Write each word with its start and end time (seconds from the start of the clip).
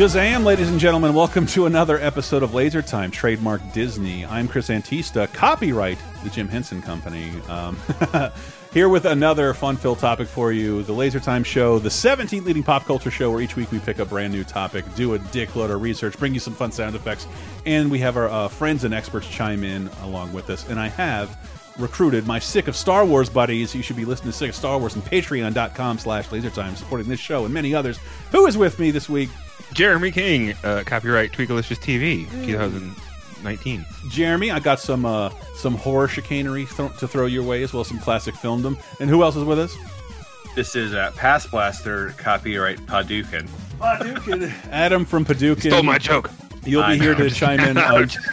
Shazam, 0.00 0.44
ladies 0.44 0.70
and 0.70 0.80
gentlemen, 0.80 1.12
welcome 1.12 1.44
to 1.48 1.66
another 1.66 2.00
episode 2.00 2.42
of 2.42 2.54
Laser 2.54 2.80
Time, 2.80 3.10
trademark 3.10 3.60
Disney. 3.74 4.24
I'm 4.24 4.48
Chris 4.48 4.70
Antista, 4.70 5.30
copyright 5.30 5.98
the 6.24 6.30
Jim 6.30 6.48
Henson 6.48 6.80
Company. 6.80 7.30
Um, 7.50 7.76
here 8.72 8.88
with 8.88 9.04
another 9.04 9.52
fun-filled 9.52 9.98
topic 9.98 10.26
for 10.26 10.52
you, 10.52 10.82
the 10.84 10.94
Laser 10.94 11.20
Time 11.20 11.44
Show, 11.44 11.78
the 11.78 11.90
17th 11.90 12.46
leading 12.46 12.62
pop 12.62 12.86
culture 12.86 13.10
show 13.10 13.30
where 13.30 13.42
each 13.42 13.56
week 13.56 13.70
we 13.70 13.78
pick 13.78 13.98
a 13.98 14.06
brand 14.06 14.32
new 14.32 14.42
topic, 14.42 14.86
do 14.94 15.12
a 15.12 15.18
dickload 15.18 15.70
of 15.70 15.82
research, 15.82 16.18
bring 16.18 16.32
you 16.32 16.40
some 16.40 16.54
fun 16.54 16.72
sound 16.72 16.96
effects, 16.96 17.26
and 17.66 17.90
we 17.90 17.98
have 17.98 18.16
our 18.16 18.30
uh, 18.30 18.48
friends 18.48 18.84
and 18.84 18.94
experts 18.94 19.28
chime 19.28 19.62
in 19.62 19.88
along 20.00 20.32
with 20.32 20.48
us. 20.48 20.66
And 20.70 20.80
I 20.80 20.88
have 20.88 21.36
recruited 21.78 22.26
my 22.26 22.38
sick 22.38 22.68
of 22.68 22.74
Star 22.74 23.04
Wars 23.04 23.28
buddies. 23.28 23.74
You 23.74 23.82
should 23.82 23.96
be 23.96 24.06
listening 24.06 24.32
to 24.32 24.38
Sick 24.38 24.48
of 24.48 24.56
Star 24.56 24.78
Wars 24.78 24.94
and 24.94 25.04
patreon.com 25.04 25.98
slash 25.98 26.28
lasertime, 26.28 26.74
supporting 26.74 27.06
this 27.06 27.20
show 27.20 27.44
and 27.44 27.52
many 27.52 27.74
others. 27.74 28.00
Who 28.32 28.46
is 28.46 28.56
with 28.56 28.78
me 28.78 28.92
this 28.92 29.06
week? 29.06 29.28
Jeremy 29.72 30.10
King, 30.10 30.54
uh, 30.64 30.82
copyright 30.86 31.32
Tweakalicious 31.32 31.78
TV, 31.78 32.26
2019. 32.46 33.84
Jeremy, 34.10 34.50
I 34.50 34.58
got 34.60 34.80
some 34.80 35.04
uh, 35.06 35.30
some 35.54 35.74
horror 35.74 36.08
chicanery 36.08 36.66
th 36.66 36.96
to 36.98 37.08
throw 37.08 37.26
your 37.26 37.42
way 37.42 37.62
as 37.62 37.72
well 37.72 37.80
as 37.82 37.88
some 37.88 37.98
classic 37.98 38.34
filmdom. 38.34 38.76
And 39.00 39.08
who 39.08 39.22
else 39.22 39.36
is 39.36 39.44
with 39.44 39.58
us? 39.58 39.76
This 40.56 40.74
is 40.74 40.94
uh, 40.94 41.12
Pass 41.16 41.46
Blaster, 41.46 42.10
copyright 42.18 42.78
Padukin. 42.86 43.48
Padukin. 43.78 44.52
Adam 44.70 45.04
from 45.04 45.24
Padukin. 45.24 45.70
Stole 45.70 45.82
my 45.84 45.98
joke. 45.98 46.30
You'll 46.66 46.82
be 46.82 46.88
I 46.88 46.96
here 46.96 47.14
know. 47.16 47.26
to 47.28 47.30
chime 47.34 47.60
in. 47.60 47.78
I'm 47.78 48.02
Uh, 48.02 48.06
just- 48.06 48.28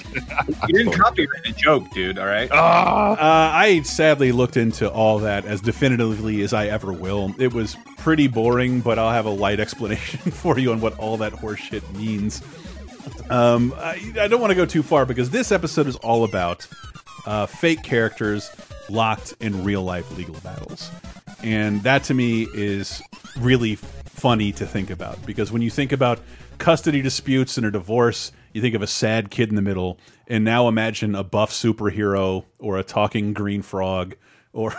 You 0.68 0.78
didn't 0.84 0.94
copyright 0.94 1.44
the 1.46 1.54
joke, 1.54 1.90
dude. 1.92 2.18
All 2.20 2.26
right. 2.26 2.50
Ah, 2.52 3.12
Uh, 3.12 3.56
I 3.56 3.82
sadly 3.84 4.32
looked 4.34 4.58
into 4.58 4.90
all 4.92 5.20
that 5.20 5.46
as 5.46 5.62
definitively 5.62 6.42
as 6.42 6.52
I 6.54 6.66
ever 6.68 6.92
will. 6.92 7.34
It 7.40 7.54
was 7.54 7.78
pretty 8.08 8.28
boring, 8.28 8.80
but 8.80 8.98
I'll 8.98 9.12
have 9.12 9.26
a 9.26 9.30
light 9.30 9.60
explanation 9.60 10.20
for 10.32 10.58
you 10.58 10.72
on 10.72 10.80
what 10.80 10.98
all 10.98 11.18
that 11.18 11.34
horseshit 11.34 11.84
means. 11.94 12.42
Um, 13.30 13.74
I, 13.76 14.02
I 14.18 14.30
don't 14.30 14.40
want 14.40 14.52
to 14.52 14.56
go 14.56 14.66
too 14.66 14.82
far 14.82 15.06
because 15.06 15.30
this 15.30 15.52
episode 15.52 15.88
is 15.88 15.98
all 15.98 16.24
about 16.24 16.66
uh, 17.26 17.48
fake 17.48 17.84
characters 17.84 18.50
locked 18.88 19.34
in 19.42 19.62
real 19.66 19.84
life 19.84 20.10
legal 20.18 20.36
battles. 20.36 20.90
And 21.44 21.84
that 21.84 22.06
to 22.06 22.14
me 22.14 22.48
is 22.54 23.02
really 23.40 23.76
funny 23.76 24.54
to 24.54 24.66
think 24.66 24.90
about 24.90 25.26
because 25.26 25.52
when 25.52 25.62
you 25.62 25.70
think 25.70 25.92
about 25.92 26.22
custody 26.60 27.02
disputes 27.02 27.58
and 27.58 27.68
a 27.68 27.72
divorce, 27.72 28.32
you 28.54 28.62
think 28.62 28.74
of 28.74 28.82
a 28.82 28.88
sad 28.88 29.32
kid 29.32 29.50
in 29.50 29.56
the 29.56 29.62
middle. 29.62 30.00
And 30.30 30.46
now 30.46 30.70
imagine 30.70 31.14
a 31.14 31.26
buff 31.26 31.52
superhero 31.52 32.46
or 32.58 32.78
a 32.78 32.84
talking 32.84 33.34
green 33.34 33.64
frog 33.64 34.16
or, 34.54 34.74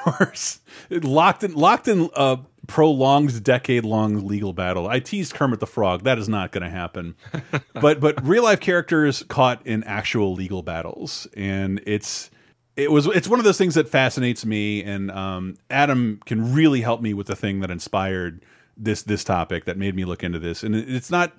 locked 0.90 1.44
in 1.44 1.52
locked 1.52 1.88
in 1.88 2.08
a 2.16 2.38
prolonged 2.68 3.42
decade 3.42 3.84
long 3.84 4.28
legal 4.28 4.52
battle. 4.52 4.86
I 4.86 5.00
teased 5.00 5.34
Kermit 5.34 5.58
the 5.58 5.66
Frog. 5.66 6.04
That 6.04 6.18
is 6.18 6.28
not 6.28 6.52
going 6.52 6.62
to 6.62 6.70
happen. 6.70 7.16
but 7.74 7.98
but 7.98 8.24
real 8.24 8.44
life 8.44 8.60
characters 8.60 9.24
caught 9.24 9.66
in 9.66 9.82
actual 9.82 10.34
legal 10.34 10.62
battles, 10.62 11.26
and 11.36 11.82
it's 11.84 12.30
it 12.76 12.92
was 12.92 13.06
it's 13.06 13.26
one 13.26 13.40
of 13.40 13.44
those 13.44 13.58
things 13.58 13.74
that 13.74 13.88
fascinates 13.88 14.46
me. 14.46 14.84
And 14.84 15.10
um, 15.10 15.56
Adam 15.68 16.20
can 16.26 16.54
really 16.54 16.82
help 16.82 17.00
me 17.00 17.12
with 17.12 17.26
the 17.26 17.34
thing 17.34 17.60
that 17.60 17.70
inspired 17.72 18.44
this 18.76 19.02
this 19.02 19.24
topic 19.24 19.64
that 19.64 19.76
made 19.76 19.96
me 19.96 20.04
look 20.04 20.22
into 20.22 20.38
this. 20.38 20.62
And 20.62 20.76
it's 20.76 21.10
not 21.10 21.32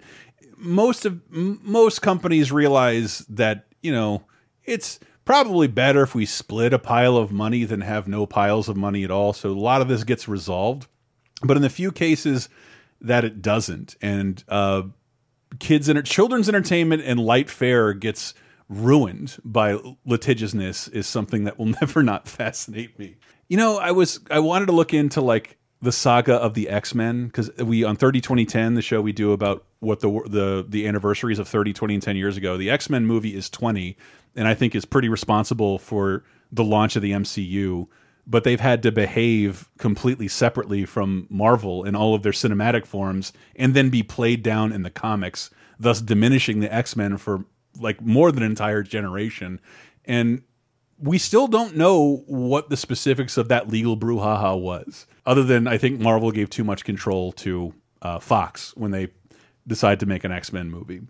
most 0.57 1.05
of 1.05 1.21
m- 1.33 1.61
most 1.63 2.01
companies 2.01 2.51
realize 2.51 3.19
that 3.29 3.67
you 3.81 3.93
know 3.93 4.23
it's 4.65 4.99
probably 5.25 5.67
better 5.67 6.01
if 6.01 6.15
we 6.15 6.25
split 6.25 6.73
a 6.73 6.79
pile 6.79 7.15
of 7.15 7.31
money 7.31 7.63
than 7.63 7.81
have 7.81 8.07
no 8.07 8.25
piles 8.25 8.67
of 8.67 8.75
money 8.75 9.03
at 9.03 9.11
all. 9.11 9.31
So 9.31 9.51
a 9.51 9.53
lot 9.53 9.79
of 9.79 9.87
this 9.87 10.03
gets 10.03 10.27
resolved. 10.27 10.87
But 11.43 11.57
in 11.57 11.63
the 11.63 11.69
few 11.69 11.91
cases 11.91 12.49
that 13.01 13.23
it 13.23 13.41
doesn't, 13.41 13.95
and 14.01 14.43
uh, 14.47 14.83
kids 15.59 15.89
and 15.89 16.05
children's 16.05 16.49
entertainment 16.49 17.03
and 17.05 17.19
light 17.19 17.49
fare 17.49 17.93
gets 17.93 18.33
ruined 18.67 19.37
by 19.43 19.79
litigiousness 20.05 20.87
is 20.89 21.07
something 21.07 21.45
that 21.45 21.57
will 21.57 21.65
never 21.81 22.03
not 22.03 22.27
fascinate 22.27 22.97
me. 22.99 23.17
You 23.47 23.57
know, 23.57 23.77
I 23.77 23.91
was 23.91 24.19
I 24.29 24.39
wanted 24.39 24.67
to 24.67 24.73
look 24.73 24.93
into 24.93 25.21
like 25.21 25.57
the 25.81 25.91
saga 25.91 26.35
of 26.35 26.53
the 26.53 26.69
X 26.69 26.93
Men 26.93 27.27
because 27.27 27.49
we 27.57 27.83
on 27.83 27.95
30 27.95 28.21
2010 28.21 28.75
the 28.75 28.81
show 28.81 29.01
we 29.01 29.13
do 29.13 29.31
about 29.31 29.65
what 29.79 30.01
the 30.01 30.09
the 30.27 30.65
the 30.67 30.87
anniversaries 30.87 31.39
of 31.39 31.47
30 31.47 31.73
20 31.73 31.93
and 31.95 32.03
10 32.03 32.15
years 32.17 32.37
ago 32.37 32.57
the 32.57 32.69
X 32.69 32.89
Men 32.89 33.05
movie 33.05 33.35
is 33.35 33.49
20 33.49 33.97
and 34.35 34.47
I 34.47 34.53
think 34.53 34.75
is 34.75 34.85
pretty 34.85 35.09
responsible 35.09 35.79
for 35.79 36.23
the 36.51 36.63
launch 36.63 36.95
of 36.95 37.01
the 37.01 37.11
MCU 37.11 37.87
but 38.29 38.43
they've 38.43 38.59
had 38.59 38.83
to 38.83 38.91
behave 38.91 39.67
completely 39.79 40.27
separately 40.27 40.85
from 40.85 41.25
Marvel 41.29 41.83
in 41.83 41.95
all 41.95 42.13
of 42.13 42.21
their 42.21 42.31
cinematic 42.31 42.85
forms 42.85 43.33
and 43.55 43.73
then 43.73 43.89
be 43.89 44.03
played 44.03 44.43
down 44.43 44.71
in 44.71 44.83
the 44.83 44.91
comics, 44.91 45.49
thus 45.79 45.99
diminishing 45.99 46.59
the 46.59 46.71
X 46.71 46.95
Men 46.95 47.17
for 47.17 47.43
like 47.79 47.99
more 48.01 48.31
than 48.31 48.43
an 48.43 48.51
entire 48.51 48.83
generation. 48.83 49.59
And 50.05 50.43
we 50.99 51.17
still 51.17 51.47
don't 51.47 51.75
know 51.75 52.23
what 52.27 52.69
the 52.69 52.77
specifics 52.77 53.35
of 53.35 53.47
that 53.47 53.69
legal 53.69 53.97
brouhaha 53.97 54.59
was, 54.59 55.07
other 55.25 55.43
than 55.43 55.67
I 55.67 55.77
think 55.79 55.99
Marvel 55.99 56.31
gave 56.31 56.49
too 56.51 56.63
much 56.63 56.83
control 56.83 57.31
to 57.33 57.73
uh, 58.01 58.19
Fox 58.19 58.75
when 58.75 58.91
they 58.91 59.07
decided 59.65 59.99
to 60.01 60.05
make 60.05 60.23
an 60.23 60.31
X 60.31 60.53
Men 60.53 60.69
movie. 60.69 61.01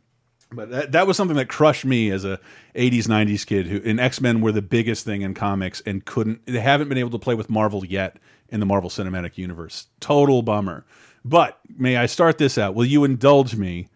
But 0.51 0.71
that, 0.71 0.91
that 0.93 1.07
was 1.07 1.15
something 1.15 1.37
that 1.37 1.47
crushed 1.47 1.85
me 1.85 2.09
as 2.09 2.25
a 2.25 2.39
80s 2.75 3.03
90s 3.03 3.45
kid 3.45 3.67
who 3.67 3.77
in 3.77 3.99
X-Men 3.99 4.41
were 4.41 4.51
the 4.51 4.61
biggest 4.61 5.05
thing 5.05 5.21
in 5.21 5.35
comics 5.35 5.81
and 5.85 6.03
couldn't 6.03 6.45
they 6.47 6.59
haven't 6.59 6.89
been 6.89 6.97
able 6.97 7.11
to 7.11 7.19
play 7.19 7.35
with 7.35 7.49
Marvel 7.49 7.85
yet 7.85 8.17
in 8.49 8.59
the 8.59 8.65
Marvel 8.65 8.89
Cinematic 8.89 9.37
Universe. 9.37 9.87
Total 9.99 10.41
bummer. 10.41 10.85
But 11.23 11.59
may 11.77 11.97
I 11.97 12.07
start 12.07 12.37
this 12.37 12.57
out? 12.57 12.73
Will 12.73 12.85
you 12.85 13.03
indulge 13.03 13.55
me 13.55 13.89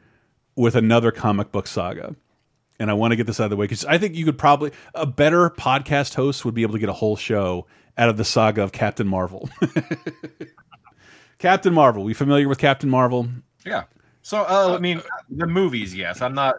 with 0.56 0.75
another 0.75 1.12
comic 1.12 1.52
book 1.52 1.66
saga? 1.66 2.16
And 2.80 2.90
I 2.90 2.94
want 2.94 3.12
to 3.12 3.16
get 3.16 3.28
this 3.28 3.40
out 3.40 3.46
of 3.46 3.50
the 3.52 3.56
way 3.56 3.66
because 3.66 3.86
I 3.86 3.97
think 3.97 4.16
you 4.16 4.25
could 4.25 4.38
probably 4.38 4.72
a 4.94 5.06
better 5.06 5.50
podcast 5.50 6.16
host 6.16 6.44
would 6.46 6.53
be 6.53 6.63
able 6.63 6.74
to 6.74 6.80
get 6.80 6.90
a 6.90 6.94
whole 6.94 7.16
show 7.16 7.66
out 7.97 8.09
of 8.09 8.18
the 8.18 8.25
saga 8.25 8.62
of 8.62 8.72
Captain 8.72 9.08
Marvel. 9.08 9.50
Captain 11.40 11.74
Marvel. 11.74 12.03
We 12.03 12.13
familiar 12.13 12.47
with 12.47 12.58
Captain 12.58 12.90
Marvel? 12.90 13.28
Yeah. 13.66 13.84
So, 14.23 14.39
uh, 14.41 14.73
I 14.75 14.79
mean, 14.79 15.01
the 15.29 15.45
movies, 15.45 15.94
yes. 15.94 16.22
I'm 16.22 16.34
not. 16.34 16.56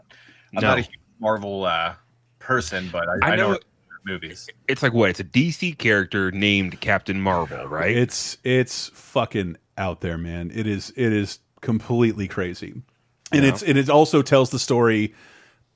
I'm 0.57 0.63
No. 0.63 0.69
not 0.69 0.79
a 0.79 0.83
huge 0.83 0.99
Marvel 1.19 1.65
uh, 1.65 1.95
person, 2.39 2.89
but 2.93 3.05
I, 3.09 3.31
I 3.31 3.33
I 3.33 3.37
know, 3.37 3.53
know- 3.53 3.59
movies. 4.07 4.49
it's 4.69 4.83
like 4.83 4.93
what? 4.93 5.11
It's 5.11 5.21
a 5.21 5.25
DC 5.25 5.77
character 5.79 6.31
named 6.31 6.81
Captain 6.81 7.21
Marvel, 7.21 7.67
right? 7.67 7.97
It's 7.97 8.37
it's 8.45 8.89
fucking 8.95 9.57
out 9.79 10.01
there, 10.03 10.19
man. 10.19 10.53
It 10.55 10.67
is 10.67 10.93
it 10.95 11.13
is 11.13 11.39
completely 11.63 12.29
crazy, 12.29 12.75
and 13.33 13.43
Yeah. 13.45 13.49
it's 13.51 13.63
and 13.63 13.79
it 13.79 13.89
also 13.89 14.21
tells 14.23 14.51
the 14.51 14.59
story 14.59 15.15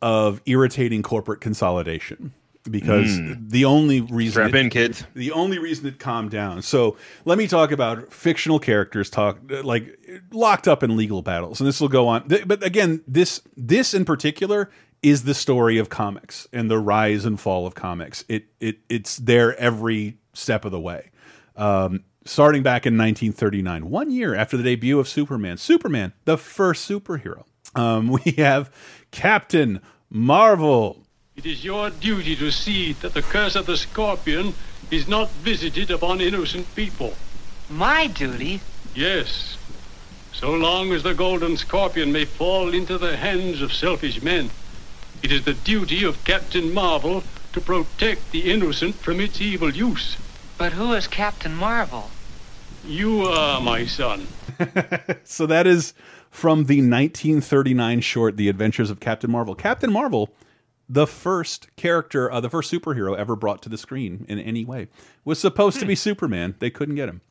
of 0.03 0.41
irritating 0.47 1.03
corporate 1.03 1.41
consolidation 1.41 2.32
because 2.69 3.19
the 3.49 3.65
only 3.65 4.01
reason 4.01 4.33
Strap 4.33 4.55
it- 4.55 4.56
in, 4.56 4.71
kids. 4.71 5.05
the 5.15 5.33
only 5.33 5.59
reason 5.59 5.87
it 5.87 5.99
calmed 5.99 6.31
down. 6.31 6.62
So 6.62 6.97
let 7.25 7.39
me 7.39 7.47
talk 7.49 7.73
about 7.73 8.12
fictional 8.12 8.59
characters 8.59 9.11
talk 9.11 9.39
like 9.62 9.99
locked 10.33 10.69
up 10.69 10.83
in 10.83 10.97
legal 10.97 11.23
battles, 11.23 11.61
and 11.61 11.67
this 11.69 11.81
will 11.81 11.89
go 11.89 12.09
on. 12.09 12.28
But 12.47 12.63
again, 12.63 13.03
this 13.09 13.42
this 13.57 13.95
in 13.95 14.04
particular 14.04 14.71
is 15.03 15.22
the 15.25 15.34
story 15.34 15.78
of 15.78 15.89
comics 15.89 16.48
and 16.53 16.71
the 16.71 16.78
rise 16.78 17.25
and 17.25 17.39
fall 17.41 17.66
of 17.66 17.75
comics. 17.75 18.25
It 18.28 18.47
it 18.60 18.78
it's 18.89 19.16
there 19.16 19.57
every 19.59 20.19
step 20.34 20.65
of 20.65 20.72
the 20.72 20.81
way. 20.81 21.10
Um, 21.57 22.04
starting 22.25 22.63
back 22.63 22.84
in 22.87 22.95
1939, 22.97 23.91
one 23.91 24.10
year 24.10 24.34
after 24.34 24.57
the 24.57 24.63
debut 24.63 24.98
of 24.98 25.09
Superman, 25.09 25.57
Superman, 25.57 26.13
the 26.25 26.37
first 26.37 26.89
superhero. 26.89 27.45
Um, 27.75 28.09
we 28.25 28.33
have 28.33 28.72
Captain 29.10 29.81
Marvel. 30.10 31.04
It 31.39 31.47
is 31.47 31.63
your 31.63 31.91
duty 31.91 32.35
to 32.35 32.51
see 32.51 32.95
that 32.95 33.15
the 33.15 33.23
curse 33.23 33.55
of 33.55 33.67
the 33.67 33.77
scorpion 33.77 34.55
is 34.91 35.07
not 35.07 35.31
visited 35.31 35.89
upon 35.89 36.21
innocent 36.21 36.75
people. 36.75 37.15
My 37.71 38.09
duty? 38.09 38.61
Yes. 38.93 39.57
So 40.33 40.51
long 40.51 40.93
as 40.93 41.05
the 41.05 41.15
golden 41.15 41.57
scorpion 41.57 42.11
may 42.11 42.25
fall 42.25 42.75
into 42.75 42.99
the 42.99 43.17
hands 43.17 43.63
of 43.63 43.73
selfish 43.73 44.21
men, 44.21 44.51
it 45.23 45.31
is 45.31 45.45
the 45.45 45.55
duty 45.55 46.03
of 46.03 46.25
Captain 46.25 46.75
Marvel 46.75 47.23
to 47.53 47.61
protect 47.61 48.33
the 48.33 48.51
innocent 48.51 48.97
from 48.97 49.21
its 49.21 49.41
evil 49.41 49.73
use. 49.73 50.17
But 50.57 50.73
who 50.73 50.93
is 50.93 51.07
Captain 51.07 51.55
Marvel? 51.55 52.11
You 52.85 53.23
are 53.23 53.61
my 53.61 53.87
son. 53.87 54.27
so 55.23 55.47
that 55.47 55.69
is 55.69 55.95
from 56.33 56.65
the 56.65 56.79
1939 56.79 58.01
short 58.01 58.37
The 58.37 58.49
Adventures 58.49 58.91
of 58.91 58.99
Captain 58.99 59.31
Marvel. 59.31 59.55
Captain 59.55 59.93
Marvel, 59.93 60.31
the 60.89 61.07
first 61.07 61.75
character, 61.77 62.31
uh, 62.31 62.41
the 62.41 62.51
first 62.51 62.73
superhero 62.73 63.17
ever 63.17 63.37
brought 63.37 63.63
to 63.63 63.69
the 63.69 63.79
screen 63.79 64.25
in 64.29 64.39
any 64.39 64.65
way, 64.65 64.89
was 65.25 65.39
supposed 65.39 65.79
to 65.81 65.87
be 65.87 65.95
Superman. 65.95 66.55
They 66.59 66.71
couldn't 66.71 66.97
get 66.97 67.09
him. 67.09 67.21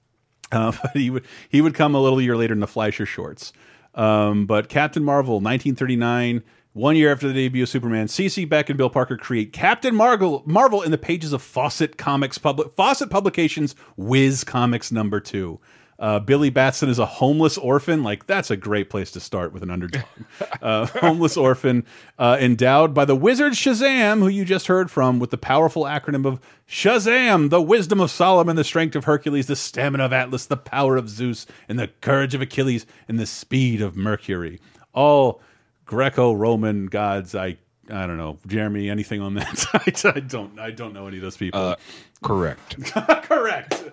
Uh, 0.49 0.71
but 0.81 0.91
he 0.93 1.09
would 1.09 1.25
he 1.49 1.59
would 1.59 1.73
come 1.73 1.93
a 1.93 1.99
little 1.99 2.21
year 2.21 2.37
later 2.37 2.53
in 2.53 2.61
the 2.61 2.67
Fleischer 2.67 3.05
shorts. 3.05 3.51
Um, 3.95 4.45
but 4.45 4.69
Captain 4.69 5.03
Marvel, 5.03 5.41
1939, 5.41 6.41
one 6.71 6.95
year 6.95 7.11
after 7.11 7.27
the 7.27 7.33
debut 7.33 7.63
of 7.63 7.69
Superman, 7.69 8.07
CC 8.07 8.47
Beck 8.47 8.69
and 8.69 8.77
Bill 8.77 8.89
Parker 8.89 9.17
create 9.17 9.51
Captain 9.51 9.93
Marvel, 9.93 10.43
Marvel 10.45 10.83
in 10.83 10.91
the 10.91 10.97
pages 10.97 11.33
of 11.33 11.41
Fawcett 11.41 11.97
Comics, 11.97 12.37
public, 12.37 12.71
Fawcett 12.77 13.09
Publications, 13.09 13.75
Whiz 13.97 14.45
Comics 14.45 14.89
number 14.89 15.19
two. 15.19 15.59
Uh, 15.99 16.19
Billy 16.19 16.49
Batson 16.49 16.89
is 16.89 16.99
a 16.99 17.05
homeless 17.05 17.57
orphan. 17.57 18.03
Like 18.03 18.27
that's 18.27 18.51
a 18.51 18.57
great 18.57 18.89
place 18.89 19.11
to 19.11 19.19
start 19.19 19.51
with 19.51 19.63
an 19.63 19.71
underdog. 19.71 20.03
uh, 20.61 20.85
homeless 20.85 21.37
orphan 21.37 21.85
uh, 22.19 22.37
endowed 22.39 22.93
by 22.93 23.05
the 23.05 23.15
wizard 23.15 23.53
Shazam, 23.53 24.19
who 24.19 24.27
you 24.27 24.45
just 24.45 24.67
heard 24.67 24.91
from, 24.91 25.19
with 25.19 25.31
the 25.31 25.37
powerful 25.37 25.83
acronym 25.83 26.25
of 26.25 26.39
Shazam: 26.69 27.49
the 27.49 27.61
wisdom 27.61 27.99
of 27.99 28.11
Solomon, 28.11 28.55
the 28.55 28.63
strength 28.63 28.95
of 28.95 29.05
Hercules, 29.05 29.47
the 29.47 29.55
stamina 29.55 30.05
of 30.05 30.13
Atlas, 30.13 30.45
the 30.45 30.57
power 30.57 30.97
of 30.97 31.09
Zeus, 31.09 31.47
and 31.67 31.79
the 31.79 31.87
courage 32.01 32.35
of 32.35 32.41
Achilles, 32.41 32.85
and 33.07 33.19
the 33.19 33.25
speed 33.25 33.81
of 33.81 33.95
Mercury. 33.95 34.59
All 34.93 35.41
Greco-Roman 35.85 36.87
gods. 36.87 37.33
I 37.33 37.57
I 37.89 38.05
don't 38.07 38.17
know, 38.17 38.37
Jeremy. 38.47 38.89
Anything 38.89 39.21
on 39.21 39.35
that? 39.35 39.65
I, 40.05 40.09
I 40.15 40.19
don't. 40.19 40.59
I 40.59 40.71
don't 40.71 40.93
know 40.93 41.07
any 41.07 41.17
of 41.17 41.23
those 41.23 41.37
people. 41.37 41.59
Uh, 41.59 41.75
correct. 42.23 42.75
Correct. 43.23 43.83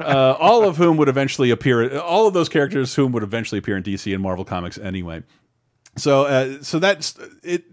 uh, 0.00 0.36
all 0.40 0.64
of 0.64 0.76
whom 0.76 0.96
would 0.96 1.08
eventually 1.08 1.50
appear. 1.50 1.98
All 1.98 2.26
of 2.26 2.34
those 2.34 2.48
characters 2.48 2.94
whom 2.94 3.12
would 3.12 3.22
eventually 3.22 3.58
appear 3.58 3.76
in 3.76 3.82
DC 3.82 4.12
and 4.12 4.22
Marvel 4.22 4.44
comics 4.44 4.78
anyway. 4.78 5.22
So, 5.96 6.24
uh, 6.24 6.62
so 6.62 6.78
that's 6.78 7.16
it. 7.42 7.64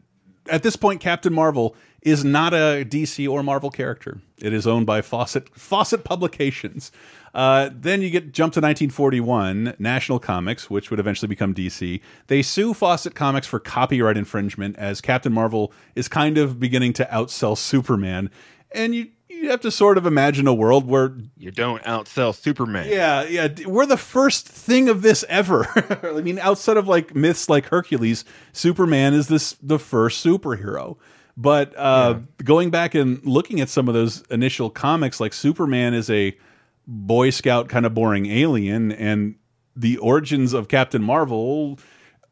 At 0.47 0.63
this 0.63 0.75
point, 0.75 1.01
Captain 1.01 1.33
Marvel 1.33 1.75
is 2.01 2.23
not 2.23 2.53
a 2.53 2.85
DC 2.85 3.29
or 3.29 3.43
Marvel 3.43 3.69
character. 3.69 4.19
It 4.37 4.53
is 4.53 4.65
owned 4.65 4.85
by 4.85 5.01
Fawcett 5.01 5.49
Fawcett 5.57 6.03
Publications. 6.03 6.91
Uh, 7.33 7.69
then 7.71 8.01
you 8.01 8.09
get 8.09 8.31
jump 8.31 8.53
to 8.53 8.59
1941, 8.59 9.75
National 9.77 10.19
Comics, 10.19 10.69
which 10.69 10.89
would 10.89 10.99
eventually 10.99 11.27
become 11.27 11.53
DC. 11.53 12.01
They 12.27 12.41
sue 12.41 12.73
Fawcett 12.73 13.13
Comics 13.15 13.45
for 13.45 13.59
copyright 13.59 14.17
infringement 14.17 14.77
as 14.77 14.99
Captain 15.01 15.31
Marvel 15.31 15.71
is 15.95 16.07
kind 16.07 16.37
of 16.37 16.59
beginning 16.59 16.93
to 16.93 17.07
outsell 17.11 17.57
Superman. 17.57 18.31
And 18.71 18.95
you 18.95 19.09
you 19.29 19.51
have 19.51 19.61
to 19.61 19.71
sort 19.71 19.97
of 19.97 20.05
imagine 20.05 20.47
a 20.47 20.53
world 20.53 20.87
where 20.87 21.15
You 21.37 21.51
don't 21.51 21.81
outsell 21.83 22.35
Superman. 22.35 22.87
yeah, 22.89 23.23
yeah, 23.23 23.47
we're 23.65 23.85
the 23.85 23.95
first 23.95 24.47
thing 24.47 24.89
of 24.89 25.01
this 25.01 25.23
ever. 25.29 25.67
I 26.17 26.21
mean, 26.21 26.39
outside 26.39 26.77
of 26.77 26.87
like 26.87 27.15
myths 27.15 27.47
like 27.47 27.67
Hercules, 27.67 28.25
Superman 28.53 29.13
is 29.13 29.27
this 29.27 29.55
the 29.61 29.79
first 29.79 30.25
superhero. 30.25 30.97
But 31.41 31.73
uh, 31.77 32.19
going 32.43 32.69
back 32.69 32.95
and 32.95 33.25
looking 33.25 33.61
at 33.61 33.69
some 33.69 33.87
of 33.87 33.93
those 33.93 34.23
initial 34.29 34.69
comics, 34.69 35.21
like 35.21 35.31
Superman 35.31 35.93
is 35.93 36.09
a 36.09 36.37
Boy 36.85 37.29
Scout 37.29 37.69
kind 37.69 37.85
of 37.85 37.93
boring 37.93 38.25
alien, 38.25 38.91
and 38.91 39.35
the 39.73 39.95
origins 39.99 40.51
of 40.51 40.67
Captain 40.67 41.01
Marvel 41.01 41.79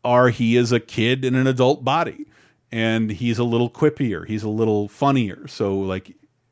are 0.04 0.27
he 0.27 0.57
is 0.57 0.74
a 0.74 0.81
kid 0.81 1.24
in 1.24 1.36
an 1.36 1.48
adult 1.48 1.86
body, 1.86 2.25
and 2.69 3.09
he's 3.09 3.39
a 3.39 3.45
little 3.45 3.69
quippier, 3.69 4.27
he's 4.27 4.44
a 4.44 4.50
little 4.50 4.89
funnier, 4.89 5.48
so 5.48 5.77
like 5.80 6.09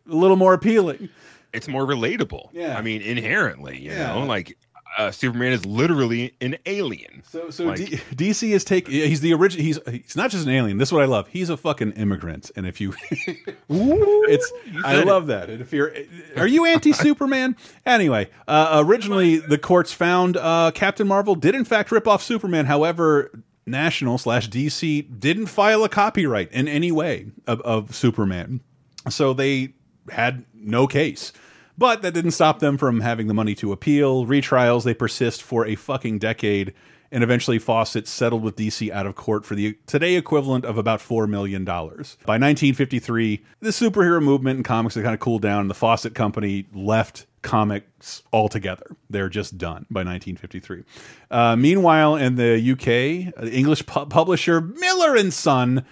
a 0.09 0.15
little 0.15 0.37
more 0.37 0.53
appealing. 0.53 1.09
It's 1.51 1.67
more 1.67 1.85
relatable. 1.85 2.51
Yeah. 2.53 2.77
I 2.77 2.81
mean, 2.81 3.01
inherently, 3.01 3.81
you 3.81 3.91
Yeah. 3.91 4.13
know, 4.13 4.25
like 4.25 4.57
uh, 4.97 5.11
Superman 5.11 5.51
is 5.51 5.65
literally 5.65 6.33
an 6.41 6.57
alien. 6.65 7.21
So, 7.29 7.49
so 7.49 7.65
Like- 7.65 7.77
D 7.77 7.85
DC 8.31 8.51
is 8.51 8.63
take. 8.63 8.87
He's 8.87 9.21
the 9.21 9.33
original. 9.33 9.63
He's 9.63 9.79
he's 9.89 10.15
not 10.15 10.31
just 10.31 10.45
an 10.45 10.51
alien. 10.51 10.77
This 10.77 10.89
is 10.89 10.93
what 10.93 11.03
I 11.03 11.05
love. 11.07 11.27
He's 11.27 11.49
a 11.49 11.57
fucking 11.57 11.91
immigrant. 11.93 12.51
And 12.55 12.65
if 12.65 12.79
you, 12.79 12.93
it's 13.69 14.51
I 14.83 14.93
said 14.95 15.07
love 15.07 15.27
that. 15.27 15.49
And 15.49 15.61
if 15.61 15.73
you're, 15.73 15.93
are 16.37 16.47
you 16.47 16.65
anti 16.65 16.91
Superman? 16.91 17.55
Anyway, 17.85 18.29
uh, 18.47 18.83
originally 18.85 19.37
the 19.37 19.57
courts 19.59 19.91
found 19.93 20.37
uh, 20.37 20.71
Captain 20.73 21.07
Marvel 21.07 21.35
did 21.35 21.53
in 21.55 21.63
fact 21.65 21.91
rip 21.91 22.07
off 22.07 22.23
Superman. 22.23 22.65
However. 22.65 23.31
National 23.67 24.19
slash 24.19 24.47
DC 24.47 25.19
didn't 25.19 25.47
file 25.47 25.83
a 25.83 25.89
copyright 25.89 26.51
in 26.51 26.67
any 26.67 26.91
way 26.91 27.31
of, 27.47 27.59
of 27.61 27.95
Superman, 27.95 28.61
so 29.09 29.33
they 29.33 29.73
had 30.11 30.45
no 30.53 30.85
case. 30.85 31.33
But 31.77 32.01
that 32.01 32.13
didn't 32.13 32.31
stop 32.31 32.59
them 32.59 32.77
from 32.77 33.01
having 33.01 33.27
the 33.27 33.33
money 33.33 33.55
to 33.55 33.71
appeal. 33.71 34.25
Retrials, 34.25 34.83
they 34.83 34.93
persist 34.93 35.43
for 35.43 35.65
a 35.65 35.75
fucking 35.75 36.19
decade. 36.19 36.73
And 37.11 37.23
eventually, 37.23 37.59
Fawcett 37.59 38.07
settled 38.07 38.43
with 38.43 38.55
DC 38.55 38.89
out 38.91 39.05
of 39.05 39.15
court 39.15 39.45
for 39.45 39.55
the 39.55 39.77
today 39.85 40.15
equivalent 40.15 40.65
of 40.65 40.77
about 40.77 40.99
$4 40.99 41.29
million. 41.29 41.63
By 41.63 41.83
1953, 41.91 43.43
the 43.59 43.69
superhero 43.69 44.21
movement 44.21 44.57
in 44.57 44.63
comics 44.63 44.95
had 44.95 45.03
kind 45.03 45.13
of 45.13 45.19
cooled 45.19 45.41
down. 45.41 45.61
and 45.61 45.69
The 45.69 45.75
Fawcett 45.75 46.15
Company 46.15 46.65
left 46.73 47.25
comics 47.41 48.23
altogether. 48.33 48.95
They're 49.09 49.29
just 49.29 49.57
done 49.57 49.85
by 49.89 49.99
1953. 49.99 50.83
Uh, 51.29 51.55
meanwhile, 51.55 52.15
in 52.15 52.35
the 52.35 52.71
UK, 52.71 53.33
the 53.41 53.51
English 53.53 53.85
pu 53.85 54.05
publisher 54.07 54.59
Miller 54.59 55.15
and 55.15 55.31
Son 55.31 55.85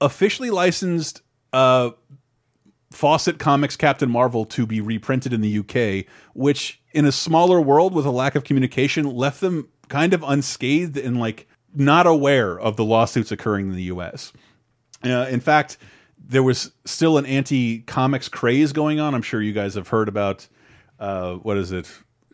officially 0.00 0.50
licensed 0.50 1.22
uh, 1.52 1.90
Fawcett 2.92 3.38
Comics 3.38 3.76
Captain 3.76 4.10
Marvel 4.10 4.44
to 4.46 4.66
be 4.66 4.80
reprinted 4.80 5.32
in 5.32 5.40
the 5.40 5.58
UK, 5.58 6.06
which 6.34 6.80
in 6.92 7.04
a 7.04 7.12
smaller 7.12 7.60
world 7.60 7.94
with 7.94 8.04
a 8.06 8.10
lack 8.10 8.34
of 8.34 8.44
communication 8.44 9.06
left 9.06 9.40
them 9.40 9.68
kind 9.88 10.14
of 10.14 10.22
unscathed 10.22 10.96
and 10.96 11.18
like 11.18 11.46
not 11.74 12.06
aware 12.06 12.58
of 12.58 12.76
the 12.76 12.84
lawsuits 12.84 13.32
occurring 13.32 13.68
in 13.70 13.76
the 13.76 13.84
US. 13.84 14.32
Uh, 15.04 15.26
in 15.30 15.40
fact, 15.40 15.78
there 16.18 16.42
was 16.42 16.70
still 16.84 17.18
an 17.18 17.26
anti-comics 17.26 18.28
craze 18.28 18.72
going 18.72 19.00
on. 19.00 19.14
I'm 19.14 19.22
sure 19.22 19.42
you 19.42 19.52
guys 19.52 19.74
have 19.74 19.88
heard 19.88 20.08
about 20.08 20.46
uh, 21.00 21.34
what 21.34 21.56
is 21.56 21.72
it? 21.72 21.90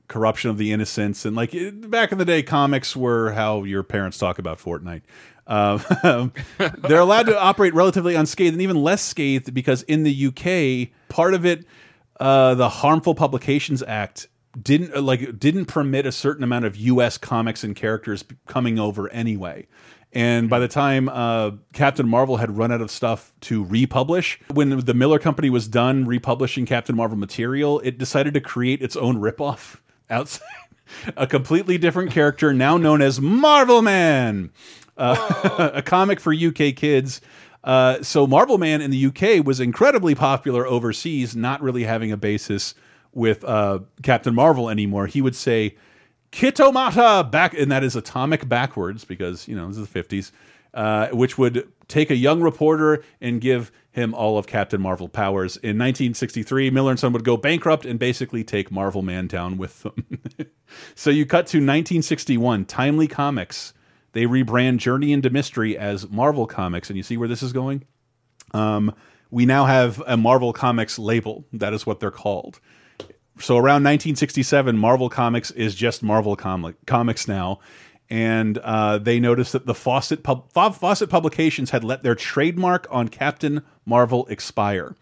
Corruption 0.09 0.49
of 0.51 0.57
the 0.57 0.73
innocents, 0.73 1.27
and 1.27 1.37
like 1.37 1.53
it- 1.55 1.91
back 1.91 2.13
in 2.13 2.19
the 2.19 2.25
day, 2.25 2.43
comics 2.43 2.97
were 2.97 3.33
how 3.33 3.65
your 3.65 3.83
parents 3.83 4.17
talk 4.17 4.39
about 4.39 4.59
Fortnite. 4.59 5.03
Uh, 5.49 5.79
they're 6.79 7.01
allowed 7.01 7.27
to 7.27 7.41
operate 7.41 7.75
relatively 7.75 8.15
unscathed, 8.15 8.55
and 8.55 8.63
even 8.63 8.77
less 8.77 9.03
scathed 9.03 9.53
because 9.55 9.83
in 9.85 10.03
the 10.03 10.27
UK, 10.27 10.91
part 11.09 11.35
of 11.35 11.47
it, 11.47 11.65
uh, 12.21 12.55
the 12.55 12.69
Harmful 12.69 13.15
Publications 13.15 13.83
Act 13.83 14.29
didn't 14.61 14.95
uh, 14.95 15.01
like 15.01 15.39
didn't 15.39 15.67
permit 15.67 16.07
a 16.07 16.13
certain 16.13 16.45
amount 16.45 16.65
of 16.65 16.77
U.S. 16.77 17.19
comics 17.19 17.65
and 17.65 17.75
characters 17.75 18.25
coming 18.47 18.79
over 18.79 19.09
anyway. 19.11 19.67
And 20.13 20.49
by 20.49 20.59
the 20.59 20.69
time 20.69 21.09
uh, 21.09 21.53
Captain 21.75 22.09
Marvel 22.09 22.39
had 22.39 22.57
run 22.57 22.73
out 22.73 22.81
of 22.81 22.91
stuff 22.91 23.35
to 23.43 23.65
republish, 23.65 24.41
when 24.53 24.81
the 24.81 24.95
Miller 24.95 25.19
Company 25.19 25.51
was 25.51 25.69
done 25.69 26.07
republishing 26.07 26.65
Captain 26.65 26.97
Marvel 26.97 27.19
material, 27.19 27.81
it 27.81 27.99
decided 27.99 28.35
to 28.35 28.41
create 28.41 28.83
its 28.83 28.97
own 28.97 29.17
ripoff 29.17 29.81
outside. 30.11 30.47
A 31.19 31.27
completely 31.27 31.77
different 31.77 32.11
character 32.11 32.55
now 32.55 32.79
known 32.79 33.03
as 33.03 33.21
Marvel 33.21 33.83
Man, 33.83 34.51
uh, 34.99 35.71
a 35.75 35.83
comic 35.83 36.21
for 36.21 36.35
UK 36.35 36.75
kids. 36.77 37.21
Uh, 37.65 38.03
so 38.03 38.27
Marvel 38.27 38.59
Man 38.59 38.81
in 38.81 38.91
the 38.91 39.07
UK 39.07 39.45
was 39.45 39.61
incredibly 39.61 40.15
popular 40.15 40.67
overseas, 40.67 41.35
not 41.35 41.63
really 41.63 41.85
having 41.85 42.13
a 42.13 42.17
basis 42.17 42.75
with 43.13 43.45
uh, 43.45 43.81
Captain 44.03 44.35
Marvel 44.35 44.71
anymore. 44.71 45.07
He 45.07 45.21
would 45.21 45.37
say, 45.37 45.77
Kitomata 46.31 47.29
back, 47.31 47.55
and 47.55 47.73
that 47.73 47.83
is 47.83 47.97
atomic 47.97 48.49
backwards 48.49 49.05
because 49.05 49.49
you 49.49 49.57
know 49.57 49.67
this 49.69 49.79
is 49.79 49.83
the 49.83 49.89
fifties, 49.89 50.31
uh, 50.75 51.09
which 51.09 51.39
would 51.39 51.67
take 51.89 52.11
a 52.11 52.17
young 52.17 52.43
reporter 52.43 53.03
and 53.21 53.41
give 53.41 53.73
him 53.91 54.15
all 54.15 54.39
of 54.39 54.47
Captain 54.47 54.81
Marvel 54.81 55.09
powers. 55.09 55.57
In 55.57 55.79
1963, 55.79 56.71
Miller 56.71 56.91
and 56.91 57.01
Son 57.01 57.13
would 57.15 57.25
go 57.25 57.37
bankrupt 57.37 57.87
and 57.87 57.99
basically 57.99 58.45
take 58.45 58.71
Marvel 58.71 59.03
Man 59.03 59.27
down 59.27 59.57
with 59.57 59.83
them. 59.83 60.21
so 60.95 61.11
you 61.11 61.25
cut 61.25 61.47
to 61.49 61.59
1961, 61.59 62.67
Timely 62.67 63.09
Comics. 63.09 63.73
They 64.19 64.25
rebrand 64.25 64.79
Journey 64.79 65.13
into 65.13 65.31
Mystery 65.31 65.79
as 65.79 66.09
Marvel 66.09 66.49
Comics, 66.49 66.91
and 66.91 66.97
you 66.97 67.05
see 67.05 67.17
where 67.17 67.29
this 67.29 67.41
is 67.41 67.53
going. 67.53 67.85
Um, 68.53 68.93
we 69.31 69.47
now 69.47 69.67
have 69.67 70.03
a 70.09 70.17
Marvel 70.17 70.53
Comics 70.53 70.99
label. 70.99 71.45
That 71.53 71.73
is 71.73 71.87
what 71.87 72.01
they're 72.01 72.11
called. 72.11 72.59
So 73.39 73.55
around 73.55 73.85
1967, 73.85 74.77
Marvel 74.77 75.09
Comics 75.09 75.53
is 75.53 75.77
just 75.77 76.03
Marvel 76.03 76.35
comic 76.35 76.75
Comics 76.85 77.29
now, 77.29 77.61
and 78.11 78.59
uh, 78.59 78.99
they 78.99 79.21
noticed 79.21 79.53
that 79.53 79.67
the 79.67 79.75
Fawcett 79.75 80.25
pub 80.25 80.51
Fawcett 80.53 81.11
Publications 81.11 81.71
had 81.71 81.85
let 81.85 82.03
their 82.03 82.17
trademark 82.17 82.89
on 82.91 83.07
Captain 83.07 83.63
Marvel 83.87 84.27
expire. 84.27 84.97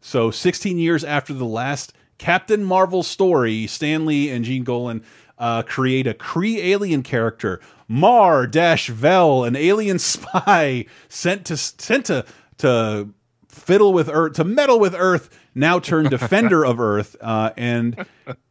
So 0.00 0.30
16 0.30 0.78
years 0.78 1.04
after 1.04 1.34
the 1.34 1.44
last 1.44 1.92
Captain 2.16 2.64
Marvel 2.64 3.02
story, 3.02 3.66
Stan 3.66 4.06
Lee 4.06 4.30
and 4.30 4.46
Gene 4.46 4.64
Colan 4.64 5.04
uh, 5.38 5.62
create 5.62 6.06
a 6.06 6.14
Kree 6.14 6.58
alien 6.58 7.02
character, 7.02 7.60
Mar 7.88 8.46
Dash 8.46 8.88
Vel, 8.88 9.44
an 9.44 9.56
alien 9.56 9.98
spy 9.98 10.86
sent 11.08 11.46
to 11.46 11.56
sent 11.56 12.06
to 12.06 12.24
to 12.58 13.08
fiddle 13.48 13.92
with 13.92 14.08
Earth, 14.08 14.34
to 14.34 14.44
meddle 14.44 14.78
with 14.78 14.94
Earth, 14.96 15.28
now 15.54 15.78
turned 15.78 16.10
defender 16.10 16.64
of 16.64 16.80
Earth, 16.80 17.16
uh, 17.20 17.50
and 17.56 18.06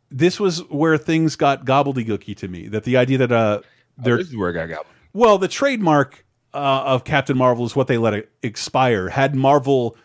this 0.09 0.39
was 0.39 0.59
where 0.69 0.97
things 0.97 1.35
got 1.35 1.65
gobbledygooky 1.65 2.35
to 2.37 2.47
me. 2.47 2.67
That 2.67 2.83
the 2.83 2.97
idea 2.97 3.17
that 3.19 3.31
uh, 3.31 3.61
Oh, 4.05 4.17
this 4.17 4.29
is 4.29 4.37
where 4.37 4.49
I 4.49 4.67
got 4.67 4.85
well, 5.13 5.37
the 5.37 5.47
trademark 5.47 6.25
uh, 6.53 6.83
of 6.85 7.03
Captain 7.03 7.37
Marvel 7.37 7.65
is 7.65 7.75
what 7.75 7.87
they 7.87 7.97
let 7.97 8.13
it 8.13 8.31
expire. 8.41 9.09
Had 9.09 9.35
Marvel 9.35 9.97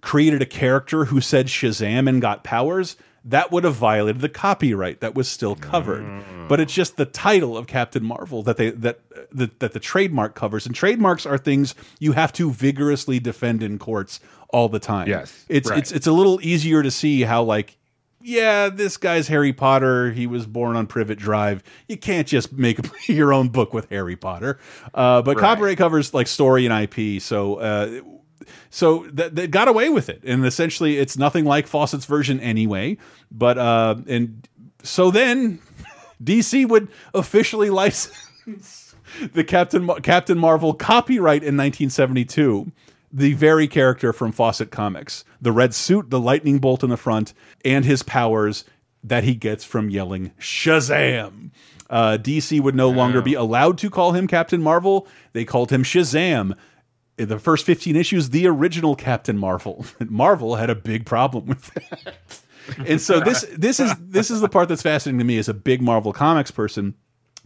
created 0.00 0.40
a 0.40 0.46
character 0.46 1.06
who 1.06 1.20
said 1.20 1.46
Shazam 1.46 2.08
and 2.08 2.20
got 2.20 2.44
powers, 2.44 2.96
that 3.26 3.52
would 3.52 3.64
have 3.64 3.74
violated 3.74 4.22
the 4.22 4.28
copyright 4.28 5.00
that 5.00 5.14
was 5.14 5.28
still 5.28 5.56
covered. 5.56 6.24
But 6.48 6.60
it's 6.60 6.72
just 6.72 6.96
the 6.96 7.04
title 7.06 7.56
of 7.56 7.66
Captain 7.66 8.04
Marvel 8.04 8.42
that 8.44 8.56
they 8.56 8.70
that 8.70 9.00
that, 9.32 9.58
that 9.60 9.72
the 9.72 9.80
trademark 9.80 10.34
covers, 10.34 10.64
and 10.66 10.74
trademarks 10.74 11.26
are 11.26 11.38
things 11.38 11.74
you 11.98 12.12
have 12.12 12.32
to 12.34 12.50
vigorously 12.52 13.18
defend 13.18 13.62
in 13.62 13.78
courts 13.78 14.20
all 14.50 14.68
the 14.68 14.78
time. 14.78 15.08
Yes, 15.08 15.44
it's 15.48 15.68
right. 15.68 15.78
it's 15.78 15.92
it's 15.92 16.06
a 16.06 16.12
little 16.12 16.40
easier 16.42 16.82
to 16.82 16.90
see 16.90 17.22
how 17.22 17.42
like 17.42 17.76
yeah, 18.22 18.70
this 18.70 18.96
guy's 18.96 19.28
Harry 19.28 19.52
Potter. 19.52 20.10
He 20.10 20.26
was 20.26 20.46
born 20.46 20.74
on 20.74 20.88
Privet 20.88 21.16
Drive. 21.16 21.62
You 21.86 21.96
can't 21.96 22.26
just 22.26 22.52
make 22.52 22.80
your 23.08 23.32
own 23.32 23.50
book 23.50 23.72
with 23.72 23.88
Harry 23.90 24.16
Potter. 24.16 24.58
Uh, 24.92 25.22
but 25.22 25.36
Right. 25.36 25.42
copyright 25.42 25.78
covers 25.78 26.12
like 26.12 26.26
story 26.26 26.66
and 26.66 26.74
IP. 26.74 27.22
So, 27.22 27.56
uh, 27.56 28.00
so 28.70 29.04
th 29.10 29.32
they 29.32 29.46
got 29.46 29.68
away 29.68 29.88
with 29.88 30.08
it, 30.08 30.20
and 30.24 30.44
essentially, 30.44 30.98
it's 30.98 31.16
nothing 31.16 31.44
like 31.44 31.66
Fawcett's 31.66 32.06
version 32.06 32.40
anyway. 32.40 32.96
But 33.30 33.58
uh, 33.58 33.96
and 34.06 34.46
so 34.82 35.10
then 35.10 35.60
DC 36.22 36.68
would 36.68 36.88
officially 37.14 37.70
license 37.70 38.94
the 39.32 39.44
Captain 39.44 39.84
Mar 39.84 40.00
Captain 40.00 40.38
Marvel 40.38 40.74
copyright 40.74 41.42
in 41.42 41.56
1972. 41.56 42.72
The 43.12 43.32
very 43.34 43.68
character 43.68 44.12
from 44.12 44.32
Fawcett 44.32 44.70
Comics, 44.70 45.24
the 45.40 45.52
red 45.52 45.74
suit, 45.74 46.10
the 46.10 46.20
lightning 46.20 46.58
bolt 46.58 46.82
in 46.82 46.90
the 46.90 46.96
front, 46.96 47.32
and 47.64 47.84
his 47.84 48.02
powers 48.02 48.64
that 49.02 49.24
he 49.24 49.34
gets 49.34 49.64
from 49.64 49.88
yelling 49.88 50.32
Shazam. 50.38 51.50
Uh, 51.88 52.18
DC 52.20 52.60
would 52.60 52.74
no 52.74 52.90
longer 52.90 53.22
be 53.22 53.34
allowed 53.34 53.78
to 53.78 53.90
call 53.90 54.12
him 54.12 54.26
Captain 54.26 54.60
Marvel. 54.60 55.06
They 55.32 55.44
called 55.44 55.70
him 55.70 55.84
Shazam. 55.84 56.56
In 57.18 57.28
the 57.28 57.38
first 57.38 57.64
15 57.64 57.96
issues, 57.96 58.30
the 58.30 58.46
original 58.46 58.94
Captain 58.94 59.38
Marvel. 59.38 59.86
Marvel 60.00 60.56
had 60.56 60.68
a 60.68 60.74
big 60.74 61.06
problem 61.06 61.46
with 61.46 61.72
that. 61.74 62.14
and 62.86 63.00
so 63.00 63.20
this 63.20 63.46
this 63.56 63.80
is 63.80 63.92
this 64.00 64.30
is 64.30 64.40
the 64.40 64.48
part 64.48 64.68
that's 64.68 64.82
fascinating 64.82 65.18
to 65.18 65.24
me 65.24 65.38
as 65.38 65.48
a 65.48 65.54
big 65.54 65.80
Marvel 65.80 66.12
Comics 66.12 66.50
person. 66.50 66.94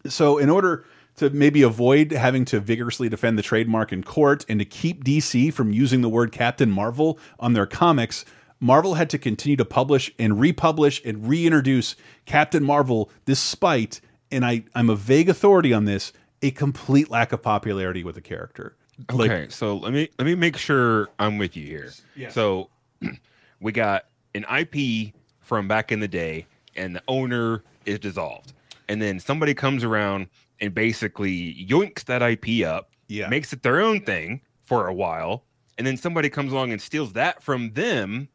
So 0.07 0.39
in 0.39 0.51
order 0.51 0.85
to 1.17 1.31
maybe 1.31 1.63
avoid 1.63 2.13
having 2.13 2.45
to 2.47 2.61
vigorously 2.61 3.09
defend 3.09 3.39
the 3.39 3.43
trademark 3.43 3.93
in 3.93 4.03
court 4.03 4.45
and 4.49 4.59
to 4.59 4.65
keep 4.65 5.05
DC 5.05 5.53
from 5.53 5.73
using 5.73 6.01
the 6.01 6.09
word 6.09 6.33
Captain 6.33 6.71
Marvel 6.71 7.19
on 7.39 7.53
their 7.53 7.67
comics, 7.67 8.25
Marvel 8.59 8.95
had 8.95 9.11
to 9.11 9.19
continue 9.19 9.57
to 9.57 9.65
publish 9.65 10.11
and 10.19 10.41
republish 10.41 11.03
and 11.05 11.29
reintroduce 11.29 11.97
Captain 12.25 12.65
Marvel 12.65 13.11
despite 13.25 14.01
and 14.31 14.45
I 14.45 14.65
I'm 14.75 14.91
a 14.91 14.97
vague 14.97 15.29
authority 15.29 15.73
on 15.73 15.85
this, 15.85 16.13
a 16.43 16.51
complete 16.51 17.11
lack 17.11 17.33
of 17.33 17.43
popularity 17.43 18.05
with 18.05 18.15
the 18.15 18.21
character. 18.21 18.77
Like 19.13 19.31
okay, 19.31 19.47
so 19.49 19.77
let 19.77 19.93
me 19.93 20.09
let 20.19 20.27
me 20.27 20.35
make 20.35 20.57
sure 20.57 21.09
I'm 21.19 21.39
with 21.39 21.57
you 21.57 21.65
here. 21.67 21.93
Yeah. 22.17 22.31
So 22.31 22.69
we 23.61 23.73
got 23.73 24.07
an 24.35 24.45
IP 24.45 25.13
from 25.41 25.69
back 25.69 25.91
in 25.93 26.01
the 26.01 26.09
day, 26.09 26.47
and 26.77 26.95
the 26.95 27.03
owner 27.09 27.63
is 27.87 27.99
dissolved, 27.99 28.53
and 28.89 29.01
then 29.01 29.19
somebody 29.19 29.55
comes 29.55 29.85
around 29.85 30.29
and 30.61 30.75
basically 30.75 31.55
yoinks 31.67 32.05
that 32.05 32.23
IP 32.23 32.67
up, 32.67 32.91
Yeah. 33.09 33.29
makes 33.29 33.53
it 33.53 33.63
their 33.63 33.81
own 33.81 34.01
thing 34.03 34.43
for 34.63 34.87
a 34.87 34.95
while, 34.95 35.45
and 35.79 35.87
then 35.87 35.97
somebody 35.97 36.29
comes 36.29 36.53
along 36.53 36.73
and 36.73 36.81
steals 36.81 37.15
that 37.15 37.43
from 37.43 37.73
them 37.73 38.29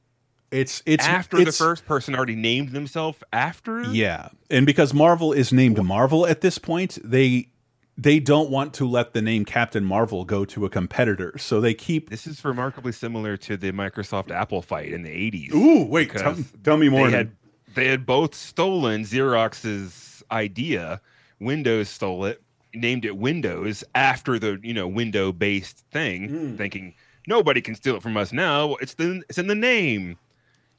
it's 0.51 0.81
it's 0.85 1.05
after 1.05 1.39
it's, 1.39 1.57
the 1.57 1.63
first 1.63 1.85
person 1.85 2.15
already 2.15 2.35
named 2.35 2.69
themselves 2.69 3.17
after. 3.33 3.83
Yeah, 3.91 4.29
and 4.49 4.65
because 4.65 4.93
Marvel 4.93 5.33
is 5.33 5.51
named 5.51 5.83
Marvel 5.83 6.25
at 6.25 6.41
this 6.41 6.57
point, 6.57 6.97
they 7.03 7.49
they 7.97 8.19
don't 8.19 8.49
want 8.49 8.73
to 8.75 8.87
let 8.87 9.13
the 9.13 9.21
name 9.21 9.45
Captain 9.45 9.83
Marvel 9.85 10.25
go 10.25 10.43
to 10.45 10.65
a 10.65 10.69
competitor, 10.69 11.37
so 11.37 11.61
they 11.61 11.73
keep. 11.73 12.09
This 12.09 12.27
is 12.27 12.43
remarkably 12.43 12.91
similar 12.91 13.37
to 13.37 13.55
the 13.57 13.71
Microsoft 13.71 14.31
Apple 14.31 14.61
fight 14.61 14.91
in 14.91 15.03
the 15.03 15.09
80s. 15.09 15.53
Ooh, 15.53 15.85
wait, 15.85 16.11
tell, 16.11 16.35
tell 16.63 16.77
me 16.77 16.89
more. 16.89 17.09
They 17.09 17.17
had 17.17 17.31
they 17.73 17.87
had 17.87 18.05
both 18.05 18.35
stolen 18.35 19.03
Xerox's 19.03 20.23
idea. 20.31 21.01
Windows 21.39 21.89
stole 21.89 22.25
it, 22.25 22.41
named 22.73 23.05
it 23.05 23.17
Windows 23.17 23.83
after 23.93 24.39
the 24.39 24.59
you 24.63 24.73
know 24.73 24.87
window 24.87 25.31
based 25.31 25.85
thing, 25.91 26.29
Hmm. 26.29 26.55
thinking 26.55 26.93
nobody 27.27 27.61
can 27.61 27.75
steal 27.75 27.95
it 27.95 28.01
from 28.03 28.17
us 28.17 28.31
now. 28.33 28.75
It's 28.75 28.93
the 28.95 29.21
it's 29.29 29.37
in 29.37 29.47
the 29.47 29.55
name. 29.55 30.17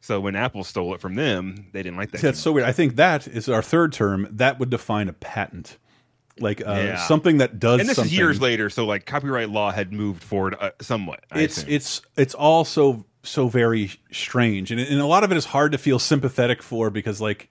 So 0.00 0.20
when 0.20 0.37
Apple 0.37 0.62
stole 0.64 0.94
it 0.94 1.00
from 1.00 1.14
them, 1.16 1.66
they 1.73 1.82
didn't 1.82 1.96
like 1.99 2.12
that. 2.12 2.20
That's 2.20 2.38
so 2.38 2.52
weird. 2.52 2.66
I 2.68 2.73
think 2.73 2.96
that 2.96 3.26
is 3.26 3.49
our 3.49 3.62
third 3.62 3.92
term. 3.92 4.28
That 4.30 4.58
would 4.61 4.70
define 4.70 5.08
a 5.08 5.12
patent, 5.12 5.78
like 6.40 6.60
uh, 6.60 6.72
Yeah. 6.72 6.96
something 7.06 7.38
that 7.38 7.58
does. 7.58 7.80
and 7.80 7.88
this 7.88 7.96
something. 7.96 8.12
is 8.12 8.16
years 8.18 8.40
later, 8.40 8.68
so 8.70 8.84
like 8.86 9.06
copyright 9.06 9.50
law 9.50 9.70
had 9.72 9.92
moved 9.92 10.22
forward 10.22 10.56
uh, 10.60 10.70
somewhat. 10.80 11.24
I 11.30 11.40
it's 11.40 11.58
assume. 11.58 11.70
it's 11.72 12.02
it's 12.16 12.34
all 12.34 12.64
so 12.64 13.04
so 13.22 13.48
very 13.48 13.90
strange 14.12 14.70
and, 14.70 14.80
and 14.80 15.00
a 15.00 15.06
lot 15.06 15.24
of 15.24 15.32
it 15.32 15.36
is 15.36 15.46
hard 15.46 15.72
to 15.72 15.78
feel 15.78 15.98
sympathetic 15.98 16.62
for 16.62 16.90
because 16.90 17.20
like 17.20 17.48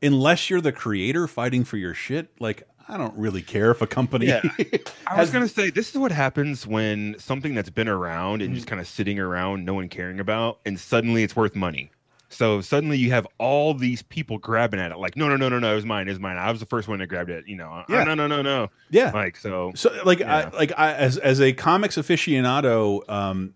unless 0.00 0.48
you're 0.48 0.60
the 0.60 0.70
creator 0.70 1.26
fighting 1.26 1.64
for 1.64 1.76
your 1.76 1.92
shit 1.92 2.28
like 2.38 2.62
i 2.88 2.96
don't 2.96 3.16
really 3.18 3.42
care 3.42 3.72
if 3.72 3.82
a 3.82 3.86
company 3.88 4.26
Yeah. 4.26 4.42
I 5.08 5.18
was 5.20 5.30
gonna 5.30 5.48
say 5.48 5.70
this 5.70 5.90
is 5.90 5.96
what 5.98 6.12
happens 6.12 6.68
when 6.68 7.16
something 7.18 7.52
that's 7.56 7.68
been 7.70 7.88
around 7.88 8.42
and 8.42 8.54
just 8.54 8.66
Mm. 8.66 8.70
kind 8.70 8.80
of 8.80 8.86
sitting 8.86 9.18
around, 9.18 9.64
no 9.64 9.74
one 9.74 9.88
caring 9.88 10.20
about, 10.20 10.60
and 10.64 10.78
suddenly 10.78 11.24
it's 11.24 11.34
worth 11.34 11.56
money. 11.56 11.90
So 12.30 12.60
suddenly 12.60 12.98
you 12.98 13.10
have 13.10 13.26
all 13.38 13.72
these 13.72 14.02
people 14.02 14.36
grabbing 14.38 14.78
at 14.80 14.92
it, 14.92 14.98
like, 14.98 15.16
no, 15.16 15.28
no, 15.28 15.36
no, 15.36 15.48
no, 15.48 15.58
no, 15.58 15.72
it 15.72 15.76
was 15.76 15.86
mine, 15.86 16.08
it 16.08 16.10
was 16.10 16.20
mine. 16.20 16.36
I 16.36 16.50
was 16.50 16.60
the 16.60 16.66
first 16.66 16.86
one 16.86 16.98
that 16.98 17.06
grabbed 17.06 17.30
it. 17.30 17.48
You 17.48 17.56
know, 17.56 17.84
"Oh, 17.88 17.92
Yeah. 17.92 18.04
no, 18.04 18.14
no, 18.14 18.26
no, 18.26 18.42
no. 18.42 18.68
yeah 18.90 19.10
Like 19.12 19.36
so, 19.36 19.72
So 19.74 19.90
like 20.04 20.20
Yeah. 20.20 20.50
I 20.52 20.56
like 20.56 20.72
I 20.78 20.92
as 20.92 21.16
as 21.18 21.40
a 21.40 21.52
comics 21.54 21.96
aficionado, 21.96 23.08
um 23.08 23.54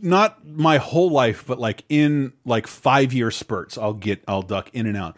not 0.00 0.46
my 0.46 0.76
whole 0.78 1.10
life, 1.10 1.44
but 1.46 1.58
like 1.58 1.84
in 1.88 2.32
like 2.44 2.66
five 2.66 3.12
year 3.12 3.30
spurts, 3.30 3.76
I'll 3.78 3.94
get 3.94 4.22
I'll 4.28 4.42
duck 4.42 4.70
in 4.72 4.86
and 4.86 4.96
out. 4.96 5.16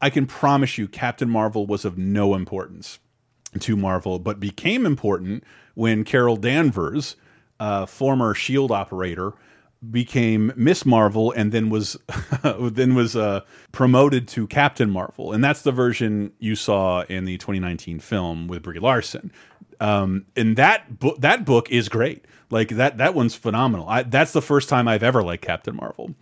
I 0.00 0.08
can 0.10 0.26
promise 0.26 0.78
you 0.78 0.88
Captain 0.88 1.28
Marvel 1.28 1.66
was 1.66 1.84
of 1.84 1.98
no 1.98 2.34
importance 2.34 2.98
to 3.58 3.76
Marvel, 3.76 4.18
but 4.18 4.40
became 4.40 4.86
important 4.86 5.44
when 5.74 6.04
Carol 6.04 6.36
Danvers, 6.36 7.16
uh, 7.58 7.86
former 7.86 8.32
Shield 8.34 8.70
operator, 8.70 9.32
became 9.88 10.52
Miss 10.56 10.84
Marvel 10.84 11.32
and 11.32 11.52
then 11.52 11.70
was 11.70 11.96
then 12.42 12.94
was 12.94 13.16
uh, 13.16 13.40
promoted 13.72 14.28
to 14.28 14.46
Captain 14.46 14.90
Marvel, 14.90 15.32
and 15.32 15.42
that's 15.42 15.62
the 15.62 15.72
version 15.72 16.32
you 16.38 16.54
saw 16.54 17.02
in 17.02 17.24
the 17.24 17.38
2019 17.38 18.00
film 18.00 18.46
with 18.48 18.62
Brie 18.62 18.78
Larson. 18.78 19.32
Um, 19.80 20.26
and 20.36 20.56
that 20.56 20.98
book 20.98 21.20
that 21.20 21.44
book 21.44 21.70
is 21.70 21.88
great. 21.88 22.26
Like 22.50 22.68
that 22.70 22.98
that 22.98 23.14
one's 23.14 23.34
phenomenal. 23.34 23.88
I, 23.88 24.02
that's 24.02 24.32
the 24.32 24.42
first 24.42 24.68
time 24.68 24.86
I've 24.86 25.02
ever 25.02 25.22
liked 25.22 25.44
Captain 25.44 25.76
Marvel. 25.76 26.14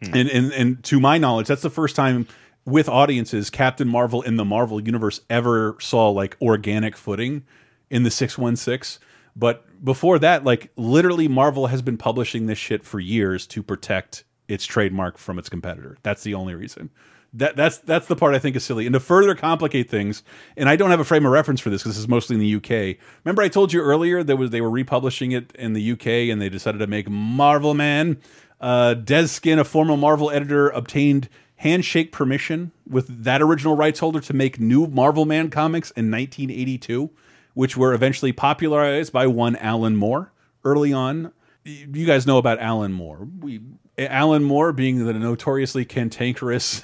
And, 0.00 0.28
and 0.28 0.52
and 0.52 0.84
to 0.84 0.98
my 0.98 1.18
knowledge, 1.18 1.46
that's 1.46 1.62
the 1.62 1.70
first 1.70 1.94
time 1.94 2.26
with 2.64 2.88
audiences 2.88 3.50
Captain 3.50 3.86
Marvel 3.86 4.22
in 4.22 4.36
the 4.36 4.44
Marvel 4.44 4.80
universe 4.80 5.20
ever 5.30 5.76
saw 5.80 6.08
like 6.08 6.36
organic 6.40 6.96
footing 6.96 7.44
in 7.90 8.02
the 8.02 8.10
616. 8.10 9.00
But 9.36 9.64
before 9.82 10.18
that, 10.20 10.44
like 10.44 10.70
literally 10.76 11.28
Marvel 11.28 11.66
has 11.66 11.82
been 11.82 11.96
publishing 11.96 12.46
this 12.46 12.58
shit 12.58 12.84
for 12.84 13.00
years 13.00 13.46
to 13.48 13.62
protect 13.62 14.24
its 14.48 14.64
trademark 14.64 15.18
from 15.18 15.38
its 15.38 15.48
competitor. 15.48 15.96
That's 16.02 16.22
the 16.22 16.34
only 16.34 16.54
reason. 16.54 16.90
That 17.34 17.56
that's 17.56 17.78
that's 17.78 18.08
the 18.08 18.16
part 18.16 18.34
I 18.34 18.38
think 18.38 18.56
is 18.56 18.64
silly. 18.64 18.84
And 18.84 18.92
to 18.92 19.00
further 19.00 19.34
complicate 19.34 19.88
things, 19.88 20.22
and 20.56 20.68
I 20.68 20.76
don't 20.76 20.90
have 20.90 21.00
a 21.00 21.04
frame 21.04 21.24
of 21.24 21.32
reference 21.32 21.60
for 21.60 21.70
this 21.70 21.82
because 21.82 21.94
this 21.94 22.00
is 22.00 22.08
mostly 22.08 22.34
in 22.34 22.40
the 22.40 22.56
UK. 22.56 22.98
Remember 23.24 23.40
I 23.40 23.48
told 23.48 23.72
you 23.72 23.80
earlier 23.80 24.22
there 24.22 24.36
was 24.36 24.50
they 24.50 24.60
were 24.60 24.70
republishing 24.70 25.32
it 25.32 25.50
in 25.54 25.72
the 25.72 25.92
UK 25.92 26.06
and 26.30 26.42
they 26.42 26.50
decided 26.50 26.78
to 26.78 26.86
make 26.86 27.08
Marvel 27.08 27.72
Man. 27.72 28.18
Uh, 28.60 28.94
Dez 28.94 29.30
Skinn, 29.30 29.58
a 29.58 29.64
former 29.64 29.96
Marvel 29.96 30.30
editor, 30.30 30.68
obtained 30.68 31.28
handshake 31.56 32.12
permission 32.12 32.72
with 32.88 33.24
that 33.24 33.40
original 33.40 33.76
rights 33.76 34.00
holder 34.00 34.20
to 34.20 34.34
make 34.34 34.60
new 34.60 34.86
Marvel 34.86 35.24
Man 35.24 35.48
comics 35.48 35.90
in 35.92 36.10
1982, 36.10 37.08
which 37.54 37.76
were 37.76 37.94
eventually 37.94 38.32
popularized 38.32 39.12
by 39.12 39.26
one 39.26 39.56
Alan 39.56 39.96
Moore 39.96 40.32
early 40.64 40.92
on. 40.92 41.32
You 41.64 42.06
guys 42.06 42.26
know 42.26 42.38
about 42.38 42.58
Alan 42.58 42.92
Moore. 42.92 43.28
We 43.40 43.60
Alan 43.98 44.42
Moore 44.42 44.72
being 44.72 45.04
the 45.04 45.12
notoriously 45.12 45.84
cantankerous 45.84 46.82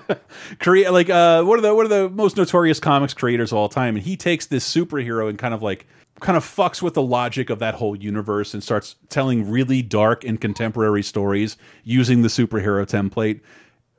create 0.58 0.90
like 0.90 1.08
uh 1.08 1.44
what 1.44 1.58
are 1.58 1.62
the 1.62 1.74
what 1.74 1.86
are 1.86 1.88
the 1.88 2.10
most 2.10 2.36
notorious 2.36 2.80
comics 2.80 3.14
creators 3.14 3.52
of 3.52 3.58
all 3.58 3.68
time 3.68 3.94
and 3.94 4.04
he 4.04 4.16
takes 4.16 4.46
this 4.46 4.68
superhero 4.68 5.28
and 5.28 5.38
kind 5.38 5.54
of 5.54 5.62
like 5.62 5.86
kind 6.18 6.36
of 6.36 6.44
fucks 6.44 6.82
with 6.82 6.94
the 6.94 7.02
logic 7.02 7.50
of 7.50 7.60
that 7.60 7.74
whole 7.74 7.94
universe 7.94 8.52
and 8.52 8.62
starts 8.62 8.96
telling 9.08 9.48
really 9.48 9.80
dark 9.80 10.24
and 10.24 10.40
contemporary 10.40 11.02
stories 11.02 11.56
using 11.84 12.22
the 12.22 12.28
superhero 12.28 12.84
template 12.84 13.40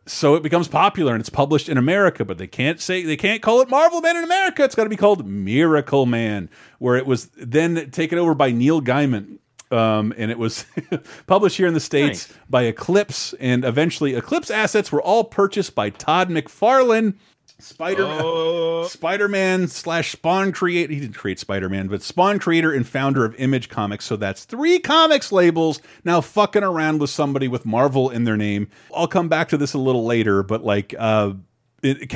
so 0.06 0.36
it 0.36 0.44
becomes 0.44 0.68
popular 0.68 1.14
and 1.14 1.22
it's 1.22 1.30
published 1.30 1.70
in 1.70 1.78
America, 1.78 2.26
but 2.26 2.38
they 2.38 2.48
can't 2.48 2.80
say 2.80 3.04
they 3.04 3.18
can't 3.18 3.42
call 3.42 3.62
it 3.62 3.70
Marvel 3.70 4.02
Man 4.02 4.18
in 4.18 4.24
America. 4.24 4.64
It's 4.64 4.76
got 4.76 4.84
to 4.84 4.90
be 4.90 4.96
called 4.96 5.26
Miracle 5.28 6.06
Man, 6.06 6.50
where 6.80 6.96
it 6.96 7.06
was 7.06 7.28
then 7.38 7.92
taken 7.92 8.18
over 8.18 8.34
by 8.34 8.52
Neil 8.52 8.82
Gaiman. 8.82 9.38
um, 9.72 10.14
and 10.18 10.30
it 10.32 10.38
was 10.40 10.66
published 11.28 11.56
here 11.58 11.68
in 11.68 11.74
the 11.74 11.80
states 11.80 12.30
Nice. 12.30 12.38
by 12.50 12.64
Eclipse, 12.64 13.34
and 13.40 13.64
eventually 13.64 14.16
Eclipse 14.16 14.52
assets 14.52 14.92
were 14.92 15.02
all 15.02 15.24
purchased 15.24 15.76
by 15.76 15.90
Todd 15.92 16.30
McFarlane. 16.30 17.16
Spider 17.62 18.06
Oh. 18.08 18.88
Spider 18.88 19.28
Man 19.28 19.68
slash 19.68 20.12
Spawn 20.12 20.52
create. 20.52 20.90
He 20.90 21.00
didn't 21.00 21.16
create 21.16 21.40
Spider 21.40 21.70
Man, 21.70 21.88
but 21.88 22.02
Spawn 22.02 22.40
creator 22.40 22.72
and 22.74 22.88
founder 22.88 23.24
of 23.26 23.36
Image 23.36 23.70
Comics. 23.70 24.06
So 24.06 24.16
that's 24.16 24.46
three 24.46 24.80
comics 24.80 25.32
labels 25.32 25.80
now 26.04 26.22
fucking 26.22 26.64
around 26.64 27.00
with 27.00 27.10
somebody 27.10 27.48
with 27.48 27.66
Marvel 27.66 28.10
in 28.10 28.24
their 28.24 28.38
name. 28.38 28.70
I'll 28.96 29.08
come 29.08 29.30
back 29.30 29.50
to 29.50 29.58
this 29.58 29.74
a 29.74 29.80
little 29.80 30.06
later, 30.06 30.44
but 30.44 30.64
like. 30.64 30.94
uh 30.98 31.34
it, 31.84 32.14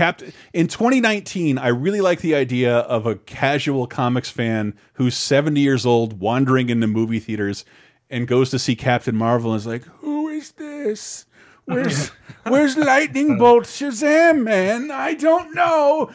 in 0.53 0.67
2019, 0.67 1.57
I 1.57 1.69
really 1.69 1.99
like 1.99 2.21
the 2.21 2.35
idea 2.35 2.77
of 2.81 3.07
a 3.07 3.15
casual 3.15 3.87
comics 3.87 4.29
fan 4.29 4.75
who's 4.93 5.17
70 5.17 5.59
years 5.59 5.87
old, 5.87 6.19
wandering 6.19 6.69
into 6.69 6.85
movie 6.85 7.17
theaters, 7.19 7.65
and 8.07 8.27
goes 8.27 8.51
to 8.51 8.59
see 8.59 8.75
Captain 8.75 9.15
Marvel 9.15 9.53
and 9.53 9.59
is 9.59 9.65
like, 9.65 9.83
"Who 10.01 10.27
is 10.27 10.51
this? 10.51 11.25
Where's 11.65 12.09
Where's 12.43 12.77
Lightning 12.77 13.37
Bolt 13.37 13.63
Shazam, 13.63 14.43
man? 14.43 14.91
I 14.91 15.13
don't 15.13 15.53
know." 15.55 16.11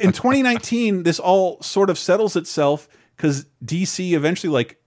In 0.00 0.12
2019, 0.12 1.04
this 1.04 1.18
all 1.18 1.60
sort 1.62 1.90
of 1.90 1.98
settles 1.98 2.36
itself 2.36 2.88
because 3.16 3.46
DC 3.64 4.12
eventually 4.12 4.52
like 4.52 4.78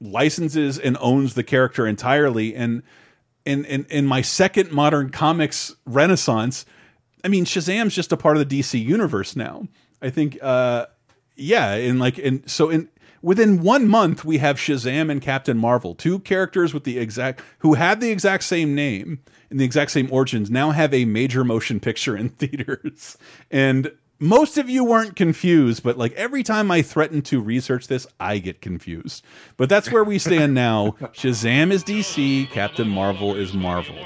licenses 0.00 0.78
and 0.78 0.96
owns 1.00 1.34
the 1.34 1.44
character 1.44 1.86
entirely, 1.86 2.54
and 2.54 2.82
in 3.44 3.64
in 3.64 3.86
in 3.90 4.06
my 4.06 4.22
second 4.22 4.72
modern 4.72 5.10
comics 5.10 5.74
renaissance. 5.86 6.64
I 7.24 7.28
mean, 7.28 7.44
Shazam's 7.44 7.94
just 7.94 8.12
a 8.12 8.16
part 8.16 8.36
of 8.36 8.48
the 8.48 8.60
DC 8.60 8.80
universe 8.80 9.34
now. 9.34 9.66
I 10.00 10.10
think, 10.10 10.38
uh, 10.40 10.86
yeah, 11.34 11.74
and 11.74 11.98
like, 11.98 12.18
and 12.18 12.48
so 12.48 12.70
in 12.70 12.88
within 13.22 13.62
one 13.62 13.88
month 13.88 14.24
we 14.24 14.38
have 14.38 14.56
Shazam 14.56 15.10
and 15.10 15.20
Captain 15.20 15.58
Marvel, 15.58 15.94
two 15.94 16.18
characters 16.20 16.74
with 16.74 16.84
the 16.84 16.98
exact 16.98 17.42
who 17.58 17.74
had 17.74 18.00
the 18.00 18.10
exact 18.10 18.44
same 18.44 18.74
name 18.74 19.20
and 19.50 19.58
the 19.58 19.64
exact 19.64 19.90
same 19.90 20.08
origins, 20.12 20.50
now 20.50 20.70
have 20.70 20.92
a 20.92 21.04
major 21.04 21.44
motion 21.44 21.80
picture 21.80 22.16
in 22.16 22.28
theaters. 22.38 23.16
And 23.50 23.92
most 24.20 24.58
of 24.58 24.68
you 24.68 24.84
weren't 24.84 25.14
confused, 25.16 25.82
but 25.82 25.96
like 25.96 26.12
every 26.12 26.42
time 26.42 26.70
I 26.70 26.82
threaten 26.82 27.22
to 27.22 27.40
research 27.40 27.86
this, 27.86 28.06
I 28.18 28.38
get 28.38 28.60
confused. 28.60 29.24
But 29.56 29.68
that's 29.68 29.92
where 29.92 30.04
we 30.04 30.18
stand 30.18 30.54
now. 30.54 30.96
Shazam 31.14 31.70
is 31.70 31.84
DC, 31.84 32.50
Captain 32.50 32.88
Marvel 32.88 33.34
is 33.34 33.54
Marvel 33.54 33.96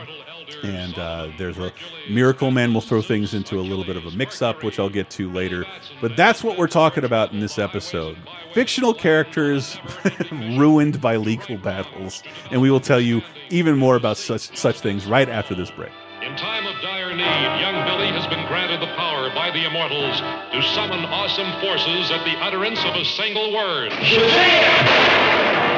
and 0.62 0.98
uh, 0.98 1.28
there's 1.38 1.58
a 1.58 1.72
Miracle 2.08 2.50
Man 2.50 2.74
will 2.74 2.80
throw 2.80 3.02
things 3.02 3.34
into 3.34 3.58
a 3.58 3.62
little 3.62 3.84
bit 3.84 3.96
of 3.96 4.04
a 4.04 4.10
mix-up, 4.10 4.62
which 4.62 4.78
I'll 4.78 4.90
get 4.90 5.10
to 5.10 5.30
later. 5.30 5.64
But 6.00 6.16
that's 6.16 6.42
what 6.42 6.58
we're 6.58 6.68
talking 6.68 7.04
about 7.04 7.32
in 7.32 7.40
this 7.40 7.58
episode: 7.58 8.16
fictional 8.54 8.94
characters 8.94 9.78
ruined 10.30 11.00
by 11.00 11.16
legal 11.16 11.56
battles, 11.58 12.22
and 12.50 12.60
we 12.60 12.70
will 12.70 12.80
tell 12.80 13.00
you 13.00 13.22
even 13.50 13.76
more 13.76 13.96
about 13.96 14.16
such 14.16 14.56
such 14.56 14.80
things 14.80 15.06
right 15.06 15.28
after 15.28 15.54
this 15.54 15.70
break. 15.70 15.92
In 16.22 16.36
time 16.36 16.66
of 16.68 16.80
dire 16.80 17.10
need, 17.10 17.60
young 17.60 17.84
Billy 17.84 18.06
has 18.06 18.26
been 18.28 18.46
granted 18.46 18.80
the 18.80 18.94
power 18.94 19.28
by 19.34 19.50
the 19.50 19.66
immortals 19.66 20.20
to 20.52 20.62
summon 20.72 21.04
awesome 21.06 21.50
forces 21.60 22.12
at 22.12 22.24
the 22.24 22.38
utterance 22.38 22.78
of 22.84 22.94
a 22.94 23.04
single 23.04 23.52
word. 23.52 23.92
A 23.92 25.71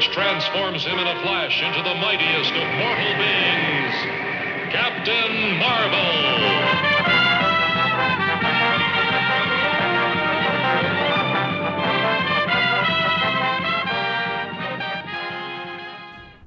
which 0.00 0.10
transforms 0.12 0.82
him 0.82 0.98
in 0.98 1.06
a 1.06 1.20
flash 1.20 1.62
into 1.62 1.82
the 1.82 1.94
mightiest 1.96 2.54
of 2.54 2.66
mortal 2.78 3.12
beings, 3.18 4.72
Captain 4.72 5.58
Marvel. 5.58 6.89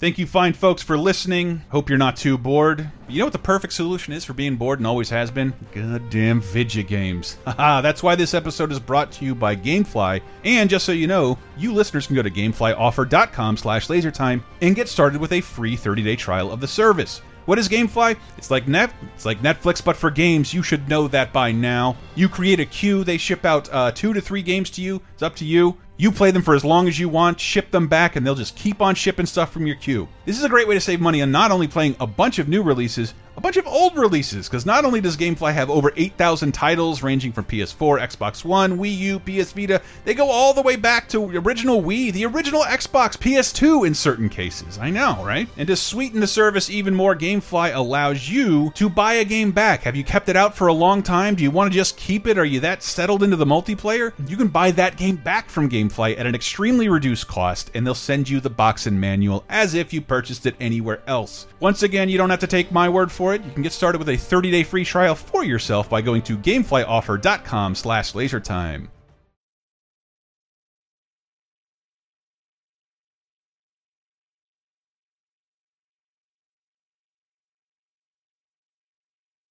Thank 0.04 0.18
you, 0.18 0.28
fine 0.28 0.52
folks, 0.52 0.84
for 0.84 0.98
listening. 0.98 1.62
Hope 1.70 1.88
you're 1.88 1.98
not 1.98 2.18
too 2.18 2.38
bored. 2.38 2.92
You 3.08 3.20
know 3.20 3.26
what 3.28 3.32
the 3.32 3.40
perfect 3.40 3.72
solution 3.72 4.12
is 4.12 4.26
for 4.26 4.34
being 4.34 4.58
bored 4.58 4.80
and 4.80 4.86
always 4.86 5.10
has 5.10 5.32
been? 5.32 5.54
Goddamn 5.72 6.42
video 6.42 6.84
games. 6.84 7.38
That's 7.46 8.04
why 8.04 8.16
this 8.16 8.34
episode 8.34 8.74
is 8.74 8.82
brought 8.82 9.14
to 9.14 9.24
you 9.24 9.34
by 9.34 9.56
Gamefly. 9.56 10.22
And 10.44 10.70
just 10.70 10.86
so 10.86 10.92
you 10.92 11.08
know, 11.08 11.38
you 11.56 11.72
listeners 11.72 12.06
can 12.06 12.18
go 12.18 12.22
to 12.22 12.30
gameflyoffer.com 12.30 13.56
slash 13.56 13.88
lasertime 13.88 14.44
and 14.62 14.76
get 14.76 14.90
started 14.90 15.22
with 15.22 15.32
a 15.32 15.40
free 15.40 15.78
30-day 15.78 16.18
trial 16.18 16.52
of 16.52 16.60
the 16.60 16.68
service. 16.68 17.22
What 17.46 17.60
is 17.60 17.68
GameFly? 17.68 18.18
It's 18.38 18.52
like 18.52 18.68
net, 18.68 18.94
it's 19.16 19.26
like 19.26 19.42
Netflix, 19.42 19.84
but 19.84 19.98
for 19.98 20.10
games. 20.10 20.54
You 20.54 20.64
should 20.64 20.88
know 20.88 21.08
that 21.10 21.34
by 21.34 21.52
now. 21.52 21.98
You 22.16 22.30
create 22.30 22.60
a 22.60 22.66
queue. 22.66 23.04
They 23.04 23.18
ship 23.18 23.44
out 23.44 23.70
uh, 23.74 23.92
two 23.92 24.14
to 24.14 24.22
three 24.22 24.42
games 24.42 24.70
to 24.72 24.82
you. 24.82 25.02
It's 25.14 25.24
up 25.24 25.36
to 25.38 25.46
you. 25.46 25.78
You 25.96 26.12
play 26.12 26.32
them 26.32 26.42
for 26.42 26.56
as 26.56 26.66
long 26.66 26.88
as 26.88 27.00
you 27.00 27.08
want, 27.08 27.40
ship 27.40 27.70
them 27.70 27.88
back, 27.88 28.16
and 28.16 28.26
they'll 28.26 28.34
just 28.34 28.56
keep 28.56 28.82
on 28.82 28.96
shipping 28.96 29.28
stuff 29.28 29.52
from 29.52 29.68
your 29.68 29.76
queue. 29.76 30.08
This 30.26 30.38
is 30.38 30.44
a 30.44 30.50
great 30.50 30.68
way 30.68 30.74
to 30.74 30.82
save 30.82 31.00
money 31.00 31.22
on 31.22 31.32
not 31.32 31.52
only 31.52 31.68
playing 31.68 31.96
a 32.00 32.08
bunch 32.08 32.40
of 32.40 32.48
new 32.48 32.64
releases, 32.64 33.14
a 33.36 33.42
bunch 33.42 33.58
of 33.58 33.66
old 33.66 33.98
releases, 33.98 34.48
because 34.48 34.66
not 34.66 34.86
only 34.86 35.02
does 35.02 35.18
GameFly 35.18 35.54
have 35.54 35.70
over 35.70 35.92
8,000 35.96 36.52
titles 36.54 37.02
ranging 37.02 37.32
from 37.32 37.46
PS4, 37.46 38.00
Xbox 38.00 38.46
One, 38.46 38.78
Wii 38.78 38.98
U, 38.98 39.20
PS 39.20 39.52
Vita, 39.54 39.82
they 40.06 40.14
go 40.14 40.30
all 40.30 40.54
the 40.54 40.62
way 40.62 40.76
back 40.76 41.10
to 41.10 41.24
original 41.38 41.82
Wii, 41.82 42.14
the 42.14 42.26
original 42.26 42.62
Xbox, 42.62 43.18
PS2 43.18 43.88
in 43.88 43.96
certain 43.96 44.30
cases. 44.30 44.78
I 44.78 44.90
know, 44.92 45.24
right? 45.26 45.48
And 45.58 45.68
to 45.68 45.76
sweeten 45.76 46.20
the 46.20 46.28
service 46.28 46.70
even 46.70 46.94
more, 46.94 47.16
GameFly 47.16 47.74
allows 47.74 48.30
you 48.30 48.72
to 48.76 48.90
buy 48.90 49.14
a 49.16 49.26
game 49.26 49.52
back. 49.52 49.82
Have 49.82 49.96
you 49.96 50.04
kept 50.04 50.30
it 50.30 50.36
out 50.36 50.56
for 50.56 50.68
a 50.68 50.74
long 50.74 51.02
time? 51.02 51.36
Do 51.36 51.44
you 51.44 51.52
want 51.52 51.72
to 51.72 51.78
just 51.78 51.98
keep 51.98 52.28
it? 52.28 52.38
Are 52.38 52.46
you 52.46 52.60
that 52.60 52.84
settled 52.84 53.24
into 53.24 53.36
the 53.36 53.46
multiplayer? 53.46 54.14
You 54.30 54.38
can 54.38 54.50
buy 54.50 54.72
that 54.72 54.98
game 54.98 55.16
back 55.16 55.50
from 55.50 55.70
GameFly 55.70 56.20
at 56.20 56.28
an 56.28 56.36
extremely 56.36 56.88
reduced 56.88 57.28
cost, 57.28 57.72
and 57.74 57.86
they'll 57.86 57.96
send 57.96 58.30
you 58.30 58.40
the 58.40 58.50
box 58.50 58.86
and 58.86 59.00
manual 59.00 59.44
as 59.50 59.74
if 59.74 59.92
you 59.92 60.02
purchased 60.02 60.46
it 60.46 60.56
anywhere 60.60 61.02
else. 61.08 61.48
Once 61.60 61.82
again, 61.82 62.10
you 62.10 62.18
don't 62.18 62.30
have 62.30 62.40
to 62.40 62.48
take 62.48 62.72
my 62.72 62.88
word 62.88 63.12
for 63.12 63.23
it. 63.32 63.46
You 63.46 63.52
can 63.52 63.64
get 63.64 63.72
started 63.72 64.00
with 64.00 64.10
a 64.10 64.18
30-day 64.18 64.64
free 64.64 64.84
trial 64.84 65.16
for 65.16 65.46
yourself 65.46 65.90
by 65.90 66.02
going 66.02 66.22
to 66.24 66.38
gameflyoffer.com 66.38 67.76
slash 67.76 68.12
lasertime. 68.12 68.90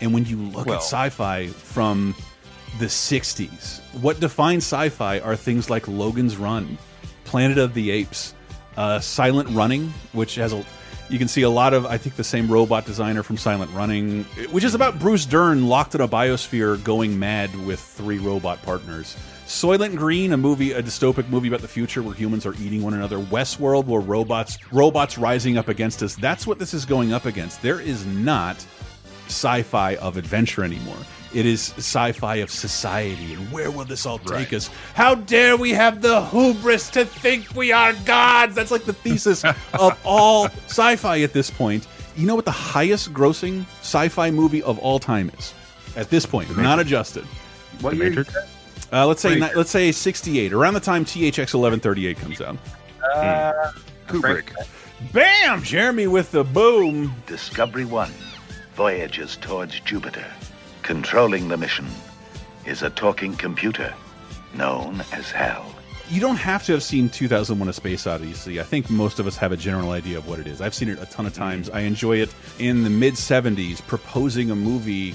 And 0.00 0.12
when 0.14 0.24
you 0.24 0.36
look 0.36 0.66
Well- 0.66 0.76
at 0.76 0.82
sci-fi 0.82 1.48
from 1.48 2.14
the 2.78 2.88
60s, 2.88 3.80
what 4.00 4.20
defines 4.20 4.64
sci-fi 4.64 5.18
are 5.20 5.36
things 5.36 5.68
like 5.68 5.86
Logan's 5.88 6.36
Run, 6.36 6.78
Planet 7.24 7.58
of 7.58 7.74
the 7.74 7.90
Apes, 7.90 8.34
uh, 8.76 9.00
Silent 9.00 9.48
Running, 9.50 9.92
which 10.12 10.36
has 10.36 10.52
a 10.52 10.64
you 11.08 11.18
can 11.18 11.26
see 11.26 11.42
a 11.42 11.50
lot 11.50 11.74
of 11.74 11.86
I 11.86 11.98
think 11.98 12.14
the 12.14 12.22
same 12.24 12.48
robot 12.48 12.86
designer 12.86 13.24
from 13.24 13.36
Silent 13.36 13.72
Running, 13.74 14.24
which 14.52 14.62
is 14.62 14.74
about 14.76 15.00
Bruce 15.00 15.26
Dern 15.26 15.66
locked 15.66 15.96
in 15.96 16.00
a 16.00 16.06
biosphere 16.08 16.82
going 16.84 17.18
mad 17.18 17.54
with 17.66 17.80
three 17.80 18.18
robot 18.18 18.62
partners. 18.62 19.16
Soylent 19.44 19.96
Green, 19.96 20.32
a 20.32 20.36
movie, 20.36 20.70
a 20.70 20.80
dystopic 20.80 21.28
movie 21.28 21.48
about 21.48 21.62
the 21.62 21.68
future 21.68 22.00
where 22.02 22.14
humans 22.14 22.46
are 22.46 22.54
eating 22.54 22.82
one 22.82 22.94
another. 22.94 23.18
Westworld, 23.18 23.86
where 23.86 24.00
robots 24.00 24.56
robots 24.70 25.18
rising 25.18 25.58
up 25.58 25.66
against 25.66 26.00
us. 26.04 26.14
That's 26.14 26.46
what 26.46 26.60
this 26.60 26.72
is 26.72 26.84
going 26.84 27.12
up 27.12 27.26
against. 27.26 27.60
There 27.60 27.80
is 27.80 28.06
not 28.06 28.64
sci-fi 29.30 29.96
of 29.96 30.16
adventure 30.16 30.64
anymore. 30.64 30.96
It 31.32 31.46
is 31.46 31.72
sci-fi 31.76 32.36
of 32.36 32.50
society, 32.50 33.34
and 33.34 33.52
where 33.52 33.70
will 33.70 33.84
this 33.84 34.04
all 34.04 34.18
take 34.18 34.52
us? 34.52 34.68
How 34.94 35.14
dare 35.14 35.56
we 35.56 35.70
have 35.70 36.02
the 36.02 36.24
hubris 36.26 36.90
to 36.90 37.04
think 37.04 37.54
we 37.54 37.70
are 37.70 37.92
gods? 38.04 38.56
That's 38.56 38.72
like 38.72 38.84
the 38.84 38.92
thesis 38.92 39.44
of 39.74 39.98
all 40.04 40.46
sci-fi 40.66 41.20
at 41.22 41.32
this 41.32 41.48
point. 41.48 41.86
You 42.16 42.26
know 42.26 42.34
what 42.34 42.46
the 42.46 42.50
highest-grossing 42.50 43.64
sci-fi 43.80 44.32
movie 44.32 44.62
of 44.64 44.78
all 44.80 44.98
time 44.98 45.30
is? 45.38 45.54
At 45.96 46.10
this 46.10 46.26
point, 46.26 46.56
not 46.56 46.80
adjusted. 46.80 47.24
What 47.80 47.90
The 47.90 47.96
year? 47.96 48.08
Matrix? 48.08 48.34
Uh, 48.92 49.06
let's 49.06 49.22
say 49.22 49.38
Pretty 49.38 49.54
let's 49.54 49.70
say 49.70 49.92
68, 49.92 50.52
around 50.52 50.74
the 50.74 50.80
time 50.80 51.04
THX 51.04 51.54
1138 51.54 52.18
comes 52.18 52.40
out. 52.40 52.56
Uh, 53.14 53.70
Kubrick. 54.08 54.50
Bam! 55.12 55.62
Jeremy 55.62 56.08
with 56.08 56.32
the 56.32 56.42
boom. 56.42 57.14
Discovery 57.26 57.84
1 57.84 58.10
voyages 58.80 59.36
towards 59.36 59.78
Jupiter, 59.80 60.24
controlling 60.80 61.48
the 61.48 61.56
mission. 61.58 61.86
is 62.64 62.82
a 62.82 62.88
talking 62.88 63.34
computer 63.36 63.92
known 64.54 65.02
as 65.12 65.30
Hal. 65.30 65.66
You 66.08 66.18
don't 66.18 66.38
have 66.38 66.64
to 66.64 66.72
have 66.72 66.82
seen 66.82 67.10
2001: 67.10 67.68
A 67.68 67.74
Space 67.74 68.06
Odyssey. 68.06 68.58
I 68.58 68.62
think 68.62 68.88
most 68.88 69.18
of 69.18 69.26
us 69.26 69.36
have 69.36 69.52
a 69.52 69.56
general 69.56 69.90
idea 69.90 70.16
of 70.16 70.26
what 70.26 70.38
it 70.38 70.46
is. 70.46 70.62
I've 70.62 70.74
seen 70.74 70.88
it 70.88 70.98
a 70.98 71.04
ton 71.04 71.26
of 71.26 71.34
mm-hmm. 71.34 71.42
times. 71.42 71.68
I 71.68 71.80
enjoy 71.80 72.22
it. 72.22 72.34
In 72.58 72.82
the 72.82 72.88
mid 72.88 73.14
70s, 73.14 73.86
proposing 73.86 74.50
a 74.50 74.56
movie 74.56 75.14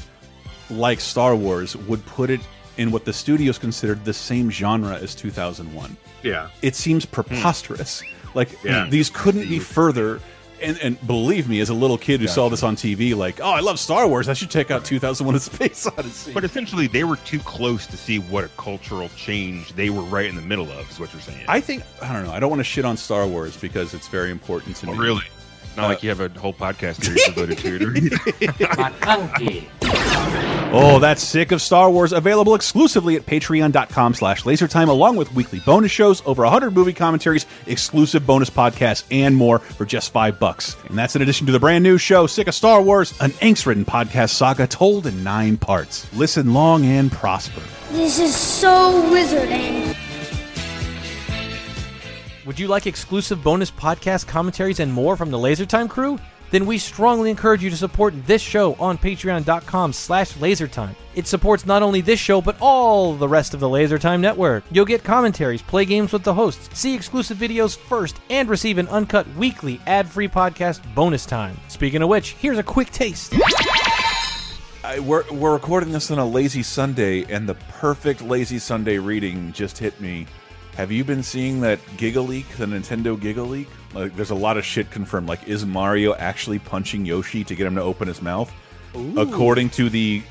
like 0.69 0.99
Star 1.01 1.35
Wars 1.35 1.75
would 1.75 2.05
put 2.05 2.29
it 2.29 2.41
in 2.77 2.91
what 2.91 3.03
the 3.05 3.13
studios 3.13 3.57
considered 3.57 4.05
the 4.05 4.13
same 4.13 4.51
genre 4.51 4.93
as 4.93 5.15
2001. 5.15 5.97
Yeah. 6.21 6.49
It 6.61 6.75
seems 6.75 7.03
hmm. 7.05 7.13
preposterous. 7.13 8.03
Like 8.35 8.49
Yeah. 8.63 8.85
these 8.87 9.09
couldn't 9.09 9.49
be 9.49 9.57
further. 9.57 10.19
And, 10.61 10.79
and 10.81 11.07
believe 11.07 11.49
me, 11.49 11.59
as 11.59 11.69
a 11.69 11.73
little 11.73 11.97
kid 11.97 12.21
who 12.21 12.27
saw 12.27 12.49
this 12.49 12.63
on 12.63 12.75
TV, 12.75 13.15
like, 13.15 13.39
oh, 13.41 13.49
I 13.49 13.59
love 13.59 13.79
Star 13.79 14.07
Wars. 14.07 14.29
I 14.29 14.33
should 14.33 14.49
check 14.49 14.71
out 14.71 14.85
2001: 14.85 15.35
A 15.35 15.39
Space 15.39 15.85
Odyssey. 15.85 16.33
But 16.33 16.43
essentially, 16.43 16.87
they 16.87 17.03
were 17.03 17.17
too 17.17 17.39
close 17.39 17.85
to 17.87 17.97
see 17.97 18.19
what 18.19 18.43
a 18.43 18.47
cultural 18.49 19.09
change 19.17 19.73
they 19.73 19.89
were 19.89 20.03
right 20.03 20.27
in 20.27 20.35
the 20.35 20.41
middle 20.41 20.71
of. 20.71 20.89
Is 20.89 20.99
what 20.99 21.11
you're 21.13 21.21
saying? 21.21 21.45
I 21.47 21.59
think 21.59 21.83
I 22.01 22.13
don't 22.13 22.23
know. 22.25 22.31
I 22.31 22.39
don't 22.39 22.49
want 22.49 22.59
to 22.61 22.63
shit 22.63 22.85
on 22.85 22.95
Star 22.97 23.27
Wars 23.27 23.57
because 23.57 23.93
it's 23.93 24.07
very 24.07 24.31
important 24.31 24.75
to 24.77 24.87
Oh, 24.89 24.93
me. 24.93 24.97
really? 24.99 25.23
Not 25.75 25.85
Uh, 25.85 25.87
like 25.89 26.03
you 26.03 26.09
have 26.09 26.19
a 26.21 26.29
whole 26.39 26.53
podcast 26.53 27.03
series 27.03 27.25
devoted 27.25 27.57
to 27.59 27.77
it. 28.37 29.65
Oh, 30.77 30.99
that's 30.99 31.23
sick 31.23 31.53
of 31.53 31.61
Star 31.61 31.89
Wars. 31.89 32.11
Available 32.11 32.53
exclusively 32.53 33.15
at 33.15 33.25
patreon.com 33.25 34.13
slash 34.13 34.43
lasertime, 34.43 34.89
along 34.89 35.15
with 35.15 35.33
weekly 35.33 35.59
bonus 35.59 35.91
shows, 35.91 36.21
over 36.25 36.43
100 36.43 36.71
movie 36.73 36.91
commentaries, 36.91 37.45
exclusive 37.65 38.25
bonus 38.27 38.49
podcasts, 38.49 39.05
and 39.09 39.35
more 39.37 39.59
for 39.59 39.85
just 39.85 40.11
five 40.11 40.37
bucks. 40.37 40.75
And 40.89 40.97
that's 40.97 41.15
in 41.15 41.21
addition 41.21 41.45
to 41.45 41.53
the 41.53 41.59
brand 41.61 41.83
new 41.83 41.97
show, 41.97 42.27
Sick 42.27 42.47
of 42.47 42.55
Star 42.55 42.81
Wars, 42.81 43.13
an 43.21 43.31
angst-ridden 43.31 43.85
podcast 43.85 44.31
saga 44.31 44.67
told 44.67 45.07
in 45.07 45.23
nine 45.23 45.55
parts. 45.55 46.11
Listen 46.13 46.53
long 46.53 46.83
and 46.85 47.09
prosper. 47.11 47.61
This 47.91 48.19
is 48.19 48.35
so 48.35 49.01
wizarding. 49.13 49.95
Would 52.45 52.59
you 52.59 52.67
like 52.67 52.85
exclusive 52.85 53.43
bonus 53.43 53.71
podcast 53.71 54.27
commentaries 54.27 54.79
and 54.79 54.93
more 54.93 55.17
from 55.17 55.31
the 55.31 55.37
LaserTime 55.37 55.89
crew? 55.89 56.19
Then 56.51 56.67
we 56.67 56.77
strongly 56.77 57.31
encourage 57.31 57.63
you 57.63 57.71
to 57.71 57.75
support 57.75 58.13
this 58.27 58.41
show 58.41 58.75
on 58.75 58.99
patreon.com 58.99 59.91
slash 59.91 60.33
lasertime. 60.33 60.93
It 61.15 61.25
supports 61.25 61.65
not 61.65 61.81
only 61.81 62.01
this 62.01 62.19
show, 62.19 62.41
but 62.41 62.55
all 62.61 63.15
the 63.15 63.27
rest 63.27 63.55
of 63.55 63.59
the 63.59 63.67
LaserTime 63.67 64.19
network. 64.19 64.63
You'll 64.69 64.85
get 64.85 65.03
commentaries, 65.03 65.63
play 65.63 65.85
games 65.85 66.13
with 66.13 66.21
the 66.21 66.35
hosts, 66.35 66.69
see 66.79 66.93
exclusive 66.93 67.39
videos 67.39 67.75
first, 67.75 68.17
and 68.29 68.47
receive 68.47 68.77
an 68.77 68.89
uncut 68.89 69.27
weekly 69.35 69.81
ad-free 69.87 70.27
podcast 70.27 70.81
bonus 70.93 71.25
time. 71.25 71.57
Speaking 71.67 72.03
of 72.03 72.09
which, 72.09 72.33
here's 72.33 72.59
a 72.59 72.63
quick 72.63 72.91
taste. 72.91 73.33
I, 74.83 74.99
we're, 74.99 75.23
we're 75.31 75.53
recording 75.53 75.91
this 75.91 76.11
on 76.11 76.19
a 76.19 76.25
lazy 76.25 76.61
Sunday, 76.61 77.23
and 77.23 77.49
the 77.49 77.55
perfect 77.55 78.21
lazy 78.21 78.59
Sunday 78.59 78.99
reading 78.99 79.51
just 79.51 79.79
hit 79.79 79.99
me. 79.99 80.27
Have 80.75 80.91
you 80.91 81.03
been 81.05 81.23
seeing 81.23 81.61
that 81.61 81.79
Giga 81.97 82.25
Leak, 82.27 82.47
the 82.57 82.65
Nintendo 82.65 83.17
Giga 83.17 83.47
Leak? 83.47 83.69
Like, 83.93 84.15
there's 84.15 84.31
a 84.31 84.35
lot 84.35 84.57
of 84.57 84.65
shit 84.65 84.91
confirmed. 84.91 85.27
Like, 85.27 85.47
is 85.47 85.65
Mario 85.65 86.13
actually 86.15 86.59
punching 86.59 87.05
Yoshi 87.05 87.45
to 87.45 87.55
get 87.55 87.65
him 87.65 87.75
to 87.75 87.81
open 87.81 88.09
his 88.09 88.21
mouth? 88.21 88.51
According 89.15 89.69
to 89.71 89.89
the 89.89 90.21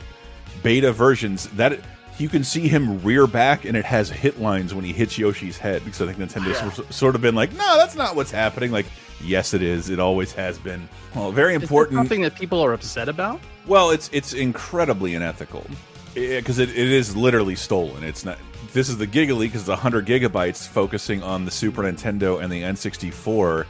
beta 0.63 0.93
versions, 0.93 1.49
that 1.51 1.81
you 2.19 2.29
can 2.29 2.45
see 2.45 2.69
him 2.69 3.03
rear 3.03 3.27
back, 3.27 3.65
and 3.65 3.75
it 3.77 3.87
has 3.87 4.11
hit 4.11 4.39
lines 4.39 4.75
when 4.75 4.85
he 4.85 4.93
hits 4.93 5.17
Yoshi's 5.17 5.57
head. 5.57 5.83
Because 5.83 6.03
I 6.03 6.13
think 6.13 6.19
Nintendo's 6.19 6.61
Yeah. 6.61 6.85
s- 6.87 6.95
sort 6.95 7.15
of 7.15 7.23
been 7.23 7.35
like, 7.35 7.53
no, 7.55 7.77
that's 7.79 7.97
not 7.97 8.15
what's 8.15 8.31
happening. 8.31 8.71
Like, 8.71 8.87
yes, 9.23 9.55
it 9.55 9.63
is. 9.63 9.89
It 9.89 9.99
always 9.99 10.33
has 10.35 10.59
been. 10.59 10.89
Well, 11.15 11.33
very 11.33 11.55
Is 11.55 11.63
important. 11.63 11.99
something 11.99 12.21
that 12.21 12.35
people 12.35 12.61
are 12.61 12.75
upset 12.75 13.09
about? 13.09 13.41
Well, 13.67 13.91
it's 13.91 14.11
it's 14.13 14.35
incredibly 14.35 15.15
unethical 15.15 15.63
hmm. 15.63 15.75
because 16.15 16.59
it, 16.59 16.69
it 16.69 16.77
is 16.77 17.17
literally 17.17 17.57
stolen. 17.57 18.05
It's 18.05 18.27
not. 18.27 18.39
This 18.75 18.89
is 18.89 18.99
the 18.99 19.07
Giga 19.07 19.37
Leak 19.39 19.53
because 19.53 19.63
it's 19.63 19.69
100 19.69 20.05
gigabytes 20.05 20.67
focusing 20.67 21.23
on 21.23 21.45
the 21.45 21.51
Super 21.53 21.83
Nintendo 21.85 22.43
and 22.43 22.53
the 22.53 22.63
N64, 22.63 23.67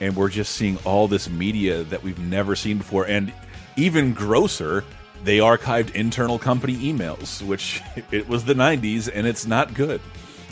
and 0.00 0.16
we're 0.16 0.28
just 0.28 0.56
seeing 0.56 0.76
all 0.84 1.06
this 1.06 1.30
media 1.30 1.84
that 1.84 2.02
we've 2.02 2.18
never 2.18 2.56
seen 2.56 2.78
before. 2.78 3.06
And 3.06 3.32
even 3.76 4.12
grosser, 4.14 4.82
they 5.22 5.38
archived 5.38 5.94
internal 5.94 6.40
company 6.40 6.74
emails, 6.74 7.40
which 7.40 7.80
it 8.10 8.28
was 8.28 8.44
the 8.44 8.54
90s, 8.54 9.08
and 9.12 9.28
it's 9.28 9.46
not 9.46 9.74
good. 9.74 10.00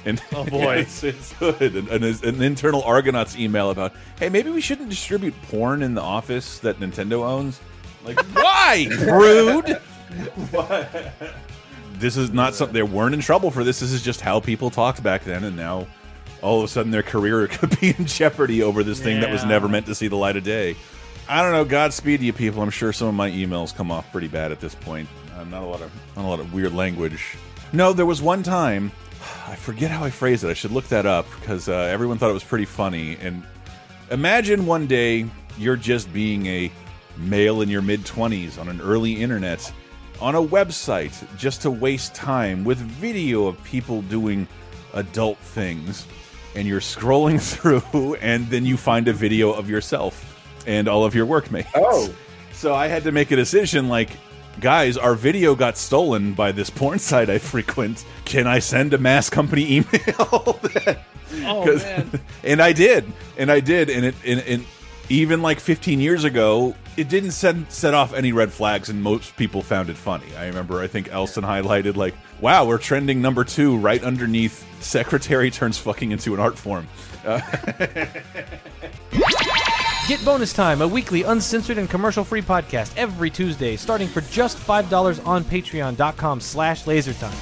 And 0.05 0.23
Oh, 0.33 0.45
boy. 0.51 0.77
it's, 0.77 1.03
it's 1.03 1.33
good. 1.41 1.75
And, 1.75 1.89
and 1.89 2.05
an 2.05 2.41
internal 2.43 2.85
Argonauts 2.85 3.37
email 3.37 3.71
about, 3.71 3.93
hey, 4.21 4.29
maybe 4.29 4.51
we 4.51 4.61
shouldn't 4.61 4.89
distribute 4.89 5.35
porn 5.51 5.83
in 5.83 5.95
the 5.95 6.01
office 6.03 6.61
that 6.61 6.79
Nintendo 6.79 7.25
owns. 7.27 7.61
Like, 8.05 8.21
why? 8.37 8.87
Rude. 8.89 9.81
This 11.99 12.17
is 12.17 12.33
not 12.33 12.55
something 12.55 12.75
they 12.75 12.83
weren't 12.83 13.15
in 13.15 13.21
trouble 13.21 13.51
for. 13.51 13.65
This 13.65 13.81
This 13.81 13.93
is 13.93 14.03
just 14.03 14.21
how 14.21 14.41
people 14.41 14.71
talked 14.71 15.03
back 15.03 15.25
then, 15.25 15.45
and 15.45 15.57
now 15.57 15.87
all 16.43 16.59
of 16.59 16.65
a 16.65 16.69
sudden 16.69 16.93
their 16.93 17.03
career 17.03 17.47
could 17.51 17.79
be 17.81 17.95
in 17.97 18.07
jeopardy 18.07 18.63
over 18.63 18.83
this 18.83 19.01
thing 19.01 19.21
that 19.21 19.31
was 19.31 19.45
never 19.45 19.69
meant 19.69 19.87
to 19.87 19.95
see 19.95 20.09
the 20.09 20.17
light 20.17 20.37
of 20.37 20.45
day. 20.45 20.77
I 21.29 21.43
don't 21.43 21.53
know. 21.53 21.65
Godspeed 21.65 22.21
to 22.21 22.27
you 22.27 22.33
people. 22.33 22.63
I'm 22.63 22.71
sure 22.71 22.93
some 22.93 23.09
of 23.09 23.15
my 23.15 23.31
emails 23.31 23.75
come 23.75 23.91
off 23.91 24.11
pretty 24.13 24.29
bad 24.29 24.53
at 24.53 24.61
this 24.61 24.75
point. 24.75 25.09
Uh, 25.37 25.45
not 25.45 25.63
a 25.63 25.67
lot 25.67 25.83
of 25.83 25.91
not 26.17 26.25
a 26.25 26.29
lot 26.29 26.41
of 26.41 26.53
weird 26.53 26.73
language. 26.73 27.37
No, 27.73 27.93
there 27.93 28.07
was 28.07 28.23
one 28.23 28.43
time. 28.43 28.93
I 29.49 29.57
forget 29.57 29.91
how 29.91 30.05
I 30.05 30.11
phrased 30.11 30.45
it. 30.45 30.49
I 30.49 30.55
should 30.55 30.71
look 30.71 30.87
that 30.89 31.07
up 31.07 31.27
because 31.41 31.69
uh, 31.69 31.73
everyone 31.73 32.19
thought 32.19 32.31
it 32.31 32.35
was 32.35 32.45
pretty 32.45 32.65
funny. 32.65 33.17
And 33.17 33.43
imagine 34.11 34.67
one 34.67 34.87
day 34.87 35.27
you're 35.59 35.77
just 35.77 36.13
being 36.13 36.47
a 36.47 36.71
male 37.17 37.63
in 37.63 37.69
your 37.69 37.83
mid 37.83 38.03
20s 38.03 38.61
on 38.61 38.69
an 38.69 38.81
early 38.81 39.21
internet 39.21 39.73
on 40.21 40.35
a 40.35 40.43
website 40.43 41.13
just 41.37 41.63
to 41.63 41.71
waste 41.71 42.15
time 42.15 42.65
with 42.65 42.79
video 42.79 43.47
of 43.47 43.63
people 43.65 44.03
doing 44.03 44.47
adult 44.95 45.39
things 45.39 46.07
and 46.55 46.67
you're 46.67 46.81
scrolling 46.81 47.41
through 47.93 48.15
and 48.17 48.49
then 48.49 48.65
you 48.65 48.77
find 48.77 49.09
a 49.09 49.13
video 49.13 49.53
of 49.53 49.69
yourself 49.69 50.33
and 50.67 50.89
all 50.89 51.05
of 51.05 51.15
your 51.15 51.27
workmates. 51.27 51.69
Oh. 51.75 52.13
So 52.53 52.75
I 52.75 52.87
had 52.87 53.05
to 53.05 53.13
make 53.13 53.31
a 53.33 53.37
decision 53.37 53.91
like 53.91 54.09
guys, 54.61 54.97
our 54.97 55.15
video 55.15 55.55
got 55.55 55.77
stolen 55.77 56.33
by 56.33 56.53
this 56.53 56.71
porn 56.71 56.99
site 56.99 57.29
I 57.29 57.37
frequent. 57.37 58.03
Can 58.25 58.47
I 58.47 58.61
send 58.61 58.95
a 58.95 58.99
mass 58.99 59.29
company 59.29 59.71
email? 59.77 60.15
Oh, 60.19 60.59
oh, 61.45 61.65
'Cause- 61.67 61.83
man. 61.85 62.21
and 62.43 62.63
I 62.63 62.73
did, 62.73 63.05
and 63.37 63.53
I 63.53 63.61
did, 63.61 63.91
and 63.91 64.07
it, 64.07 64.15
and, 64.25 64.41
and 64.41 64.65
even 65.11 65.43
like 65.43 65.61
15 65.61 66.01
years 66.01 66.25
ago, 66.25 66.75
it 66.97 67.09
didn't 67.09 67.33
set 67.33 67.57
set 67.71 67.95
off 67.95 68.13
any 68.15 68.33
red 68.33 68.53
flags, 68.53 68.89
and 68.89 69.03
most 69.03 69.37
people 69.37 69.63
found 69.63 69.91
it 69.91 69.97
funny. 69.97 70.27
I 70.37 70.47
remember, 70.47 70.81
I 70.81 70.87
think 70.87 71.09
Elson 71.13 71.45
highlighted 71.45 71.97
like, 71.97 72.15
"Wow, 72.41 72.65
we're 72.67 72.79
trending 72.79 73.21
number 73.21 73.45
two 73.45 73.77
right 73.77 74.03
underneath 74.03 74.65
secretary 74.83 75.51
turns 75.51 75.79
fucking 75.79 76.13
into 76.13 76.35
an 76.35 76.41
art 76.41 76.59
form." 76.59 76.87
Uh, 77.25 77.41
Get 80.09 80.25
Bonus 80.25 80.53
Time, 80.53 80.83
a 80.83 80.87
weekly 80.87 81.25
uncensored 81.25 81.79
and 81.79 81.91
commercial-free 81.91 82.43
podcast 82.43 82.93
every 82.97 83.29
Tuesday, 83.29 83.75
starting 83.77 84.07
for 84.07 84.21
just 84.21 84.57
$5 84.57 85.27
on 85.27 85.43
patreon.com 85.43 86.41
slash 86.41 86.85
lasertime. 86.85 87.35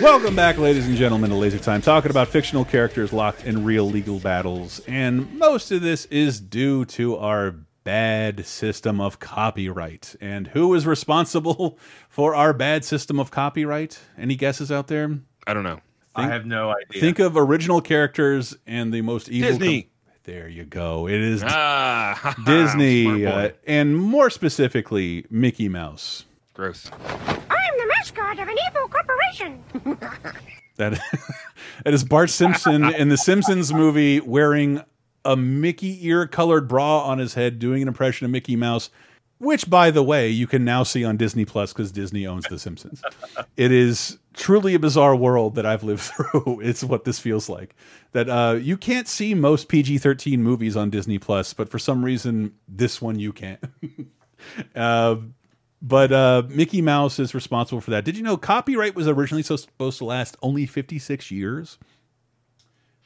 Welcome 0.00 0.36
back, 0.36 0.58
ladies 0.58 0.86
and 0.86 0.96
gentlemen, 0.96 1.30
to 1.30 1.36
Laser 1.36 1.58
Time, 1.58 1.82
talking 1.82 2.10
about 2.10 2.28
fictional 2.28 2.64
characters 2.64 3.12
locked 3.12 3.44
in 3.44 3.64
real 3.64 3.88
legal 3.88 4.20
battles. 4.20 4.80
And 4.86 5.38
most 5.38 5.70
of 5.70 5.82
this 5.82 6.06
is 6.06 6.40
due 6.40 6.84
to 6.86 7.16
our 7.16 7.54
bad 7.84 8.46
system 8.46 9.00
of 9.00 9.18
copyright. 9.20 10.16
And 10.20 10.48
who 10.48 10.74
is 10.74 10.86
responsible 10.86 11.78
for 12.08 12.34
our 12.34 12.52
bad 12.52 12.84
system 12.84 13.20
of 13.20 13.30
copyright? 13.30 13.98
Any 14.16 14.34
guesses 14.34 14.72
out 14.72 14.88
there? 14.88 15.18
I 15.46 15.54
don't 15.54 15.64
know. 15.64 15.80
I 16.14 16.28
have 16.28 16.46
no 16.46 16.70
idea. 16.70 17.00
Think 17.00 17.18
of 17.18 17.36
original 17.36 17.80
characters 17.80 18.56
and 18.66 18.92
the 18.92 19.02
most 19.02 19.28
evil. 19.28 19.50
Disney. 19.50 19.90
Com- 20.24 20.32
there 20.34 20.48
you 20.48 20.64
go. 20.64 21.06
It 21.08 21.20
is 21.20 21.42
Ah, 21.44 22.14
ha, 22.18 22.34
ha, 22.36 22.42
Disney, 22.44 23.26
uh, 23.26 23.50
and 23.66 23.96
more 23.96 24.30
specifically, 24.30 25.26
Mickey 25.30 25.68
Mouse. 25.68 26.24
Gross. 26.54 26.90
I'm 26.90 27.78
the 27.78 27.86
mascot 27.88 28.38
of 28.38 28.48
an 28.48 28.56
evil 28.70 28.88
corporation. 28.88 29.62
That 30.76 31.00
that 31.84 31.94
is 31.94 32.02
Bart 32.02 32.30
Simpson 32.30 32.84
in 32.94 33.08
the 33.08 33.16
Simpsons 33.16 33.72
movie 33.72 34.18
wearing 34.18 34.82
a 35.24 35.36
Mickey 35.36 36.04
ear 36.08 36.26
colored 36.26 36.66
bra 36.66 36.98
on 37.04 37.18
his 37.18 37.34
head, 37.34 37.60
doing 37.60 37.80
an 37.80 37.86
impression 37.86 38.24
of 38.24 38.32
Mickey 38.32 38.56
Mouse, 38.56 38.90
which, 39.38 39.70
by 39.70 39.92
the 39.92 40.02
way, 40.02 40.28
you 40.28 40.48
can 40.48 40.64
now 40.64 40.82
see 40.82 41.04
on 41.04 41.16
Disney 41.16 41.44
Plus 41.44 41.72
because 41.72 41.92
Disney 41.92 42.26
owns 42.26 42.46
The 42.50 42.58
Simpsons. 42.58 43.02
it 43.56 43.70
is 43.70 44.18
truly 44.34 44.74
a 44.74 44.78
bizarre 44.78 45.16
world 45.16 45.54
that 45.54 45.64
I've 45.66 45.82
lived 45.82 46.00
through. 46.02 46.60
It's 46.62 46.84
what 46.84 47.04
this 47.04 47.18
feels 47.18 47.48
like. 47.48 47.74
That 48.12 48.28
uh, 48.28 48.58
you 48.60 48.76
can't 48.76 49.08
see 49.08 49.34
most 49.34 49.68
PG 49.68 49.98
thirteen 49.98 50.42
movies 50.42 50.76
on 50.76 50.90
Disney 50.90 51.18
Plus, 51.18 51.54
but 51.54 51.68
for 51.70 51.78
some 51.78 52.04
reason, 52.04 52.54
this 52.68 53.00
one 53.02 53.18
you 53.18 53.32
can. 53.32 53.58
uh, 54.74 55.16
But 55.82 56.12
uh, 56.12 56.42
Mickey 56.48 56.80
Mouse 56.80 57.18
is 57.18 57.34
responsible 57.34 57.80
for 57.82 57.90
that. 57.90 58.04
Did 58.04 58.16
you 58.16 58.22
know 58.22 58.36
copyright 58.36 58.94
was 58.94 59.06
originally 59.06 59.42
supposed 59.42 59.98
to 59.98 60.04
last 60.04 60.36
only 60.42 60.64
56 60.66 61.30
years? 61.30 61.78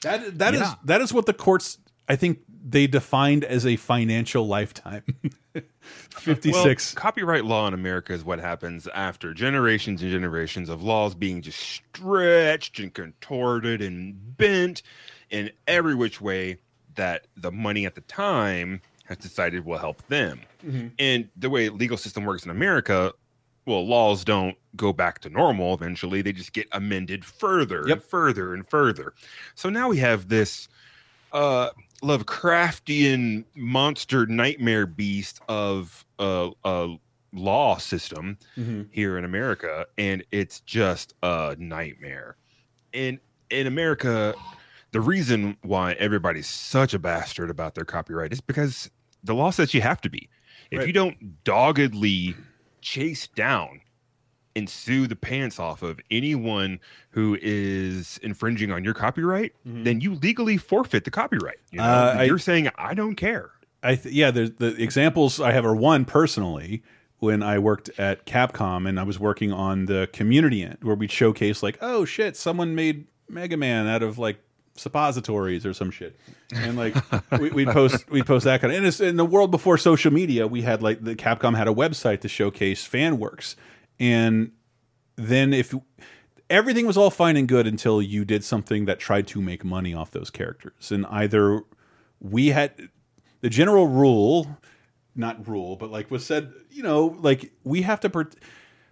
That 0.02 0.38
that 0.38 0.54
is 0.54 0.60
Yeah. 0.60 0.74
that 0.84 1.00
is 1.00 1.12
what 1.12 1.26
the 1.26 1.32
courts 1.34 1.78
I 2.08 2.14
think 2.16 2.38
they 2.48 2.86
defined 2.86 3.42
as 3.44 3.66
a 3.66 3.76
financial 3.76 4.46
lifetime. 4.46 5.02
56. 6.10 6.94
Well, 6.94 7.02
copyright 7.02 7.44
law 7.44 7.66
in 7.66 7.74
America 7.74 8.12
is 8.12 8.24
what 8.24 8.38
happens 8.40 8.88
after 8.94 9.32
generations 9.34 10.02
and 10.02 10.10
generations 10.10 10.68
of 10.68 10.82
laws 10.82 11.14
being 11.14 11.42
just 11.42 11.58
stretched 11.58 12.78
and 12.78 12.92
contorted 12.92 13.82
and 13.82 14.36
bent 14.36 14.82
in 15.30 15.50
every 15.66 15.94
which 15.94 16.20
way 16.20 16.58
that 16.94 17.26
the 17.36 17.52
money 17.52 17.86
at 17.86 17.94
the 17.94 18.00
time 18.02 18.80
has 19.04 19.16
decided 19.18 19.64
will 19.64 19.78
help 19.78 20.06
them. 20.08 20.40
Mhm. 20.66 20.92
And 20.98 21.28
the 21.36 21.48
way 21.48 21.68
legal 21.68 21.96
system 21.96 22.24
works 22.24 22.44
in 22.44 22.50
America, 22.50 23.12
well, 23.64 23.86
laws 23.86 24.24
don't 24.24 24.56
go 24.76 24.92
back 24.92 25.20
to 25.20 25.30
normal 25.30 25.74
eventually. 25.74 26.22
They 26.22 26.32
just 26.32 26.52
get 26.52 26.66
amended 26.72 27.24
further 27.24 27.86
and 27.86 28.02
further 28.02 28.54
and 28.54 28.68
further. 28.68 29.14
So 29.54 29.70
now 29.70 29.88
we 29.88 29.98
have 29.98 30.28
this 30.28 30.68
uh 31.32 31.68
Lovecraftian 32.02 33.44
monster 33.54 34.26
nightmare 34.26 34.86
beast 34.86 35.40
of 35.48 36.04
a, 36.18 36.50
a 36.64 36.96
law 37.32 37.76
system 37.76 38.38
Mhm. 38.56 38.88
here 38.90 39.18
in 39.18 39.24
America, 39.24 39.86
and 39.98 40.24
it's 40.30 40.60
just 40.60 41.14
a 41.22 41.56
nightmare. 41.58 42.36
And 42.94 43.18
in 43.50 43.66
America, 43.66 44.34
the 44.92 45.00
reason 45.00 45.56
why 45.62 45.92
everybody's 45.94 46.46
such 46.46 46.94
a 46.94 46.98
bastard 46.98 47.50
about 47.50 47.74
their 47.74 47.84
copyright 47.84 48.32
is 48.32 48.40
because 48.40 48.90
the 49.24 49.34
law 49.34 49.50
says 49.50 49.74
you 49.74 49.80
have 49.82 50.00
to 50.02 50.08
be. 50.10 50.28
If 50.70 50.78
Right. 50.78 50.86
you 50.86 50.92
don't 50.92 51.44
doggedly 51.44 52.36
chase 52.80 53.26
down 53.26 53.80
and 54.58 54.68
sue 54.68 55.06
the 55.06 55.16
pants 55.16 55.58
off 55.58 55.82
of 55.82 55.98
anyone 56.10 56.80
who 57.10 57.38
is 57.40 58.18
infringing 58.22 58.70
on 58.70 58.84
your 58.84 58.94
copyright, 58.94 59.52
then 59.64 60.00
you 60.00 60.14
legally 60.16 60.56
forfeit 60.58 61.04
the 61.04 61.10
copyright. 61.10 61.58
You 61.70 61.78
know? 61.78 61.84
uh, 61.84 62.22
You're 62.26 62.38
saying 62.38 62.70
I 62.76 62.94
don't 62.94 63.14
care. 63.14 63.52
I 63.82 63.94
th 63.94 64.12
yeah, 64.14 64.30
there's 64.30 64.50
the 64.58 64.74
examples 64.82 65.40
I 65.40 65.52
have 65.52 65.64
are 65.64 65.74
one 65.74 66.04
personally 66.04 66.82
when 67.20 67.42
I 67.42 67.58
worked 67.58 67.90
at 67.98 68.26
Capcom 68.26 68.88
and 68.88 68.98
I 69.00 69.04
was 69.04 69.18
working 69.18 69.52
on 69.52 69.86
the 69.86 70.08
community 70.12 70.62
end 70.62 70.78
where 70.82 70.94
we'd 70.94 71.10
showcase 71.10 71.62
like, 71.62 71.78
oh 71.80 72.04
shit, 72.04 72.36
someone 72.36 72.74
made 72.74 73.06
Mega 73.28 73.56
Man 73.56 73.86
out 73.86 74.02
of 74.02 74.18
like 74.18 74.38
suppositories 74.74 75.66
or 75.66 75.74
some 75.74 75.90
shit, 75.90 76.16
and 76.54 76.76
like 76.76 76.94
we, 77.40 77.50
we'd 77.50 77.68
post 77.68 78.08
we'd 78.10 78.26
post 78.26 78.44
that 78.44 78.60
kind 78.60 78.72
of. 78.72 78.78
And 78.78 78.86
it's 78.86 79.00
in 79.00 79.16
the 79.16 79.24
world 79.24 79.50
before 79.50 79.76
social 79.78 80.12
media, 80.12 80.46
we 80.46 80.62
had 80.62 80.82
like 80.82 81.02
the 81.02 81.14
Capcom 81.14 81.56
had 81.56 81.68
a 81.68 81.74
website 81.74 82.20
to 82.22 82.28
showcase 82.28 82.84
fan 82.84 83.18
works, 83.18 83.56
and 83.98 84.52
then 85.16 85.52
if 85.52 85.74
everything 86.48 86.86
was 86.86 86.96
all 86.96 87.10
fine 87.10 87.36
and 87.36 87.48
good 87.48 87.66
until 87.66 88.00
you 88.00 88.24
did 88.24 88.44
something 88.44 88.84
that 88.86 88.98
tried 88.98 89.26
to 89.28 89.40
make 89.40 89.64
money 89.64 89.94
off 89.94 90.10
those 90.10 90.30
characters, 90.30 90.90
and 90.90 91.06
either 91.06 91.62
we 92.20 92.48
had 92.48 92.72
the 93.40 93.50
general 93.50 93.86
rule 93.86 94.58
not 95.14 95.48
rule 95.48 95.74
but 95.74 95.90
like 95.90 96.12
was 96.12 96.24
said 96.24 96.52
you 96.70 96.80
know 96.80 97.16
like 97.20 97.50
we 97.64 97.82
have 97.82 97.98
to 97.98 98.08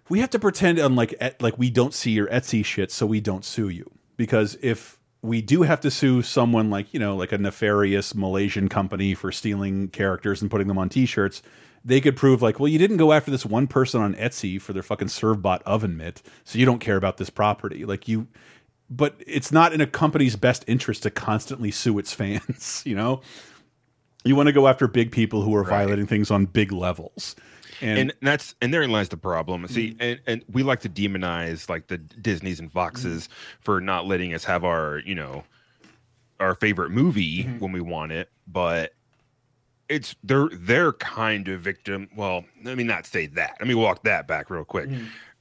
we 0.09 0.19
have 0.19 0.29
to 0.29 0.39
pretend 0.39 0.79
on 0.79 0.95
like 0.95 1.13
et, 1.19 1.41
like 1.41 1.57
we 1.57 1.69
don't 1.69 1.93
see 1.93 2.11
your 2.11 2.27
etsy 2.27 2.63
shit 2.63 2.91
so 2.91 3.05
we 3.05 3.19
don't 3.19 3.45
sue 3.45 3.69
you. 3.69 3.89
Because 4.15 4.57
if 4.61 4.99
we 5.21 5.41
do 5.41 5.63
have 5.63 5.81
to 5.81 5.91
sue 5.91 6.21
someone 6.21 6.69
like 6.69 6.93
you 6.93 6.99
know 6.99 7.15
like 7.15 7.31
a 7.31 7.37
nefarious 7.37 8.13
malaysian 8.13 8.69
company 8.69 9.13
for 9.13 9.31
stealing 9.31 9.87
characters 9.89 10.41
and 10.41 10.51
putting 10.51 10.67
them 10.67 10.77
on 10.77 10.89
t-shirts 10.89 11.41
they 11.83 12.01
could 12.01 12.15
prove 12.15 12.41
like 12.41 12.59
well 12.59 12.67
you 12.67 12.79
didn't 12.79 12.97
go 12.97 13.11
after 13.11 13.31
this 13.31 13.45
one 13.45 13.67
person 13.67 14.01
on 14.01 14.13
etsy 14.15 14.59
for 14.61 14.73
their 14.73 14.83
fucking 14.83 15.07
servbot 15.07 15.61
oven 15.63 15.97
mitt 15.97 16.21
so 16.43 16.59
you 16.59 16.65
don't 16.65 16.79
care 16.79 16.97
about 16.97 17.17
this 17.17 17.29
property. 17.29 17.85
Like 17.85 18.07
you 18.07 18.27
but 18.89 19.15
it's 19.25 19.51
not 19.51 19.73
in 19.73 19.81
a 19.81 19.87
company's 19.87 20.35
best 20.37 20.63
interest 20.67 21.03
to 21.03 21.11
constantly 21.11 21.71
sue 21.71 21.97
its 21.99 22.13
fans 22.13 22.83
you 22.85 22.95
know? 22.95 23.21
You 24.23 24.35
want 24.35 24.47
to 24.47 24.53
go 24.53 24.67
after 24.67 24.87
big 24.87 25.11
people 25.11 25.41
who 25.41 25.55
are 25.55 25.63
violating 25.63 26.05
things 26.05 26.31
on 26.31 26.47
big 26.47 26.73
levels. 26.73 27.35
And, 27.79 27.99
and, 27.99 28.13
that's 28.21 28.55
and 28.61 28.73
therein 28.73 28.91
lies 28.91 29.07
the 29.07 29.17
problem. 29.17 29.65
See, 29.67 29.91
mm. 29.91 29.97
and, 29.99 30.19
and 30.25 30.45
we 30.51 30.63
like 30.63 30.81
to 30.81 30.89
demonize 30.89 31.69
like 31.69 31.87
the 31.87 31.97
Disney's 31.97 32.59
and 32.59 32.71
Foxes 32.71 33.27
mm. 33.27 33.31
for 33.61 33.79
not 33.79 34.05
letting 34.05 34.33
us 34.33 34.43
have 34.43 34.65
our, 34.65 34.99
you 35.05 35.15
know, 35.15 35.43
our 36.39 36.55
favorite 36.55 36.91
movie 36.91 37.43
mm-hmm. 37.43 37.59
when 37.59 37.71
we 37.71 37.81
want 37.81 38.11
it, 38.11 38.29
but 38.47 38.93
it's 39.89 40.15
they're 40.23 40.49
they're 40.51 40.93
kind 40.93 41.47
of 41.47 41.61
victim. 41.61 42.09
Well, 42.15 42.43
let 42.63 42.77
me 42.77 42.83
not 42.83 43.05
say 43.05 43.27
that. 43.27 43.55
Let 43.59 43.67
me 43.67 43.75
walk 43.75 44.03
that 44.03 44.27
back 44.27 44.49
real 44.49 44.65
quick. 44.65 44.89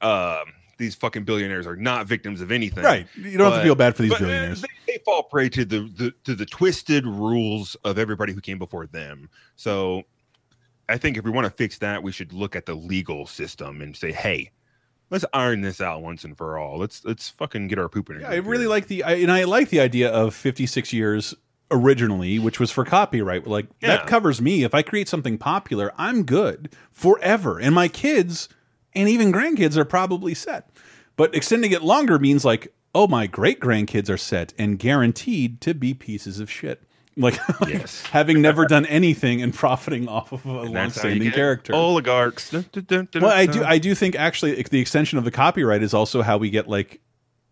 Um, 0.01 0.45
these 0.79 0.95
fucking 0.95 1.25
billionaires 1.25 1.67
are 1.67 1.77
not 1.77 2.07
victims 2.07 2.41
of 2.41 2.53
anything, 2.53 2.85
Right. 2.85 3.07
You 3.17 3.39
don't 3.39 3.51
have 3.51 3.61
to 3.61 3.65
feel 3.65 3.75
bad 3.75 3.97
for 3.97 4.03
these 4.03 4.13
uh, 4.13 4.19
billionaires. 4.19 4.61
They, 4.61 4.69
they 4.87 4.99
fall 5.05 5.23
prey 5.23 5.49
to 5.51 5.65
the, 5.65 5.91
the 5.97 6.13
to 6.25 6.35
the 6.35 6.47
twisted 6.47 7.07
rules 7.07 7.77
of 7.85 7.99
everybody 7.99 8.33
who 8.33 8.41
came 8.41 8.59
before 8.59 8.87
them. 8.87 9.31
So 9.57 10.03
I 10.89 10.99
think 10.99 11.17
if 11.17 11.25
we 11.25 11.31
want 11.31 11.47
to 11.47 11.51
fix 11.51 11.79
that, 11.79 12.03
we 12.03 12.13
should 12.13 12.33
look 12.33 12.55
at 12.55 12.67
the 12.67 12.75
legal 12.75 13.27
system 13.27 13.81
and 13.81 13.97
say, 13.97 14.13
hey, 14.13 14.51
let's 15.11 15.25
iron 15.33 15.61
this 15.63 15.81
out 15.81 16.03
once 16.03 16.25
and 16.25 16.37
for 16.37 16.59
all. 16.59 16.79
Let's 16.79 17.05
let's 17.05 17.29
fucking 17.31 17.69
get 17.69 17.79
our 17.79 17.89
poop 17.89 18.11
in. 18.11 18.21
Yeah, 18.21 18.31
I 18.31 18.37
really 18.37 18.67
like 18.67 18.87
the 18.87 19.03
I, 19.03 19.15
and 19.15 19.33
I 19.33 19.45
like 19.45 19.71
the 19.71 19.81
idea 19.81 20.11
of 20.11 20.35
56 20.35 20.93
years 20.93 21.35
originally, 21.71 22.39
which 22.39 22.61
was 22.61 22.71
for 22.71 22.85
copyright. 22.85 23.47
Like 23.47 23.67
that 23.81 24.07
covers 24.07 24.41
me. 24.41 24.63
If 24.65 24.75
I 24.75 24.83
create 24.83 25.09
something 25.09 25.39
popular, 25.39 25.93
I'm 25.97 26.25
good 26.25 26.75
forever, 26.93 27.59
and 27.59 27.75
my 27.75 27.89
kids 27.89 28.49
and 28.95 29.09
even 29.09 29.33
grandkids 29.33 29.77
are 29.77 29.85
probably 29.85 30.35
set. 30.35 30.71
But 31.17 31.35
extending 31.35 31.73
it 31.73 31.83
longer 31.83 32.19
means 32.19 32.45
like, 32.45 32.73
oh, 32.95 33.07
my 33.07 33.27
great 33.27 33.61
grandkids 33.61 34.09
are 34.11 34.17
set 34.19 34.53
and 34.59 34.79
guaranteed 34.79 35.61
to 35.63 35.75
be 35.75 35.95
pieces 35.95 36.41
of 36.41 36.51
shit. 36.51 36.83
Like, 37.19 37.39
Yes. 37.67 38.03
having 38.03 38.43
never 38.43 38.67
done 38.67 38.85
anything 38.85 39.41
and 39.41 39.55
profiting 39.55 40.07
off 40.07 40.33
of 40.33 40.45
a 40.45 40.51
And 40.61 40.77
that's 40.77 41.01
how 41.01 41.09
you 41.09 41.15
long-standing 41.15 41.31
character. 41.33 41.75
Oligarchs. 41.75 42.53
Well, 42.53 43.27
I 43.27 43.47
do. 43.47 43.65
I 43.65 43.79
do 43.79 43.95
think 43.95 44.17
actually 44.17 44.63
the 44.65 44.81
extension 44.81 45.17
of 45.17 45.25
the 45.25 45.31
copyright 45.31 45.83
is 45.83 45.95
also 45.95 46.21
how 46.21 46.37
we 46.37 46.51
get 46.51 46.69
like, 46.69 47.01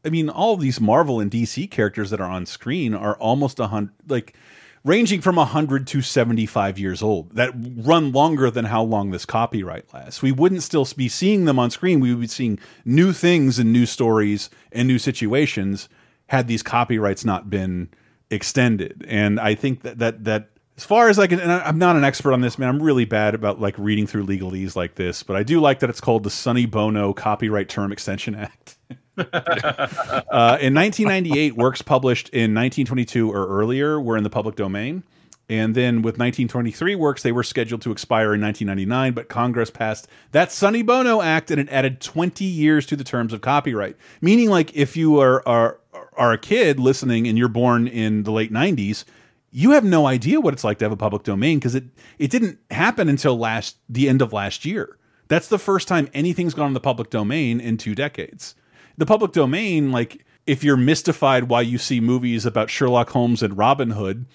I 0.04 0.10
mean, 0.10 0.28
all 0.28 0.56
these 0.56 0.80
Marvel 0.80 1.20
and 1.20 1.30
DC 1.30 1.70
characters 1.70 2.10
that 2.10 2.20
are 2.20 2.30
on 2.30 2.46
screen 2.46 2.94
are 2.94 3.16
almost 3.16 3.58
a 3.58 3.68
hundred, 3.68 3.94
like 4.08 4.36
ranging 4.84 5.20
from 5.20 5.36
hundred 5.36 5.86
to 5.88 6.02
seventy-five 6.02 6.78
years 6.78 7.02
old. 7.02 7.34
That 7.36 7.52
run 7.56 8.12
longer 8.12 8.50
than 8.50 8.66
how 8.66 8.82
long 8.82 9.10
this 9.10 9.24
copyright 9.24 9.92
lasts. 9.92 10.22
We 10.22 10.32
wouldn't 10.32 10.62
still 10.62 10.86
be 10.96 11.08
seeing 11.08 11.44
them 11.44 11.58
on 11.58 11.70
screen. 11.70 12.00
We 12.00 12.12
would 12.12 12.20
be 12.20 12.26
seeing 12.26 12.58
new 12.84 13.12
things 13.12 13.58
and 13.58 13.72
new 13.72 13.86
stories 13.86 14.50
and 14.72 14.86
new 14.86 14.98
situations 14.98 15.88
had 16.26 16.48
these 16.48 16.62
copyrights 16.62 17.24
not 17.24 17.50
been 17.50 17.88
extended. 18.30 19.04
And 19.08 19.38
I 19.38 19.54
think 19.54 19.82
that 19.82 19.98
that 19.98 20.24
that 20.24 20.50
as 20.76 20.84
far 20.84 21.08
as 21.08 21.18
I 21.18 21.26
can, 21.28 21.38
and 21.38 21.52
I'm 21.52 21.78
not 21.78 21.96
an 21.96 22.04
expert 22.04 22.32
on 22.32 22.40
this, 22.40 22.58
man. 22.58 22.68
I'm 22.68 22.82
really 22.82 23.04
bad 23.04 23.34
about 23.34 23.60
like 23.60 23.78
reading 23.78 24.06
through 24.06 24.26
legalese 24.26 24.74
like 24.74 24.96
this, 24.96 25.22
but 25.22 25.36
I 25.36 25.42
do 25.42 25.60
like 25.60 25.80
that 25.80 25.90
it's 25.90 26.00
called 26.00 26.24
the 26.24 26.30
Sonny 26.30 26.66
Bono 26.66 27.12
Copyright 27.12 27.68
Term 27.68 27.92
Extension 27.92 28.34
Act. 28.34 28.76
uh, 29.18 30.58
in 30.60 30.74
1998, 30.74 31.56
works 31.56 31.82
published 31.82 32.28
in 32.30 32.54
1922 32.54 33.30
or 33.30 33.46
earlier 33.46 34.00
were 34.00 34.16
in 34.16 34.24
the 34.24 34.30
public 34.30 34.56
domain. 34.56 35.04
And 35.48 35.74
then 35.74 35.96
with 35.96 36.14
1923 36.14 36.94
works, 36.94 37.22
they 37.22 37.32
were 37.32 37.42
scheduled 37.42 37.82
to 37.82 37.92
expire 37.92 38.34
in 38.34 38.40
1999, 38.40 39.12
but 39.12 39.28
Congress 39.28 39.70
passed 39.70 40.08
that 40.32 40.50
Sonny 40.50 40.82
Bono 40.82 41.20
Act 41.20 41.50
and 41.50 41.60
it 41.60 41.68
added 41.68 42.00
20 42.00 42.44
years 42.44 42.86
to 42.86 42.96
the 42.96 43.04
terms 43.04 43.32
of 43.32 43.42
copyright. 43.42 43.96
Meaning, 44.22 44.48
like, 44.48 44.74
if 44.74 44.96
you 44.96 45.20
are, 45.20 45.46
are, 45.46 45.78
are 46.16 46.32
a 46.32 46.38
kid 46.38 46.80
listening 46.80 47.28
and 47.28 47.36
you're 47.36 47.48
born 47.48 47.86
in 47.86 48.22
the 48.22 48.32
late 48.32 48.52
90s, 48.52 49.04
you 49.50 49.72
have 49.72 49.84
no 49.84 50.06
idea 50.06 50.40
what 50.40 50.54
it's 50.54 50.64
like 50.64 50.78
to 50.78 50.84
have 50.84 50.92
a 50.92 50.96
public 50.96 51.22
domain 51.22 51.58
because 51.58 51.74
it, 51.74 51.84
it 52.18 52.30
didn't 52.30 52.58
happen 52.70 53.08
until 53.08 53.38
last 53.38 53.76
the 53.88 54.08
end 54.08 54.22
of 54.22 54.32
last 54.32 54.64
year. 54.64 54.98
That's 55.28 55.48
the 55.48 55.58
first 55.58 55.88
time 55.88 56.08
anything's 56.14 56.54
gone 56.54 56.68
in 56.68 56.74
the 56.74 56.80
public 56.80 57.10
domain 57.10 57.60
in 57.60 57.76
two 57.76 57.94
decades. 57.94 58.54
The 58.96 59.06
public 59.06 59.32
domain, 59.32 59.92
like, 59.92 60.24
if 60.46 60.62
you're 60.62 60.76
mystified 60.76 61.44
why 61.44 61.62
you 61.62 61.78
see 61.78 62.00
movies 62.00 62.46
about 62.46 62.70
Sherlock 62.70 63.10
Holmes 63.10 63.42
and 63.42 63.56
Robin 63.56 63.90
Hood, 63.90 64.26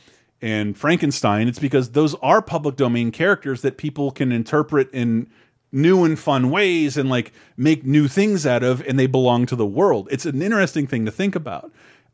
and 0.41 0.77
Frankenstein, 0.77 1.47
it's 1.47 1.59
because 1.59 1.91
those 1.91 2.15
are 2.15 2.41
public 2.41 2.75
domain 2.75 3.11
characters 3.11 3.61
that 3.61 3.77
people 3.77 4.11
can 4.11 4.31
interpret 4.31 4.89
in 4.91 5.29
new 5.71 6.03
and 6.03 6.17
fun 6.17 6.49
ways 6.49 6.97
and 6.97 7.09
like 7.09 7.31
make 7.57 7.85
new 7.85 8.07
things 8.07 8.45
out 8.45 8.63
of, 8.63 8.81
and 8.87 8.97
they 8.97 9.07
belong 9.07 9.45
to 9.45 9.55
the 9.55 9.65
world. 9.65 10.07
It's 10.11 10.25
an 10.25 10.41
interesting 10.41 10.87
thing 10.87 11.05
to 11.05 11.11
think 11.11 11.35
about. 11.35 11.71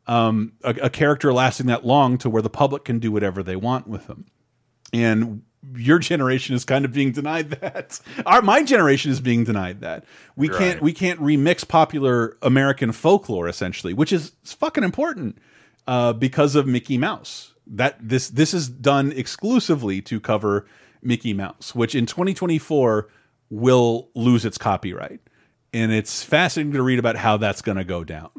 Um, 0.08 0.52
a, 0.62 0.70
a 0.82 0.90
character 0.90 1.32
lasting 1.32 1.66
that 1.66 1.84
long 1.86 2.18
to 2.18 2.30
where 2.30 2.42
the 2.42 2.50
public 2.50 2.84
can 2.84 2.98
do 2.98 3.10
whatever 3.10 3.42
they 3.42 3.56
want 3.56 3.86
with 3.88 4.06
them. 4.06 4.26
And 4.92 5.42
your 5.74 5.98
generation 5.98 6.54
is 6.54 6.64
kind 6.64 6.84
of 6.84 6.92
being 6.92 7.12
denied 7.12 7.50
that. 7.50 8.00
Our 8.26 8.42
my 8.42 8.62
generation 8.62 9.10
is 9.10 9.20
being 9.20 9.44
denied 9.44 9.80
that. 9.80 10.04
We 10.36 10.48
can't 10.48 10.80
we 10.80 10.92
can't 10.92 11.20
remix 11.20 11.66
popular 11.66 12.36
American 12.42 12.92
folklore 12.92 13.48
essentially, 13.48 13.94
which 13.94 14.12
is 14.12 14.32
fucking 14.44 14.84
important 14.84 15.38
uh, 15.86 16.12
because 16.12 16.54
of 16.54 16.66
Mickey 16.66 16.98
Mouse. 16.98 17.52
That 17.66 17.96
this 18.00 18.28
this 18.28 18.54
is 18.54 18.68
done 18.68 19.12
exclusively 19.12 20.00
to 20.02 20.20
cover 20.20 20.66
Mickey 21.02 21.32
Mouse, 21.32 21.74
which 21.74 21.94
in 21.94 22.06
2024 22.06 23.08
will 23.50 24.08
lose 24.14 24.44
its 24.44 24.58
copyright, 24.58 25.20
and 25.72 25.92
it's 25.92 26.22
fascinating 26.22 26.74
to 26.74 26.82
read 26.82 26.98
about 26.98 27.16
how 27.16 27.36
that's 27.36 27.62
going 27.62 27.78
to 27.78 27.84
go 27.84 28.04
down. 28.04 28.30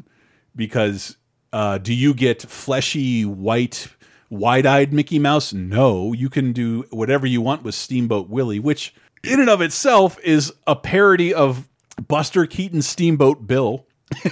Because 0.56 1.18
uh, 1.52 1.78
do 1.78 1.94
you 1.94 2.14
get 2.14 2.42
fleshy 2.42 3.26
white? 3.26 3.90
Wide-eyed 4.30 4.94
Mickey 4.94 5.20
Mouse? 5.20 5.54
No, 5.54 6.14
you 6.14 6.30
can 6.30 6.54
do 6.54 6.86
whatever 6.90 7.26
you 7.26 7.42
want 7.42 7.64
with 7.64 7.76
Steamboat 7.76 8.30
Willie, 8.30 8.60
which 8.60 8.94
in 9.24 9.40
and 9.40 9.50
of 9.50 9.62
itself 9.62 10.20
is 10.24 10.54
a 10.66 10.76
parody 10.76 11.34
of 11.34 11.68
Buster 12.08 12.46
Keaton's 12.46 12.88
Steamboat 12.88 13.48
Bill. 13.48 13.86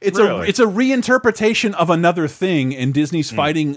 it's 0.00 0.18
a 0.18 0.40
it's 0.42 0.58
a 0.58 0.64
reinterpretation 0.64 1.74
of 1.74 1.90
another 1.90 2.26
thing, 2.26 2.74
and 2.74 2.92
Disney's 2.92 3.30
Hmm. 3.30 3.36
fighting 3.36 3.76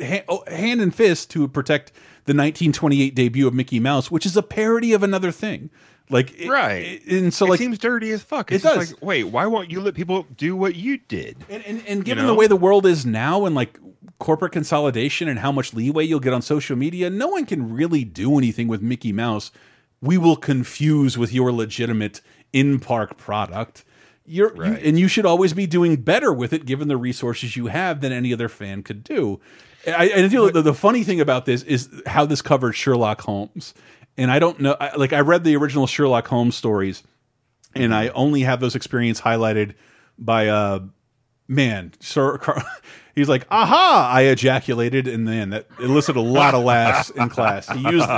ha 0.00 0.20
oh, 0.28 0.44
hand 0.46 0.80
and 0.80 0.94
fist 0.94 1.30
to 1.30 1.48
protect 1.48 1.90
the 2.24 2.34
1928 2.34 3.14
debut 3.14 3.46
of 3.48 3.54
Mickey 3.54 3.80
Mouse, 3.80 4.10
which 4.10 4.26
is 4.26 4.36
a 4.36 4.42
parody 4.42 4.92
of 4.92 5.02
another 5.02 5.32
thing. 5.32 5.70
Like 6.10 6.38
it- 6.38 6.48
Right. 6.50 7.00
it- 7.06 7.22
and 7.22 7.32
so 7.32 7.46
like 7.46 7.60
it 7.60 7.62
seems 7.62 7.78
dirty 7.78 8.10
as 8.10 8.22
fuck. 8.22 8.50
It 8.50 8.56
It's 8.56 8.64
just 8.64 8.76
does. 8.76 8.92
like, 8.92 9.02
wait, 9.02 9.24
why 9.24 9.46
won't 9.46 9.70
you 9.70 9.80
let 9.80 9.94
people 9.94 10.26
do 10.36 10.56
what 10.56 10.74
you 10.74 10.98
did? 10.98 11.36
And, 11.48 11.64
and, 11.64 11.82
and 11.86 12.04
given 12.04 12.24
know? 12.24 12.28
the 12.32 12.34
way 12.34 12.46
the 12.46 12.56
world 12.56 12.84
is 12.86 13.06
now 13.06 13.44
and 13.46 13.54
like 13.54 13.78
corporate 14.18 14.52
consolidation 14.52 15.28
and 15.28 15.38
how 15.38 15.50
much 15.52 15.72
leeway 15.72 16.04
you'll 16.04 16.20
get 16.20 16.32
on 16.32 16.42
social 16.42 16.76
media, 16.76 17.08
no 17.08 17.28
one 17.28 17.46
can 17.46 17.72
really 17.72 18.04
do 18.04 18.36
anything 18.36 18.68
with 18.68 18.82
Mickey 18.82 19.12
Mouse. 19.12 19.50
We 20.02 20.18
will 20.18 20.36
confuse 20.36 21.16
with 21.16 21.32
your 21.32 21.52
legitimate 21.52 22.20
in 22.52 22.80
park 22.80 23.16
product. 23.16 23.84
You're, 24.26 24.54
you, 24.56 24.74
and 24.74 24.98
you 24.98 25.08
should 25.08 25.26
always 25.26 25.52
be 25.54 25.66
doing 25.66 25.96
better 25.96 26.32
with 26.32 26.52
it 26.52 26.64
given 26.64 26.88
the 26.88 26.96
resources 26.96 27.56
you 27.56 27.66
have 27.68 28.00
than 28.00 28.12
any 28.12 28.32
other 28.32 28.48
fan 28.48 28.82
could 28.82 29.02
do. 29.02 29.40
I, 29.86 30.12
I 30.14 30.28
feel 30.28 30.52
the, 30.52 30.62
the 30.62 30.74
funny 30.74 31.02
thing 31.04 31.20
about 31.20 31.46
this 31.46 31.62
is 31.62 31.88
how 32.06 32.26
this 32.26 32.42
covered 32.42 32.72
Sherlock 32.72 33.22
Holmes. 33.22 33.72
And 34.16 34.30
I 34.30 34.38
don't 34.38 34.60
know, 34.60 34.76
I, 34.78 34.96
like 34.96 35.12
I 35.12 35.20
read 35.20 35.44
the 35.44 35.56
original 35.56 35.86
Sherlock 35.86 36.26
Holmes 36.26 36.56
stories, 36.56 37.02
and 37.74 37.94
I 37.94 38.08
only 38.08 38.42
have 38.42 38.60
those 38.60 38.74
experience 38.74 39.20
highlighted 39.20 39.74
by 40.18 40.48
uh 40.48 40.80
man, 41.48 41.92
Sir 42.00 42.38
Car 42.38 42.62
he's 43.14 43.28
like, 43.28 43.46
aha, 43.50 44.10
I 44.12 44.22
ejaculated, 44.22 45.06
and 45.06 45.26
then 45.26 45.50
that 45.50 45.66
elicited 45.78 46.16
a 46.16 46.24
lot 46.24 46.54
of 46.54 46.64
laughs 46.64 47.10
in 47.10 47.28
class. 47.28 47.68
He 47.68 47.80
used 47.80 48.08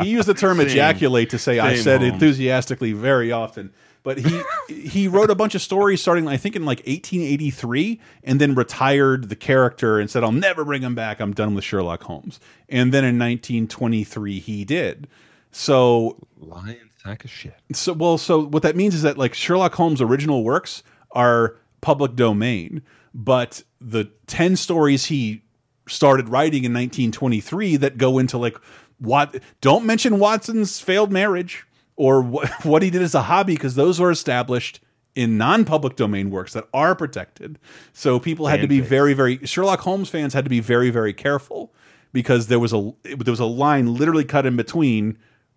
he 0.00 0.08
used 0.08 0.28
the 0.28 0.34
term 0.34 0.58
Same. 0.58 0.68
ejaculate 0.68 1.30
to 1.30 1.38
say 1.38 1.58
I 1.58 1.76
said 1.76 2.02
enthusiastically 2.02 2.92
very 2.92 3.32
often. 3.32 3.72
But 4.02 4.18
he 4.18 4.42
he 4.68 5.08
wrote 5.08 5.30
a 5.30 5.34
bunch 5.34 5.56
of 5.56 5.62
stories 5.62 6.00
starting, 6.00 6.28
I 6.28 6.36
think, 6.36 6.54
in 6.54 6.64
like 6.64 6.78
1883, 6.78 8.00
and 8.22 8.40
then 8.40 8.54
retired 8.54 9.28
the 9.28 9.34
character 9.34 9.98
and 9.98 10.08
said, 10.08 10.22
"I'll 10.22 10.30
never 10.30 10.64
bring 10.64 10.82
him 10.82 10.94
back. 10.94 11.20
I'm 11.20 11.32
done 11.32 11.56
with 11.56 11.64
Sherlock 11.64 12.04
Holmes." 12.04 12.38
And 12.68 12.94
then 12.94 13.04
in 13.04 13.18
1923, 13.18 14.38
he 14.38 14.64
did. 14.64 15.08
So 15.56 16.18
Lion 16.38 16.90
sack 17.02 17.24
of 17.24 17.30
shit. 17.30 17.54
so 17.72 17.94
well 17.94 18.18
so 18.18 18.44
what 18.44 18.62
that 18.62 18.76
means 18.76 18.94
is 18.94 19.02
that 19.02 19.16
like 19.16 19.32
Sherlock 19.32 19.74
Holmes 19.74 20.02
original 20.02 20.44
works 20.44 20.82
are 21.12 21.56
public 21.80 22.14
domain 22.14 22.82
but 23.14 23.62
the 23.80 24.10
10 24.26 24.56
stories 24.56 25.06
he 25.06 25.42
started 25.88 26.28
writing 26.28 26.64
in 26.64 26.74
1923 26.74 27.76
that 27.76 27.96
go 27.96 28.18
into 28.18 28.36
like 28.36 28.58
what 28.98 29.42
don't 29.62 29.86
mention 29.86 30.18
Watson's 30.18 30.78
failed 30.80 31.10
marriage 31.10 31.66
or 31.96 32.20
what, 32.20 32.50
what 32.64 32.82
he 32.82 32.90
did 32.90 33.00
as 33.00 33.14
a 33.14 33.22
hobby 33.22 33.54
because 33.54 33.76
those 33.76 33.98
were 33.98 34.10
established 34.10 34.80
in 35.14 35.38
non-public 35.38 35.96
domain 35.96 36.30
works 36.30 36.52
that 36.52 36.64
are 36.74 36.94
protected 36.94 37.58
so 37.94 38.20
people 38.20 38.46
had 38.46 38.60
to 38.60 38.68
be 38.68 38.80
Fanfics. 38.80 38.84
very 38.84 39.14
very 39.14 39.46
Sherlock 39.46 39.80
Holmes 39.80 40.10
fans 40.10 40.34
had 40.34 40.44
to 40.44 40.50
be 40.50 40.60
very 40.60 40.90
very 40.90 41.14
careful 41.14 41.72
because 42.12 42.48
there 42.48 42.58
was 42.58 42.74
a 42.74 42.92
there 43.04 43.32
was 43.32 43.40
a 43.40 43.46
line 43.46 43.94
literally 43.94 44.24
cut 44.24 44.44
in 44.44 44.54
between 44.56 45.16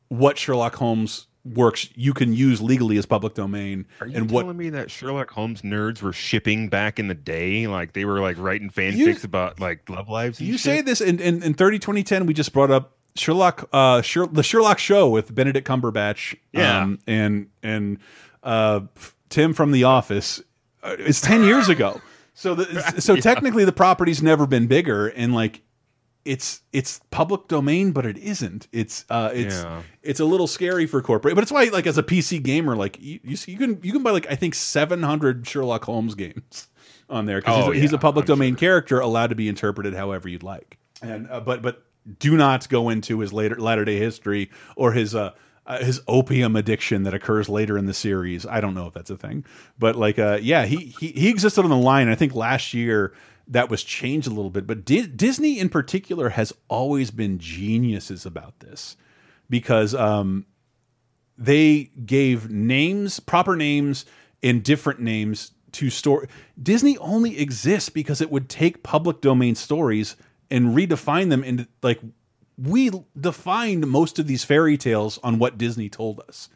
what 0.09 0.37
Sherlock 0.37 0.75
Holmes 0.75 1.25
works 1.45 1.87
you 1.95 2.13
can 2.13 2.33
use 2.33 2.61
legally 2.61 2.97
as 2.97 3.05
public 3.05 3.33
domain 3.33 3.85
Are 4.01 4.07
you 4.07 4.17
and 4.17 4.29
what 4.29 4.41
telling 4.41 4.57
me 4.57 4.69
that 4.71 4.91
Sherlock 4.91 5.31
Holmes 5.31 5.61
nerds 5.61 6.01
were 6.01 6.11
shipping 6.13 6.67
back 6.67 6.99
in 6.99 7.07
the 7.07 7.15
day? 7.15 7.65
Like 7.67 7.93
they 7.93 8.03
were 8.05 8.19
like 8.19 8.37
writing 8.37 8.69
fanfics 8.69 9.23
about 9.23 9.59
like 9.59 9.89
love 9.89 10.09
lives. 10.09 10.39
And 10.39 10.47
you 10.47 10.53
shit? 10.57 10.61
say 10.61 10.81
this 10.81 10.99
in, 11.01 11.19
in 11.19 11.41
in 11.41 11.53
30 11.53 11.79
2010 11.79 12.25
we 12.25 12.33
just 12.33 12.51
brought 12.51 12.69
up 12.71 12.97
Sherlock 13.15 13.69
uh 13.71 14.01
Sher 14.01 14.27
the 14.27 14.43
Sherlock 14.43 14.79
show 14.79 15.09
with 15.09 15.33
Benedict 15.33 15.65
Cumberbatch 15.67 16.35
Yeah. 16.51 16.81
um, 16.83 16.99
and 17.07 17.47
and 17.63 17.99
uh 18.43 18.81
Tim 19.29 19.53
from 19.53 19.71
the 19.71 19.85
office 19.85 20.41
uh, 20.83 20.95
it's 20.99 21.21
10 21.21 21.43
years 21.43 21.69
ago 21.69 22.01
so 22.33 22.53
the, 22.55 22.65
so 23.01 23.15
technically 23.15 23.63
the 23.65 23.71
property's 23.71 24.21
never 24.21 24.45
been 24.45 24.67
bigger 24.67 25.07
and 25.07 25.33
like 25.33 25.61
it's 26.25 26.61
it's 26.73 26.99
public 27.11 27.47
domain 27.47 27.91
but 27.91 28.05
it 28.05 28.17
isn't 28.17 28.67
it's 28.73 29.05
uh 29.09 29.31
it's 29.33 29.55
Yeah. 29.55 29.81
it's 30.03 30.19
a 30.19 30.25
little 30.25 30.47
scary 30.47 30.85
for 30.85 31.01
corporate 31.01 31.33
but 31.33 31.41
it's 31.41 31.51
why 31.51 31.63
like 31.65 31.87
as 31.87 31.97
a 31.97 32.03
PC 32.03 32.43
gamer 32.43 32.75
like 32.75 32.97
you, 32.99 33.19
you, 33.23 33.37
you 33.47 33.57
can 33.57 33.79
you 33.81 33.93
can 33.93 34.03
buy 34.03 34.11
like 34.11 34.27
I 34.29 34.35
think 34.35 34.53
700 34.53 35.47
Sherlock 35.47 35.85
Holmes 35.85 36.15
games 36.15 36.67
on 37.09 37.25
there 37.25 37.39
because 37.39 37.67
Oh, 37.67 37.71
he's, 37.71 37.83
he's 37.83 37.93
a 37.93 37.97
public 37.97 38.23
I'm 38.23 38.35
domain 38.35 38.55
character 38.55 38.99
allowed 38.99 39.27
to 39.27 39.35
be 39.35 39.47
interpreted 39.47 39.93
however 39.93 40.27
you'd 40.27 40.43
like 40.43 40.77
and 41.01 41.29
uh, 41.31 41.39
but 41.39 41.61
but 41.61 41.83
do 42.19 42.35
not 42.35 42.67
go 42.69 42.89
into 42.89 43.19
his 43.19 43.31
later 43.31 43.55
latter 43.55 43.85
day 43.85 43.97
history 43.97 44.51
or 44.75 44.91
his 44.91 45.15
uh 45.15 45.31
uh, 45.65 45.77
his 45.83 46.01
opium 46.07 46.55
addiction 46.55 47.03
that 47.03 47.13
occurs 47.13 47.47
later 47.47 47.77
in 47.77 47.85
the 47.85 47.93
series. 47.93 48.43
I 48.43 48.59
don't 48.59 48.73
know 48.73 48.87
if 48.87 48.93
that's 48.95 49.11
a 49.11 49.17
thing, 49.17 49.45
but 49.77 49.95
like, 49.95 50.17
uh, 50.17 50.39
yeah, 50.41 50.65
he, 50.65 50.77
he 50.99 51.09
he 51.09 51.29
existed 51.29 51.61
on 51.63 51.69
the 51.69 51.77
line. 51.77 52.09
I 52.09 52.15
think 52.15 52.33
last 52.33 52.73
year 52.73 53.13
that 53.49 53.69
was 53.69 53.83
changed 53.83 54.27
a 54.27 54.31
little 54.31 54.51
bit, 54.51 54.67
but 54.67 54.85
Di 54.85 55.07
Disney 55.07 55.59
in 55.59 55.69
particular 55.69 56.29
has 56.29 56.53
always 56.67 57.11
been 57.11 57.39
geniuses 57.39 58.25
about 58.25 58.59
this 58.59 58.95
because 59.49 59.95
um, 59.95 60.45
they 61.37 61.89
gave 62.05 62.49
names, 62.49 63.19
proper 63.19 63.55
names, 63.55 64.05
and 64.43 64.63
different 64.63 64.99
names 64.99 65.51
to 65.73 65.89
store. 65.89 66.27
Disney 66.61 66.97
only 66.99 67.39
exists 67.39 67.89
because 67.89 68.21
it 68.21 68.31
would 68.31 68.49
take 68.49 68.83
public 68.83 69.19
domain 69.21 69.55
stories 69.55 70.15
and 70.51 70.75
redefine 70.75 71.29
them 71.29 71.43
into 71.43 71.67
like 71.81 71.99
we 72.57 72.91
defined 73.19 73.87
most 73.87 74.19
of 74.19 74.27
these 74.27 74.43
fairy 74.43 74.77
tales 74.77 75.17
on 75.23 75.39
what 75.39 75.57
Disney 75.57 75.89
told 75.89 76.19
us. 76.27 76.49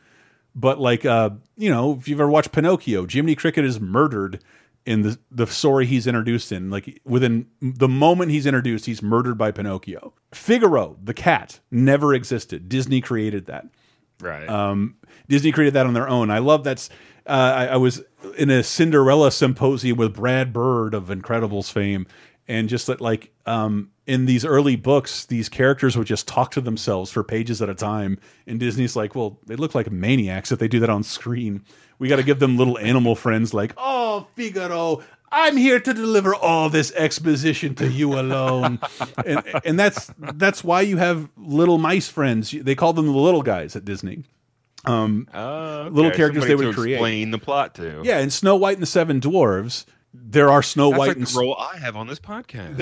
But 0.56 0.80
like 0.80 1.06
uh, 1.06 1.32
you 1.58 1.72
know, 1.72 1.94
if 2.00 2.08
you've 2.08 2.20
ever 2.20 2.30
watched 2.30 2.52
Pinocchio, 2.52 3.08
Jiminy 3.08 3.36
Cricket 3.36 3.66
is 3.66 3.80
murdered 3.80 4.44
in 4.86 5.02
the 5.02 5.18
the 5.32 5.48
story 5.48 5.86
he's 5.86 6.08
introduced 6.08 6.52
in. 6.52 6.70
Like 6.70 7.02
within 7.06 7.48
the 7.62 7.88
moment 7.88 8.32
he's 8.32 8.46
introduced, 8.46 8.86
he's 8.86 9.02
murdered 9.02 9.38
by 9.38 9.52
Pinocchio. 9.52 10.14
Figaro, 10.34 10.98
the 11.04 11.14
cat, 11.14 11.60
never 11.72 12.14
existed. 12.14 12.70
Disney 12.70 13.02
created 13.02 13.46
that. 13.48 13.68
Right. 14.20 14.48
Um, 14.48 14.96
Disney 15.28 15.52
created 15.52 15.74
that 15.76 15.86
on 15.86 15.94
their 15.94 16.08
own. 16.08 16.30
I 16.32 16.40
love 16.40 16.64
that's. 16.64 16.90
Uh, 17.26 17.54
I, 17.56 17.66
I 17.68 17.76
was 17.78 18.02
in 18.38 18.50
a 18.50 18.64
Cinderella 18.64 19.32
symposium 19.32 19.98
with 19.98 20.14
Brad 20.14 20.52
Bird 20.52 20.94
of 20.94 21.06
Incredibles 21.06 21.72
fame, 21.72 22.06
and 22.50 22.68
just 22.68 22.88
that, 22.88 23.00
like, 23.00 23.32
um, 23.46 23.92
in 24.06 24.26
these 24.26 24.44
early 24.44 24.76
books, 24.76 25.26
these 25.26 25.50
characters 25.50 25.98
would 25.98 26.08
just 26.08 26.28
talk 26.28 26.52
to 26.52 26.62
themselves 26.62 27.12
for 27.12 27.24
pages 27.24 27.62
at 27.62 27.70
a 27.70 27.76
time. 27.76 28.20
And 28.46 28.60
Disney's 28.60 28.96
like, 28.96 29.16
well, 29.16 29.40
they 29.46 29.56
look 29.56 29.74
like 29.74 29.92
maniacs 29.92 30.52
if 30.52 30.60
they 30.60 30.68
do 30.68 30.80
that 30.80 30.90
on 30.90 31.04
screen. 31.04 31.64
We 32.00 32.08
got 32.10 32.18
to 32.18 32.24
give 32.24 32.40
them 32.40 32.58
little 32.58 32.78
animal 32.80 33.16
friends, 33.16 33.54
like, 33.54 33.74
oh, 33.78 34.28
Figaro, 34.36 35.02
I'm 35.32 35.58
here 35.58 35.80
to 35.80 35.94
deliver 35.94 36.36
all 36.36 36.70
this 36.70 36.92
exposition 36.94 37.76
to 37.76 37.90
you 37.90 38.20
alone, 38.20 38.80
and 39.26 39.44
and 39.66 39.80
that's 39.80 40.12
that's 40.18 40.64
why 40.64 40.82
you 40.82 40.98
have 40.98 41.30
little 41.38 41.80
mice 41.80 42.08
friends. 42.08 42.52
They 42.52 42.76
call 42.76 42.94
them 42.94 43.08
the 43.08 43.14
little 43.14 43.42
guys 43.42 43.76
at 43.76 43.84
Disney. 43.84 44.24
Um, 44.86 45.28
little 45.34 46.08
okay, 46.08 46.18
characters 46.18 46.46
they 46.46 46.56
would 46.56 46.68
to 46.68 46.74
create. 46.74 46.96
Explain 46.96 47.32
the 47.32 47.40
plot 47.40 47.76
to. 47.76 48.02
Yeah, 48.04 48.20
in 48.20 48.30
Snow 48.30 48.56
White 48.56 48.76
and 48.76 48.84
the 48.84 48.88
Seven 48.88 49.20
Dwarves, 49.22 49.86
there 50.14 50.50
are 50.50 50.62
Snow 50.62 50.90
That's 50.90 51.00
White 51.00 51.08
like 51.10 51.18
and 51.18 51.28
the 51.28 51.40
role 51.40 51.56
I 51.56 51.78
have 51.78 51.96
on 51.96 52.08
this 52.08 52.20
podcast. 52.20 52.80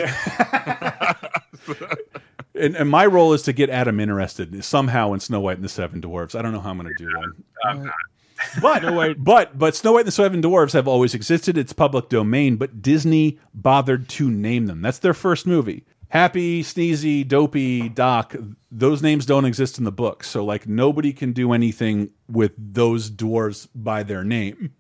and, 2.56 2.76
and 2.76 2.90
my 2.90 3.06
role 3.06 3.34
is 3.34 3.44
to 3.44 3.54
get 3.54 3.70
Adam 3.70 4.00
interested 4.00 4.64
somehow 4.64 5.14
in 5.14 5.20
Snow 5.20 5.40
White 5.40 5.58
and 5.58 5.64
the 5.64 5.70
Seven 5.70 6.02
Dwarves. 6.02 6.38
I 6.38 6.42
don't 6.42 6.52
know 6.52 6.60
how 6.60 6.72
I'm 6.72 6.78
going 6.78 6.94
to 6.96 7.04
do 7.04 7.10
that. 7.10 7.92
But 8.60 9.24
but 9.24 9.60
but 9.60 9.76
Snow 9.76 9.92
White 9.92 10.00
and 10.00 10.08
the 10.08 10.12
Seven 10.12 10.42
Dwarves 10.42 10.74
have 10.74 10.88
always 10.88 11.14
existed. 11.14 11.60
It's 11.60 11.74
public 11.74 12.10
domain, 12.10 12.56
but 12.56 12.82
Disney 12.82 13.40
bothered 13.54 14.10
to 14.10 14.32
name 14.32 14.66
them. 14.66 14.82
That's 14.82 14.98
their 14.98 15.14
first 15.14 15.46
movie. 15.46 15.86
Happy, 16.10 16.64
Sneezy, 16.64 17.26
Dopey, 17.26 17.88
Doc, 17.88 18.36
those 18.72 19.04
names 19.04 19.28
don't 19.28 19.46
exist 19.46 19.78
in 19.78 19.84
the 19.84 19.92
book. 19.92 20.24
So 20.24 20.44
like 20.44 20.68
nobody 20.68 21.14
can 21.14 21.34
do 21.34 21.54
anything 21.54 22.10
with 22.28 22.54
those 22.58 23.12
dwarves 23.12 23.68
by 23.76 24.02
their 24.02 24.24
name 24.24 24.74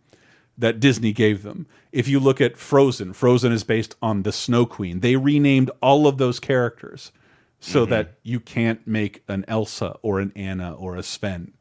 that 0.58 0.80
Disney 0.80 1.12
gave 1.12 1.43
them. 1.43 1.68
If 1.91 2.08
you 2.08 2.20
look 2.20 2.39
at 2.41 2.58
Frozen, 2.58 3.14
Frozen 3.14 3.52
is 3.52 3.64
based 3.64 3.95
on 4.02 4.24
the 4.24 4.32
Snow 4.32 4.66
Queen. 4.66 4.99
They 4.99 5.16
renamed 5.16 5.72
all 5.82 6.08
of 6.08 6.18
those 6.18 6.39
characters 6.39 7.12
so 7.60 7.86
that 7.86 8.14
you 8.24 8.39
can't 8.39 8.86
make 8.88 9.24
an 9.28 9.45
Elsa 9.47 9.95
or 10.02 10.20
an 10.20 10.32
Anna 10.36 10.74
or 10.74 10.95
a 10.95 11.04
Sven. 11.04 11.54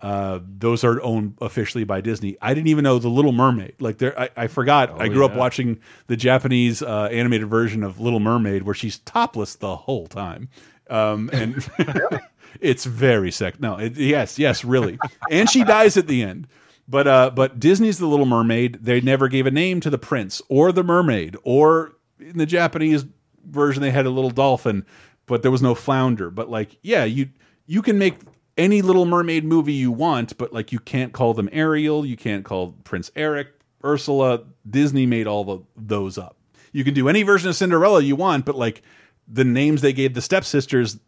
Uh, 0.00 0.40
those 0.46 0.84
are 0.84 1.00
owned 1.02 1.38
officially 1.40 1.84
by 1.84 2.02
Disney. 2.02 2.36
I 2.42 2.52
didn't 2.52 2.68
even 2.68 2.84
know 2.84 2.98
the 2.98 3.08
Little 3.08 3.32
Mermaid. 3.32 3.74
Like 3.80 3.96
there, 3.96 4.18
I, 4.20 4.28
I 4.36 4.46
forgot. 4.48 5.00
I 5.00 5.08
grew 5.08 5.24
up 5.24 5.34
watching 5.34 5.80
the 6.08 6.16
Japanese 6.16 6.82
uh, 6.82 7.08
animated 7.10 7.48
version 7.48 7.82
of 7.82 7.98
Little 7.98 8.20
Mermaid, 8.20 8.64
where 8.64 8.74
she's 8.74 8.98
topless 8.98 9.56
the 9.56 9.74
whole 9.74 10.06
time. 10.06 10.50
Um, 10.90 11.30
and 11.32 11.66
It's 12.60 12.84
very 12.84 13.30
sick. 13.30 13.60
No, 13.60 13.76
it, 13.76 13.96
yes, 13.96 14.38
yes, 14.38 14.64
really. 14.64 14.98
and 15.30 15.48
she 15.48 15.64
dies 15.64 15.96
at 15.96 16.06
the 16.06 16.22
end. 16.22 16.48
But 16.88 17.06
uh, 17.06 17.30
but 17.30 17.58
Disney's 17.58 17.98
The 17.98 18.06
Little 18.06 18.26
Mermaid. 18.26 18.78
They 18.82 19.00
never 19.00 19.28
gave 19.28 19.46
a 19.46 19.50
name 19.50 19.80
to 19.80 19.90
the 19.90 19.98
prince 19.98 20.40
or 20.48 20.70
the 20.72 20.84
mermaid, 20.84 21.36
or 21.42 21.96
in 22.20 22.38
the 22.38 22.46
Japanese 22.46 23.04
version 23.44 23.82
they 23.82 23.90
had 23.90 24.06
a 24.06 24.10
little 24.10 24.30
dolphin, 24.30 24.86
but 25.26 25.42
there 25.42 25.50
was 25.50 25.62
no 25.62 25.74
flounder. 25.74 26.30
But 26.30 26.48
like, 26.48 26.78
yeah, 26.82 27.04
you 27.04 27.28
you 27.66 27.82
can 27.82 27.98
make 27.98 28.18
any 28.56 28.82
Little 28.82 29.04
Mermaid 29.04 29.44
movie 29.44 29.72
you 29.72 29.90
want, 29.90 30.36
but 30.38 30.52
like 30.52 30.72
you 30.72 30.78
can't 30.78 31.12
call 31.12 31.34
them 31.34 31.48
Ariel, 31.52 32.06
you 32.06 32.16
can't 32.16 32.44
call 32.44 32.72
Prince 32.84 33.10
Eric, 33.16 33.48
Ursula. 33.84 34.44
Disney 34.68 35.06
made 35.06 35.26
all 35.26 35.44
the, 35.44 35.58
those 35.76 36.18
up. 36.18 36.36
You 36.72 36.84
can 36.84 36.94
do 36.94 37.08
any 37.08 37.22
version 37.22 37.48
of 37.48 37.56
Cinderella 37.56 38.02
you 38.02 38.16
want, 38.16 38.44
but 38.44 38.56
like 38.56 38.82
the 39.28 39.44
names 39.44 39.80
they 39.80 39.92
gave 39.92 40.14
the 40.14 40.22
stepsisters, 40.22 40.98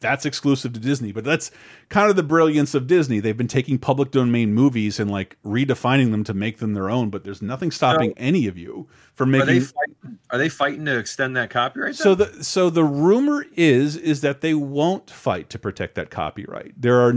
that's 0.00 0.24
exclusive 0.26 0.72
to 0.72 0.80
Disney. 0.80 1.12
But 1.12 1.24
that's 1.24 1.50
kind 1.90 2.10
of 2.10 2.16
the 2.16 2.22
brilliance 2.22 2.74
of 2.74 2.86
Disney. 2.86 3.20
They've 3.20 3.36
been 3.36 3.48
taking 3.48 3.78
public 3.78 4.10
domain 4.10 4.54
movies 4.54 4.98
and 4.98 5.10
like 5.10 5.36
redefining 5.44 6.10
them 6.10 6.24
to 6.24 6.34
make 6.34 6.58
them 6.58 6.74
their 6.74 6.90
own, 6.90 7.10
but 7.10 7.22
there's 7.24 7.42
nothing 7.42 7.70
stopping 7.70 8.10
So- 8.10 8.14
any 8.16 8.46
of 8.46 8.56
you 8.58 8.88
from 9.14 9.34
Are 9.34 9.44
they 9.44 9.54
making 9.60 9.68
fighting, 9.68 10.18
are 10.30 10.38
they 10.38 10.48
fighting 10.48 10.84
to 10.86 10.98
extend 10.98 11.36
that 11.36 11.50
copyright? 11.50 11.94
so 11.96 12.14
then? 12.14 12.28
the 12.38 12.44
so 12.44 12.70
the 12.70 12.84
rumor 12.84 13.44
is 13.56 13.96
is 13.96 14.22
that 14.22 14.40
they 14.40 14.54
won't 14.54 15.10
fight 15.10 15.50
to 15.50 15.58
protect 15.58 15.94
that 15.96 16.10
copyright. 16.10 16.72
There 16.80 17.00
are 17.00 17.14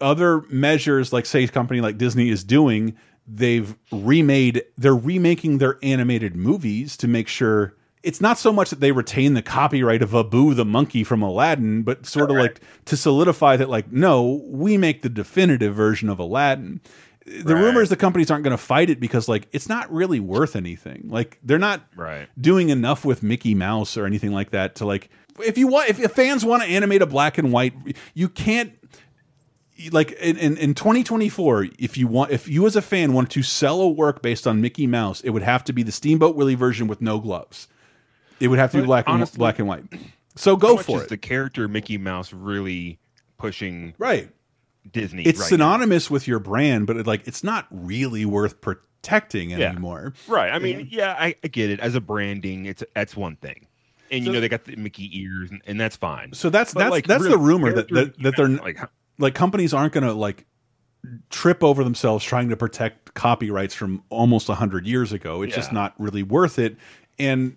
other 0.00 0.42
measures, 0.50 1.12
like 1.12 1.24
say 1.26 1.44
a 1.44 1.48
company 1.48 1.80
like 1.80 1.98
Disney 1.98 2.28
is 2.28 2.42
doing. 2.44 2.96
They've 3.26 3.74
remade. 3.92 4.64
They're 4.76 4.94
remaking 4.96 5.58
their 5.58 5.78
animated 5.82 6.36
movies 6.36 6.96
to 6.98 7.08
make 7.08 7.28
sure 7.28 7.74
it's 8.04 8.20
not 8.20 8.38
so 8.38 8.52
much 8.52 8.70
that 8.70 8.80
they 8.80 8.92
retain 8.92 9.34
the 9.34 9.42
copyright 9.42 10.02
of 10.02 10.14
Abu 10.14 10.54
the 10.54 10.64
monkey 10.64 11.02
from 11.02 11.22
Aladdin, 11.22 11.82
but 11.82 12.06
sort 12.06 12.30
of 12.30 12.36
like 12.36 12.60
to 12.84 12.96
solidify 12.96 13.56
that, 13.56 13.68
like, 13.68 13.90
no, 13.90 14.42
we 14.46 14.76
make 14.76 15.02
the 15.02 15.08
definitive 15.08 15.74
version 15.74 16.08
of 16.08 16.18
Aladdin. 16.18 16.80
The 17.26 17.56
rumor 17.56 17.80
is 17.80 17.88
the 17.88 17.96
companies 17.96 18.30
aren't 18.30 18.44
going 18.44 18.50
to 18.56 18.62
fight 18.62 18.90
it 18.90 19.00
because, 19.00 19.28
like, 19.28 19.48
it's 19.52 19.68
not 19.68 19.90
really 19.90 20.20
worth 20.20 20.54
anything. 20.54 21.08
Like, 21.08 21.38
they're 21.42 21.58
not 21.58 21.80
Right. 21.96 22.28
doing 22.38 22.68
enough 22.68 23.04
with 23.04 23.22
Mickey 23.22 23.54
Mouse 23.54 23.96
or 23.96 24.04
anything 24.04 24.32
like 24.32 24.50
that 24.50 24.74
to 24.76 24.84
like 24.84 25.08
if 25.42 25.56
you 25.58 25.66
want 25.66 25.88
if 25.88 25.98
fans 26.12 26.44
want 26.44 26.62
to 26.62 26.68
animate 26.68 27.02
a 27.02 27.06
black 27.06 27.38
and 27.38 27.50
white 27.52 27.72
you 28.14 28.28
can't 28.28 28.72
like 29.90 30.12
in, 30.12 30.36
in, 30.36 30.56
in 30.58 30.74
2024 30.74 31.66
if 31.78 31.96
you 31.98 32.06
want 32.06 32.30
if 32.30 32.46
you 32.46 32.64
as 32.66 32.76
a 32.76 32.82
fan 32.82 33.12
want 33.12 33.30
to 33.30 33.42
sell 33.42 33.80
a 33.80 33.88
work 33.88 34.22
based 34.22 34.46
on 34.46 34.60
Mickey 34.60 34.86
Mouse 34.86 35.20
it 35.22 35.30
would 35.30 35.42
have 35.42 35.64
to 35.64 35.72
be 35.72 35.82
the 35.82 35.90
Steamboat 35.90 36.36
Willie 36.36 36.54
version 36.54 36.86
with 36.86 37.00
no 37.00 37.18
gloves 37.18 37.66
it 38.40 38.48
would 38.48 38.58
have 38.58 38.70
to 38.72 38.78
be 38.78 38.80
But 38.82 38.86
black 38.86 39.08
and 39.08 39.32
black 39.34 39.58
and 39.58 39.68
white 39.68 39.84
so 40.36 40.56
go 40.56 40.76
for 40.76 41.02
it 41.02 41.08
The 41.08 41.16
character 41.16 41.68
Mickey 41.68 41.98
Mouse 41.98 42.32
really 42.32 42.98
pushing 43.38 43.94
right 43.98 44.30
Disney. 44.90 45.22
it's 45.24 45.40
right 45.40 45.48
synonymous 45.48 46.10
with 46.10 46.26
your 46.28 46.38
brand 46.38 46.86
but 46.86 46.96
it, 46.96 47.06
like 47.06 47.26
it's 47.26 47.42
not 47.44 47.66
really 47.70 48.24
worth 48.24 48.60
protecting 48.60 49.50
Yeah. 49.50 49.70
anymore 49.70 50.14
Right. 50.28 50.50
I 50.50 50.58
mean, 50.58 50.88
yeah, 50.90 51.14
I, 51.18 51.34
I 51.44 51.48
get 51.48 51.70
it. 51.70 51.80
As 51.80 51.94
a 51.94 52.00
branding, 52.00 52.66
it's 52.66 52.82
that's 52.94 53.16
one 53.16 53.36
thing. 53.36 53.66
And 54.10 54.24
you 54.24 54.32
know 54.32 54.40
they 54.40 54.48
got 54.48 54.64
the 54.64 54.76
Mickey 54.76 55.10
ears, 55.18 55.50
and, 55.50 55.62
and 55.66 55.80
that's 55.80 55.96
fine. 55.96 56.32
So 56.34 56.50
that's 56.50 56.74
But, 56.74 56.80
that's 56.80 56.90
like, 56.90 57.06
that's 57.06 57.22
really, 57.22 57.34
the 57.34 57.40
rumor 57.40 57.72
that 57.72 57.88
that, 57.88 58.22
that 58.22 58.36
they're 58.36 58.48
like 58.48 58.78
like 58.80 58.90
like 59.18 59.34
companies 59.34 59.72
aren't 59.74 59.92
going 59.92 60.04
to 60.04 60.12
like 60.12 60.46
trip 61.30 61.62
over 61.64 61.84
themselves 61.84 62.24
trying 62.24 62.48
to 62.50 62.56
protect 62.56 63.14
copyrights 63.14 63.74
from 63.74 64.02
almost 64.10 64.48
100 64.48 64.86
years 64.86 65.12
ago. 65.12 65.42
It's 65.42 65.54
just 65.54 65.72
not 65.72 65.94
really 65.98 66.22
worth 66.22 66.58
it. 66.58 66.76
And 67.18 67.56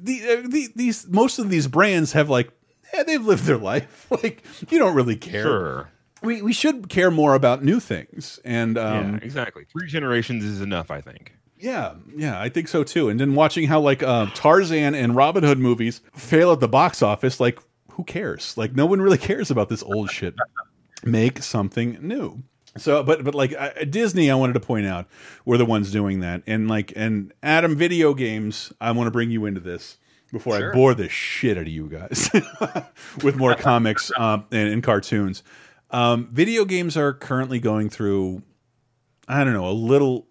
the, 0.00 0.22
uh, 0.22 0.48
the 0.48 0.68
these 0.74 1.06
most 1.08 1.38
of 1.38 1.50
these 1.50 1.66
brands 1.66 2.12
have 2.12 2.28
like 2.28 2.50
yeah, 2.94 3.02
they've 3.02 3.24
lived 3.24 3.44
their 3.44 3.58
life. 3.58 4.06
like 4.22 4.42
you 4.70 4.78
don't 4.78 4.94
really 4.94 5.16
care. 5.16 5.42
Sure. 5.42 5.90
We 6.22 6.42
we 6.42 6.52
should 6.52 6.88
care 6.88 7.10
more 7.10 7.34
about 7.34 7.62
new 7.62 7.80
things. 7.80 8.40
And 8.44 8.76
um 8.78 9.14
yeah, 9.14 9.18
exactly. 9.22 9.64
Three 9.72 9.88
generations 9.88 10.44
is 10.44 10.60
enough, 10.60 10.90
I 10.90 11.00
think. 11.00 11.34
yeah, 11.58 11.94
yeah, 12.16 12.40
I 12.40 12.48
think 12.48 12.68
so 12.68 12.84
too. 12.84 13.08
And 13.08 13.18
then 13.20 13.34
watching 13.34 13.66
how 13.68 13.80
like 13.80 14.02
uh, 14.02 14.26
Tarzan 14.34 14.94
and 14.94 15.14
Robin 15.16 15.44
Hood 15.44 15.58
movies 15.58 16.00
fail 16.14 16.52
at 16.52 16.60
the 16.60 16.68
box 16.68 17.02
office, 17.02 17.40
like 17.40 17.58
who 17.92 18.04
cares? 18.04 18.56
Like 18.56 18.74
no 18.74 18.86
one 18.86 19.00
really 19.00 19.18
cares 19.18 19.50
about 19.50 19.68
this 19.68 19.82
old 19.82 20.10
shit. 20.10 20.34
Make 21.04 21.42
something 21.42 21.98
new. 22.00 22.42
So, 22.78 23.02
but 23.02 23.24
but 23.24 23.34
like 23.34 23.54
uh, 23.56 23.70
Disney, 23.88 24.30
I 24.30 24.34
wanted 24.34 24.54
to 24.54 24.60
point 24.60 24.86
out 24.86 25.06
were 25.44 25.58
the 25.58 25.64
ones 25.64 25.90
doing 25.90 26.20
that, 26.20 26.42
and 26.46 26.68
like 26.68 26.92
and 26.96 27.32
Adam, 27.42 27.76
video 27.76 28.14
games. 28.14 28.72
I 28.80 28.92
want 28.92 29.06
to 29.06 29.10
bring 29.10 29.30
you 29.30 29.46
into 29.46 29.60
this 29.60 29.98
before 30.32 30.56
I 30.56 30.72
bore 30.72 30.94
the 30.94 31.08
shit 31.08 31.56
out 31.56 31.62
of 31.62 31.68
you 31.68 31.88
guys 31.88 32.30
with 33.22 33.36
more 33.36 33.54
comics 33.54 34.12
um, 34.18 34.44
and, 34.50 34.68
and 34.68 34.82
cartoons. 34.82 35.42
Um, 35.90 36.28
video 36.30 36.64
games 36.66 36.96
are 36.96 37.14
currently 37.14 37.60
going 37.60 37.88
through 37.88 38.42
I 39.28 39.44
don't 39.44 39.52
know, 39.52 39.68
a 39.68 39.72
little 39.72 40.26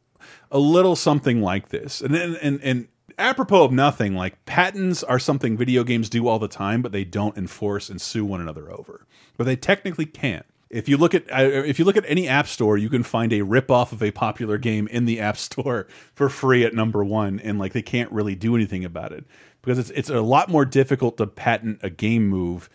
a 0.52 0.60
little 0.60 0.96
something 0.96 1.42
like 1.42 1.70
this. 1.70 2.02
And 2.02 2.16
and 2.16 2.36
and, 2.38 2.60
and 2.64 2.88
apropos 3.18 3.66
of 3.66 3.72
nothing, 3.72 4.16
like 4.16 4.44
patents 4.46 5.04
are 5.04 5.20
something 5.20 5.56
video 5.56 5.84
games 5.84 6.10
do 6.10 6.28
all 6.28 6.40
the 6.40 6.48
time, 6.48 6.82
but 6.82 6.92
they 6.92 7.04
don't 7.04 7.38
enforce 7.38 7.90
and 7.90 8.02
sue 8.02 8.26
one 8.26 8.42
another 8.42 8.72
over. 8.72 9.06
But 9.38 9.46
they 9.46 9.56
technically 9.56 10.06
can. 10.06 10.44
If 10.70 10.90
you 10.90 10.98
look 10.98 11.14
at 11.14 11.32
uh, 11.32 11.44
if 11.44 11.80
you 11.80 11.86
look 11.86 11.98
at 11.98 12.06
any 12.08 12.28
app 12.28 12.48
store, 12.48 12.78
you 12.78 12.90
can 12.90 13.04
find 13.04 13.32
a 13.32 13.42
rip 13.42 13.72
off 13.72 13.92
of 13.92 14.04
a 14.04 14.12
popular 14.12 14.58
game 14.58 14.88
in 14.88 15.06
the 15.06 15.20
app 15.20 15.38
store 15.38 15.88
for 16.14 16.30
free 16.30 16.64
at 16.64 16.74
number 16.74 17.04
one, 17.04 17.40
and 17.40 17.60
like 17.60 17.74
they 17.74 17.82
can't 17.82 18.12
really 18.12 18.36
do 18.36 18.56
anything 18.56 18.84
about 18.84 19.12
it 19.12 19.26
because 19.62 19.80
it's 19.80 19.90
it's 19.92 20.10
a 20.10 20.22
lot 20.22 20.50
more 20.50 20.66
difficult 20.66 21.18
to 21.18 21.28
patent 21.28 21.80
a 21.84 21.90
game 21.90 22.28
move 22.28 22.70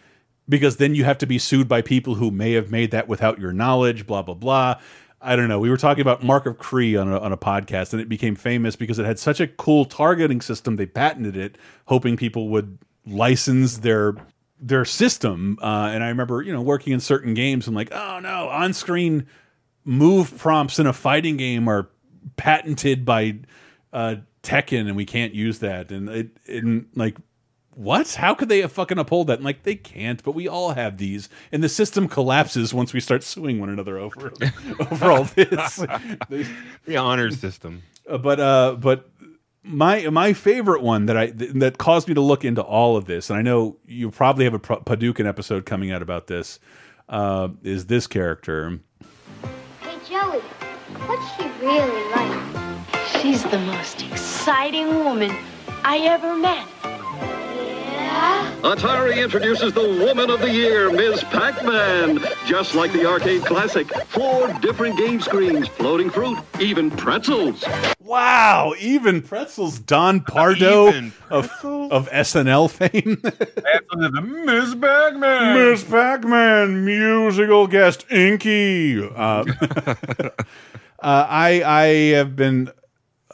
because 0.49 0.77
then 0.77 0.95
you 0.95 1.05
have 1.05 1.19
to 1.19 1.27
be 1.27 1.39
sued 1.39 1.69
by 1.69 1.83
people 1.83 2.17
who 2.17 2.31
may 2.31 2.53
have 2.53 2.71
made 2.71 2.91
that 2.91 3.09
without 3.09 3.39
your 3.39 3.53
knowledge, 3.53 4.07
blah 4.07 4.23
blah 4.23 4.35
blah. 4.35 4.81
I 5.25 5.37
don't 5.37 5.49
know. 5.49 5.61
We 5.61 5.71
were 5.71 5.77
talking 5.77 6.03
about 6.03 6.25
Mark 6.25 6.47
of 6.47 6.59
Kri 6.59 6.97
on 6.97 7.09
a, 7.09 7.19
on 7.19 7.33
a 7.33 7.37
podcast, 7.37 7.93
and 7.93 8.03
it 8.03 8.09
became 8.09 8.35
famous 8.35 8.75
because 8.75 8.99
it 8.99 9.07
had 9.07 9.21
such 9.21 9.39
a 9.39 9.47
cool 9.47 9.85
targeting 9.85 10.41
system. 10.41 10.77
They 10.77 10.87
patented 10.87 11.37
it, 11.37 11.57
hoping 11.87 12.17
people 12.17 12.49
would 12.49 12.79
license 13.07 13.79
their 13.79 14.17
their 14.63 14.85
system. 14.85 15.59
Uh, 15.61 15.91
and 15.93 16.03
I 16.03 16.09
remember, 16.09 16.41
you 16.41 16.53
know, 16.53 16.63
working 16.63 16.93
in 16.93 17.01
certain 17.01 17.35
games, 17.35 17.67
and 17.67 17.77
like, 17.77 17.93
oh 17.93 18.21
no, 18.21 18.49
on 18.49 18.73
screen 18.73 19.27
move 19.85 20.37
prompts 20.39 20.79
in 20.79 20.87
a 20.87 20.93
fighting 20.93 21.37
game 21.37 21.69
are 21.69 21.89
patented 22.37 23.05
by 23.05 23.39
uh, 23.93 24.17
Tekken, 24.43 24.87
and 24.87 24.97
we 24.97 25.05
can't 25.05 25.35
use 25.35 25.59
that. 25.59 25.91
And 25.91 26.09
it, 26.09 26.31
and 26.49 26.87
like, 26.95 27.17
what? 27.75 28.15
How 28.15 28.35
could 28.35 28.49
they 28.49 28.67
fucking 28.67 28.99
uphold 28.99 29.29
that? 29.29 29.39
And 29.39 29.45
like, 29.45 29.63
they 29.63 29.75
can't. 29.75 30.23
But 30.23 30.33
we 30.33 30.47
all 30.47 30.73
have 30.73 30.99
these, 30.99 31.29
and 31.51 31.63
the 31.63 31.69
system 31.69 32.09
collapses 32.09 32.73
once 32.73 32.93
we 32.93 33.01
start 33.01 33.23
suing 33.23 33.61
one 33.61 33.71
another 33.71 33.99
over 33.99 34.33
over 34.91 35.11
all 35.11 35.25
this. 35.25 35.85
The 36.85 36.97
honor 36.97 37.31
system. 37.31 37.83
Uh, 38.09 38.19
but 38.19 38.41
uh, 38.41 38.77
but 38.79 39.09
my 39.65 40.09
my 40.09 40.33
favorite 40.33 40.83
one 40.83 41.07
that 41.07 41.17
I 41.17 41.29
th 41.29 41.53
that 41.55 41.79
caused 41.79 42.09
me 42.09 42.15
to 42.15 42.21
look 42.21 42.45
into 42.45 42.63
all 42.63 42.97
of 42.97 43.05
this, 43.05 43.31
and 43.31 43.39
I 43.39 43.43
know 43.43 43.77
you 43.87 44.11
probably 44.11 44.45
have 44.45 44.55
a 44.55 44.59
Pro- 44.59 44.81
Paducah 44.81 45.27
episode 45.27 45.67
coming 45.67 45.91
out 45.91 46.03
about 46.03 46.27
this. 46.27 46.59
Uh, 47.09 47.49
is 47.63 47.87
this 47.87 48.07
character? 48.07 48.81
Hey, 49.81 49.99
Joey, 50.09 50.41
what's 51.07 51.37
she 51.37 51.49
really 51.65 52.11
like? 52.11 52.43
She's 53.21 53.43
the 53.45 53.59
most 53.59 54.03
exciting 54.03 54.89
woman 55.05 55.35
I 55.85 55.99
ever 55.99 56.35
met. 56.35 56.67
Yeah? 56.83 58.61
Atari 58.63 59.23
introduces 59.23 59.73
the 59.73 59.81
Woman 60.05 60.31
of 60.31 60.41
the 60.41 60.51
Year, 60.51 60.91
Ms. 60.91 61.25
Pac-Man. 61.25 62.21
Just 62.47 62.75
like 62.75 62.93
the 62.93 63.07
arcade 63.07 63.45
classic, 63.45 63.89
four 64.07 64.53
different 64.61 64.97
game 64.97 65.21
screens, 65.21 65.69
floating 65.69 66.11
fruit, 66.11 66.39
even 66.61 66.91
pretzels. 66.91 67.65
Wow, 68.13 68.75
even 68.79 69.23
pretzels. 69.23 69.79
Don 69.79 70.21
Pardo 70.21 70.89
Even 70.89 71.15
of 71.31 71.51
of 71.65 72.11
SNL 72.11 72.69
fame. 72.69 73.23
Miss 74.45 74.75
Pac-Man. 74.75 75.55
Miss 75.55 75.83
Pac-Man, 75.83 76.85
musical 76.85 77.67
guest 77.67 78.05
Inky. 78.13 79.03
Uh, 79.03 79.15
uh, 79.49 80.31
I 81.01 81.63
I 81.65 81.87
have 82.17 82.37
been 82.37 82.71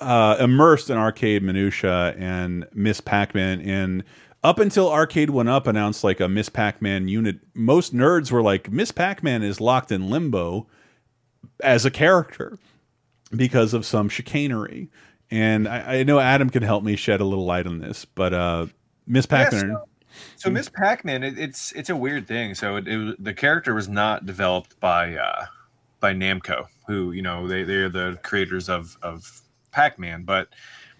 uh, 0.01 0.37
immersed 0.39 0.91
in 0.91 0.97
arcade 0.97 1.43
minutia 1.43 2.15
and 2.17 2.65
Miss 2.73 3.01
Pac-Man, 3.01 3.61
and 3.63 4.05
up 4.45 4.61
until 4.61 4.93
Arcade 4.93 5.31
One 5.31 5.49
Up 5.49 5.67
announced 5.67 6.05
like 6.05 6.21
a 6.21 6.29
Miss 6.29 6.49
Pac-Man 6.49 7.09
unit, 7.09 7.41
most 7.53 7.93
nerds 7.93 8.31
were 8.31 8.43
like, 8.43 8.71
Miss 8.71 8.93
Pac-Man 8.93 9.43
is 9.43 9.61
locked 9.61 9.91
in 9.91 10.09
limbo 10.09 10.69
as 11.65 11.85
a 11.85 11.91
character 11.91 12.61
because 13.35 13.75
of 13.75 13.85
some 13.85 14.09
chicanery. 14.09 14.89
And 15.31 15.69
I, 15.69 15.99
I 15.99 16.03
know 16.05 16.19
Adam 16.19 16.49
can 16.49 16.63
help 16.63 16.83
me 16.83 16.97
shed 16.97 17.21
a 17.21 17.25
little 17.25 17.45
light 17.45 17.67
on 17.67 17.79
this, 17.81 18.05
but 18.05 18.33
uh, 18.33 18.67
Miss 19.07 19.27
Pac-Man. 19.27 19.77
So 20.37 20.51
Miss 20.51 20.69
Pac-Man, 20.69 21.23
it, 21.23 21.39
it's 21.39 21.73
it's 21.73 21.91
a 21.91 21.97
weird 21.97 22.27
thing. 22.27 22.55
So 22.55 22.77
it, 22.77 22.89
it 22.89 23.23
the 23.23 23.35
character 23.35 23.75
was 23.75 23.89
not 23.89 24.25
developed 24.25 24.81
by 24.81 25.15
uh, 25.15 25.47
by 26.01 26.15
Namco, 26.15 26.67
who 26.87 27.13
you 27.13 27.23
know 27.23 27.47
they 27.47 27.63
they're 27.63 27.91
the 27.91 28.19
creators 28.23 28.69
of 28.69 28.97
of 29.03 29.43
Pac-Man, 29.71 30.25
but 30.25 30.49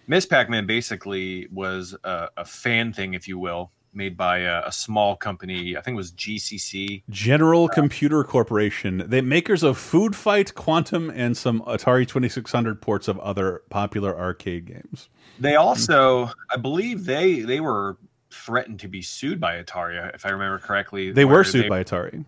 Miss 0.07 0.25
Pac-Man 0.25 0.65
basically 0.65 1.47
was 1.51 1.95
a, 2.03 2.29
a 2.37 2.45
fan 2.45 2.93
thing, 2.93 3.13
if 3.13 3.27
you 3.27 3.37
will, 3.37 3.71
made 3.93 4.15
by 4.17 4.39
a, 4.39 4.67
a 4.67 4.71
small 4.71 5.15
company. 5.15 5.75
I 5.77 5.81
think 5.81 5.95
it 5.95 5.97
was 5.97 6.11
GCC. 6.11 7.03
General 7.09 7.67
Computer 7.67 8.23
Corporation, 8.23 9.03
the 9.07 9.21
makers 9.21 9.63
of 9.63 9.77
Food 9.77 10.15
Fight, 10.15 10.55
Quantum, 10.55 11.09
and 11.09 11.35
some 11.35 11.61
Atari 11.61 12.07
2600 12.07 12.81
ports 12.81 13.07
of 13.07 13.19
other 13.19 13.63
popular 13.69 14.17
arcade 14.17 14.65
games. 14.65 15.09
They 15.39 15.55
also, 15.55 16.31
I 16.51 16.57
believe, 16.57 17.05
they 17.05 17.41
they 17.41 17.59
were 17.59 17.97
threatened 18.31 18.79
to 18.81 18.87
be 18.87 19.01
sued 19.01 19.39
by 19.39 19.61
Atari, 19.61 20.13
if 20.13 20.25
I 20.25 20.29
remember 20.29 20.59
correctly. 20.59 21.11
They 21.11 21.25
were 21.25 21.43
sued 21.43 21.69
by 21.69 21.83
Atari. 21.83 22.25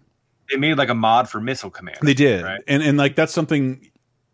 They 0.49 0.57
made 0.57 0.77
like 0.77 0.89
a 0.89 0.95
mod 0.95 1.29
for 1.29 1.39
Missile 1.39 1.69
Command. 1.69 1.99
They 2.01 2.13
did, 2.13 2.43
right? 2.43 2.61
and 2.67 2.83
and 2.83 2.97
like 2.97 3.15
that's 3.15 3.33
something 3.33 3.89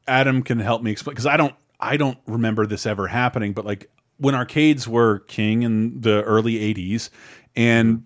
Adam 0.07 0.41
can 0.41 0.59
help 0.59 0.81
me 0.81 0.91
explain 0.91 1.13
because 1.13 1.25
I 1.25 1.37
don't 1.37 1.53
I 1.79 1.97
don't 1.97 2.17
remember 2.25 2.65
this 2.65 2.85
ever 2.85 3.07
happening. 3.07 3.53
But 3.53 3.65
like 3.65 3.89
when 4.17 4.35
arcades 4.35 4.87
were 4.87 5.19
king 5.19 5.63
in 5.63 6.01
the 6.01 6.23
early 6.23 6.55
'80s, 6.55 7.09
and 7.55 8.03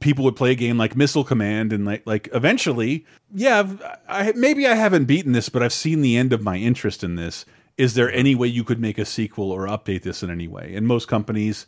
people 0.00 0.24
would 0.24 0.36
play 0.36 0.52
a 0.52 0.54
game 0.54 0.76
like 0.76 0.96
Missile 0.96 1.24
Command, 1.24 1.72
and 1.72 1.84
like 1.84 2.02
like 2.06 2.28
eventually, 2.32 3.06
yeah, 3.34 3.66
I 4.08 4.32
maybe 4.36 4.66
I 4.66 4.74
haven't 4.74 5.06
beaten 5.06 5.32
this, 5.32 5.48
but 5.48 5.62
I've 5.62 5.72
seen 5.72 6.00
the 6.00 6.16
end 6.16 6.32
of 6.32 6.42
my 6.42 6.56
interest 6.56 7.04
in 7.04 7.16
this. 7.16 7.44
Is 7.76 7.94
there 7.94 8.12
any 8.12 8.34
way 8.34 8.46
you 8.46 8.64
could 8.64 8.78
make 8.78 8.98
a 8.98 9.04
sequel 9.04 9.50
or 9.50 9.66
update 9.66 10.02
this 10.02 10.22
in 10.22 10.30
any 10.30 10.46
way? 10.46 10.74
And 10.76 10.86
most 10.86 11.08
companies, 11.08 11.66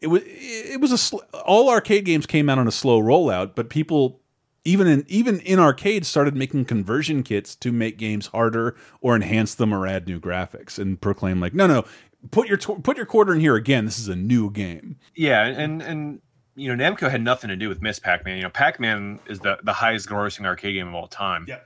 it 0.00 0.08
was 0.08 0.22
it 0.26 0.80
was 0.80 0.92
a 0.92 0.98
sl 0.98 1.18
all 1.44 1.70
arcade 1.70 2.04
games 2.04 2.26
came 2.26 2.48
out 2.48 2.58
on 2.58 2.68
a 2.68 2.72
slow 2.72 3.00
rollout, 3.00 3.54
but 3.54 3.70
people 3.70 4.20
even 4.64 4.86
in 4.86 5.04
even 5.08 5.40
in 5.40 5.58
arcades 5.58 6.08
started 6.08 6.36
making 6.36 6.64
conversion 6.64 7.22
kits 7.22 7.54
to 7.56 7.72
make 7.72 7.96
games 7.96 8.26
harder 8.28 8.76
or 9.00 9.16
enhance 9.16 9.54
them 9.54 9.72
or 9.72 9.86
add 9.86 10.06
new 10.06 10.20
graphics 10.20 10.78
and 10.78 11.00
proclaim 11.00 11.40
like 11.40 11.54
no 11.54 11.66
no 11.66 11.84
put 12.30 12.48
your 12.48 12.58
put 12.58 12.96
your 12.96 13.06
quarter 13.06 13.34
in 13.34 13.40
here 13.40 13.56
again 13.56 13.84
this 13.84 13.98
is 13.98 14.08
a 14.08 14.16
new 14.16 14.50
game 14.50 14.96
Yeah, 15.14 15.44
and 15.44 15.82
and 15.82 16.20
you 16.56 16.74
know 16.74 16.90
Namco 16.90 17.10
had 17.10 17.22
nothing 17.22 17.48
to 17.48 17.56
do 17.56 17.68
with 17.68 17.80
Miss 17.80 17.98
Pac-Man. 17.98 18.36
You 18.36 18.42
know, 18.44 18.50
Pac-Man 18.50 19.20
is 19.26 19.40
the 19.40 19.58
the 19.62 19.72
highest 19.72 20.08
grossing 20.08 20.44
arcade 20.44 20.74
game 20.74 20.88
of 20.88 20.94
all 20.94 21.06
time. 21.06 21.46
Yeah. 21.48 21.60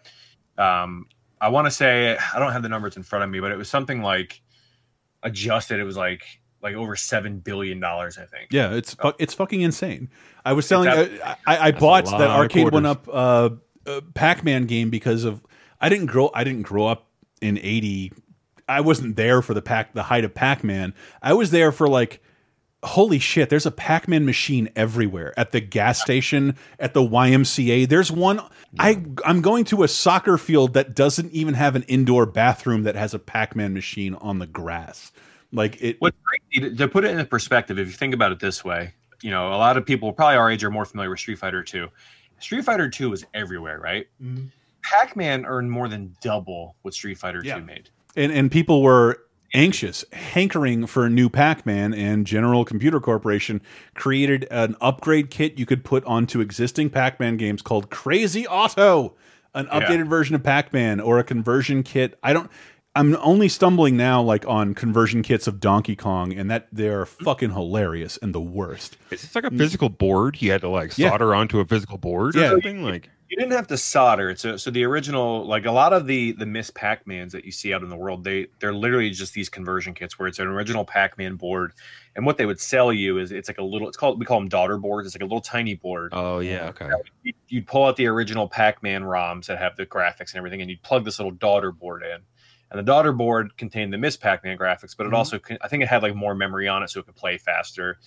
Um, 0.59 1.07
I 1.41 1.49
want 1.49 1.67
to 1.67 1.71
say 1.71 2.17
I 2.35 2.39
don't 2.39 2.53
have 2.53 2.63
the 2.63 2.69
numbers 2.69 2.97
in 2.97 3.03
front 3.03 3.25
of 3.25 3.31
me, 3.31 3.41
but 3.41 3.51
it 3.51 3.57
was 3.57 3.69
something 3.69 4.03
like 4.03 4.41
adjusted. 5.23 5.81
It 5.81 5.85
was 5.85 5.97
like 5.97 6.25
like 6.63 6.75
over 6.75 6.95
seven 6.97 7.39
billion 7.39 7.81
dollars, 7.81 8.19
I 8.19 8.25
think. 8.25 8.53
yeah 8.53 8.73
it's 8.73 8.95
fu 8.95 9.13
it's 9.19 9.35
fucking 9.35 9.61
insane 9.61 10.09
i 10.45 10.53
was 10.53 10.67
selling. 10.67 10.89
It's 10.89 11.23
I, 11.23 11.37
I, 11.47 11.59
I 11.69 11.71
bought 11.73 12.07
that 12.07 12.31
arcade 12.31 12.73
one 12.73 12.87
up 12.87 13.09
uh, 13.09 13.51
uh 13.87 14.01
pac-man 14.15 14.67
game 14.67 14.89
because 14.89 15.25
of 15.25 15.45
i 15.81 15.89
didn't 15.89 16.07
grow 16.07 16.31
i 16.35 16.45
didn't 16.45 16.63
grow 16.63 16.87
up 16.87 17.09
in 17.41 17.59
80 17.59 18.13
i 18.69 18.81
wasn't 18.81 19.17
there 19.17 19.43
for 19.43 19.55
the 19.55 19.63
pac 19.63 19.93
the 19.95 20.05
height 20.05 20.25
of 20.25 20.35
pac-man 20.35 20.95
i 21.23 21.33
was 21.33 21.51
there 21.51 21.73
for 21.73 21.89
like 21.89 22.23
holy 22.85 23.19
shit 23.19 23.49
there's 23.49 23.67
a 23.67 23.71
pac-man 23.71 24.25
machine 24.25 24.69
everywhere 24.75 25.33
at 25.39 25.53
the 25.53 25.61
gas 25.61 26.01
station 26.01 26.57
at 26.81 26.95
the 26.95 27.01
ymca 27.01 27.89
there's 27.89 28.11
one 28.11 28.41
i 28.79 29.01
i'm 29.25 29.41
going 29.41 29.65
to 29.65 29.85
a 29.85 29.89
soccer 29.89 30.37
field 30.37 30.75
that 30.75 30.95
doesn't 30.95 31.31
even 31.33 31.55
have 31.55 31.77
an 31.77 31.85
indoor 31.85 32.27
bathroom 32.27 32.83
that 32.83 32.97
has 32.97 33.15
a 33.15 33.19
pac-man 33.19 33.73
machine 33.73 34.15
on 34.17 34.41
the 34.41 34.47
grass 34.47 35.13
like 35.53 35.81
it 35.83 36.01
What's 36.01 36.17
crazy 36.25 36.75
to, 36.75 36.89
put 36.89 37.05
it 37.05 37.17
in 37.17 37.25
perspective, 37.27 37.79
if 37.79 37.87
you 37.87 37.93
think 37.93 38.15
about 38.15 38.33
it 38.33 38.41
this 38.41 38.65
way, 38.65 38.95
you 39.21 39.31
know, 39.31 39.49
a 39.49 39.57
lot 39.57 39.77
of 39.77 39.85
people 39.85 40.13
probably 40.13 40.37
our 40.37 40.51
age 40.51 40.65
are 40.65 40.71
more 40.71 40.85
familiar 40.85 41.11
with 41.11 41.21
Street 41.21 41.39
Fighter 41.39 41.63
2. 41.63 41.89
Street 42.41 42.65
Fighter 42.65 42.89
2 42.89 43.11
was 43.11 43.25
everywhere, 43.35 43.79
right? 43.79 44.09
Mm-hmm. 44.23 44.47
Pac-Man 44.83 45.45
earned 45.45 45.71
more 45.71 45.89
than 45.89 46.17
double 46.21 46.75
what 46.83 46.95
Street 46.95 47.19
Fighter 47.19 47.43
Yeah. 47.45 47.59
2 47.59 47.65
made. 47.65 47.91
And 48.17 48.31
and 48.33 48.51
people 48.51 48.83
were 48.83 49.19
anxious, 49.55 50.05
hankering 50.13 50.87
for 50.87 51.05
a 51.05 51.11
new 51.11 51.29
Pac-Man, 51.29 51.93
and 51.93 52.27
General 52.27 52.65
Computer 52.65 53.01
Corporation 53.01 53.61
created 53.95 54.47
an 54.51 54.77
upgrade 54.81 55.31
kit 55.31 55.59
you 55.59 55.67
could 55.67 55.85
put 55.85 56.05
onto 56.05 56.41
existing 56.41 56.89
Pac-Man 56.91 57.37
games 57.37 57.61
called 57.63 57.91
Crazy 57.91 58.47
Otto, 58.47 59.15
an 59.55 59.67
Yeah. 59.71 59.81
updated 59.81 60.09
version 60.09 60.35
of 60.35 60.43
Pac-Man 60.43 61.01
or 61.01 61.19
a 61.19 61.25
conversion 61.25 61.83
kit. 61.83 62.19
I 62.23 62.33
don't. 62.33 62.51
I'm 62.95 63.17
only 63.23 63.49
stumbling 63.49 63.97
now, 63.97 64.21
like 64.23 64.47
on 64.47 64.75
conversion 64.75 65.23
kits 65.23 65.47
of 65.47 65.61
Donkey 65.61 65.97
Kong, 65.97 66.35
and 66.35 66.51
that 66.51 66.69
they 66.73 66.89
are 66.89 67.07
fucking 67.07 67.51
hilarious 67.53 68.19
and 68.21 68.35
the 68.35 68.41
worst. 68.41 68.99
Is 69.11 69.23
this 69.23 69.35
like 69.35 69.45
a 69.45 69.51
physical 69.51 69.89
board? 69.89 70.41
You 70.43 70.51
had 70.53 70.61
to 70.61 70.69
like 70.69 70.97
Yeah. 70.99 71.09
solder 71.09 71.35
onto 71.35 71.61
a 71.61 71.65
physical 71.65 71.97
board 71.97 72.37
or 72.37 72.41
Yeah. 72.41 72.51
something? 72.51 72.83
Like 72.83 73.09
You 73.33 73.39
didn't 73.39 73.53
have 73.53 73.67
to 73.69 73.79
solder 73.79 74.29
it. 74.29 74.39
So, 74.39 74.59
so 74.59 74.71
the 74.71 74.85
original, 74.85 75.47
like 75.47 75.65
a 75.65 75.71
lot 75.73 75.95
of 75.95 76.07
the 76.07 76.33
the 76.33 76.45
Miss 76.45 76.69
Pac-Mans 76.69 77.33
that 77.33 77.47
you 77.47 77.51
see 77.51 77.73
out 77.73 77.83
in 77.83 77.89
the 77.89 77.97
world, 77.97 78.25
they 78.25 78.49
they're 78.61 78.75
literally 78.75 79.09
just 79.09 79.33
these 79.33 79.49
conversion 79.49 79.95
kits 79.95 80.19
where 80.19 80.29
it's 80.29 80.39
an 80.39 80.49
original 80.49 80.85
Pac-Man 80.85 81.37
board, 81.37 81.73
and 82.15 82.27
what 82.27 82.37
they 82.37 82.45
would 82.45 82.61
sell 82.61 82.93
you 82.93 83.17
is 83.17 83.33
it's 83.33 83.49
like 83.49 83.57
a 83.57 83.63
little. 83.65 83.89
It's 83.89 83.97
called 83.97 84.19
we 84.21 84.27
call 84.27 84.39
them 84.39 84.51
daughter 84.51 84.77
boards. 84.77 85.07
It's 85.07 85.17
like 85.17 85.23
a 85.23 85.25
little 85.25 85.41
tiny 85.41 85.75
board. 85.75 86.11
oh 86.13 86.41
yeah, 86.41 86.69
okay. 86.69 86.91
You'd- 87.49 87.65
pull 87.67 87.87
out 87.87 87.97
the 87.97 88.07
original 88.07 88.47
Pac-Man 88.49 89.03
ROMs 89.03 89.47
that 89.47 89.57
have 89.57 89.77
the 89.77 89.87
graphics 89.87 90.33
and 90.33 90.37
everything, 90.37 90.61
and 90.61 90.69
you'd 90.69 90.83
plug 90.83 91.07
this 91.07 91.19
little 91.19 91.33
daughter 91.33 91.73
board 91.73 92.03
in. 92.03 92.19
And 92.71 92.79
the 92.79 92.83
daughter 92.83 93.13
board 93.15 93.57
contained 93.57 93.95
the 93.95 93.99
Miss 93.99 94.17
Pac-Man 94.19 94.59
graphics, 94.59 94.95
but 94.95 95.07
it 95.07 95.11
Mhm. 95.11 95.17
also 95.17 95.39
I 95.63 95.69
think 95.69 95.83
it 95.83 95.89
had 95.89 96.03
like 96.03 96.15
more 96.15 96.35
memory 96.35 96.69
on 96.69 96.83
it, 96.83 96.91
so 96.91 97.01
it 97.01 97.07
could 97.07 97.17
play 97.17 97.39
faster. 97.39 97.99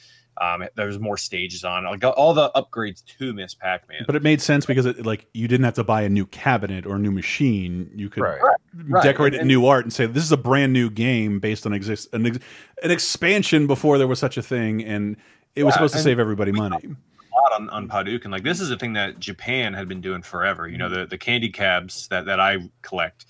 Um, 0.42 0.62
it- 0.64 0.74
there 0.76 0.88
was 0.88 1.00
more 1.00 1.18
stages 1.18 1.64
on 1.64 1.86
it, 1.86 1.90
like 1.90 2.04
all 2.04 2.34
the 2.34 2.50
upgrades 2.56 3.04
to 3.20 3.34
Miss 3.34 3.54
Pac-Man. 3.54 4.04
But 4.06 4.16
it 4.16 4.24
made 4.24 4.42
sense 4.42 4.66
because 4.66 4.86
it 4.86 5.06
like 5.06 5.28
you 5.34 5.48
didn't 5.48 5.64
have 5.66 5.76
to 5.76 5.84
buy 5.84 6.02
a 6.02 6.10
new 6.10 6.26
cabinet 6.26 6.86
or 6.86 6.96
a 6.96 7.00
new 7.00 7.12
machine. 7.12 7.90
You 7.96 8.10
could 8.10 8.24
Right. 8.24 8.42
right. 8.42 9.04
decorate 9.04 9.34
And- 9.34 9.40
it 9.40 9.42
in 9.44 9.48
new 9.48 9.66
art 9.66 9.86
and 9.86 9.94
say 9.94 10.06
this 10.06 10.24
is 10.24 10.32
a 10.32 10.38
brand 10.38 10.74
new 10.74 10.90
game 10.90 11.40
based 11.40 11.66
on 11.66 11.74
exist 11.74 12.10
an, 12.14 12.26
ex 12.26 12.40
an 12.84 12.92
expansion 12.92 13.68
before 13.68 13.98
there 13.98 14.08
was 14.08 14.20
such 14.20 14.38
a 14.38 14.42
thing, 14.42 14.84
and 14.84 15.16
it 15.56 15.64
was 15.64 15.72
Yeah, 15.72 15.76
supposed 15.76 15.94
to 15.96 16.02
save 16.02 16.20
everybody 16.20 16.52
money. 16.52 16.76
a 16.84 17.36
lot 17.36 17.54
on, 17.62 17.70
on 17.70 17.88
Paduk, 17.88 18.24
and 18.24 18.32
like 18.32 18.44
this 18.44 18.60
is 18.60 18.72
a 18.72 18.78
thing 18.78 18.94
that 18.94 19.20
Japan 19.20 19.74
had 19.74 19.88
been 19.88 20.02
doing 20.02 20.22
forever. 20.22 20.68
You 20.68 20.78
know, 20.78 20.90
the 20.90 21.06
the 21.06 21.18
candy 21.18 21.50
cabs 21.50 22.08
that 22.10 22.26
that 22.26 22.40
I 22.42 22.58
collect 22.82 23.26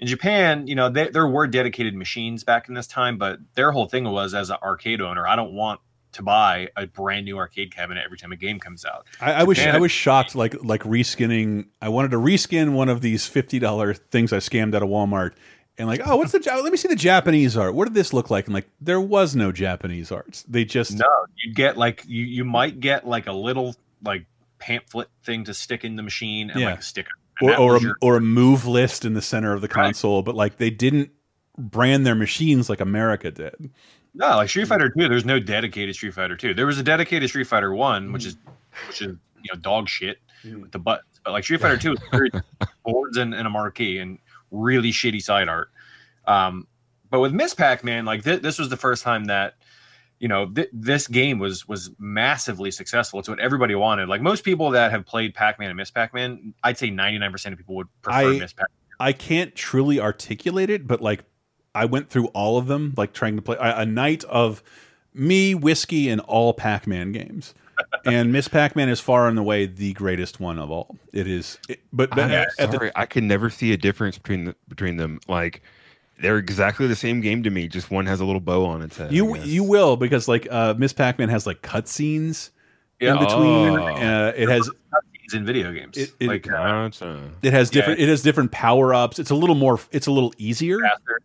in 0.00 0.06
Japan. 0.08 0.66
You 0.66 0.74
know, 0.74 0.88
they, 0.88 1.08
there 1.08 1.26
were 1.28 1.46
dedicated 1.46 1.94
machines 1.94 2.42
back 2.44 2.68
in 2.68 2.74
this 2.74 2.86
time, 2.88 3.16
but 3.18 3.38
their 3.54 3.70
whole 3.72 3.86
thing 3.86 4.04
was 4.04 4.34
as 4.34 4.50
an 4.50 4.56
arcade 4.62 5.00
owner, 5.00 5.26
I 5.26 5.36
don't 5.36 5.52
want 5.52 5.80
to 6.12 6.22
buy 6.22 6.68
a 6.76 6.86
brand 6.86 7.24
new 7.26 7.36
arcade 7.38 7.74
cabinet 7.74 8.02
every 8.04 8.18
time 8.18 8.32
a 8.32 8.36
game 8.36 8.58
comes 8.58 8.84
out. 8.84 9.06
I, 9.20 9.32
I 9.34 9.42
was 9.44 9.58
I 9.58 9.78
was 9.78 9.92
shocked 9.92 10.34
like 10.34 10.54
like 10.64 10.82
reskinning. 10.82 11.66
I 11.82 11.88
wanted 11.90 12.10
to 12.12 12.16
reskin 12.18 12.72
one 12.72 12.88
of 12.88 13.00
these 13.00 13.26
fifty 13.26 13.58
dollar 13.58 13.94
things 13.94 14.32
I 14.32 14.38
scammed 14.38 14.74
out 14.74 14.82
of 14.82 14.88
Walmart. 14.88 15.32
And 15.80 15.86
like, 15.86 16.00
oh, 16.04 16.16
what's 16.16 16.32
the? 16.32 16.40
Let 16.40 16.72
me 16.72 16.76
see 16.76 16.88
the 16.88 16.96
Japanese 16.96 17.56
art. 17.56 17.72
What 17.72 17.84
did 17.84 17.94
this 17.94 18.12
look 18.12 18.30
like? 18.30 18.46
And 18.46 18.54
like, 18.54 18.68
there 18.80 19.00
was 19.00 19.36
no 19.36 19.52
Japanese 19.52 20.10
arts. 20.10 20.44
They 20.48 20.64
just 20.64 20.94
No, 20.94 21.06
you 21.36 21.54
get 21.54 21.76
like 21.76 22.04
you 22.08 22.24
you 22.24 22.44
might 22.44 22.80
get 22.80 23.06
like 23.06 23.28
a 23.28 23.32
little 23.32 23.76
like 24.02 24.26
pamphlet 24.58 25.08
thing 25.22 25.44
to 25.44 25.54
stick 25.54 25.84
in 25.84 25.94
the 25.94 26.02
machine 26.02 26.50
and 26.50 26.60
Yeah. 26.60 26.70
like 26.70 26.80
a 26.80 26.82
sticker. 26.82 27.10
Or 27.40 27.56
or 27.56 27.76
a, 27.76 27.80
or 28.02 28.16
a 28.16 28.20
move 28.20 28.66
list 28.66 29.04
in 29.04 29.14
the 29.14 29.22
center 29.22 29.52
of 29.52 29.60
the 29.60 29.68
console, 29.68 30.22
but 30.22 30.34
like 30.34 30.56
they 30.56 30.70
didn't 30.70 31.10
brand 31.56 32.04
their 32.04 32.16
machines 32.16 32.68
like 32.68 32.80
America 32.80 33.30
did. 33.30 33.70
No, 34.18 34.30
like 34.36 34.48
Street 34.50 34.64
hmm. 34.64 34.70
Fighter 34.70 34.90
Two, 34.90 35.08
there's 35.08 35.24
no 35.24 35.38
dedicated 35.38 35.94
Street 35.94 36.12
Fighter 36.12 36.36
Two. 36.36 36.52
There 36.52 36.66
was 36.66 36.78
a 36.78 36.82
dedicated 36.82 37.28
Street 37.30 37.46
Fighter 37.46 37.72
One, 37.72 38.12
which 38.12 38.26
is 38.26 38.34
hmm. 38.34 38.88
which 38.88 39.00
is 39.00 39.16
you 39.42 39.54
know 39.54 39.60
dog 39.60 39.88
shit 39.88 40.18
hmm. 40.42 40.60
with 40.60 40.72
the 40.72 40.78
buttons. 40.78 41.20
But 41.24 41.32
like 41.32 41.44
Street 41.44 41.60
Fighter 41.60 41.76
Two 41.76 41.92
is 41.92 42.42
boards 42.84 43.16
and, 43.16 43.32
and 43.32 43.46
a 43.46 43.50
marquee 43.50 43.98
and 43.98 44.18
really 44.50 44.90
shitty 44.90 45.22
side 45.22 45.48
art. 45.48 45.70
Um, 46.26 46.66
but 47.10 47.20
with 47.20 47.32
Miss 47.32 47.54
Pac 47.54 47.84
Man, 47.84 48.04
like 48.04 48.24
thi- 48.24 48.36
this 48.36 48.58
was 48.58 48.68
the 48.68 48.76
first 48.76 49.04
time 49.04 49.26
that 49.26 49.54
you 50.18 50.26
know 50.26 50.46
th- 50.46 50.68
this 50.72 51.06
game 51.06 51.38
was 51.38 51.68
was 51.68 51.92
massively 52.00 52.72
successful. 52.72 53.20
It's 53.20 53.28
what 53.28 53.38
everybody 53.38 53.76
wanted. 53.76 54.08
Like 54.08 54.20
most 54.20 54.42
people 54.42 54.70
that 54.70 54.90
have 54.90 55.06
played 55.06 55.32
Pac 55.32 55.60
Man 55.60 55.70
and 55.70 55.76
Miss 55.76 55.92
Pac 55.92 56.12
Man, 56.12 56.54
I'd 56.64 56.76
say 56.76 56.90
99 56.90 57.30
percent 57.30 57.52
of 57.52 57.58
people 57.58 57.76
would 57.76 57.88
prefer 58.02 58.32
I- 58.34 58.38
Miss 58.40 58.52
Pac. 58.52 58.68
Man. 58.68 58.74
I 59.00 59.12
can't 59.12 59.54
truly 59.54 60.00
articulate 60.00 60.70
it, 60.70 60.88
but 60.88 61.00
like 61.00 61.22
I 61.74 61.84
went 61.84 62.10
through 62.10 62.26
all 62.28 62.58
of 62.58 62.66
them, 62.66 62.94
like 62.96 63.12
trying 63.12 63.36
to 63.36 63.42
play 63.42 63.56
a, 63.58 63.80
a 63.80 63.86
night 63.86 64.24
of 64.24 64.62
me, 65.14 65.54
whiskey, 65.54 66.08
and 66.08 66.20
all 66.22 66.52
Pac-Man 66.54 67.12
games. 67.12 67.54
and 68.04 68.32
Miss 68.32 68.48
Pac-Man 68.48 68.88
is 68.88 68.98
far 69.00 69.28
and 69.28 69.38
away 69.38 69.66
the 69.66 69.92
greatest 69.92 70.40
one 70.40 70.58
of 70.58 70.70
all. 70.70 70.96
It 71.12 71.26
is, 71.28 71.58
it- 71.68 71.80
but, 71.92 72.10
but 72.10 72.18
I'm 72.20 72.30
at, 72.32 72.48
at 72.58 72.70
the- 72.70 72.76
sorry, 72.78 72.90
I 72.96 73.06
can 73.06 73.28
never 73.28 73.50
see 73.50 73.72
a 73.72 73.76
difference 73.76 74.18
between 74.18 74.44
the, 74.46 74.56
between 74.68 74.96
them. 74.96 75.20
Like 75.28 75.62
they're 76.20 76.38
exactly 76.38 76.88
the 76.88 76.96
same 76.96 77.20
game 77.20 77.44
to 77.44 77.50
me. 77.50 77.68
Just 77.68 77.90
one 77.92 78.06
has 78.06 78.18
a 78.20 78.24
little 78.24 78.40
bow 78.40 78.64
on 78.66 78.82
its 78.82 78.96
head. 78.96 79.12
You 79.12 79.36
you 79.36 79.62
will 79.62 79.96
because 79.96 80.26
like 80.26 80.48
uh, 80.50 80.74
Miss 80.76 80.92
Pac-Man 80.92 81.28
has 81.28 81.46
like 81.46 81.62
cutscenes 81.62 82.50
Yeah. 83.00 83.12
in 83.12 83.18
between. 83.20 83.78
Oh. 83.78 83.86
Uh, 83.86 84.32
it 84.34 84.48
has 84.48 84.68
It's 85.24 85.34
in 85.34 85.46
video 85.46 85.72
games. 85.72 85.96
It- 85.96 86.14
it- 86.18 86.26
like 86.26 86.50
uh, 86.50 86.90
it 87.42 87.52
has 87.52 87.70
Yeah. 87.72 87.80
different 87.80 88.00
it 88.00 88.08
has 88.08 88.22
different 88.22 88.50
power 88.50 88.92
ups. 88.92 89.20
It's 89.20 89.30
a 89.30 89.36
little 89.36 89.54
more. 89.54 89.78
It's 89.92 90.08
a 90.08 90.10
little 90.12 90.34
easier 90.38 90.80
faster. 90.80 91.20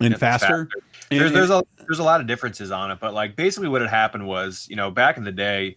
And 0.00 0.12
it's 0.12 0.20
faster. 0.20 0.68
And- 1.10 1.20
there's 1.20 1.32
there's 1.32 1.50
a 1.50 1.62
there's 1.78 2.00
a 2.00 2.04
lot 2.04 2.20
of 2.20 2.26
differences 2.26 2.70
on 2.72 2.90
it, 2.90 2.98
but 3.00 3.14
like 3.14 3.36
basically 3.36 3.68
what 3.68 3.80
had 3.80 3.90
happened 3.90 4.26
was, 4.26 4.66
you 4.68 4.74
know, 4.76 4.90
back 4.90 5.16
in 5.16 5.22
the 5.24 5.30
day, 5.32 5.76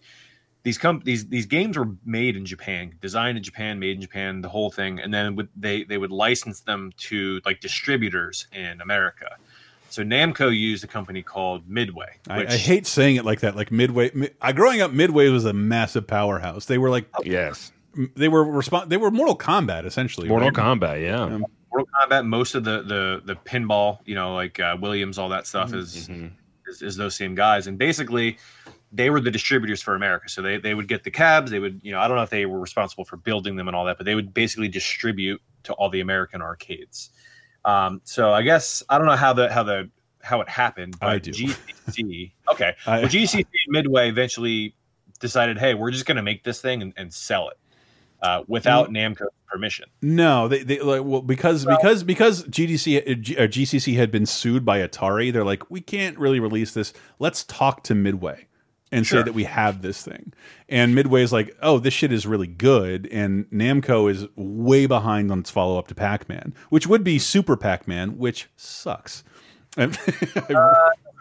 these 0.64 0.76
com- 0.76 1.02
these 1.04 1.28
these 1.28 1.46
games 1.46 1.78
were 1.78 1.88
made 2.04 2.36
in 2.36 2.44
Japan, 2.44 2.92
designed 3.00 3.38
in 3.38 3.44
Japan, 3.44 3.78
made 3.78 3.94
in 3.94 4.00
Japan, 4.02 4.40
the 4.40 4.48
whole 4.48 4.70
thing, 4.70 4.98
and 4.98 5.14
then 5.14 5.36
would 5.36 5.48
they 5.56 5.84
they 5.84 5.98
would 5.98 6.10
license 6.10 6.60
them 6.62 6.92
to 6.96 7.40
like 7.44 7.60
distributors 7.60 8.46
in 8.52 8.80
America. 8.80 9.36
So 9.88 10.02
Namco 10.04 10.56
used 10.56 10.84
a 10.84 10.86
company 10.86 11.22
called 11.22 11.68
Midway. 11.68 12.16
I, 12.28 12.38
which- 12.38 12.50
I 12.50 12.56
hate 12.56 12.86
saying 12.86 13.16
it 13.16 13.24
like 13.24 13.40
that. 13.40 13.56
Like 13.56 13.70
Midway, 13.72 14.10
Mi- 14.14 14.30
I 14.40 14.52
growing 14.52 14.80
up, 14.80 14.92
Midway 14.92 15.28
was 15.28 15.44
a 15.44 15.52
massive 15.52 16.06
powerhouse. 16.06 16.66
They 16.66 16.78
were 16.78 16.90
like, 16.90 17.06
yes, 17.24 17.72
they 18.16 18.28
were 18.28 18.44
respon 18.44 18.88
They 18.88 18.96
were 18.96 19.10
Mortal 19.10 19.36
Kombat 19.36 19.84
essentially. 19.86 20.28
Mortal 20.28 20.50
right? 20.50 20.56
Kombat, 20.56 21.02
yeah. 21.02 21.22
Um, 21.22 21.46
Mortal 21.70 21.88
Kombat, 22.00 22.26
most 22.26 22.54
of 22.54 22.64
the 22.64 22.82
the 22.82 23.22
the 23.24 23.34
pinball, 23.36 23.98
you 24.04 24.14
know, 24.14 24.34
like 24.34 24.58
uh, 24.60 24.76
Williams, 24.80 25.18
all 25.18 25.28
that 25.30 25.46
stuff 25.46 25.72
is, 25.74 26.08
is 26.66 26.82
is 26.82 26.96
those 26.96 27.14
same 27.14 27.34
guys, 27.34 27.66
and 27.66 27.78
basically 27.78 28.38
they 28.92 29.08
were 29.08 29.20
the 29.20 29.30
distributors 29.30 29.80
for 29.80 29.94
America. 29.94 30.28
So 30.28 30.42
they 30.42 30.58
they 30.58 30.74
would 30.74 30.88
get 30.88 31.04
the 31.04 31.10
cabs, 31.10 31.50
they 31.50 31.60
would, 31.60 31.80
you 31.84 31.92
know, 31.92 32.00
I 32.00 32.08
don't 32.08 32.16
know 32.16 32.22
if 32.24 32.30
they 32.30 32.46
were 32.46 32.58
responsible 32.58 33.04
for 33.04 33.16
building 33.16 33.56
them 33.56 33.68
and 33.68 33.76
all 33.76 33.84
that, 33.84 33.96
but 33.98 34.04
they 34.06 34.14
would 34.16 34.34
basically 34.34 34.68
distribute 34.68 35.40
to 35.64 35.72
all 35.74 35.88
the 35.90 36.00
American 36.00 36.42
arcades. 36.42 37.10
Um, 37.64 38.00
so 38.04 38.32
I 38.32 38.42
guess 38.42 38.82
I 38.88 38.98
don't 38.98 39.06
know 39.06 39.16
how 39.16 39.32
the 39.32 39.52
how 39.52 39.62
the 39.62 39.90
how 40.22 40.40
it 40.40 40.48
happened, 40.48 40.98
but 40.98 41.08
I 41.08 41.18
do. 41.18 41.30
GCC, 41.30 42.32
okay, 42.52 42.74
I- 42.86 43.00
well, 43.00 43.08
GCC 43.08 43.44
Midway 43.68 44.08
eventually 44.08 44.74
decided, 45.20 45.58
hey, 45.58 45.74
we're 45.74 45.90
just 45.90 46.06
going 46.06 46.16
to 46.16 46.22
make 46.22 46.42
this 46.44 46.60
thing 46.62 46.80
and, 46.82 46.94
and 46.96 47.12
sell 47.12 47.48
it 47.50 47.58
uh, 48.22 48.42
without 48.48 48.90
Namco's 48.90 49.28
permission. 49.46 49.88
No, 50.02 50.46
they 50.48 50.62
they 50.62 50.80
like 50.80 51.02
well 51.04 51.22
because 51.22 51.64
because 51.64 52.02
because 52.04 52.44
GDC 52.44 53.10
uh, 53.10 53.14
G- 53.14 53.36
uh, 53.36 53.42
GCC 53.42 53.96
had 53.96 54.10
been 54.10 54.26
sued 54.26 54.64
by 54.64 54.78
Atari. 54.86 55.32
They're 55.32 55.44
like, 55.44 55.70
we 55.70 55.80
can't 55.80 56.18
really 56.18 56.40
release 56.40 56.72
this. 56.72 56.92
Let's 57.18 57.44
talk 57.44 57.82
to 57.84 57.94
Midway 57.94 58.46
and 58.92 59.06
say 59.06 59.22
that 59.22 59.34
we 59.34 59.44
have 59.44 59.82
this 59.82 60.02
thing. 60.04 60.32
And 60.68 60.94
Midway 60.96 61.22
is 61.22 61.32
like, 61.32 61.56
oh, 61.62 61.78
this 61.78 61.94
shit 61.94 62.10
is 62.12 62.26
really 62.26 62.48
good. 62.48 63.08
And 63.12 63.48
Namco 63.50 64.10
is 64.10 64.26
way 64.34 64.86
behind 64.86 65.30
on 65.30 65.38
its 65.40 65.50
follow 65.50 65.78
up 65.78 65.86
to 65.88 65.94
Pac 65.94 66.28
Man, 66.28 66.52
which 66.70 66.88
would 66.88 67.04
be 67.04 67.18
Super 67.20 67.56
Pac 67.56 67.86
Man, 67.86 68.18
which 68.18 68.48
sucks. 68.56 69.22
And- 69.76 69.96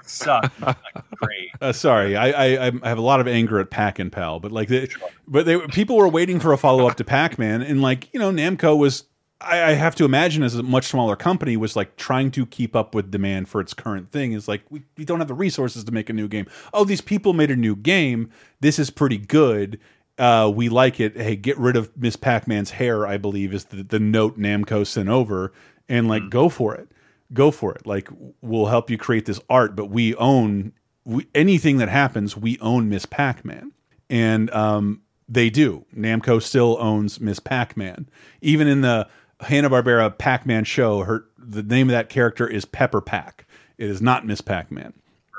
Suck. 0.09 0.51
Great. 1.15 1.49
Uh, 1.61 1.71
sorry, 1.71 2.15
I, 2.15 2.29
I 2.29 2.67
I 2.67 2.89
have 2.89 2.97
a 2.97 3.01
lot 3.01 3.19
of 3.19 3.27
anger 3.27 3.59
at 3.59 3.69
Pac 3.69 3.99
and 3.99 4.11
Pal, 4.11 4.39
but 4.39 4.51
like, 4.51 4.67
they, 4.67 4.89
but 5.27 5.45
they 5.45 5.59
people 5.67 5.97
were 5.97 6.09
waiting 6.09 6.39
for 6.39 6.53
a 6.53 6.57
follow 6.57 6.87
up 6.87 6.97
to 6.97 7.03
Pac 7.03 7.37
Man, 7.37 7.61
and 7.61 7.81
like 7.81 8.11
you 8.13 8.19
know, 8.19 8.31
Namco 8.31 8.77
was. 8.77 9.05
I, 9.41 9.63
I 9.63 9.71
have 9.71 9.95
to 9.95 10.03
imagine 10.03 10.43
as 10.43 10.55
a 10.55 10.63
much 10.63 10.87
smaller 10.87 11.15
company 11.15 11.55
was 11.55 11.73
like 11.73 11.95
trying 11.95 12.29
to 12.31 12.45
keep 12.45 12.75
up 12.75 12.93
with 12.93 13.09
demand 13.09 13.47
for 13.47 13.61
its 13.61 13.73
current 13.73 14.11
thing. 14.11 14.33
Is 14.33 14.49
like 14.49 14.63
we, 14.69 14.83
we 14.97 15.05
don't 15.05 15.19
have 15.19 15.29
the 15.29 15.33
resources 15.33 15.85
to 15.85 15.93
make 15.93 16.09
a 16.09 16.13
new 16.13 16.27
game. 16.27 16.45
Oh, 16.73 16.83
these 16.83 16.99
people 16.99 17.31
made 17.31 17.49
a 17.49 17.55
new 17.55 17.77
game. 17.77 18.31
This 18.59 18.79
is 18.79 18.89
pretty 18.89 19.17
good. 19.17 19.79
Uh, 20.17 20.51
we 20.53 20.67
like 20.67 20.99
it. 20.99 21.15
Hey, 21.15 21.37
get 21.37 21.57
rid 21.57 21.77
of 21.77 21.89
Miss 21.95 22.17
Pac 22.17 22.49
Man's 22.49 22.71
hair. 22.71 23.07
I 23.07 23.17
believe 23.17 23.53
is 23.53 23.65
the, 23.65 23.81
the 23.81 23.99
note 23.99 24.37
Namco 24.37 24.85
sent 24.85 25.07
over, 25.07 25.53
and 25.87 26.09
like 26.09 26.29
go 26.29 26.49
for 26.49 26.75
it 26.75 26.89
go 27.33 27.51
for 27.51 27.73
it. 27.73 27.85
Like 27.85 28.09
we'll 28.41 28.67
help 28.67 28.89
you 28.89 28.97
create 28.97 29.25
this 29.25 29.39
art, 29.49 29.75
but 29.75 29.85
we 29.85 30.15
own 30.15 30.73
we, 31.05 31.27
anything 31.33 31.77
that 31.77 31.89
happens. 31.89 32.35
We 32.37 32.59
own 32.59 32.89
Miss 32.89 33.05
Pac-Man, 33.05 33.71
and 34.09 34.49
um, 34.51 35.01
they 35.27 35.49
do. 35.49 35.85
Namco 35.95 36.41
still 36.41 36.77
owns 36.79 37.19
Miss 37.19 37.39
Pac-Man, 37.39 38.09
even 38.41 38.67
in 38.67 38.81
the 38.81 39.07
Hanna 39.41 39.69
Barbera 39.69 40.15
Pac-Man 40.17 40.63
show. 40.63 41.03
Her 41.03 41.25
the 41.37 41.63
name 41.63 41.89
of 41.89 41.93
that 41.93 42.09
character 42.09 42.47
is 42.47 42.65
Pepper 42.65 43.01
Pack. 43.01 43.45
It 43.77 43.89
is 43.89 44.01
not 44.01 44.25
Miss 44.25 44.41
Pac-Man. 44.41 44.93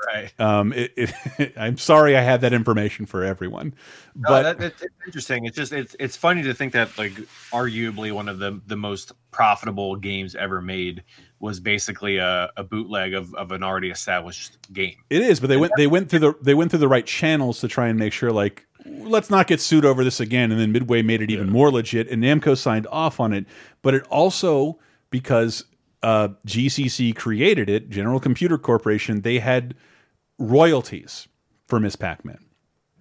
Right. 0.07 0.33
Um, 0.39 0.73
it, 0.73 0.93
it, 0.97 1.53
I'm 1.57 1.77
sorry 1.77 2.17
I 2.17 2.21
have 2.21 2.41
that 2.41 2.53
information 2.53 3.05
for 3.05 3.23
everyone, 3.23 3.75
No, 4.15 4.29
but 4.29 4.43
that, 4.43 4.61
it's, 4.61 4.81
it's 4.81 4.95
interesting. 5.05 5.45
It's 5.45 5.55
just 5.55 5.71
it's 5.71 5.95
it's 5.99 6.17
funny 6.17 6.43
to 6.43 6.53
think 6.53 6.73
that 6.73 6.97
like 6.97 7.13
arguably 7.51 8.11
one 8.11 8.27
of 8.27 8.39
the 8.39 8.59
the 8.67 8.75
most 8.75 9.13
profitable 9.31 9.95
games 9.95 10.35
ever 10.35 10.61
made 10.61 11.03
was 11.41 11.59
basically 11.59 12.17
a, 12.17 12.51
a 12.55 12.63
bootleg 12.63 13.13
of, 13.13 13.33
of 13.35 13.51
an 13.51 13.63
already 13.63 13.89
established 13.89 14.71
game. 14.71 14.95
It 15.09 15.21
is, 15.23 15.39
but 15.39 15.47
they 15.47 15.57
went 15.57 15.73
they 15.75 15.87
went 15.87 16.09
through 16.09 16.19
the 16.19 16.33
they 16.41 16.53
went 16.53 16.69
through 16.71 16.79
the 16.79 16.87
right 16.87 17.05
channels 17.05 17.59
to 17.61 17.67
try 17.67 17.87
and 17.87 17.97
make 17.99 18.13
sure 18.13 18.31
like 18.31 18.65
let's 18.85 19.29
not 19.29 19.47
get 19.47 19.59
sued 19.59 19.83
over 19.83 20.03
this 20.03 20.19
again. 20.19 20.51
And 20.51 20.59
then 20.61 20.71
Midway 20.71 21.01
made 21.01 21.21
it 21.21 21.29
even 21.31 21.49
more 21.49 21.71
legit, 21.71 22.07
and 22.09 22.23
Namco 22.23 22.57
signed 22.57 22.87
off 22.91 23.19
on 23.19 23.33
it. 23.33 23.45
But 23.81 23.95
it 23.95 24.03
also 24.03 24.79
because 25.09 25.65
uh, 26.03 26.29
GCC 26.47 27.15
created 27.15 27.69
it, 27.69 27.89
General 27.89 28.19
Computer 28.19 28.57
Corporation, 28.57 29.21
they 29.21 29.39
had 29.39 29.75
royalties 30.39 31.27
for 31.67 31.79
Miss 31.79 31.95
Pac-Man, 31.95 32.39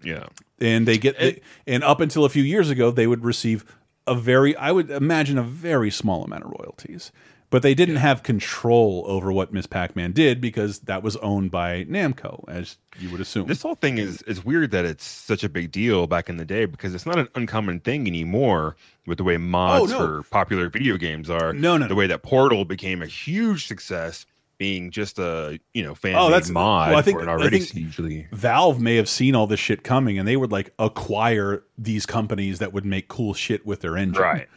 Yeah. 0.03 0.27
and 0.61 0.87
they 0.87 0.99
get 0.99 1.19
they, 1.19 1.41
and 1.67 1.83
up 1.85 2.01
until 2.01 2.25
a 2.25 2.29
few 2.29 2.43
years 2.43 2.71
ago, 2.71 2.91
they 2.91 3.07
would 3.07 3.25
receive 3.25 3.65
a 4.07 4.15
very 4.15 4.57
I 4.57 4.73
would 4.73 4.91
imagine 4.91 5.39
a 5.39 5.43
very 5.43 5.91
small 5.91 6.25
amount 6.25 6.45
of 6.45 6.51
royalties. 6.59 7.13
But 7.51 7.63
they 7.63 7.75
didn't 7.75 7.97
have 7.97 8.23
control 8.23 9.05
over 9.09 9.33
what 9.33 9.53
Miss 9.53 9.67
Pac-Man 9.67 10.13
did 10.13 10.41
because 10.41 10.79
that 10.81 11.03
was 11.03 11.17
owned 11.17 11.51
by 11.51 11.85
Namco, 11.87 12.45
as 12.49 12.77
you 13.01 13.11
would 13.11 13.21
assume. 13.21 13.49
This 13.49 13.63
whole 13.63 13.75
thing 13.75 13.99
is 13.99 14.23
is 14.23 14.45
weird 14.45 14.71
that 14.71 14.85
it's 14.85 15.05
such 15.05 15.43
a 15.43 15.49
big 15.49 15.73
deal 15.73 16.07
back 16.07 16.29
in 16.29 16.37
the 16.37 16.45
day 16.45 16.65
because 16.67 16.95
it's 16.95 17.07
not 17.07 17.19
an 17.19 17.27
uncommon 17.35 17.81
thing 17.81 18.07
anymore 18.07 18.77
with 19.05 19.19
the 19.19 19.25
way 19.25 19.37
mods 19.37 19.93
Oh, 19.93 19.99
no. 19.99 20.07
for 20.07 20.23
popular 20.31 20.69
video 20.69 20.97
games 20.97 21.29
are. 21.29 21.53
No, 21.53 21.77
no, 21.77 21.89
The 21.89 21.97
way 21.97 22.07
that 22.07 22.23
Portal 22.23 22.65
became 22.65 23.03
a 23.03 23.07
huge 23.07 23.67
success, 23.67 24.27
being 24.59 24.93
just 24.93 25.19
a 25.19 25.59
you 25.75 25.83
know 25.83 25.97
fan 25.97 26.15
Oh, 26.15 26.31
that's 26.31 26.51
mod 26.51 26.91
well, 26.91 26.99
I 27.01 27.03
think, 27.03 27.19
for 27.19 27.23
an 27.25 27.29
I 27.31 27.33
already 27.33 27.59
think 27.59 27.73
hugely. 27.73 28.29
Valve 28.31 28.81
may 28.81 28.95
have 28.95 29.09
seen 29.09 29.35
all 29.35 29.49
this 29.49 29.59
shit 29.59 29.83
coming, 29.83 30.21
and 30.21 30.29
they 30.29 30.37
would 30.37 30.53
like 30.53 30.73
acquire 30.79 31.65
these 31.77 32.07
companies 32.07 32.61
that 32.61 32.73
would 32.73 32.85
make 32.85 33.09
cool 33.09 33.35
shit 33.35 33.67
with 33.67 33.81
their 33.81 33.97
engine. 33.97 34.23
Right. 34.23 34.49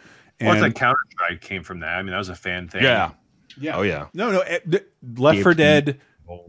Well, 0.43 0.53
it's 0.53 0.63
And 0.63 0.73
like 0.73 0.75
Counter 0.75 0.99
Strike 1.11 1.41
came 1.41 1.63
from 1.63 1.79
that. 1.81 1.97
I 1.97 2.01
mean, 2.03 2.11
that 2.11 2.17
was 2.17 2.29
a 2.29 2.35
fan 2.35 2.67
thing. 2.67 2.83
Yeah. 2.83 3.11
Yeah. 3.57 3.77
Oh 3.77 3.81
yeah. 3.83 4.07
no, 4.13 4.31
no, 4.31 4.39
eh, 4.41 4.59
th- 4.69 4.85
Left 5.17 5.35
Gabe 5.37 5.43
for 5.43 5.53
Dead, 5.53 5.99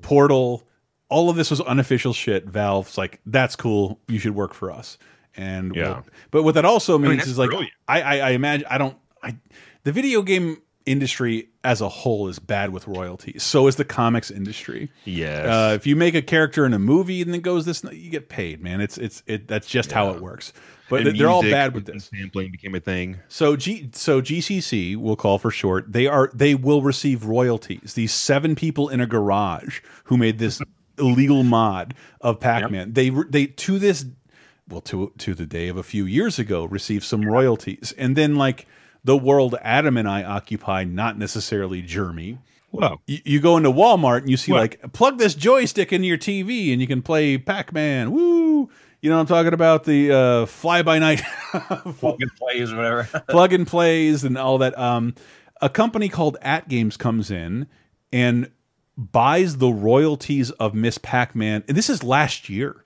Portal, 0.03 0.67
all 1.09 1.31
of 1.31 1.37
this 1.37 1.51
was 1.51 1.61
unofficial 1.61 2.13
shit. 2.13 2.47
Valve's 2.47 2.97
like, 2.97 3.21
that's 3.27 3.57
cool. 3.57 4.01
You 4.09 4.19
should 4.19 4.35
work 4.35 4.55
for 4.55 4.71
us. 4.71 4.99
And 5.37 5.75
Yeah. 5.75 5.89
we'll- 5.89 6.07
but 6.31 6.43
what 6.45 6.55
that 6.55 6.65
also 6.65 6.99
means 6.99 7.19
that's 7.19 7.29
is 7.31 7.39
like, 7.39 7.51
brilliant. 7.51 7.73
I, 7.89 8.01
I, 8.03 8.17
I 8.19 8.31
imagine 8.31 8.67
I 8.71 8.79
don't. 8.79 8.97
I 9.23 9.37
the 9.85 9.93
video 9.93 10.23
game 10.23 10.59
industry 10.87 11.49
as 11.65 11.81
a 11.81 11.89
whole 11.89 12.29
is 12.29 12.39
bad 12.39 12.71
with 12.71 12.87
royalties. 12.87 13.43
So 13.43 13.67
is 13.67 13.77
the 13.77 13.85
comics 13.87 14.31
industry. 14.31 14.91
Yes. 15.05 15.47
Uh, 15.47 15.75
if 15.75 15.87
you 15.87 15.97
make 15.97 16.15
a 16.15 16.21
character 16.23 16.65
in 16.67 16.75
a 16.75 16.79
movie 16.79 17.23
and 17.23 17.33
then 17.33 17.41
goes 17.41 17.65
this, 17.65 17.83
you 17.85 18.11
get 18.11 18.29
paid, 18.29 18.63
man. 18.63 18.81
It's 18.81 18.97
it's 18.99 19.23
it. 19.27 19.49
That's 19.49 19.67
just 19.67 19.93
how 19.93 20.11
it 20.11 20.21
works. 20.21 20.53
But 20.89 21.07
And 21.07 21.19
they're 21.19 21.31
all 21.31 21.43
bad 21.43 21.75
with 21.75 21.87
this. 21.87 22.11
Sampling 22.15 22.51
became 22.51 22.75
a 22.75 22.81
thing. 22.81 23.19
So 23.29 23.57
G 23.57 23.91
so 23.93 24.21
GCC 24.21 24.97
we'll 24.97 25.17
call 25.17 25.39
for 25.39 25.51
short. 25.51 25.93
They 25.93 26.07
are 26.07 26.31
they 26.35 26.55
will 26.55 26.83
receive 26.83 27.25
royalties. 27.25 27.95
These 27.95 28.13
seven 28.13 28.55
people 28.55 28.89
in 28.89 29.01
a 29.01 29.07
garage 29.07 29.81
who 30.05 30.17
made 30.17 30.39
this 30.39 30.61
illegal 30.99 31.43
mod 31.43 31.95
of 32.21 32.41
Pac-Man. 32.41 32.93
They 32.93 33.09
they 33.11 33.47
to 33.47 33.79
this 33.79 34.05
well 34.69 34.83
to 34.83 35.13
to 35.19 35.35
the 35.35 35.47
day 35.47 35.69
of 35.69 35.77
a 35.77 35.83
few 35.83 36.05
years 36.05 36.39
ago 36.39 36.65
received 36.67 37.05
some 37.05 37.23
royalties. 37.23 37.95
And 37.97 38.15
then 38.15 38.37
like 38.37 38.67
the 39.03 39.17
world 39.17 39.55
Adam 39.63 39.97
and 39.97 40.09
I 40.09 40.23
occupy, 40.23 40.85
not 40.85 41.19
necessarily 41.19 41.83
Jeremy. 41.83 42.39
Wow. 42.73 43.01
You, 43.07 43.19
you 43.25 43.41
go 43.41 43.57
into 43.57 43.71
Walmart 43.71 44.19
and 44.19 44.31
you 44.31 44.37
see 44.37 44.51
What? 44.53 44.59
like 44.61 44.93
plug 44.93 45.19
this 45.19 45.35
joystick 45.35 45.93
into 45.93 46.09
your 46.09 46.19
TV 46.19 46.73
and 46.73 46.81
you 46.81 46.87
can 46.89 47.03
play 47.03 47.39
Pac-Man. 47.39 48.11
Woo! 48.11 48.69
You 49.05 49.11
know 49.11 49.17
what 49.17 49.21
I'm 49.21 49.27
talking 49.27 49.53
about? 49.53 49.85
The 49.85 50.13
uh, 50.13 50.47
fly 50.47 50.81
by 50.81 50.99
night 50.99 51.21
Plug 51.53 52.23
and 52.23 52.35
plays 52.37 52.73
or 52.73 52.77
whatever. 52.77 53.05
plug 53.29 53.53
and 53.53 53.67
plays 53.67 54.25
and 54.25 54.39
all 54.39 54.57
that. 54.57 54.79
Um, 54.79 55.15
a 55.61 55.69
company 55.69 56.09
called 56.09 56.39
AtGames 56.43 56.99
comes 56.99 57.31
in 57.31 57.67
and 58.15 58.51
buys 58.97 59.59
the 59.59 59.69
royalties 59.69 60.53
of 60.53 60.73
Miss 60.73 60.97
Pac-Man. 60.97 61.65
And 61.69 61.77
this 61.77 61.91
is 61.91 62.03
last 62.03 62.49
year. 62.49 62.83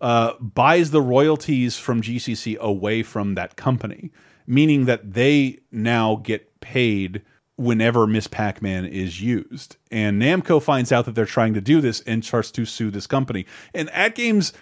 Uh, 0.00 0.34
buys 0.38 0.92
the 0.92 1.02
royalties 1.02 1.76
from 1.76 2.00
GCC 2.00 2.56
away 2.58 3.02
from 3.02 3.34
that 3.34 3.56
company, 3.56 4.12
meaning 4.46 4.84
that 4.84 5.14
they 5.14 5.58
now 5.72 6.20
get 6.22 6.60
paid 6.60 7.22
whenever 7.56 8.06
Miss 8.06 8.28
Pac-Man 8.28 8.84
is 8.84 9.20
used. 9.20 9.78
And 9.90 10.22
Namco 10.22 10.62
finds 10.62 10.92
out 10.92 11.06
that 11.06 11.16
they're 11.16 11.26
trying 11.26 11.54
to 11.54 11.60
do 11.60 11.80
this 11.80 12.02
and 12.02 12.24
starts 12.24 12.52
to 12.52 12.64
sue 12.64 12.92
this 12.92 13.08
company. 13.08 13.46
And 13.74 13.88
AtGames, 13.88 14.52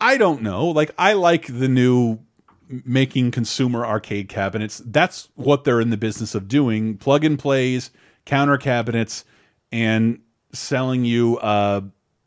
I 0.00 0.16
don't 0.16 0.42
know. 0.42 0.66
Like 0.66 0.92
I 0.98 1.14
like 1.14 1.46
the 1.46 1.68
new 1.68 2.20
making 2.68 3.30
consumer 3.30 3.86
arcade 3.86 4.28
cabinets. 4.28 4.82
That's 4.84 5.28
what 5.34 5.64
they're 5.64 5.80
in 5.80 5.90
the 5.90 5.96
business 5.96 6.34
of 6.34 6.48
doing. 6.48 6.96
Plug 6.98 7.24
and 7.24 7.38
plays, 7.38 7.90
counter 8.24 8.58
cabinets, 8.58 9.24
and 9.72 10.20
selling 10.52 11.04
you 11.04 11.38
a 11.40 11.84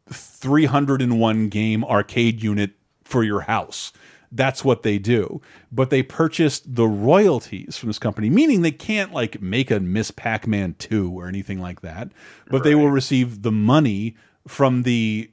301 0.09 1.49
game 1.49 1.83
arcade 1.83 2.41
unit 2.41 2.71
for 3.03 3.23
your 3.23 3.41
house. 3.41 3.91
That's 4.31 4.63
what 4.63 4.83
they 4.83 4.99
do. 4.99 5.41
But 5.71 5.89
they 5.89 6.03
purchased 6.03 6.75
the 6.75 6.87
royalties 6.87 7.77
from 7.77 7.89
this 7.89 7.97
company, 7.99 8.29
meaning 8.29 8.61
they 8.61 8.71
can't 8.71 9.11
like 9.11 9.41
make 9.41 9.71
a 9.71 9.79
Miss 9.79 10.11
Pac-Man 10.11 10.75
2 10.77 11.11
or 11.11 11.27
anything 11.27 11.59
like 11.59 11.81
that. 11.81 12.11
But 12.47 12.63
they 12.63 12.75
will 12.75 12.91
receive 12.91 13.41
the 13.41 13.51
money 13.51 14.15
from 14.47 14.83
the 14.83 15.31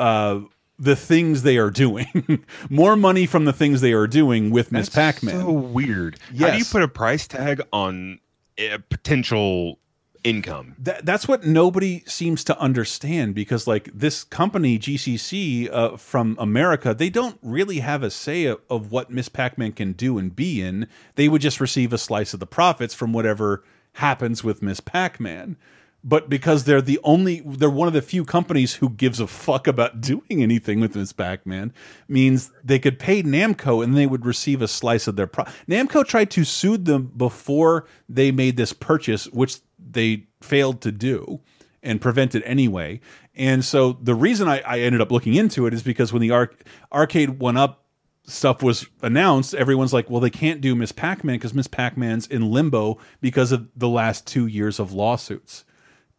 uh 0.00 0.40
the 0.82 0.96
things 0.96 1.42
they 1.42 1.58
are 1.58 1.70
doing. 1.70 2.44
More 2.70 2.96
money 2.96 3.26
from 3.26 3.44
the 3.44 3.52
things 3.52 3.80
they 3.80 3.92
are 3.92 4.06
doing 4.06 4.50
with 4.50 4.72
Miss 4.72 4.88
That's 4.88 5.20
Pac-Man. 5.20 5.40
So 5.40 5.50
weird. 5.50 6.18
How 6.38 6.50
do 6.50 6.58
you 6.58 6.64
put 6.64 6.82
a 6.82 6.88
price 6.88 7.26
tag 7.26 7.62
on 7.72 8.18
a 8.58 8.78
potential 8.78 9.78
income. 10.24 10.76
That, 10.78 11.04
that's 11.04 11.26
what 11.26 11.44
nobody 11.44 12.02
seems 12.06 12.44
to 12.44 12.58
understand 12.58 13.34
because, 13.34 13.66
like, 13.66 13.90
this 13.92 14.24
company, 14.24 14.78
GCC 14.78 15.68
uh, 15.72 15.96
from 15.96 16.36
America, 16.38 16.94
they 16.94 17.10
don't 17.10 17.38
really 17.42 17.80
have 17.80 18.02
a 18.02 18.10
say 18.10 18.44
of, 18.46 18.60
of 18.70 18.92
what 18.92 19.10
Miss 19.10 19.28
Pac 19.28 19.58
Man 19.58 19.72
can 19.72 19.92
do 19.92 20.18
and 20.18 20.34
be 20.34 20.62
in. 20.62 20.86
They 21.16 21.28
would 21.28 21.42
just 21.42 21.60
receive 21.60 21.92
a 21.92 21.98
slice 21.98 22.34
of 22.34 22.40
the 22.40 22.46
profits 22.46 22.94
from 22.94 23.12
whatever 23.12 23.64
happens 23.94 24.44
with 24.44 24.62
Miss 24.62 24.80
Pac 24.80 25.18
Man. 25.18 25.56
But 26.04 26.28
because 26.28 26.64
they're 26.64 26.82
the 26.82 26.98
only, 27.04 27.40
they're 27.40 27.70
one 27.70 27.86
of 27.86 27.94
the 27.94 28.02
few 28.02 28.24
companies 28.24 28.74
who 28.74 28.90
gives 28.90 29.20
a 29.20 29.26
fuck 29.26 29.66
about 29.66 30.00
doing 30.00 30.42
anything 30.42 30.80
with 30.80 30.96
Miss 30.96 31.12
Pac 31.12 31.46
Man, 31.46 31.72
means 32.08 32.50
they 32.64 32.78
could 32.78 32.98
pay 32.98 33.22
Namco 33.22 33.84
and 33.84 33.96
they 33.96 34.06
would 34.06 34.26
receive 34.26 34.62
a 34.62 34.68
slice 34.68 35.06
of 35.06 35.16
their 35.16 35.26
pro. 35.26 35.44
Namco 35.68 36.06
tried 36.06 36.30
to 36.32 36.44
sue 36.44 36.76
them 36.76 37.12
before 37.16 37.86
they 38.08 38.32
made 38.32 38.56
this 38.56 38.72
purchase, 38.72 39.26
which 39.26 39.58
they 39.78 40.26
failed 40.40 40.80
to 40.82 40.90
do 40.90 41.40
and 41.82 42.00
prevent 42.00 42.34
it 42.34 42.42
anyway. 42.46 43.00
And 43.34 43.64
so 43.64 43.94
the 43.94 44.14
reason 44.14 44.48
I, 44.48 44.60
I 44.60 44.80
ended 44.80 45.00
up 45.00 45.10
looking 45.10 45.34
into 45.34 45.66
it 45.66 45.74
is 45.74 45.82
because 45.82 46.12
when 46.12 46.22
the 46.22 46.30
arc, 46.30 46.64
arcade 46.92 47.40
went 47.40 47.58
up, 47.58 47.84
stuff 48.24 48.62
was 48.62 48.86
announced. 49.02 49.54
Everyone's 49.54 49.92
like, 49.92 50.08
well, 50.08 50.20
they 50.20 50.30
can't 50.30 50.60
do 50.60 50.74
Miss 50.74 50.92
Pac 50.92 51.24
Man 51.24 51.36
because 51.36 51.54
Miss 51.54 51.66
Pac 51.66 51.96
Man's 51.96 52.26
in 52.26 52.50
limbo 52.50 52.98
because 53.20 53.52
of 53.52 53.68
the 53.74 53.88
last 53.88 54.26
two 54.26 54.46
years 54.46 54.78
of 54.78 54.92
lawsuits 54.92 55.64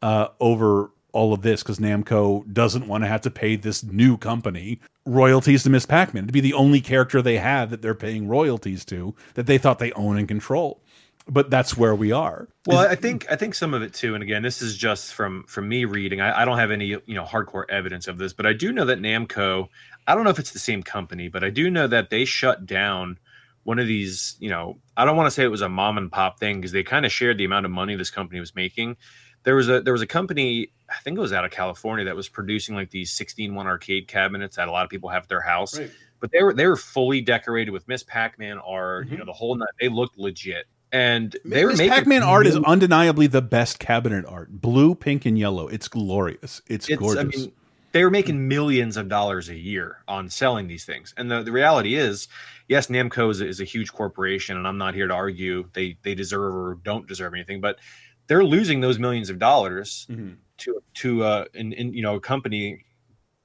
uh, 0.04 0.28
over 0.42 0.92
all 1.14 1.34
of 1.34 1.44
this 1.44 1.64
because 1.64 1.80
Namco 1.80 2.52
doesn't 2.52 2.88
want 2.88 3.04
to 3.04 3.08
have 3.08 3.22
to 3.22 3.32
pay 3.32 3.56
this 3.56 3.84
new 3.84 4.18
company 4.18 4.80
royalties 5.06 5.64
to 5.64 5.70
Miss 5.70 5.86
Pac 5.86 6.14
Man 6.14 6.28
to 6.28 6.34
be 6.34 6.42
the 6.42 6.54
only 6.54 6.82
character 6.82 7.22
they 7.22 7.38
have 7.38 7.70
that 7.70 7.82
they're 7.82 7.96
paying 7.96 8.28
royalties 8.28 8.84
to 8.86 9.16
that 9.36 9.46
they 9.46 9.58
thought 9.58 9.80
they 9.80 9.94
own 9.94 10.18
and 10.18 10.28
control. 10.28 10.82
But 11.26 11.50
that's 11.50 11.78
where 11.78 11.96
we 11.96 12.12
are. 12.12 12.50
Well, 12.68 12.80
I 12.80 12.96
think 12.96 13.32
I 13.32 13.38
think 13.38 13.56
some 13.56 13.74
of 13.74 13.82
it 13.82 13.94
too, 13.94 14.14
and 14.14 14.22
again, 14.22 14.44
this 14.44 14.62
is 14.62 14.76
just 14.76 15.14
from 15.14 15.46
from 15.48 15.70
me 15.70 15.86
reading. 15.86 16.20
I, 16.20 16.42
I 16.42 16.44
don't 16.44 16.58
have 16.58 16.72
any 16.72 16.88
you 16.88 17.02
know 17.08 17.24
hardcore 17.24 17.64
evidence 17.70 18.10
of 18.10 18.18
this, 18.18 18.34
but 18.34 18.46
I 18.46 18.52
do 18.52 18.74
know 18.74 18.84
that 18.84 19.00
Namco. 19.00 19.70
I 20.06 20.16
don't 20.16 20.26
know 20.26 20.32
if 20.32 20.40
it's 20.40 20.52
the 20.52 20.60
same 20.60 20.84
company, 20.84 21.30
but 21.30 21.46
I 21.46 21.50
do 21.50 21.70
know 21.70 21.88
that 21.88 22.10
they 22.10 22.26
shut 22.26 22.66
down 22.66 23.20
one 23.64 23.80
of 23.80 23.88
these. 23.88 24.36
You 24.42 24.50
know, 24.50 24.80
I 24.98 25.06
don't 25.06 25.16
want 25.16 25.28
to 25.28 25.32
say 25.32 25.46
it 25.46 25.48
was 25.48 25.62
a 25.62 25.70
mom 25.70 25.98
and 25.98 26.12
pop 26.12 26.42
thing 26.42 26.58
because 26.58 26.74
they 26.74 26.84
kind 26.84 27.06
of 27.06 27.12
shared 27.14 27.38
the 27.38 27.46
amount 27.46 27.66
of 27.66 27.72
money 27.72 27.96
this 27.96 28.12
company 28.12 28.42
was 28.42 28.54
making. 28.54 28.98
There 29.44 29.56
was 29.56 29.70
a 29.70 29.82
there 29.82 29.94
was 29.94 30.02
a 30.02 30.08
company 30.08 30.70
I 30.90 31.00
think 31.02 31.18
it 31.18 31.22
was 31.22 31.34
out 31.34 31.46
of 31.46 31.52
California 31.52 32.06
that 32.06 32.16
was 32.16 32.30
producing 32.30 32.76
like 32.76 32.92
these 32.92 33.12
16 33.12 33.56
one 33.56 33.68
arcade 33.68 34.08
cabinets 34.08 34.56
that 34.58 34.68
a 34.68 34.72
lot 34.72 34.84
of 34.84 34.90
people 34.90 35.10
have 35.10 35.24
at 35.24 35.30
their 35.30 35.42
house. 35.42 35.78
Right. 35.78 35.92
But 36.20 36.32
they 36.32 36.42
were 36.42 36.54
they 36.54 36.68
were 36.68 36.78
fully 36.78 37.22
decorated 37.22 37.72
with 37.72 37.88
Miss 37.88 38.04
Pac-Man 38.04 38.60
art, 38.60 39.06
you 39.06 39.12
mm-hmm. 39.12 39.20
know, 39.20 39.26
the 39.26 39.34
whole 39.34 39.56
nut. 39.56 39.70
They 39.80 39.90
looked 39.90 40.18
legit. 40.18 40.66
And 40.94 41.36
they 41.44 41.66
were 41.66 41.72
Miss 41.72 41.80
making 41.80 41.94
Pac 41.94 42.08
Man 42.08 42.22
art 42.22 42.46
is 42.46 42.56
undeniably 42.56 43.26
the 43.26 43.42
best 43.42 43.80
cabinet 43.80 44.26
art. 44.28 44.62
Blue, 44.62 44.94
pink, 44.94 45.26
and 45.26 45.38
yellow. 45.38 45.68
It's 45.68 45.88
glorious. 45.88 46.62
It's, 46.68 46.88
it's 46.88 47.00
gorgeous. 47.00 47.20
I 47.20 47.24
mean, 47.24 47.52
they 47.94 48.04
were 48.04 48.12
making 48.12 48.48
millions 48.48 48.96
of 48.96 49.10
dollars 49.10 49.50
a 49.50 49.56
year 49.56 49.98
on 50.08 50.30
selling 50.30 50.68
these 50.68 50.86
things. 50.86 51.14
And 51.18 51.32
the, 51.32 51.42
the 51.42 51.52
reality 51.52 51.96
is, 51.96 52.28
yes, 52.68 52.88
Namco 52.88 53.32
is 53.32 53.42
a, 53.42 53.48
is 53.48 53.60
a 53.60 53.66
huge 53.66 53.92
corporation, 53.92 54.56
and 54.56 54.68
I'm 54.68 54.78
not 54.78 54.94
here 54.94 55.08
to 55.08 55.14
argue 55.14 55.68
they 55.74 55.98
they 56.04 56.14
deserve 56.14 56.56
or 56.56 56.78
don't 56.84 57.08
deserve 57.08 57.34
anything, 57.34 57.60
but 57.60 57.80
they're 58.28 58.44
losing 58.44 58.82
those 58.82 59.00
millions 59.00 59.30
of 59.30 59.40
dollars 59.40 60.08
Mm-hmm. 60.10 60.34
to 60.58 60.84
to 60.96 61.24
uh, 61.24 61.46
in, 61.54 61.74
in 61.74 61.94
you 61.94 62.02
know 62.02 62.16
a 62.16 62.20
company, 62.20 62.86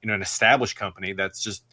you 0.01 0.07
know, 0.07 0.13
an 0.13 0.21
established 0.21 0.75
company 0.77 1.13
that's 1.13 1.41
just 1.41 1.63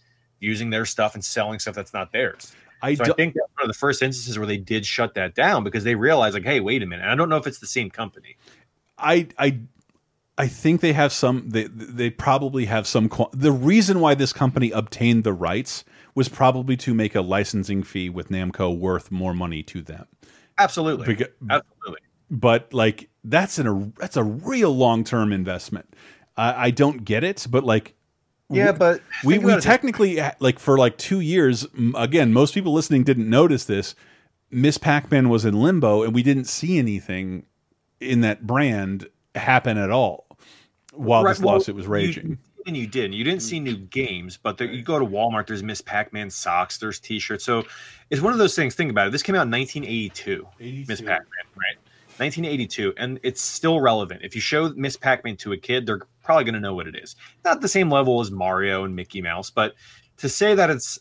using 0.40 0.70
their 0.70 0.84
stuff 0.84 1.14
and 1.14 1.24
selling 1.24 1.58
stuff 1.58 1.74
that's 1.74 1.92
not 1.94 2.12
theirs. 2.12 2.52
I 2.82 2.94
so 2.94 3.04
I 3.04 3.12
think 3.12 3.34
that's 3.34 3.50
one 3.56 3.62
of 3.64 3.68
the 3.68 3.78
first 3.78 4.02
instances 4.02 4.38
where 4.38 4.46
they 4.46 4.58
did 4.58 4.84
shut 4.84 5.14
that 5.14 5.34
down 5.34 5.64
because 5.64 5.84
they 5.84 5.94
realized 5.94 6.34
like, 6.34 6.44
hey, 6.44 6.60
wait 6.60 6.82
a 6.82 6.86
minute. 6.86 7.02
And 7.02 7.10
I 7.10 7.14
don't 7.14 7.28
know 7.28 7.38
if 7.38 7.46
it's 7.46 7.58
the 7.58 7.66
same 7.66 7.90
company. 7.90 8.36
I 8.98 9.28
I 9.38 9.60
I 10.38 10.48
think 10.48 10.82
they 10.82 10.92
have 10.92 11.12
some. 11.12 11.48
They 11.48 11.64
they 11.64 12.10
probably 12.10 12.66
have 12.66 12.86
some. 12.86 13.10
The 13.32 13.52
reason 13.52 14.00
why 14.00 14.14
this 14.14 14.32
company 14.32 14.70
obtained 14.70 15.24
the 15.24 15.32
rights 15.32 15.84
was 16.14 16.28
probably 16.28 16.76
to 16.78 16.92
make 16.92 17.14
a 17.14 17.22
licensing 17.22 17.82
fee 17.82 18.10
with 18.10 18.28
Namco 18.28 18.76
worth 18.76 19.10
more 19.10 19.32
money 19.32 19.62
to 19.62 19.80
them. 19.82 20.06
Absolutely, 20.58 21.14
Beca- 21.14 21.32
absolutely. 21.50 21.75
But 22.30 22.72
like 22.74 23.08
that's 23.24 23.58
an 23.58 23.66
a 23.66 23.92
that's 24.00 24.16
a 24.16 24.24
real 24.24 24.74
long 24.76 25.04
term 25.04 25.32
investment. 25.32 25.94
I, 26.36 26.66
I 26.66 26.70
don't 26.70 27.04
get 27.04 27.24
it, 27.24 27.46
but 27.50 27.64
like. 27.64 27.94
Yeah, 28.48 28.70
but 28.70 29.00
we 29.24 29.34
think 29.34 29.44
we 29.44 29.50
about 29.52 29.58
it. 29.58 29.62
technically 29.66 30.20
like 30.38 30.60
for 30.60 30.78
like 30.78 30.96
two 30.98 31.18
years. 31.18 31.66
Again, 31.96 32.32
most 32.32 32.54
people 32.54 32.72
listening 32.72 33.02
didn't 33.02 33.28
notice 33.28 33.64
this. 33.64 33.96
Miss 34.52 34.78
Pac 34.78 35.10
Man 35.10 35.28
was 35.28 35.44
in 35.44 35.60
limbo, 35.60 36.04
and 36.04 36.14
we 36.14 36.22
didn't 36.22 36.44
see 36.44 36.78
anything 36.78 37.46
in 38.00 38.20
that 38.20 38.46
brand 38.46 39.08
happen 39.34 39.76
at 39.78 39.90
all 39.90 40.26
while 40.94 41.24
Right, 41.24 41.32
this 41.32 41.40
well, 41.40 41.54
lawsuit 41.54 41.74
was 41.74 41.86
you- 41.86 41.90
raging. 41.90 42.38
and 42.68 42.76
you 42.76 42.86
didn't. 42.86 43.14
You 43.14 43.24
didn't 43.24 43.42
see 43.42 43.58
new 43.58 43.76
games, 43.76 44.36
but 44.40 44.58
there, 44.58 44.68
you 44.68 44.82
go 44.82 45.00
to 45.00 45.04
Walmart. 45.04 45.48
There's 45.48 45.64
Miss 45.64 45.80
Pac-Man 45.80 46.30
socks. 46.30 46.78
There's 46.78 47.00
T-shirts. 47.00 47.44
So 47.44 47.64
it's 48.10 48.22
one 48.22 48.32
of 48.32 48.38
those 48.38 48.54
things. 48.54 48.76
Think 48.76 48.92
about 48.92 49.08
it. 49.08 49.10
This 49.10 49.24
came 49.24 49.34
out 49.34 49.42
in 49.46 49.50
1982. 49.50 50.46
Miss 50.86 51.00
Pac-Man, 51.00 51.18
right? 51.56 51.76
1982, 52.18 52.94
and 52.96 53.20
it's 53.22 53.40
still 53.40 53.80
relevant. 53.80 54.22
If 54.24 54.34
you 54.34 54.40
show 54.40 54.68
Miss 54.70 54.96
Pac-Man 54.96 55.36
to 55.38 55.52
a 55.52 55.56
kid, 55.56 55.86
they're 55.86 56.00
probably 56.22 56.44
going 56.44 56.54
to 56.54 56.60
know 56.60 56.74
what 56.74 56.86
it 56.86 56.96
is. 56.96 57.16
Not 57.44 57.60
the 57.60 57.68
same 57.68 57.90
level 57.90 58.20
as 58.20 58.30
Mario 58.30 58.84
and 58.84 58.96
Mickey 58.96 59.20
Mouse, 59.22 59.50
but 59.50 59.74
to 60.18 60.28
say 60.28 60.54
that 60.54 60.70
it's 60.70 60.98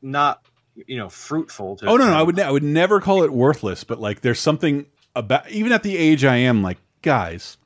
not, 0.00 0.44
you 0.86 0.96
know, 0.96 1.08
fruitful. 1.08 1.76
To, 1.76 1.86
Oh 1.86 1.96
no, 1.96 2.06
no, 2.10 2.14
I 2.16 2.22
would 2.22 2.36
ne- 2.36 2.42
I 2.44 2.50
would 2.50 2.62
never 2.62 3.00
call 3.00 3.22
it 3.22 3.32
worthless, 3.32 3.84
but 3.84 4.00
like 4.00 4.20
there's 4.22 4.40
something 4.40 4.86
about 5.14 5.50
even 5.50 5.72
at 5.72 5.82
the 5.82 5.96
age 5.96 6.24
I 6.24 6.36
am, 6.36 6.62
like 6.62 6.78
guys, 7.02 7.58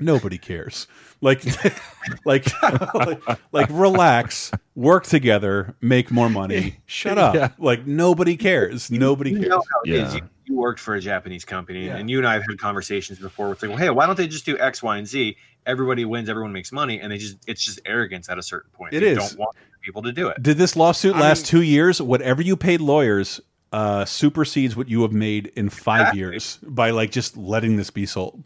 nobody 0.00 0.38
cares. 0.38 0.86
Like, 1.20 1.44
like, 2.24 2.46
like, 2.94 3.20
like, 3.52 3.68
relax, 3.70 4.52
work 4.76 5.04
together, 5.04 5.74
make 5.80 6.12
more 6.12 6.30
money. 6.30 6.78
Shut 6.86 7.18
up. 7.18 7.34
Yeah. 7.34 7.48
Like 7.58 7.86
nobody 7.88 8.36
cares. 8.36 8.88
Nobody 8.90 9.30
You 9.32 9.38
cares. 9.38 9.48
know 9.48 9.56
how 9.72 9.80
it 9.84 9.90
is. 9.90 10.14
You, 10.14 10.20
you 10.48 10.56
worked 10.56 10.80
for 10.80 10.94
a 10.94 11.00
Japanese 11.00 11.44
company, 11.44 11.88
and 11.88 12.08
you 12.10 12.18
and 12.18 12.26
I 12.26 12.34
have 12.34 12.42
had 12.48 12.58
conversations 12.58 13.18
before. 13.18 13.48
With 13.50 13.62
like, 13.62 13.68
well, 13.70 13.78
hey, 13.78 13.90
why 13.90 14.06
don't 14.06 14.16
they 14.16 14.26
just 14.28 14.44
do 14.46 14.58
X, 14.58 14.82
Y, 14.82 14.96
and 14.96 15.06
Z? 15.06 15.36
Everybody 15.66 16.04
wins, 16.04 16.28
everyone 16.28 16.52
makes 16.52 16.72
money, 16.72 17.00
and 17.00 17.12
they 17.12 17.18
just 17.18 17.36
it's 17.46 17.64
just 17.64 17.80
arrogance 17.84 18.28
at 18.28 18.38
a 18.38 18.42
certain 18.42 18.70
point. 18.72 18.94
It 18.94 19.00
they 19.00 19.08
is. 19.10 19.18
don't 19.18 19.38
want 19.38 19.56
people 19.82 20.02
to 20.02 20.12
do 20.12 20.28
it. 20.28 20.42
Did 20.42 20.56
this 20.58 20.76
lawsuit 20.76 21.14
I 21.16 21.20
last 21.20 21.40
mean- 21.40 21.46
two 21.60 21.62
years? 21.62 22.00
Whatever 22.00 22.42
you 22.42 22.56
paid 22.56 22.80
lawyers 22.80 23.40
uh, 23.72 24.04
supersedes 24.06 24.76
what 24.76 24.88
you 24.88 25.02
have 25.02 25.12
made 25.12 25.48
in 25.56 25.68
five 25.68 26.00
Exactly. 26.00 26.20
years 26.20 26.58
by 26.62 26.90
like 26.90 27.10
just 27.10 27.36
letting 27.36 27.76
this 27.76 27.90
be 27.90 28.06
sold. 28.06 28.42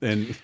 And 0.00 0.34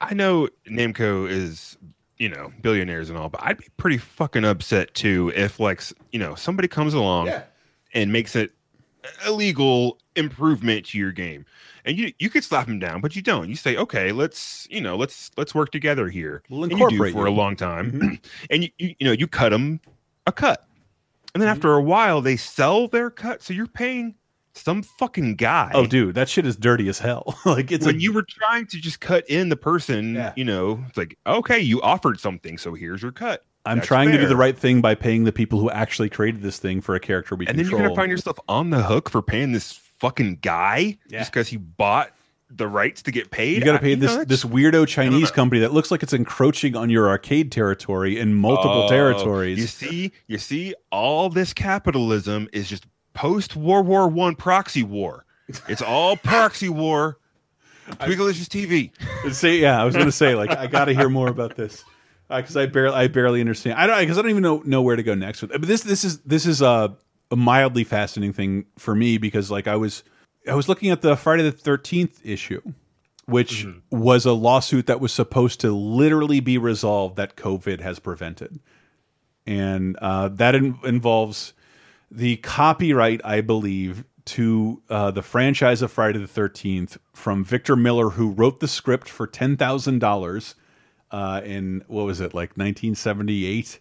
I 0.00 0.12
know 0.14 0.48
Namco 0.68 1.28
is, 1.30 1.76
you 2.18 2.28
know, 2.28 2.52
billionaires 2.62 3.08
and 3.10 3.16
all, 3.18 3.28
but 3.28 3.40
I'd 3.44 3.58
be 3.58 3.68
pretty 3.76 3.98
fucking 3.98 4.44
upset 4.44 4.92
too 4.94 5.32
if, 5.36 5.60
like, 5.60 5.82
you 6.10 6.18
know, 6.18 6.34
somebody 6.34 6.66
comes 6.68 6.94
along 6.94 7.28
Yeah. 7.28 7.44
and 7.94 8.12
makes 8.12 8.34
it 8.34 8.50
a 9.24 9.30
legal 9.30 9.98
improvement 10.16 10.86
to 10.86 10.98
your 10.98 11.12
game, 11.12 11.44
and 11.84 11.98
you 11.98 12.12
you 12.18 12.30
could 12.30 12.44
slap 12.44 12.66
them 12.66 12.78
down, 12.78 13.00
but 13.00 13.16
you 13.16 13.22
don't. 13.22 13.48
You 13.48 13.56
say, 13.56 13.76
okay, 13.76 14.12
let's, 14.12 14.66
you 14.70 14.80
know, 14.80 14.96
let's 14.96 15.30
let's 15.36 15.54
work 15.54 15.70
together 15.70 16.08
here. 16.08 16.42
We'll 16.48 16.64
and 16.64 16.72
you 16.72 16.90
do 16.90 16.98
for 16.98 17.26
you. 17.26 17.28
a 17.28 17.30
long 17.30 17.56
time, 17.56 17.92
mm-hmm. 17.92 18.14
and 18.50 18.64
you, 18.64 18.70
you 18.78 18.94
you 18.98 19.06
know 19.06 19.12
you 19.12 19.26
cut 19.26 19.50
them 19.50 19.80
a 20.26 20.32
cut, 20.32 20.66
and 21.34 21.40
then 21.40 21.48
mm-hmm. 21.48 21.56
after 21.56 21.74
a 21.74 21.82
while 21.82 22.20
they 22.20 22.36
sell 22.36 22.88
their 22.88 23.10
cut, 23.10 23.42
so 23.42 23.52
you're 23.52 23.66
paying 23.66 24.14
some 24.54 24.82
fucking 24.82 25.36
guy. 25.36 25.70
oh, 25.74 25.86
dude, 25.86 26.14
that 26.14 26.28
shit 26.28 26.46
is 26.46 26.56
dirty 26.56 26.88
as 26.88 26.98
hell. 26.98 27.38
like 27.44 27.70
it's 27.72 27.86
when 27.86 27.96
a, 27.96 27.98
you 27.98 28.12
were 28.12 28.26
trying 28.28 28.66
to 28.66 28.78
just 28.78 29.00
cut 29.00 29.28
in 29.28 29.48
the 29.48 29.56
person, 29.56 30.32
you 30.36 30.44
know, 30.44 30.82
it's 30.88 30.96
like, 30.96 31.16
okay, 31.26 31.58
you 31.58 31.80
offered 31.82 32.20
something, 32.20 32.58
so 32.58 32.74
here's 32.74 33.02
your 33.02 33.12
cut. 33.12 33.44
I'm 33.66 33.78
That's 33.78 33.88
trying 33.88 34.10
to 34.10 34.18
do 34.18 34.26
the 34.26 34.36
right 34.36 34.56
thing 34.56 34.80
by 34.80 34.94
paying 34.94 35.24
the 35.24 35.32
people 35.32 35.60
who 35.60 35.70
actually 35.70 36.08
created 36.08 36.40
this 36.42 36.58
thing 36.58 36.80
for 36.80 36.94
a 36.94 37.00
character 37.00 37.34
we 37.34 37.46
And 37.46 37.58
then 37.58 37.68
you're 37.68 37.78
gonna 37.78 37.94
find 37.94 38.10
yourself 38.10 38.38
on 38.48 38.70
the 38.70 38.82
hook 38.82 39.10
for 39.10 39.20
paying 39.20 39.52
this 39.52 39.72
fucking 39.98 40.38
guy 40.40 40.98
just 41.10 41.30
because 41.30 41.48
he 41.48 41.58
bought 41.58 42.10
the 42.50 42.66
rights 42.66 43.02
to 43.02 43.12
get 43.12 43.30
paid. 43.30 43.58
You 43.58 43.64
got 43.64 43.74
to 43.74 43.78
pay 43.78 43.94
this 43.94 44.24
this 44.26 44.44
weirdo 44.44 44.86
Chinese 44.88 45.30
company 45.30 45.60
that 45.60 45.72
looks 45.72 45.90
like 45.90 46.02
it's 46.02 46.12
encroaching 46.12 46.74
on 46.76 46.90
your 46.90 47.08
arcade 47.08 47.52
territory 47.52 48.18
in 48.18 48.34
multiple 48.34 48.84
Oh, 48.84 48.88
territories. 48.88 49.58
You 49.58 49.66
see, 49.66 50.12
you 50.26 50.38
see, 50.38 50.74
all 50.90 51.28
this 51.28 51.52
capitalism 51.52 52.48
is 52.52 52.68
just 52.68 52.86
post 53.14 53.56
World 53.56 53.86
War 53.86 54.08
One 54.08 54.34
proxy 54.34 54.82
war. 54.82 55.24
It's 55.68 55.82
all 55.82 56.16
proxy 56.24 56.68
war. 56.68 57.18
Twigglicious 57.88 58.48
TV. 58.48 58.90
say 59.32 59.58
yeah, 59.58 59.80
I 59.80 59.84
was 59.84 59.94
going 59.94 60.06
to 60.06 60.12
say 60.12 60.34
like 60.34 60.50
I 60.50 60.66
got 60.66 60.86
to 60.86 60.94
hear 60.94 61.08
more 61.08 61.28
about 61.28 61.56
this 61.56 61.84
because 62.36 62.56
I 62.56 62.66
barely 62.66 62.96
I 62.96 63.08
barely 63.08 63.40
understand. 63.40 63.78
I 63.78 63.86
don't 63.86 64.00
because 64.00 64.18
I 64.18 64.22
don't 64.22 64.30
even 64.30 64.42
know 64.42 64.62
know 64.64 64.82
where 64.82 64.96
to 64.96 65.02
go 65.02 65.14
next 65.14 65.42
with. 65.42 65.52
it. 65.52 65.58
But 65.60 65.68
this 65.68 65.82
this 65.82 66.04
is 66.04 66.20
this 66.20 66.46
is 66.46 66.62
a, 66.62 66.96
a 67.30 67.36
mildly 67.36 67.84
fascinating 67.84 68.32
thing 68.32 68.66
for 68.78 68.94
me 68.94 69.18
because 69.18 69.50
like 69.50 69.66
I 69.66 69.76
was 69.76 70.04
I 70.48 70.54
was 70.54 70.68
looking 70.68 70.90
at 70.90 71.02
the 71.02 71.16
Friday 71.16 71.42
the 71.42 71.52
Thirteenth 71.52 72.20
issue, 72.24 72.62
which 73.26 73.66
was 73.90 74.26
a 74.26 74.32
lawsuit 74.32 74.86
that 74.86 75.00
was 75.00 75.12
supposed 75.12 75.60
to 75.60 75.72
literally 75.72 76.40
be 76.40 76.56
resolved 76.56 77.16
that 77.16 77.36
COVID 77.36 77.80
has 77.80 77.98
prevented, 77.98 78.60
and 79.46 79.96
uh, 79.96 80.28
that 80.28 80.54
in 80.54 80.78
involves 80.84 81.52
the 82.12 82.36
copyright, 82.38 83.20
I 83.24 83.40
believe, 83.40 84.04
to 84.26 84.82
uh, 84.88 85.10
the 85.10 85.22
franchise 85.22 85.82
of 85.82 85.90
Friday 85.90 86.20
the 86.20 86.28
Thirteenth 86.28 86.96
from 87.12 87.44
Victor 87.44 87.74
Miller, 87.74 88.10
who 88.10 88.30
wrote 88.30 88.60
the 88.60 88.68
script 88.68 89.08
for 89.08 89.26
ten 89.26 89.56
thousand 89.56 89.98
dollars 89.98 90.54
uh, 91.10 91.40
in 91.44 91.84
what 91.86 92.04
was 92.04 92.20
it 92.20 92.34
like 92.34 92.50
1978, 92.50 93.80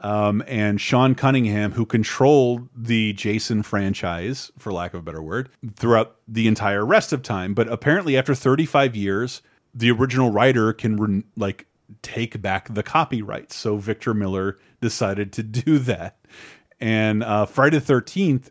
um, 0.00 0.42
and 0.46 0.80
Sean 0.80 1.14
Cunningham, 1.14 1.72
who 1.72 1.86
controlled 1.86 2.68
the 2.76 3.12
Jason 3.14 3.62
franchise, 3.62 4.52
for 4.58 4.72
lack 4.72 4.92
of 4.94 5.00
a 5.00 5.02
better 5.02 5.22
word, 5.22 5.48
throughout 5.74 6.16
the 6.28 6.46
entire 6.46 6.84
rest 6.84 7.12
of 7.12 7.22
time. 7.22 7.54
But 7.54 7.68
apparently, 7.68 8.16
after 8.16 8.34
35 8.34 8.94
years, 8.94 9.42
the 9.74 9.90
original 9.90 10.30
writer 10.30 10.72
can 10.72 11.24
like 11.36 11.66
take 12.02 12.40
back 12.42 12.72
the 12.72 12.82
copyright. 12.82 13.52
So 13.52 13.76
Victor 13.76 14.14
Miller 14.14 14.58
decided 14.80 15.32
to 15.34 15.42
do 15.42 15.78
that. 15.80 16.18
And 16.80 17.22
uh, 17.22 17.46
Friday 17.46 17.78
the 17.78 17.94
13th, 17.94 18.50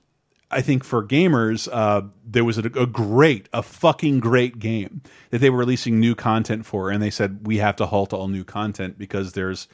I 0.55 0.61
think 0.61 0.85
for 0.85 1.05
gamers, 1.05 1.67
uh, 1.69 2.03
there 2.25 2.45
was 2.45 2.57
a, 2.57 2.61
a, 2.61 2.85
great, 2.85 3.49
a 3.51 3.61
fucking 3.61 4.21
great 4.21 4.57
game 4.57 5.01
that 5.29 5.39
they 5.39 5.49
were 5.49 5.57
releasing 5.57 5.99
new 5.99 6.15
content 6.15 6.65
for. 6.65 6.89
And 6.89 7.03
they 7.03 7.09
said, 7.09 7.45
we 7.45 7.57
have 7.57 7.75
to 7.75 7.85
halt 7.85 8.13
all 8.13 8.29
new 8.29 8.45
content 8.45 8.97
because 8.97 9.33
there's 9.33 9.67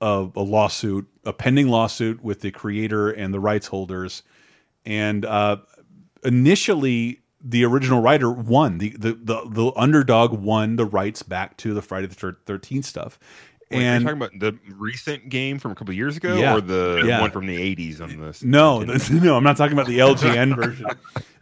a, 0.00 0.26
a 0.34 0.40
lawsuit, 0.40 1.06
a 1.26 1.34
pending 1.34 1.68
lawsuit 1.68 2.24
with 2.24 2.40
the 2.40 2.50
creator 2.50 3.10
and 3.10 3.34
the 3.34 3.38
rights 3.38 3.66
holders. 3.66 4.22
And 4.86 5.26
uh, 5.26 5.58
initially, 6.24 7.20
the 7.46 7.66
original 7.66 8.00
writer 8.00 8.30
won 8.30 8.78
the, 8.78 8.96
the 8.98 9.12
the 9.12 9.42
the 9.46 9.72
underdog 9.76 10.32
won 10.32 10.76
the 10.76 10.86
rights 10.86 11.22
back 11.22 11.58
to 11.58 11.74
the 11.74 11.82
Friday 11.82 12.06
the 12.06 12.36
Thirteenth 12.46 12.86
stuff. 12.86 13.18
Wait, 13.70 13.82
and 13.82 14.02
you're 14.04 14.14
talking 14.14 14.38
about 14.38 14.38
the 14.40 14.74
recent 14.76 15.28
game 15.28 15.58
from 15.58 15.72
a 15.72 15.74
couple 15.74 15.94
years 15.94 16.16
ago, 16.16 16.36
Yeah. 16.36 16.54
or 16.56 16.60
the 16.60 17.02
Yeah. 17.06 17.20
one 17.20 17.30
from 17.30 17.46
the 17.46 17.56
'80s 17.56 18.00
on 18.00 18.20
this? 18.20 18.42
no, 18.42 18.80
no, 19.10 19.36
I'm 19.36 19.44
not 19.44 19.56
talking 19.56 19.72
about 19.72 19.86
the 19.86 19.98
LJN 19.98 20.54
version 20.62 20.86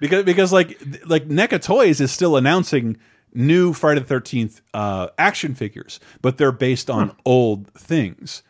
because 0.01 0.25
because 0.25 0.53
like 0.53 0.81
like 1.07 1.29
NECA 1.29 1.61
Toys 1.63 2.01
is 2.01 2.11
still 2.13 2.37
announcing 2.37 2.97
new 3.35 3.73
Friday 3.73 4.01
the 4.01 4.07
Thirteenth 4.07 4.61
uh, 4.75 5.09
action 5.19 5.55
figures, 5.55 5.99
but 6.21 6.39
they're 6.39 6.53
based 6.53 6.89
on 6.91 7.17
old 7.25 7.69
things. 7.75 8.43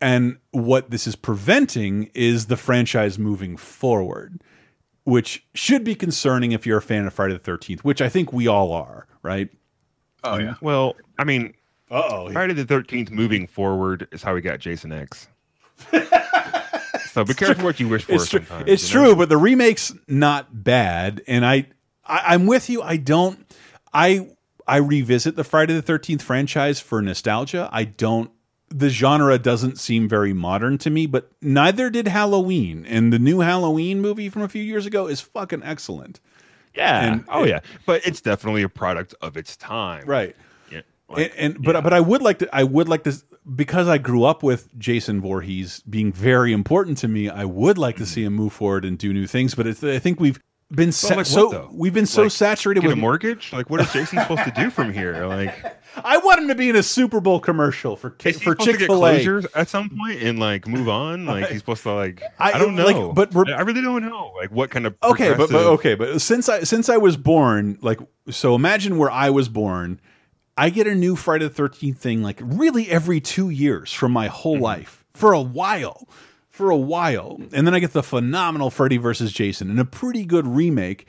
And 0.00 0.38
what 0.52 0.90
this 0.90 1.06
is 1.08 1.16
preventing 1.16 2.10
is 2.14 2.46
the 2.46 2.56
franchise 2.56 3.18
moving 3.18 3.56
forward, 3.56 4.40
which 5.04 5.44
should 5.54 5.82
be 5.82 5.94
concerning 5.96 6.52
if 6.52 6.66
you're 6.66 6.78
a 6.78 6.82
fan 6.82 7.06
of 7.06 7.12
Friday 7.14 7.32
the 7.32 7.38
Thirteenth, 7.40 7.84
which 7.84 8.00
I 8.00 8.08
think 8.08 8.32
we 8.32 8.46
all 8.46 8.72
are, 8.72 9.06
right? 9.22 9.48
Oh 10.22 10.36
yeah. 10.38 10.54
Well, 10.60 10.94
I 11.18 11.24
mean, 11.24 11.54
oh, 11.90 12.30
Friday 12.32 12.54
the 12.54 12.64
Thirteenth 12.64 13.10
moving 13.10 13.46
forward 13.46 14.08
is 14.12 14.22
how 14.22 14.34
we 14.34 14.40
got 14.40 14.60
Jason 14.60 14.92
X. 14.92 15.28
so 17.12 17.24
be 17.24 17.34
careful 17.34 17.64
what 17.64 17.78
you 17.80 17.88
wish 17.88 18.04
for. 18.04 18.14
It's 18.14 18.28
true. 18.28 18.44
It's 18.66 18.92
you 18.92 19.00
know? 19.00 19.06
true, 19.06 19.16
but 19.16 19.28
the 19.28 19.36
remake's 19.36 19.92
not 20.06 20.64
bad, 20.64 21.22
and 21.26 21.44
I, 21.44 21.66
I 22.04 22.34
I'm 22.34 22.46
with 22.46 22.68
you. 22.70 22.82
I 22.82 22.96
don't. 22.96 23.46
I 23.92 24.28
I 24.66 24.76
revisit 24.76 25.36
the 25.36 25.44
Friday 25.44 25.74
the 25.74 25.82
Thirteenth 25.82 26.22
franchise 26.22 26.80
for 26.80 27.00
nostalgia. 27.00 27.68
I 27.72 27.84
don't. 27.84 28.30
The 28.70 28.90
genre 28.90 29.38
doesn't 29.38 29.78
seem 29.78 30.08
very 30.08 30.34
modern 30.34 30.76
to 30.78 30.90
me, 30.90 31.06
but 31.06 31.32
neither 31.40 31.88
did 31.88 32.06
Halloween. 32.06 32.84
And 32.84 33.10
the 33.10 33.18
new 33.18 33.40
Halloween 33.40 34.02
movie 34.02 34.28
from 34.28 34.42
a 34.42 34.48
few 34.48 34.62
years 34.62 34.84
ago 34.84 35.06
is 35.06 35.22
fucking 35.22 35.62
excellent. 35.62 36.20
Yeah. 36.74 37.12
And- 37.12 37.24
oh 37.28 37.44
yeah. 37.44 37.60
But 37.86 38.06
it's 38.06 38.20
definitely 38.20 38.62
a 38.62 38.68
product 38.68 39.14
of 39.22 39.38
its 39.38 39.56
time. 39.56 40.04
Right. 40.06 40.36
Yeah. 41.10 41.16
and, 41.24 41.32
and 41.56 41.64
but 41.64 41.82
but 41.82 41.92
I 41.92 42.00
would 42.00 42.22
like 42.22 42.40
to 42.40 42.48
I 42.54 42.64
would 42.64 42.88
like 42.88 43.04
to 43.04 43.14
because 43.54 43.88
I 43.88 43.98
grew 43.98 44.24
up 44.24 44.42
with 44.42 44.76
Jason 44.78 45.20
Voorhees 45.20 45.80
being 45.88 46.12
very 46.12 46.52
important 46.52 46.98
to 46.98 47.08
me. 47.08 47.28
I 47.28 47.44
would 47.44 47.78
like 47.78 47.96
to 47.96 48.06
see 48.06 48.24
him 48.24 48.34
move 48.34 48.52
forward 48.52 48.84
and 48.84 48.98
do 48.98 49.12
new 49.12 49.26
things. 49.26 49.54
But 49.54 49.66
it's, 49.66 49.82
I 49.82 49.98
think 49.98 50.20
we've 50.20 50.38
been 50.70 50.92
Well, 51.02 51.16
like 51.16 51.26
so 51.26 51.48
what, 51.48 51.74
we've 51.74 51.94
been 51.94 52.04
so 52.04 52.24
Like, 52.24 52.30
saturated 52.32 52.80
Get 52.82 52.88
with 52.88 52.98
a 52.98 53.00
mortgage? 53.00 53.52
Like, 53.52 53.70
what 53.70 53.80
is 53.80 53.90
Jason 53.90 54.18
supposed 54.18 54.44
to 54.44 54.50
do 54.50 54.68
from 54.68 54.92
here? 54.92 55.24
Like, 55.26 55.54
I 56.04 56.18
want 56.18 56.40
him 56.40 56.48
to 56.48 56.54
be 56.54 56.68
in 56.68 56.76
a 56.76 56.82
Super 56.82 57.20
Bowl 57.20 57.40
commercial 57.40 57.96
for 57.96 58.10
Ki- 58.10 58.30
is 58.30 58.38
he 58.38 58.44
for 58.44 58.54
Chick 58.54 58.78
Fil 58.80 59.06
A. 59.06 59.42
at 59.54 59.68
some 59.68 59.88
point 59.88 60.22
and 60.22 60.38
like 60.38 60.68
move 60.68 60.88
on? 60.88 61.24
Like, 61.24 61.48
he's 61.48 61.60
supposed 61.60 61.82
to 61.84 61.92
like 61.94 62.22
I- 62.38 62.52
I, 62.52 62.58
don't 62.58 62.74
know. 62.74 62.84
like, 62.84 63.32
but 63.32 63.48
I 63.48 63.62
really 63.62 63.80
don't 63.80 64.02
know. 64.02 64.32
Like, 64.36 64.50
what 64.50 64.70
kind 64.70 64.86
of 64.86 64.94
Okay, 65.02 65.32
but, 65.34 65.50
but 65.50 65.64
okay, 65.68 65.94
but 65.94 66.20
since 66.20 66.50
I 66.50 66.64
since 66.64 66.90
I 66.90 66.98
was 66.98 67.16
born, 67.16 67.78
like 67.80 67.98
so, 68.28 68.54
imagine 68.54 68.98
where 68.98 69.10
I 69.10 69.30
was 69.30 69.48
born. 69.48 70.00
I 70.58 70.70
get 70.70 70.86
a 70.86 70.94
new 70.94 71.16
Friday 71.16 71.44
the 71.46 71.54
Thirteenth 71.54 71.98
thing 71.98 72.22
like 72.22 72.40
really 72.42 72.90
every 72.90 73.20
two 73.20 73.48
years 73.50 73.92
from 73.92 74.12
my 74.12 74.26
whole 74.26 74.56
Mm-hmm. 74.56 74.64
life 74.64 75.04
for 75.14 75.32
a 75.32 75.40
while, 75.40 76.08
for 76.50 76.70
a 76.70 76.76
while, 76.76 77.40
and 77.52 77.66
then 77.66 77.74
I 77.74 77.78
get 77.78 77.92
the 77.92 78.02
phenomenal 78.02 78.70
Freddy 78.70 78.96
versus 78.98 79.32
Jason 79.32 79.70
and 79.70 79.80
a 79.80 79.84
pretty 79.84 80.24
good 80.24 80.46
remake. 80.46 81.06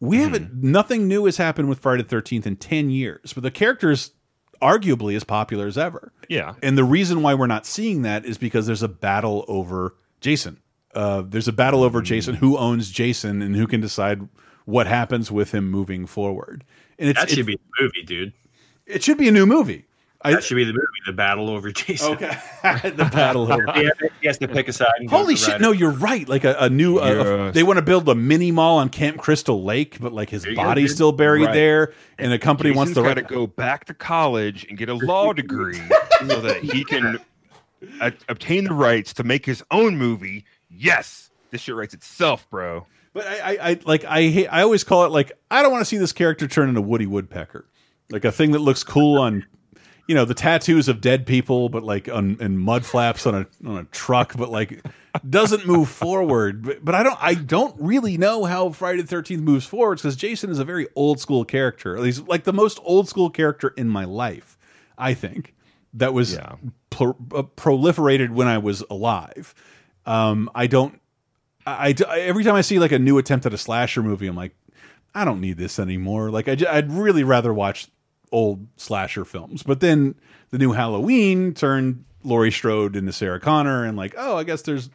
We 0.00 0.16
Mm-hmm. 0.16 0.24
haven't 0.24 0.62
nothing 0.62 1.08
new 1.08 1.24
has 1.24 1.36
happened 1.38 1.68
with 1.68 1.78
Friday 1.78 2.02
the 2.02 2.08
Thirteenth 2.08 2.46
in 2.46 2.56
ten 2.56 2.90
years, 2.90 3.32
but 3.32 3.42
the 3.42 3.50
characters 3.50 4.12
arguably 4.62 5.16
as 5.16 5.24
popular 5.24 5.66
as 5.66 5.78
ever. 5.78 6.12
Yeah. 6.28 6.54
And 6.62 6.76
the 6.76 6.84
reason 6.84 7.22
why 7.22 7.32
we're 7.34 7.46
not 7.46 7.64
seeing 7.64 8.02
that 8.02 8.26
is 8.26 8.36
because 8.36 8.66
there's 8.66 8.82
a 8.82 8.88
battle 8.88 9.44
over 9.48 9.94
Jason. 10.20 10.60
Uh, 10.94 11.22
there's 11.26 11.48
a 11.48 11.52
battle 11.52 11.82
over 11.82 12.02
Jason. 12.02 12.34
Who 12.34 12.58
owns 12.58 12.90
Jason 12.90 13.40
and 13.40 13.56
who 13.56 13.66
can 13.66 13.80
decide 13.80 14.28
what 14.66 14.86
happens 14.86 15.30
with 15.30 15.52
him 15.52 15.70
moving 15.70 16.04
forward? 16.06 16.62
And 16.98 17.08
it's, 17.08 17.18
that 17.18 17.30
should 17.30 17.38
it, 17.38 17.46
be 17.46 17.56
the 17.56 17.82
movie, 17.84 18.02
dude. 18.02 18.32
It 18.90 19.02
should 19.02 19.18
be 19.18 19.28
a 19.28 19.32
new 19.32 19.46
movie. 19.46 19.84
I, 20.22 20.32
That 20.32 20.44
should 20.44 20.56
be 20.56 20.64
the 20.64 20.74
movie, 20.74 20.84
the 21.06 21.14
battle 21.14 21.48
over 21.48 21.72
Jason. 21.72 22.12
okay, 22.12 22.36
the 22.90 23.08
battle 23.10 23.50
over. 23.50 23.72
he, 23.72 23.84
has, 23.84 23.92
he 24.20 24.26
has 24.26 24.36
to 24.38 24.48
pick 24.48 24.68
a 24.68 24.72
side. 24.74 24.88
Holy 25.08 25.34
shit! 25.34 25.62
No, 25.62 25.72
you're 25.72 25.92
right. 25.92 26.28
Like 26.28 26.44
a, 26.44 26.54
a 26.60 26.68
new, 26.68 26.98
a- 26.98 27.48
a- 27.48 27.52
they 27.52 27.62
want 27.62 27.78
to 27.78 27.82
build 27.82 28.06
a 28.06 28.14
mini 28.14 28.52
mall 28.52 28.76
on 28.78 28.90
Camp 28.90 29.16
Crystal 29.16 29.62
Lake, 29.64 29.96
but 29.98 30.12
like 30.12 30.28
his 30.28 30.42
There 30.42 30.54
go, 30.54 30.62
body's 30.62 30.94
still 30.94 31.12
buried 31.12 31.46
Right. 31.46 31.54
there, 31.54 31.94
and 32.18 32.34
a 32.34 32.38
company 32.38 32.70
wants 32.70 32.90
Jason's 32.90 33.06
to. 33.06 33.14
got 33.22 33.28
to 33.28 33.34
go 33.34 33.46
back 33.46 33.86
to 33.86 33.94
college 33.94 34.66
and 34.68 34.76
get 34.76 34.90
a 34.90 34.94
law 34.94 35.32
degree 35.32 35.80
so 36.28 36.40
that 36.42 36.58
he 36.62 36.84
can 36.84 37.18
a- 38.02 38.12
obtain 38.28 38.64
the 38.64 38.74
rights 38.74 39.14
to 39.14 39.24
make 39.24 39.46
his 39.46 39.64
own 39.70 39.96
movie. 39.96 40.44
Yes, 40.68 41.30
this 41.50 41.62
shit 41.62 41.74
writes 41.74 41.94
itself, 41.94 42.46
bro. 42.50 42.86
But 43.14 43.26
I, 43.26 43.38
I, 43.56 43.70
I 43.70 43.80
like 43.86 44.04
I 44.04 44.22
hate, 44.28 44.48
I 44.48 44.60
always 44.60 44.84
call 44.84 45.06
it 45.06 45.12
like 45.12 45.32
I 45.50 45.62
don't 45.62 45.72
want 45.72 45.80
to 45.80 45.86
see 45.86 45.96
this 45.96 46.12
character 46.12 46.46
turn 46.46 46.68
into 46.68 46.82
Woody 46.82 47.06
Woodpecker, 47.06 47.64
like 48.10 48.24
a 48.24 48.32
thing 48.32 48.52
that 48.52 48.58
looks 48.60 48.82
cool 48.84 49.18
on, 49.20 49.44
you 50.06 50.14
know, 50.14 50.24
the 50.24 50.34
tattoos 50.34 50.88
of 50.88 51.00
dead 51.00 51.26
people, 51.26 51.68
but 51.68 51.82
like 51.82 52.08
on 52.08 52.36
and 52.40 52.58
mud 52.58 52.84
flaps 52.84 53.26
on 53.26 53.34
a 53.34 53.46
on 53.68 53.78
a 53.78 53.84
truck, 53.84 54.36
but 54.36 54.50
like 54.50 54.84
doesn't 55.28 55.66
move 55.66 55.88
forward. 55.88 56.62
But, 56.62 56.84
but 56.84 56.94
I 56.94 57.02
don't 57.02 57.18
I 57.20 57.34
don't 57.34 57.74
really 57.80 58.16
know 58.18 58.44
how 58.44 58.70
Friday 58.70 59.02
the 59.02 59.08
Thirteenth 59.08 59.42
moves 59.42 59.66
forward 59.66 59.96
because 59.98 60.16
Jason 60.16 60.50
is 60.50 60.58
a 60.58 60.64
very 60.64 60.86
old 60.96 61.20
school 61.20 61.44
character, 61.44 61.96
at 61.96 62.02
least 62.02 62.26
like 62.28 62.44
the 62.44 62.52
most 62.52 62.78
old 62.82 63.08
school 63.08 63.30
character 63.30 63.68
in 63.76 63.88
my 63.88 64.04
life. 64.04 64.56
I 64.98 65.14
think 65.14 65.54
that 65.94 66.12
was 66.12 66.34
Yeah. 66.34 66.54
pro 66.90 67.10
uh, 67.34 67.42
proliferated 67.56 68.30
when 68.30 68.46
I 68.48 68.58
was 68.58 68.82
alive. 68.90 69.54
Um, 70.06 70.50
I 70.54 70.66
don't. 70.66 71.00
I, 71.66 71.94
I- 72.08 72.20
every 72.20 72.42
time 72.44 72.54
I 72.54 72.62
see 72.62 72.78
like 72.78 72.92
a 72.92 72.98
new 72.98 73.18
attempt 73.18 73.46
at 73.46 73.52
a 73.54 73.58
slasher 73.58 74.02
movie, 74.02 74.26
I'm 74.26 74.36
like, 74.36 74.54
I 75.14 75.24
don't 75.24 75.40
need 75.40 75.56
this 75.58 75.78
anymore. 75.78 76.30
Like 76.30 76.48
I'd 76.48 76.90
really 76.92 77.22
rather 77.24 77.52
watch 77.52 77.88
old 78.32 78.66
slasher 78.76 79.24
films. 79.24 79.62
But 79.62 79.80
then 79.80 80.14
the 80.50 80.58
new 80.58 80.72
Halloween 80.72 81.54
turned 81.54 82.04
Laurie 82.22 82.52
Strode 82.52 82.96
into 82.96 83.12
Sarah 83.12 83.40
Connor, 83.40 83.84
and 83.84 83.96
like, 83.96 84.14
oh, 84.18 84.36
I 84.36 84.44
guess 84.44 84.62
there's 84.62 84.90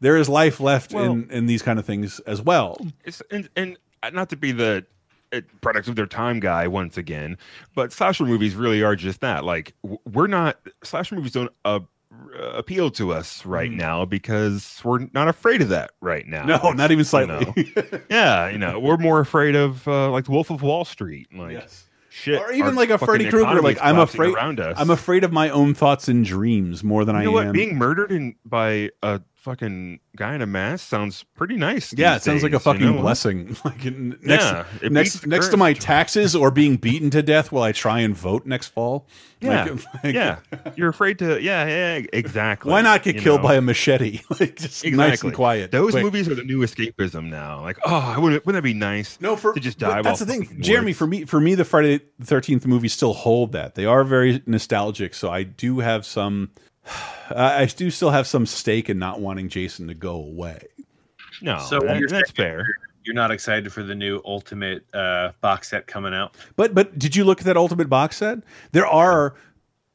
there 0.00 0.16
is 0.16 0.28
life 0.28 0.58
left 0.60 0.92
Well- 0.92 1.12
in 1.12 1.30
in 1.30 1.46
these 1.46 1.62
kind 1.62 1.78
of 1.78 1.84
things 1.84 2.18
as 2.20 2.40
well. 2.42 2.78
It's 3.04 3.22
and 3.30 3.48
and 3.56 3.76
not 4.12 4.30
to 4.30 4.36
be 4.36 4.52
the 4.52 4.84
uh, 5.32 5.40
product 5.60 5.88
of 5.88 5.96
their 5.96 6.06
time 6.06 6.40
guy 6.40 6.66
once 6.68 6.96
again, 6.98 7.38
but 7.74 7.92
slasher 7.92 8.24
movies 8.24 8.54
really 8.54 8.82
are 8.82 8.96
just 8.96 9.20
that. 9.20 9.44
Like 9.44 9.74
we're 10.10 10.26
not 10.26 10.58
slasher 10.82 11.14
movies 11.14 11.32
don't 11.32 11.52
uh, 11.64 11.80
appeal 12.52 12.90
to 12.90 13.12
us 13.12 13.46
right 13.46 13.70
now 13.70 14.04
because 14.04 14.80
we're 14.84 15.06
not 15.14 15.28
afraid 15.28 15.62
of 15.62 15.68
that 15.70 15.92
right 16.00 16.26
now. 16.26 16.44
No, 16.44 16.72
not 16.72 16.90
even 16.90 16.98
you 16.98 17.04
slightly. 17.04 17.72
know. 17.74 18.00
yeah, 18.10 18.48
you 18.48 18.58
know, 18.58 18.78
we're 18.78 18.96
more 18.98 19.20
afraid 19.20 19.54
of 19.54 19.86
uh, 19.88 20.10
like 20.10 20.24
the 20.24 20.30
Wolf 20.32 20.50
of 20.50 20.62
Wall 20.62 20.84
Street. 20.84 21.28
Like 21.34 21.52
Yes. 21.52 21.86
Shit, 22.12 22.38
or 22.40 22.52
even 22.52 22.74
like 22.74 22.90
a 22.90 22.98
Freddy 22.98 23.28
Krueger. 23.30 23.62
Like 23.62 23.78
I'm 23.80 23.98
afraid. 23.98 24.34
around 24.34 24.60
us. 24.60 24.76
I'm 24.78 24.90
afraid 24.90 25.24
of 25.24 25.32
my 25.32 25.48
own 25.50 25.74
thoughts 25.74 26.08
and 26.08 26.24
dreams 26.24 26.84
more 26.84 27.04
than 27.04 27.16
You 27.16 27.22
know 27.24 27.30
I 27.30 27.34
what? 27.34 27.46
am. 27.46 27.52
Being 27.52 27.76
murdered 27.76 28.12
in 28.12 28.34
by 28.44 28.90
a 29.02 29.20
fucking 29.42 29.98
guy 30.16 30.34
in 30.36 30.40
a 30.40 30.46
mask 30.46 30.88
sounds 30.88 31.24
pretty 31.36 31.56
nice. 31.56 31.92
Yeah, 31.92 32.14
it 32.14 32.22
sounds 32.22 32.44
like 32.44 32.52
a 32.52 32.58
days, 32.58 32.66
you 32.66 32.72
fucking 32.72 32.96
know? 32.96 33.02
blessing. 33.02 33.56
Like 33.64 33.84
next, 33.84 34.24
Yeah, 34.24 34.64
next, 34.88 35.26
next 35.26 35.48
to 35.48 35.56
my 35.56 35.72
taxes 35.72 36.36
or 36.36 36.50
being 36.50 36.76
beaten 36.76 37.10
to 37.10 37.22
death 37.22 37.50
while 37.50 37.64
I 37.64 37.72
try 37.72 38.00
and 38.00 38.14
vote 38.14 38.46
next 38.46 38.68
fall. 38.68 39.06
Yeah, 39.40 39.64
Like- 39.64 39.84
like, 40.04 40.14
yeah. 40.14 40.38
You're 40.76 40.88
afraid 40.90 41.18
to. 41.18 41.42
Yeah, 41.42 41.66
yeah, 41.66 42.06
exactly. 42.12 42.70
Why 42.70 42.82
not 42.82 43.02
get 43.02 43.18
killed 43.18 43.42
know? 43.42 43.48
by 43.48 43.54
a 43.56 43.60
machete? 43.60 44.20
like 44.40 44.56
just 44.56 44.84
Exactly. 44.84 44.96
nice 44.96 45.22
and 45.24 45.34
quiet. 45.34 45.72
Those 45.72 45.90
quick. 45.92 46.04
movies 46.04 46.28
are 46.28 46.34
the 46.36 46.44
new 46.44 46.60
escapism 46.60 47.28
now. 47.28 47.60
Like, 47.62 47.78
oh, 47.84 48.20
wouldn't, 48.20 48.46
wouldn't 48.46 48.62
that 48.62 48.66
be 48.66 48.74
nice? 48.74 49.20
No, 49.20 49.34
for 49.34 49.52
to 49.54 49.60
just 49.60 49.78
die. 49.78 50.02
That's 50.02 50.20
the 50.20 50.26
thing, 50.26 50.44
fucking 50.44 50.62
Jeremy. 50.62 50.92
For 50.92 51.06
me, 51.06 51.24
for 51.24 51.40
me, 51.40 51.56
the 51.56 51.64
Friday 51.64 52.00
the 52.20 52.26
Thirteenth 52.26 52.64
movies 52.66 52.92
still 52.92 53.12
hold 53.14 53.52
that. 53.52 53.74
They 53.74 53.86
are 53.86 54.04
very 54.04 54.40
nostalgic. 54.46 55.14
So 55.14 55.30
I 55.30 55.42
do 55.42 55.80
have 55.80 56.06
some. 56.06 56.50
I 57.30 57.66
do 57.66 57.90
still 57.90 58.10
have 58.10 58.26
some 58.26 58.46
stake 58.46 58.90
in 58.90 58.98
not 58.98 59.20
wanting 59.20 59.48
Jason 59.48 59.88
to 59.88 59.94
go 59.94 60.14
away. 60.14 60.66
No, 61.40 61.58
So 61.58 61.80
that- 61.80 61.98
you're 61.98 62.08
that's 62.08 62.30
fair. 62.30 62.66
you're 63.04 63.14
not 63.14 63.30
excited 63.30 63.72
for 63.72 63.82
the 63.82 63.94
new 63.94 64.20
Ultimate 64.24 64.84
uh, 64.94 65.32
box 65.40 65.70
set 65.70 65.86
coming 65.86 66.14
out. 66.14 66.36
But 66.56 66.74
but 66.74 66.98
did 66.98 67.16
you 67.16 67.24
look 67.24 67.40
at 67.40 67.46
that 67.46 67.56
Ultimate 67.56 67.88
box 67.88 68.16
set? 68.18 68.38
There 68.72 68.86
are 68.86 69.34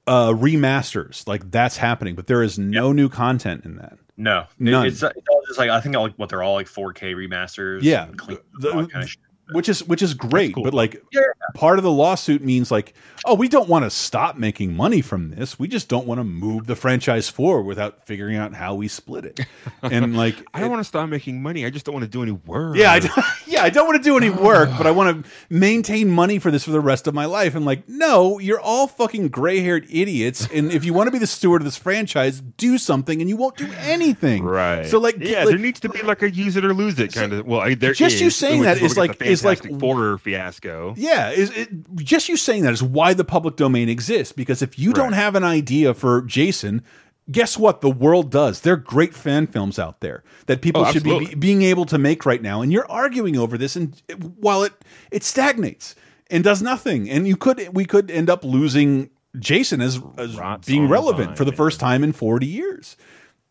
uh, 0.08 0.30
remasters, 0.30 1.28
like 1.28 1.50
that's 1.52 1.78
happening, 1.78 2.16
but 2.16 2.28
there 2.28 2.42
is 2.44 2.58
no 2.58 2.92
new 2.92 3.10
content 3.10 3.66
in 3.66 3.76
that. 3.78 3.98
No, 4.18 4.40
It- 4.42 4.48
None. 4.60 4.88
It's, 4.88 5.04
it's 5.04 5.28
all 5.30 5.42
just 5.48 5.60
like 5.60 5.70
I 5.70 5.80
think 5.80 5.96
like 5.96 6.16
what 6.16 6.30
they're 6.30 6.44
all 6.44 6.56
like 6.56 6.68
4K 6.68 7.14
remasters. 7.14 7.80
Yeah, 7.84 8.08
clean, 8.18 8.40
the- 8.60 8.72
kind 8.72 9.04
of 9.04 9.10
shit. 9.10 9.20
which 9.52 9.70
is 9.70 9.84
which 9.86 10.02
is 10.02 10.14
great 10.14 10.54
but 10.56 10.74
like 10.74 11.02
Yeah. 11.14 11.22
part 11.54 11.78
of 11.78 11.84
the 11.84 11.92
lawsuit 11.92 12.42
means 12.44 12.72
like 12.72 12.94
oh 13.28 13.34
we 13.36 13.48
don't 13.48 13.68
want 13.70 13.84
to 13.86 13.90
stop 13.90 14.38
making 14.38 14.76
money 14.76 15.02
from 15.02 15.30
this 15.32 15.60
we 15.60 15.68
just 15.68 15.88
don't 15.90 16.08
want 16.08 16.20
to 16.20 16.24
move 16.24 16.66
the 16.68 16.76
franchise 16.76 17.30
forward 17.30 17.64
without 17.64 18.06
figuring 18.06 18.36
out 18.38 18.54
how 18.54 18.74
we 18.76 18.88
split 18.88 19.26
it 19.26 19.40
and 19.84 20.16
like 20.18 20.36
I 20.54 20.60
don't 20.62 20.70
want 20.72 20.80
to 20.80 20.84
stop 20.88 21.10
making 21.10 21.42
money. 21.42 21.66
I 21.66 21.70
just 21.70 21.86
don't 21.86 21.94
want 21.94 22.04
to 22.06 22.10
do 22.10 22.24
any 22.24 22.32
work. 22.32 22.76
yeah 22.78 22.92
I, 22.94 23.00
don't- 23.00 23.18
yeah 23.48 23.64
I 23.64 23.70
don't 23.70 23.86
want 23.88 23.98
to 24.02 24.04
do 24.04 24.18
any 24.18 24.30
work 24.30 24.70
but 24.78 24.88
I 24.88 24.92
want 24.92 25.24
to 25.26 25.32
maintain 25.50 26.10
money 26.10 26.40
for 26.40 26.52
this 26.52 26.64
for 26.64 26.72
the 26.72 26.80
rest 26.80 27.08
of 27.08 27.14
my 27.14 27.26
life 27.26 27.56
and 27.56 27.66
like 27.66 27.88
no 27.90 28.40
you're 28.40 28.60
all 28.60 28.88
fucking 28.88 29.28
gray-haired 29.30 29.86
idiots 29.90 30.48
and 30.54 30.72
if 30.72 30.86
you 30.86 30.94
want 30.94 31.08
to 31.08 31.12
be 31.12 31.20
the 31.20 31.28
steward 31.28 31.62
of 31.62 31.66
this 31.66 31.78
franchise 31.78 32.42
do 32.58 32.78
something 32.78 33.20
and 33.22 33.30
you 33.30 33.36
won't 33.38 33.58
do 33.58 33.70
anything 33.80 34.44
Right. 34.44 34.86
so 34.86 35.00
like 35.00 35.18
yeah, 35.20 35.40
like, 35.40 35.50
there 35.50 35.58
needs 35.58 35.80
to 35.82 35.90
be 35.90 36.02
like 36.02 36.22
a 36.22 36.30
use 36.32 36.56
it 36.56 36.64
or 36.64 36.74
lose 36.74 37.00
it 37.00 37.14
kind 37.14 37.34
of. 37.34 37.46
Well, 37.46 37.60
I, 37.60 37.74
there 37.76 37.94
just 37.94 38.22
you 38.22 38.30
saying 38.30 38.62
that 38.64 38.82
is 38.82 38.98
like- 38.98 39.22
is 39.22 39.44
like- 39.44 39.80
Four 39.80 40.18
fiasco. 40.20 40.94
Yeah, 40.98 41.32
is 41.32 41.50
it 41.52 41.70
just 41.96 42.30
you 42.30 42.38
saying 42.38 42.64
that 42.64 42.74
is 42.74 42.82
why 42.82 43.14
the 43.18 43.26
public 43.26 43.56
domain 43.56 43.90
exists 43.90 44.32
because 44.32 44.62
if 44.62 44.78
you 44.80 44.94
don't 44.94 45.14
have 45.14 45.36
an 45.36 45.44
idea 45.44 45.94
for 45.94 46.22
Jason, 46.22 46.84
guess 47.30 47.58
what? 47.58 47.82
The 47.82 47.90
world 47.90 48.32
does. 48.32 48.62
There 48.62 48.74
are 48.74 48.78
great 48.78 49.14
fan 49.14 49.48
films 49.48 49.78
out 49.80 50.00
there 50.02 50.24
that 50.46 50.62
people 50.62 50.86
Oh, 50.86 50.92
should 50.92 51.04
be, 51.04 51.36
being 51.36 51.62
able 51.64 51.86
to 51.86 51.98
make 51.98 52.26
right 52.26 52.42
now, 52.42 52.62
and 52.62 52.72
you're 52.72 52.90
arguing 52.90 53.38
over 53.38 53.58
this, 53.58 53.76
and 53.76 54.02
it- 54.08 54.24
while 54.24 54.64
it 54.64 54.74
it 55.12 55.24
stagnates 55.24 55.96
and 56.30 56.44
does 56.44 56.62
nothing, 56.62 57.10
and 57.10 57.28
you 57.28 57.36
could 57.36 57.70
we 57.74 57.86
could 57.86 58.10
end 58.12 58.30
up 58.30 58.44
losing 58.44 59.10
Jason 59.40 59.82
as, 59.82 60.02
as 60.18 60.38
being 60.66 60.88
relevant 60.88 61.28
vine, 61.30 61.36
for 61.36 61.46
the 61.46 61.52
first 61.52 61.80
time 61.80 62.04
in 62.04 62.12
40 62.14 62.46
years, 62.46 62.96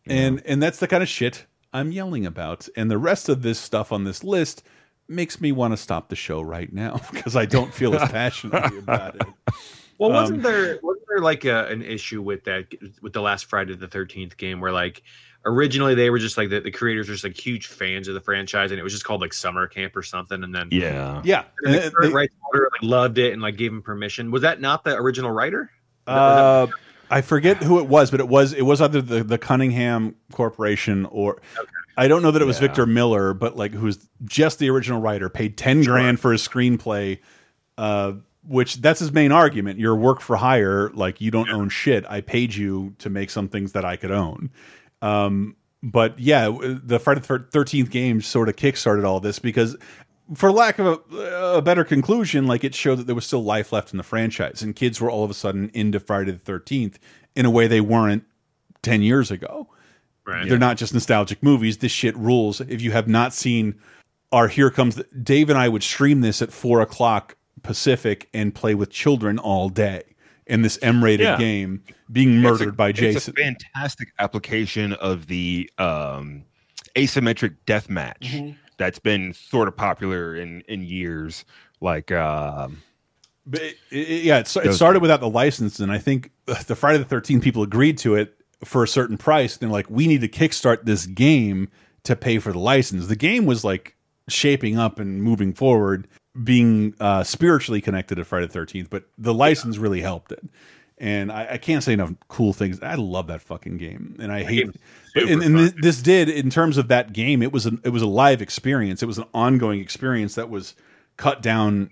and 0.07 0.41
and 0.45 0.61
that's 0.61 0.79
the 0.79 0.87
kind 0.87 1.03
of 1.03 1.09
shit 1.09 1.45
I'm 1.73 1.91
yelling 1.91 2.25
about, 2.25 2.67
and 2.75 2.89
the 2.89 2.97
rest 2.97 3.29
of 3.29 3.41
this 3.41 3.59
stuff 3.59 3.91
on 3.91 4.03
this 4.05 4.23
list 4.23 4.63
makes 5.07 5.39
me 5.41 5.51
want 5.51 5.73
to 5.73 5.77
stop 5.77 6.09
the 6.09 6.15
show 6.15 6.41
right 6.41 6.71
now 6.71 6.99
because 7.11 7.35
I 7.35 7.45
don't 7.45 7.73
feel 7.73 7.95
as 7.95 8.09
passionately 8.11 8.77
about 8.79 9.15
it. 9.15 9.23
Well, 9.97 10.11
Um, 10.11 10.15
wasn't 10.15 10.43
there 10.43 10.79
wasn't 10.83 11.05
there 11.09 11.19
like 11.21 11.45
a, 11.45 11.65
an 11.67 11.81
issue 11.81 12.21
with 12.21 12.43
that 12.45 12.65
with 13.01 13.13
the 13.13 13.21
last 13.21 13.45
Friday 13.45 13.75
the 13.75 13.87
Thirteenth 13.87 14.37
game 14.37 14.59
where 14.59 14.71
like 14.71 15.01
originally 15.45 15.95
they 15.95 16.09
were 16.09 16.19
just 16.19 16.37
like 16.37 16.49
the, 16.49 16.59
the 16.59 16.71
creators 16.71 17.07
were 17.07 17.13
just 17.15 17.23
like 17.23 17.35
huge 17.37 17.67
fans 17.67 18.07
of 18.07 18.13
the 18.13 18.19
franchise 18.21 18.69
and 18.71 18.79
it 18.79 18.83
was 18.83 18.91
just 18.93 19.05
called 19.05 19.21
like 19.21 19.33
summer 19.33 19.65
camp 19.65 19.95
or 19.95 20.03
something 20.03 20.43
and 20.43 20.53
then 20.53 20.67
Yeah. 20.71 21.21
Yeah, 21.23 21.45
and 21.63 21.73
the 21.73 21.83
and 21.85 21.93
current 21.93 22.11
they- 22.13 22.19
like 22.19 22.31
loved 22.81 23.17
it 23.17 23.33
and 23.33 23.41
like 23.41 23.55
gave 23.57 23.71
him 23.71 23.81
permission. 23.81 24.29
Was 24.29 24.41
that 24.43 24.61
not 24.61 24.83
the 24.83 24.95
original 24.95 25.31
writer? 25.31 25.71
Uh, 26.05 26.67
I 27.09 27.21
forget 27.21 27.57
who 27.63 27.79
it 27.79 27.87
was, 27.87 28.11
but 28.11 28.19
it 28.19 28.27
was 28.27 28.53
it 28.53 28.61
was 28.63 28.81
either 28.81 29.01
the 29.01 29.23
the 29.23 29.37
Cunningham 29.37 30.15
Corporation 30.31 31.05
or 31.05 31.41
I 31.97 32.07
don't 32.07 32.21
know 32.21 32.31
that 32.31 32.41
it 32.41 32.45
was 32.45 32.57
Yeah. 32.57 32.67
Victor 32.67 32.85
Miller, 32.85 33.33
but 33.33 33.57
like 33.57 33.73
who's 33.73 34.07
just 34.23 34.59
the 34.59 34.69
original 34.69 35.01
writer, 35.01 35.29
paid 35.29 35.57
ten 35.57 35.81
grand 35.83 36.19
for 36.19 36.31
his 36.31 36.47
screenplay. 36.47 37.19
Uh, 37.77 38.13
which 38.47 38.75
that's 38.75 38.99
his 39.01 39.11
main 39.11 39.31
argument. 39.33 39.77
You're 39.77 39.95
work 39.95 40.21
for 40.21 40.37
hire, 40.37 40.89
like 40.91 41.19
you 41.19 41.31
don't 41.31 41.49
own 41.49 41.67
shit. 41.69 42.05
I 42.09 42.21
paid 42.21 42.55
you 42.55 42.95
to 42.99 43.09
make 43.09 43.29
some 43.29 43.49
things 43.49 43.73
that 43.73 43.83
I 43.83 43.97
could 43.97 44.11
own. 44.11 44.51
Um, 45.01 45.57
but 45.83 46.17
yeah, 46.17 46.49
the 46.61 46.97
Friday 46.97 47.19
the 47.19 47.39
Thirteenth 47.51 47.89
game 47.89 48.21
sort 48.21 48.47
of 48.47 48.55
kickstarted 48.55 49.05
all 49.05 49.19
this 49.19 49.37
because, 49.37 49.75
for 50.33 50.51
lack 50.51 50.79
of 50.79 51.01
a, 51.11 51.57
a 51.57 51.61
better 51.61 51.83
conclusion, 51.83 52.47
like 52.47 52.63
it 52.63 52.73
showed 52.73 52.95
that 52.99 53.05
there 53.05 53.15
was 53.15 53.25
still 53.25 53.43
life 53.43 53.73
left 53.73 53.91
in 53.91 53.97
the 53.97 54.03
franchise, 54.03 54.61
and 54.61 54.75
kids 54.75 55.01
were 55.01 55.11
all 55.11 55.25
of 55.25 55.29
a 55.29 55.35
sudden 55.35 55.69
into 55.73 55.99
Friday 55.99 56.31
the 56.31 56.37
Thirteenth 56.39 56.99
in 57.35 57.45
a 57.45 57.51
way 57.51 57.67
they 57.67 57.81
weren't 57.81 58.23
ten 58.81 59.01
years 59.01 59.29
ago. 59.29 59.67
Right. 60.27 60.47
They're 60.49 60.57
not 60.59 60.75
just 60.77 60.93
nostalgic 60.93 61.41
movies. 61.41 61.77
This 61.77 61.91
shit 61.91 62.15
rules. 62.17 62.59
If 62.61 62.81
you 62.81 62.91
have 62.91 63.07
not 63.07 63.33
seen 63.33 63.75
our 64.33 64.49
Here 64.49 64.69
Comes 64.69 64.95
the, 64.95 65.05
Dave 65.23 65.49
and 65.49 65.57
I 65.57 65.69
would 65.69 65.83
stream 65.83 66.19
this 66.21 66.41
at 66.41 66.51
four 66.51 66.81
o'clock 66.81 67.37
Pacific 67.63 68.27
and 68.33 68.53
play 68.53 68.75
with 68.75 68.89
children 68.89 69.39
all 69.39 69.69
day 69.69 70.03
in 70.45 70.61
this 70.61 70.77
M-rated 70.81 71.25
Yeah. 71.25 71.37
game 71.37 71.81
being 72.11 72.41
murdered 72.41 72.67
It's 72.69 72.73
a- 72.73 72.75
by 72.77 72.89
It's 72.89 72.99
Jason. 72.99 73.33
a 73.37 73.41
fantastic 73.41 74.09
application 74.19 74.93
of 74.93 75.27
the 75.27 75.69
um, 75.77 76.43
asymmetric 76.95 77.55
death 77.65 77.89
match 77.89 78.31
Mm-hmm. 78.33 78.51
that's 78.77 78.99
been 78.99 79.33
sort 79.33 79.67
of 79.67 79.75
popular 79.77 80.35
in 80.35 80.61
in 80.67 80.83
years. 80.83 81.45
Like, 81.79 82.11
um, 82.11 82.81
But 83.45 83.61
it, 83.61 83.75
it- 83.91 84.23
yeah, 84.23 84.39
it, 84.39 84.55
it 84.57 84.63
Those- 84.65 84.75
started 84.75 85.01
without 85.01 85.19
the 85.21 85.29
license, 85.29 85.79
and 85.79 85.91
I 85.91 85.97
think 85.99 86.31
uh, 86.47 86.55
the 86.67 86.75
Friday 86.75 86.97
the 86.97 87.05
Thirteenth 87.05 87.43
people 87.43 87.63
agreed 87.63 87.97
to 87.99 88.15
it 88.15 88.36
for 88.63 88.83
a 88.83 88.87
certain 88.87 89.17
price. 89.17 89.53
And 89.53 89.61
they're 89.61 89.73
like, 89.73 89.89
we 89.89 90.07
need 90.07 90.21
to 90.21 90.27
kickstart 90.27 90.85
this 90.85 91.05
game 91.05 91.69
to 92.03 92.15
pay 92.15 92.39
for 92.39 92.51
the 92.51 92.59
license. 92.59 93.07
The 93.07 93.15
game 93.15 93.45
was 93.45 93.63
like 93.63 93.95
shaping 94.27 94.77
up 94.77 94.99
and 94.99 95.21
moving 95.21 95.53
forward, 95.53 96.07
being 96.43 96.93
uh, 96.99 97.23
spiritually 97.23 97.81
connected 97.81 98.15
to 98.15 98.25
Friday 98.25 98.47
the 98.47 98.53
Thirteenth, 98.53 98.89
but 98.89 99.05
the 99.17 99.33
license 99.33 99.77
really 99.77 100.01
helped 100.01 100.31
it. 100.31 100.43
And 100.99 101.31
I, 101.31 101.47
I 101.51 101.57
can't 101.57 101.83
say 101.83 101.93
enough 101.93 102.11
cool 102.27 102.53
things. 102.53 102.81
I 102.81 102.95
love 102.95 103.27
that 103.27 103.41
fucking 103.41 103.77
game, 103.77 104.15
and 104.19 104.31
I 104.31 104.43
hate. 104.43 104.65
But 105.13 105.23
and, 105.23 105.43
and 105.43 105.57
this, 105.57 105.73
this 105.79 106.01
did 106.01 106.27
in 106.27 106.49
terms 106.49 106.77
of 106.77 106.87
that 106.87 107.13
game. 107.13 107.43
It 107.43 107.51
was 107.51 107.67
an 107.67 107.79
it 107.83 107.89
was 107.89 108.01
a 108.01 108.07
live 108.07 108.41
experience. 108.41 109.03
It 109.03 109.05
was 109.05 109.19
an 109.19 109.25
ongoing 109.33 109.79
experience 109.79 110.33
that 110.35 110.49
was 110.49 110.75
cut 111.15 111.43
down 111.43 111.91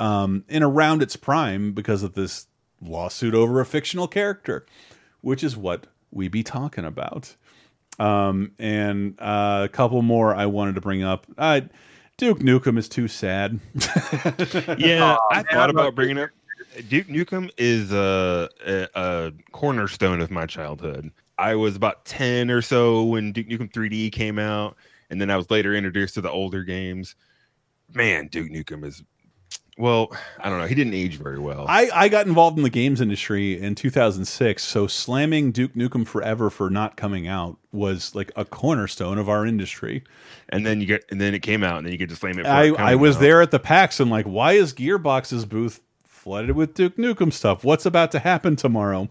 um, 0.00 0.44
in 0.48 0.64
around 0.64 1.00
its 1.00 1.14
prime 1.14 1.72
because 1.72 2.02
of 2.02 2.14
this 2.14 2.48
lawsuit 2.82 3.34
over 3.34 3.60
a 3.60 3.66
fictional 3.66 4.08
character, 4.08 4.66
which 5.20 5.44
is 5.44 5.56
what 5.56 5.86
we 6.10 6.28
be 6.28 6.42
talking 6.42 6.84
about. 6.84 7.34
Um, 7.98 8.52
and 8.58 9.14
uh, 9.18 9.62
a 9.64 9.68
couple 9.68 10.00
more 10.02 10.34
I 10.34 10.46
wanted 10.46 10.74
to 10.76 10.80
bring 10.80 11.02
up. 11.02 11.26
Uh, 11.36 11.62
Duke 12.16 12.40
Nukem 12.40 12.78
is 12.78 12.88
too 12.88 13.08
sad. 13.08 13.60
yeah, 14.78 15.16
Aw, 15.16 15.18
I 15.30 15.36
man, 15.36 15.44
thought 15.52 15.70
about 15.70 15.94
bringing 15.94 16.18
up 16.18 16.30
Duke 16.88 17.08
Nukem 17.08 17.50
is 17.58 17.92
a, 17.92 18.48
a, 18.66 18.88
a 18.94 19.32
cornerstone 19.52 20.20
of 20.20 20.30
my 20.30 20.46
childhood. 20.46 21.10
I 21.38 21.54
was 21.54 21.76
about 21.76 22.04
ten 22.04 22.50
or 22.50 22.62
so 22.62 23.04
when 23.04 23.32
Duke 23.32 23.48
Nukem 23.48 23.72
3D 23.72 24.12
came 24.12 24.38
out, 24.38 24.76
and 25.08 25.20
then 25.20 25.30
I 25.30 25.36
was 25.36 25.50
later 25.50 25.74
introduced 25.74 26.14
to 26.14 26.20
the 26.20 26.30
older 26.30 26.62
games. 26.62 27.16
Man, 27.92 28.28
Duke 28.28 28.50
Nukem 28.50 28.84
is 28.84 29.02
well, 29.80 30.12
I 30.38 30.48
don't 30.50 30.58
know. 30.58 30.66
He 30.66 30.74
didn't 30.74 30.94
age 30.94 31.16
very 31.16 31.38
well. 31.38 31.64
I, 31.68 31.88
I 31.92 32.08
got 32.08 32.26
involved 32.26 32.58
in 32.58 32.62
the 32.62 32.70
games 32.70 33.00
industry 33.00 33.60
in 33.60 33.74
2006, 33.74 34.62
so 34.62 34.86
slamming 34.86 35.52
Duke 35.52 35.72
Nukem 35.74 36.06
Forever 36.06 36.50
for 36.50 36.68
not 36.70 36.96
coming 36.96 37.26
out 37.26 37.56
was 37.72 38.14
like 38.14 38.30
a 38.36 38.44
cornerstone 38.44 39.16
of 39.18 39.28
our 39.28 39.46
industry. 39.46 40.04
and 40.50 40.66
then 40.66 40.80
you 40.80 40.86
get, 40.86 41.04
and 41.10 41.20
then 41.20 41.34
it 41.34 41.40
came 41.40 41.64
out, 41.64 41.78
and 41.78 41.86
then 41.86 41.92
you 41.92 41.98
get 41.98 42.10
to 42.10 42.16
slam 42.16 42.38
it. 42.38 42.44
for 42.44 42.50
I, 42.50 42.64
it 42.66 42.78
I 42.78 42.94
was 42.94 43.16
out. 43.16 43.20
there 43.22 43.42
at 43.42 43.50
the 43.50 43.58
PAX 43.58 43.98
and 44.00 44.10
like, 44.10 44.26
why 44.26 44.52
is 44.52 44.74
Gearbox's 44.74 45.46
booth 45.46 45.80
flooded 46.04 46.54
with 46.54 46.74
Duke 46.74 46.96
Nukem 46.96 47.32
stuff? 47.32 47.64
What's 47.64 47.86
about 47.86 48.12
to 48.12 48.18
happen 48.18 48.56
tomorrow? 48.56 49.08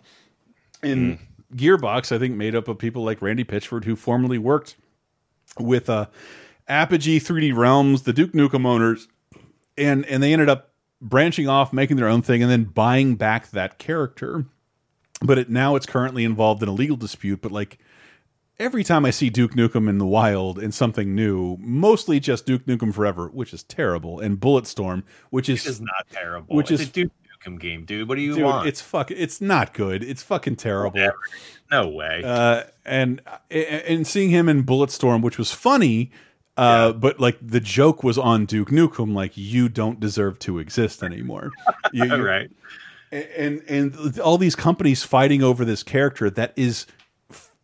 And 0.83 1.17
Gearbox, 1.55 2.15
I 2.15 2.19
think, 2.19 2.35
made 2.35 2.55
up 2.55 2.67
of 2.67 2.77
people 2.77 3.03
like 3.03 3.21
Randy 3.21 3.43
Pitchford, 3.43 3.85
who 3.85 3.95
formerly 3.95 4.37
worked 4.37 4.75
with 5.59 5.89
uh, 5.89 6.05
Apogee 6.67 7.19
3D 7.19 7.55
Realms, 7.55 8.03
the 8.03 8.13
Duke 8.13 8.33
Nukem 8.33 8.65
owners, 8.65 9.07
and 9.79 10.05
and 10.05 10.21
they 10.21 10.33
ended 10.33 10.49
up 10.49 10.71
branching 11.01 11.47
off, 11.47 11.71
making 11.73 11.97
their 11.97 12.07
own 12.07 12.21
thing, 12.21 12.41
and 12.41 12.51
then 12.51 12.65
buying 12.65 13.15
back 13.15 13.51
that 13.51 13.77
character. 13.77 14.45
But 15.21 15.37
it, 15.37 15.49
now 15.49 15.75
it's 15.75 15.85
currently 15.85 16.23
involved 16.23 16.63
in 16.63 16.69
a 16.69 16.73
legal 16.73 16.97
dispute. 16.97 17.41
But 17.41 17.51
like 17.51 17.79
every 18.59 18.83
time 18.83 19.05
I 19.05 19.11
see 19.11 19.29
Duke 19.29 19.53
Nukem 19.53 19.89
in 19.89 19.97
the 19.97 20.05
wild 20.05 20.59
in 20.59 20.71
something 20.71 21.15
new, 21.15 21.57
mostly 21.59 22.19
just 22.19 22.45
Duke 22.45 22.65
Nukem 22.65 22.93
Forever, 22.93 23.27
which 23.29 23.53
is 23.53 23.63
terrible, 23.63 24.19
and 24.19 24.39
Bulletstorm, 24.39 25.03
which 25.29 25.49
is 25.49 25.65
It's 25.65 25.79
not 25.79 26.07
terrible. 26.11 26.55
Which 26.55 26.71
it's 26.71 26.83
is 26.83 26.89
a 26.89 26.91
Duke 26.91 27.11
Nukem 27.45 27.59
game, 27.59 27.85
dude. 27.85 28.07
What 28.07 28.15
do 28.15 28.21
you 28.21 28.35
dude, 28.35 28.43
want? 28.43 28.67
it's 28.67 28.81
fuck, 28.81 29.11
it's 29.11 29.41
not 29.41 29.73
good. 29.73 30.03
It's 30.03 30.23
fucking 30.23 30.57
terrible. 30.57 31.11
no 31.71 31.87
way. 31.87 32.21
Uh, 32.23 32.63
and 32.85 33.21
and 33.49 34.05
seeing 34.05 34.29
him 34.29 34.49
in 34.49 34.63
Bulletstorm, 34.63 35.21
which 35.21 35.37
was 35.37 35.51
funny, 35.51 36.11
uh, 36.59 36.93
but 36.93 37.19
like 37.19 37.37
the 37.41 37.59
joke 37.59 38.03
was 38.03 38.17
on 38.17 38.45
Duke 38.45 38.69
Nukem, 38.69 39.13
like 39.13 39.31
you 39.35 39.69
don't 39.69 39.99
deserve 39.99 40.37
to 40.39 40.59
exist 40.59 41.01
anymore. 41.03 41.51
You- 41.93 42.05
you- 42.05 42.23
right. 42.23 42.51
and 43.11 43.63
and 43.67 44.19
all 44.19 44.37
these 44.37 44.55
companies 44.55 45.03
fighting 45.03 45.41
over 45.41 45.65
this 45.65 45.81
character 45.83 46.29
that 46.29 46.53
is 46.55 46.85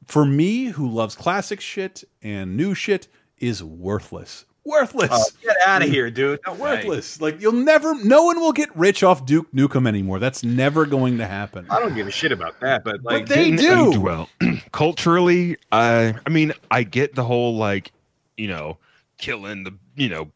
for 0.07 0.25
me 0.25 0.65
who 0.67 0.89
loves 0.89 1.15
classic 1.15 1.61
shit 1.61 2.03
and 2.23 2.55
new 2.57 2.73
shit 2.73 3.07
is 3.37 3.63
worthless 3.63 4.45
worthless 4.63 5.11
Oh, 5.13 5.25
get 5.43 5.55
out 5.67 5.83
of 5.83 5.89
here, 5.89 6.09
dude. 6.09 6.39
No 6.47 6.53
way. 6.53 6.59
worthless 6.77 7.21
like 7.21 7.39
you'll 7.39 7.51
never 7.51 7.93
no 8.03 8.23
one 8.23 8.39
will 8.39 8.51
get 8.53 8.75
rich 8.75 9.03
off 9.03 9.25
duke 9.27 9.51
nukem 9.51 9.87
anymore 9.87 10.17
that's 10.17 10.43
never 10.43 10.87
going 10.87 11.19
to 11.19 11.27
happen 11.27 11.67
I 11.69 11.79
don't 11.79 11.93
give 11.93 12.07
a 12.07 12.11
shit 12.11 12.31
about 12.31 12.59
that, 12.61 12.83
but 12.83 13.03
like, 13.03 13.27
they 13.27 13.51
do. 13.55 13.99
well 13.99 14.27
culturally. 14.71 15.57
I 15.71 16.15
I 16.25 16.29
mean, 16.29 16.53
I 16.71 16.81
get 16.83 17.13
the 17.13 17.23
whole 17.23 17.55
like, 17.57 17.91
you 18.37 18.47
know, 18.47 18.77
killing 19.17 19.63
the 19.63 19.73
you 19.95 20.09
know 20.09 20.31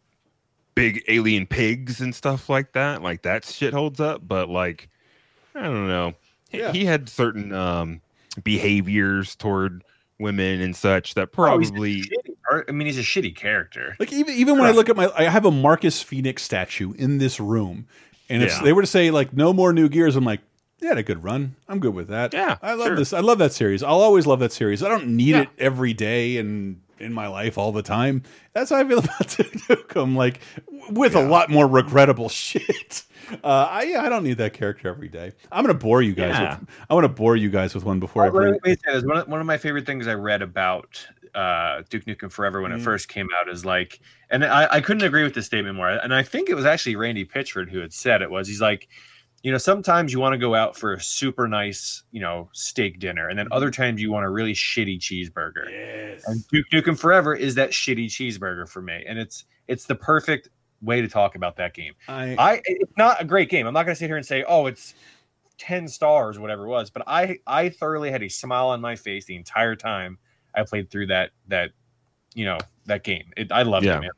big 0.76 1.04
alien 1.08 1.46
pigs 1.46 2.00
and 2.02 2.14
stuff 2.16 2.48
like 2.50 2.72
that. 2.74 3.02
Like 3.02 3.22
that 3.24 3.44
shit 3.46 3.74
holds 3.74 4.00
up, 4.00 4.28
but 4.28 4.50
like 4.50 4.90
I 5.56 5.64
don't 5.64 5.88
know. 5.88 6.14
He- 6.50 6.60
Yeah. 6.60 6.72
He 6.72 6.86
had 6.86 7.10
certain 7.10 7.54
um 7.54 8.02
behaviors 8.44 9.36
toward 9.36 9.84
women 10.20 10.62
and 10.62 10.76
such 10.76 11.14
that 11.16 11.24
Oh, 11.24 11.32
probably 11.34 12.02
shitty 12.04 12.66
I 12.68 12.72
mean, 12.72 12.88
he's 12.88 12.98
a 12.98 13.02
shitty 13.04 13.36
character. 13.36 13.96
Like 14.00 14.12
even 14.12 14.34
even 14.34 14.58
when 14.58 14.66
I 14.68 14.72
look 14.72 14.90
at 14.90 14.96
my, 14.96 15.12
I 15.16 15.24
have 15.26 15.46
a 15.46 15.52
Marcus 15.52 16.02
Phoenix 16.02 16.42
statue 16.42 16.94
in 16.94 17.20
this 17.20 17.40
room, 17.40 17.86
and 18.28 18.42
if 18.42 18.50
Yeah. 18.50 18.64
they 18.64 18.74
were 18.74 18.82
to 18.82 18.88
say 18.88 19.12
like 19.12 19.34
no 19.34 19.54
more 19.54 19.72
new 19.72 19.88
gears, 19.88 20.16
I'm 20.16 20.24
like, 20.26 20.40
they 20.80 20.88
had 20.88 20.98
a 20.98 21.04
good 21.04 21.24
run. 21.24 21.56
I'm 21.68 21.80
good 21.80 21.94
with 21.94 22.08
that. 22.08 22.34
Yeah, 22.34 22.58
I 22.64 22.74
love 22.74 22.88
sure. 22.88 22.96
this. 22.96 23.14
I 23.14 23.20
love 23.20 23.38
that 23.38 23.54
series. 23.54 23.84
I'll 23.84 24.02
always 24.02 24.26
love 24.26 24.40
that 24.40 24.52
series. 24.52 24.82
I 24.82 24.90
don't 24.90 25.10
need 25.10 25.30
Yeah. 25.36 25.42
it 25.42 25.50
every 25.60 25.94
day 25.94 26.38
and 26.38 26.82
in 27.00 27.14
my 27.14 27.28
life 27.28 27.58
all 27.58 27.72
the 27.72 27.82
time. 27.82 28.24
That's 28.54 28.70
how 28.70 28.78
I 28.78 28.88
feel 28.88 29.00
about 29.04 29.28
Duke 29.30 29.52
Nukem. 29.68 30.16
Like 30.16 30.42
with 30.90 31.16
a 31.16 31.22
lot 31.22 31.50
more 31.50 31.68
regrettable 31.68 32.30
shit. 32.30 33.04
Uh, 33.44 33.68
I 33.70 33.96
I 33.98 34.10
don't 34.10 34.24
need 34.24 34.38
that 34.38 34.54
character 34.54 34.88
every 34.90 35.08
day. 35.08 35.32
I'm 35.52 35.64
gonna 35.64 35.74
bore 35.78 36.02
you 36.02 36.14
guys. 36.14 36.32
Yeah. 36.40 36.58
With, 36.60 36.70
I 36.90 36.94
want 36.96 37.06
to 37.06 37.10
bore 37.10 37.36
you 37.36 37.50
guys 37.50 37.76
with 37.76 37.84
one 37.86 38.00
before 38.00 38.26
I 38.26 38.30
Well, 38.30 38.44
let 38.52 38.62
bring. 38.62 38.74
me 38.74 38.78
say 38.86 38.94
this. 38.94 39.04
One 39.04 39.18
of, 39.18 39.28
one 39.28 39.40
of 39.40 39.46
my 39.46 39.58
favorite 39.58 39.86
things 39.86 40.08
I 40.08 40.16
read 40.16 40.42
about 40.42 41.06
uh, 41.36 41.84
Duke 41.92 42.06
Nukem 42.06 42.32
Forever 42.32 42.62
when 42.62 42.72
it 42.72 42.80
Mm. 42.80 42.84
first 42.84 43.08
came 43.08 43.28
out 43.40 43.48
is 43.50 43.64
like, 43.64 44.00
and 44.32 44.44
I, 44.44 44.68
I 44.72 44.82
couldn't 44.82 45.04
agree 45.04 45.22
with 45.24 45.36
this 45.36 45.46
statement 45.46 45.76
more. 45.76 45.88
And 45.90 46.12
I 46.12 46.24
think 46.24 46.50
it 46.50 46.56
was 46.56 46.66
actually 46.66 46.96
Randy 46.96 47.24
Pitchford 47.24 47.70
who 47.70 47.78
had 47.80 47.94
said 47.94 48.24
it 48.24 48.32
was. 48.32 48.48
He's 48.48 48.62
like, 48.62 48.88
you 49.44 49.52
know, 49.52 49.58
sometimes 49.58 50.12
you 50.12 50.20
want 50.20 50.34
to 50.34 50.38
go 50.38 50.54
out 50.54 50.76
for 50.76 50.94
a 50.94 51.02
super 51.02 51.48
nice, 51.48 52.04
you 52.12 52.20
know, 52.20 52.50
steak 52.52 53.00
dinner, 53.00 53.30
and 53.30 53.40
then 53.40 53.46
mm-hmm. 53.46 53.54
other 53.54 53.72
times 53.72 54.02
you 54.02 54.12
want 54.12 54.26
a 54.26 54.30
really 54.30 54.54
shitty 54.54 55.00
cheeseburger. 55.00 55.70
Yes. 55.70 56.24
And 56.28 56.46
Duke 56.48 56.66
Nukem 56.74 56.98
Forever 56.98 57.36
is 57.36 57.56
that 57.56 57.72
shitty 57.72 58.08
cheeseburger 58.08 58.68
for 58.68 58.82
me, 58.82 59.04
and 59.08 59.18
it's 59.18 59.46
it's 59.68 59.86
the 59.86 59.96
perfect 59.96 60.50
way 60.82 61.02
to 61.02 61.08
talk 61.08 61.36
about 61.36 61.56
that 61.58 61.74
game. 61.74 61.94
I, 62.08 62.36
I 62.38 62.62
it's 62.66 62.98
not 62.98 63.22
a 63.22 63.26
great 63.26 63.50
game. 63.50 63.68
I'm 63.68 63.74
not 63.74 63.84
going 63.84 63.96
to 63.96 64.00
sit 64.00 64.08
here 64.08 64.18
and 64.18 64.26
say, 64.26 64.44
oh, 64.48 64.66
it's 64.66 64.94
10 65.58 65.88
stars, 65.88 66.40
whatever 66.40 66.66
it 66.66 66.70
was, 66.70 66.90
but 66.90 67.04
I 67.08 67.38
I 67.48 67.70
thoroughly 67.70 68.12
had 68.12 68.24
a 68.24 68.30
smile 68.30 68.70
on 68.70 68.82
my 68.82 68.96
face 68.96 69.26
the 69.26 69.36
entire 69.36 69.76
time 69.76 70.18
I 70.56 70.64
played 70.64 70.90
through 70.90 71.08
that 71.08 71.32
that 71.48 71.72
you 72.34 72.46
know 72.46 72.58
that 72.86 73.04
game. 73.04 73.32
It, 73.38 73.52
I 73.52 73.64
loved 73.64 73.86
Yeah. 73.86 73.98
it, 73.98 74.02
man. 74.02 74.12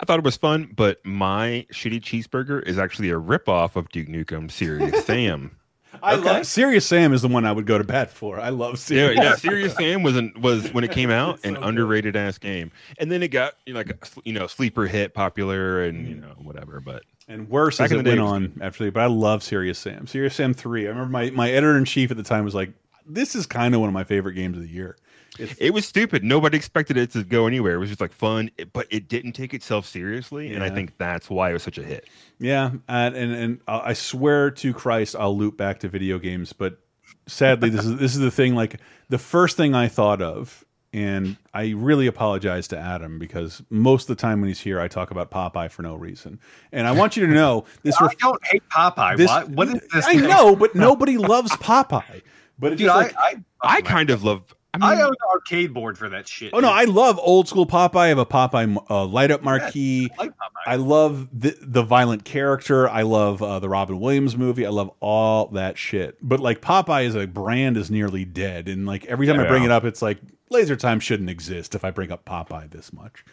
I 0.00 0.04
thought 0.04 0.18
it 0.18 0.24
was 0.24 0.36
fun, 0.36 0.70
but 0.74 1.04
my 1.04 1.66
shitty 1.72 2.00
cheeseburger 2.02 2.62
is 2.66 2.78
actually 2.78 3.10
a 3.10 3.18
ripoff 3.20 3.76
of 3.76 3.88
Duke 3.90 4.08
Nukem 4.08 4.50
Serious 4.50 5.04
Sam. 5.06 5.56
I 6.02 6.14
Okay. 6.14 6.24
love 6.24 6.46
Serious 6.46 6.86
Sam 6.86 7.12
is 7.12 7.20
the 7.20 7.28
one 7.28 7.44
I 7.44 7.52
would 7.52 7.66
go 7.66 7.76
to 7.76 7.84
bat 7.84 8.10
for. 8.10 8.40
I 8.40 8.48
love 8.48 8.72
Yeah, 8.74 8.76
Serious. 8.76 9.16
yeah. 9.22 9.34
Serious 9.36 9.74
Sam 9.74 10.02
was 10.02 10.16
an, 10.16 10.32
was 10.40 10.72
when 10.72 10.84
it 10.84 10.90
came 10.90 11.10
out 11.10 11.36
It's 11.36 11.44
an 11.44 11.54
so 11.54 11.60
good. 11.60 11.68
underrated 11.68 12.16
ass 12.16 12.38
game, 12.38 12.72
and 12.98 13.12
then 13.12 13.22
it 13.22 13.28
got 13.28 13.54
you 13.66 13.74
know, 13.74 13.80
like 13.80 13.90
a, 13.90 13.98
you 14.24 14.32
know 14.32 14.46
sleeper 14.46 14.86
hit 14.86 15.12
popular 15.14 15.82
and 15.84 16.08
you 16.08 16.16
mm. 16.16 16.20
know 16.22 16.34
whatever. 16.38 16.80
But 16.80 17.02
And 17.28 17.48
worse 17.48 17.76
Back 17.76 17.86
as 17.86 17.92
it 17.92 17.96
the 17.98 18.02
day, 18.04 18.10
went 18.10 18.20
on 18.20 18.58
after, 18.62 18.90
but 18.90 19.02
I 19.02 19.06
love 19.06 19.42
Serious 19.42 19.78
Sam. 19.78 20.06
Serious 20.06 20.34
Sam 20.34 20.54
three. 20.54 20.86
I 20.86 20.88
remember 20.88 21.10
my 21.10 21.30
my 21.30 21.50
editor 21.50 21.76
in 21.76 21.84
chief 21.84 22.10
at 22.10 22.16
the 22.16 22.22
time 22.22 22.44
was 22.46 22.54
like, 22.54 22.72
"This 23.06 23.34
is 23.34 23.44
kind 23.46 23.74
of 23.74 23.80
one 23.80 23.88
of 23.88 23.94
my 23.94 24.04
favorite 24.04 24.32
games 24.34 24.56
of 24.56 24.62
the 24.62 24.70
year." 24.70 24.96
It's, 25.38 25.54
it 25.58 25.70
was 25.70 25.86
stupid. 25.86 26.22
Nobody 26.22 26.56
expected 26.58 26.96
it 26.98 27.10
to 27.12 27.24
go 27.24 27.46
anywhere. 27.46 27.74
It 27.74 27.78
was 27.78 27.88
just 27.88 28.00
like 28.00 28.12
fun, 28.12 28.50
but 28.72 28.86
it 28.90 29.08
didn't 29.08 29.32
take 29.32 29.54
itself 29.54 29.86
seriously, 29.86 30.52
and 30.54 30.62
I 30.62 30.68
think 30.70 30.98
that's 30.98 31.30
why 31.30 31.50
it 31.50 31.52
was 31.54 31.62
such 31.62 31.78
a 31.78 31.82
hit. 31.82 32.08
yeah, 32.38 32.70
and 32.88 33.16
and 33.16 33.32
and 33.32 33.60
I 33.66 33.94
swear 33.94 34.50
to 34.50 34.74
Christ, 34.74 35.16
I'll 35.18 35.36
loop 35.36 35.56
back 35.56 35.80
to 35.80 35.88
video 35.88 36.18
games, 36.18 36.52
but 36.52 36.78
sadly, 37.26 37.70
this 37.70 37.84
is 37.84 37.96
this 37.96 38.14
is 38.14 38.20
the 38.20 38.30
thing. 38.30 38.54
Like 38.54 38.80
the 39.08 39.18
first 39.18 39.56
thing 39.56 39.74
I 39.74 39.88
thought 39.88 40.20
of, 40.20 40.64
and 40.92 41.38
I 41.54 41.70
really 41.70 42.06
apologize 42.06 42.68
to 42.68 42.78
Adam 42.78 43.18
because 43.18 43.62
most 43.70 44.10
of 44.10 44.16
the 44.16 44.20
time 44.20 44.40
when 44.42 44.48
he's 44.48 44.60
here, 44.60 44.80
I 44.80 44.88
talk 44.88 45.10
about 45.10 45.30
Popeye 45.30 45.70
for 45.70 45.82
no 45.82 45.94
reason. 45.94 46.40
And 46.72 46.86
I 46.86 46.92
want 46.92 47.16
you 47.16 47.26
to 47.26 47.32
know 47.32 47.64
this. 47.82 47.96
I 48.00 48.12
don't 48.18 48.44
hate 48.46 48.62
Popeye. 48.68 49.16
this 49.16 49.28
what, 49.30 49.48
what 49.48 49.68
is 49.68 49.80
this? 49.94 50.04
I 50.04 50.12
thing? 50.18 50.24
know, 50.28 50.54
but 50.54 50.74
nobody 50.74 51.16
loves 51.16 51.52
Popeye. 51.52 52.20
But 52.58 52.72
it's 52.72 52.78
dude. 52.80 52.88
just 52.88 52.96
I 53.16 53.20
like- 53.22 53.38
I, 53.62 53.76
I 53.78 53.80
kind 53.80 54.10
of 54.10 54.22
love. 54.24 54.42
I 54.74 54.94
I 54.94 55.02
own 55.02 55.08
an 55.10 55.16
arcade 55.34 55.74
board 55.74 55.98
for 55.98 56.08
that 56.08 56.26
shit. 56.26 56.50
Oh 56.54 56.60
no. 56.60 56.70
I 56.70 56.84
love 56.84 57.18
old 57.22 57.46
school 57.48 57.66
Popeye. 57.66 57.96
I 58.00 58.08
have 58.08 58.18
a 58.18 58.24
Popeye 58.26 58.76
uh, 58.88 59.04
light 59.04 59.30
up 59.30 59.42
marquee. 59.42 60.08
I 60.18 60.22
like 60.22 60.32
I 60.66 60.76
love 60.76 61.28
the 61.38 61.56
the 61.60 61.82
violent 61.82 62.24
character. 62.24 62.88
I 62.88 63.02
love 63.02 63.42
uh, 63.42 63.58
the 63.58 63.68
Robin 63.68 64.00
Williams 64.00 64.36
movie. 64.36 64.64
I 64.64 64.70
love 64.70 64.90
all 65.00 65.48
that 65.48 65.76
shit. 65.76 66.16
But 66.22 66.40
like 66.40 66.60
Popeye 66.62 67.06
as 67.06 67.14
a 67.14 67.26
brand 67.26 67.76
is 67.76 67.90
nearly 67.90 68.24
dead, 68.24 68.68
and 68.68 68.86
like 68.86 69.04
every 69.06 69.26
time 69.26 69.38
I 69.40 69.46
bring 69.46 69.62
Yeah. 69.64 69.68
it 69.70 69.72
up, 69.72 69.84
it's 69.84 70.00
like 70.00 70.18
Laser 70.48 70.76
Time 70.76 71.00
shouldn't 71.00 71.28
exist 71.30 71.74
if 71.74 71.84
I 71.84 71.90
bring 71.90 72.10
up 72.12 72.24
Popeye 72.24 72.70
this 72.70 72.92
much. 72.92 73.24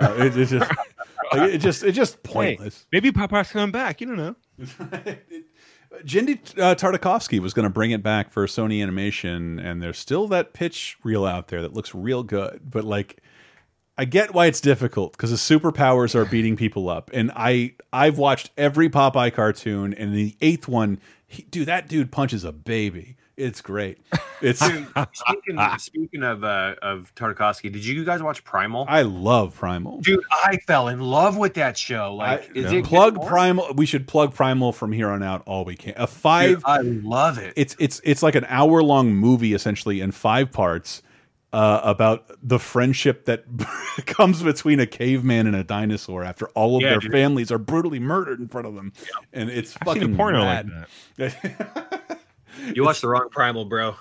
Uh, 0.00 0.14
it, 0.18 0.36
it's 0.36 0.50
just, 0.52 0.70
like, 1.32 1.50
it 1.54 1.58
just, 1.58 1.82
it's 1.82 1.96
just 1.96 2.22
pointless. 2.22 2.86
maybe 2.92 3.10
Popeye's 3.10 3.50
coming 3.50 3.72
back. 3.72 4.00
You 4.00 4.06
don't 4.06 4.16
know. 4.16 4.36
Genndy 6.04 6.38
uh, 6.58 6.74
Tartakovsky 6.74 7.38
was 7.40 7.54
going 7.54 7.64
to 7.64 7.70
bring 7.70 7.90
it 7.90 8.02
back 8.02 8.30
for 8.30 8.46
Sony 8.46 8.82
Animation, 8.82 9.58
and 9.58 9.82
there's 9.82 9.98
still 9.98 10.28
that 10.28 10.52
pitch 10.52 10.96
reel 11.02 11.24
out 11.24 11.48
there 11.48 11.62
that 11.62 11.74
looks 11.74 11.94
real 11.94 12.22
good. 12.22 12.60
But 12.64 12.84
like, 12.84 13.22
I 13.96 14.04
get 14.04 14.34
why 14.34 14.46
it's 14.46 14.60
difficult 14.60 15.12
because 15.12 15.30
the 15.30 15.36
superpowers 15.36 16.14
are 16.14 16.24
beating 16.24 16.56
people 16.56 16.88
up, 16.88 17.10
and 17.12 17.32
I 17.34 17.74
I've 17.92 18.18
watched 18.18 18.50
every 18.56 18.88
Popeye 18.88 19.32
cartoon, 19.32 19.94
and 19.94 20.14
the 20.14 20.36
eighth 20.40 20.68
one, 20.68 21.00
he, 21.26 21.42
dude, 21.42 21.66
that 21.66 21.88
dude 21.88 22.12
punches 22.12 22.44
a 22.44 22.52
baby. 22.52 23.16
It's 23.38 23.60
great. 23.62 23.98
It's 24.40 24.60
Dude, 24.64 24.86
speaking, 25.14 25.58
speaking 25.78 26.22
of 26.22 26.44
uh, 26.44 26.76
of 26.80 27.12
Tartakovsky, 27.16 27.72
did 27.72 27.84
you 27.84 28.04
guys 28.04 28.22
watch 28.22 28.44
Primal? 28.44 28.86
I 28.88 29.02
love 29.02 29.56
Primal. 29.56 29.98
Dude, 30.00 30.22
I 30.30 30.58
fell 30.58 30.86
in 30.86 31.00
love 31.00 31.36
with 31.36 31.54
that 31.54 31.76
show. 31.76 32.14
Like, 32.14 32.48
I- 32.48 32.52
is 32.54 32.70
it 32.70 32.84
plug? 32.84 33.20
Primal? 33.26 33.72
We 33.74 33.84
should 33.84 34.06
plug 34.06 34.32
Primal 34.32 34.70
from 34.72 34.92
here 34.92 35.08
on 35.08 35.24
out 35.24 35.42
all 35.44 35.64
we 35.64 35.74
can. 35.74 35.94
A 35.96 36.06
five. 36.06 36.58
Dude, 36.58 36.62
I 36.66 36.78
love 36.82 37.38
it. 37.38 37.52
it's 37.56 37.74
it's 37.80 38.00
it's 38.04 38.22
like 38.22 38.36
an 38.36 38.46
hour 38.48 38.80
long 38.80 39.12
movie 39.12 39.54
essentially 39.54 40.00
in 40.00 40.12
five 40.12 40.52
parts 40.52 41.02
uh, 41.52 41.80
about 41.82 42.30
the 42.40 42.60
friendship 42.60 43.24
that 43.24 43.44
comes 44.06 44.40
between 44.40 44.78
a 44.78 44.86
caveman 44.86 45.48
and 45.48 45.56
a 45.56 45.64
dinosaur 45.64 46.22
after 46.22 46.46
all 46.50 46.76
of 46.76 46.82
Yeah, 46.82 46.90
their 46.90 47.00
dude. 47.00 47.10
families 47.10 47.50
are 47.50 47.58
brutally 47.58 47.98
murdered 47.98 48.38
in 48.38 48.46
front 48.46 48.68
of 48.68 48.76
them, 48.76 48.92
and 49.32 49.50
it's 49.50 49.74
I've 49.80 49.86
fucking 49.88 50.14
a 50.14 50.16
porno 50.16 50.44
rad. 50.44 50.70
like 51.18 51.42
that. 51.42 52.20
You 52.74 52.84
watched 52.84 53.00
the 53.00 53.08
wrong 53.08 53.28
Primal, 53.30 53.64
bro. 53.64 53.96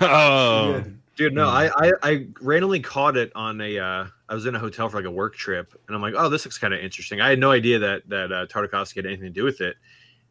oh, 0.00 0.84
Dude, 1.18 1.34
no, 1.34 1.48
I, 1.48 1.68
I 1.74 1.92
I 2.02 2.26
randomly 2.40 2.78
caught 2.78 3.16
it 3.16 3.32
on 3.34 3.60
a. 3.60 3.76
Uh, 3.76 4.06
I 4.28 4.34
was 4.34 4.46
in 4.46 4.54
a 4.54 4.58
hotel 4.58 4.88
for 4.88 4.98
like 4.98 5.04
a 5.04 5.10
work 5.10 5.34
trip, 5.34 5.74
and 5.86 5.96
I'm 5.96 6.00
like, 6.00 6.14
oh, 6.16 6.28
this 6.28 6.44
looks 6.44 6.58
kind 6.58 6.72
of 6.72 6.78
interesting. 6.78 7.20
I 7.20 7.28
had 7.28 7.40
no 7.40 7.50
idea 7.50 7.80
that 7.80 8.08
that 8.08 8.30
uh, 8.30 8.46
Tartakovsky 8.46 8.96
had 8.96 9.06
anything 9.06 9.24
to 9.24 9.30
do 9.30 9.42
with 9.42 9.60
it, 9.60 9.76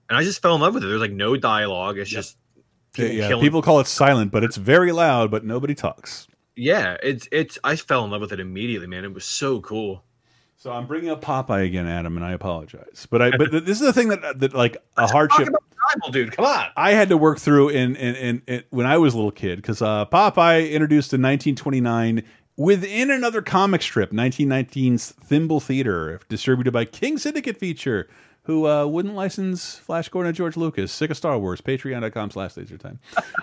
and 0.08 0.18
I 0.18 0.24
just 0.24 0.42
fell 0.42 0.56
in 0.56 0.62
love 0.62 0.74
with 0.74 0.86
it. 0.86 0.88
There's 0.88 1.02
like 1.02 1.12
no 1.12 1.36
dialogue. 1.36 1.98
It's 1.98 2.10
just 2.10 2.38
people 2.94 3.12
yeah, 3.12 3.28
killing. 3.28 3.44
people 3.44 3.62
call 3.62 3.82
it 3.82 3.88
silent, 3.88 4.32
but 4.32 4.46
it's 4.46 4.56
very 4.56 4.94
loud, 4.94 5.30
but 5.30 5.44
nobody 5.44 5.76
talks. 5.76 6.26
Yeah, 6.56 6.96
it's 7.04 7.28
it's. 7.34 7.60
I 7.66 7.76
fell 7.76 8.06
in 8.06 8.12
love 8.12 8.22
with 8.22 8.32
it 8.32 8.40
immediately, 8.40 8.88
man. 8.88 9.04
It 9.04 9.14
was 9.14 9.26
so 9.26 9.60
cool. 9.60 10.06
So 10.56 10.72
I'm 10.72 10.88
bringing 10.88 11.10
up 11.10 11.22
Popeye 11.22 11.66
again, 11.66 11.86
Adam, 11.86 12.16
and 12.16 12.26
I 12.26 12.32
apologize. 12.32 13.06
But 13.10 13.22
I 13.22 13.38
but 13.38 13.52
this 13.66 13.82
is 13.82 13.82
the 13.82 13.92
thing 13.92 14.08
that 14.08 14.40
that 14.40 14.54
like 14.54 14.78
a 14.96 15.06
hardship. 15.06 15.50
Primal, 15.88 16.12
dude. 16.12 16.32
Come 16.36 16.46
on. 16.46 16.68
I 16.76 16.92
had 16.92 17.10
to 17.10 17.18
work 17.18 17.40
through 17.40 17.70
in 17.70 17.96
in, 17.96 18.16
in, 18.16 18.42
in 18.48 18.64
when 18.70 18.86
I 18.86 18.98
was 18.98 19.14
a 19.14 19.18
little 19.18 19.32
kid 19.32 19.58
because 19.58 19.82
uh, 19.82 20.06
Popeye 20.06 20.72
introduced 20.72 21.14
in 21.14 21.22
1929 21.22 22.24
within 22.58 23.12
another 23.12 23.42
comic 23.42 23.82
strip, 23.82 24.12
1919's 24.12 25.12
Thimble 25.12 25.60
Theater, 25.60 26.20
distributed 26.28 26.72
by 26.72 26.86
King 26.86 27.18
Syndicate 27.18 27.58
Feature, 27.58 28.10
who 28.44 28.68
uh, 28.68 28.86
wouldn't 28.86 29.16
license 29.16 29.76
Flash 29.76 30.10
Gordon 30.10 30.34
to 30.34 30.38
George 30.38 30.58
Lucas. 30.58 30.92
Sick 30.92 31.12
of 31.12 31.18
Star 31.18 31.38
Wars. 31.38 31.62
Patreon.com 31.62 32.32
slash 32.32 32.56
LaserTime. 32.56 32.98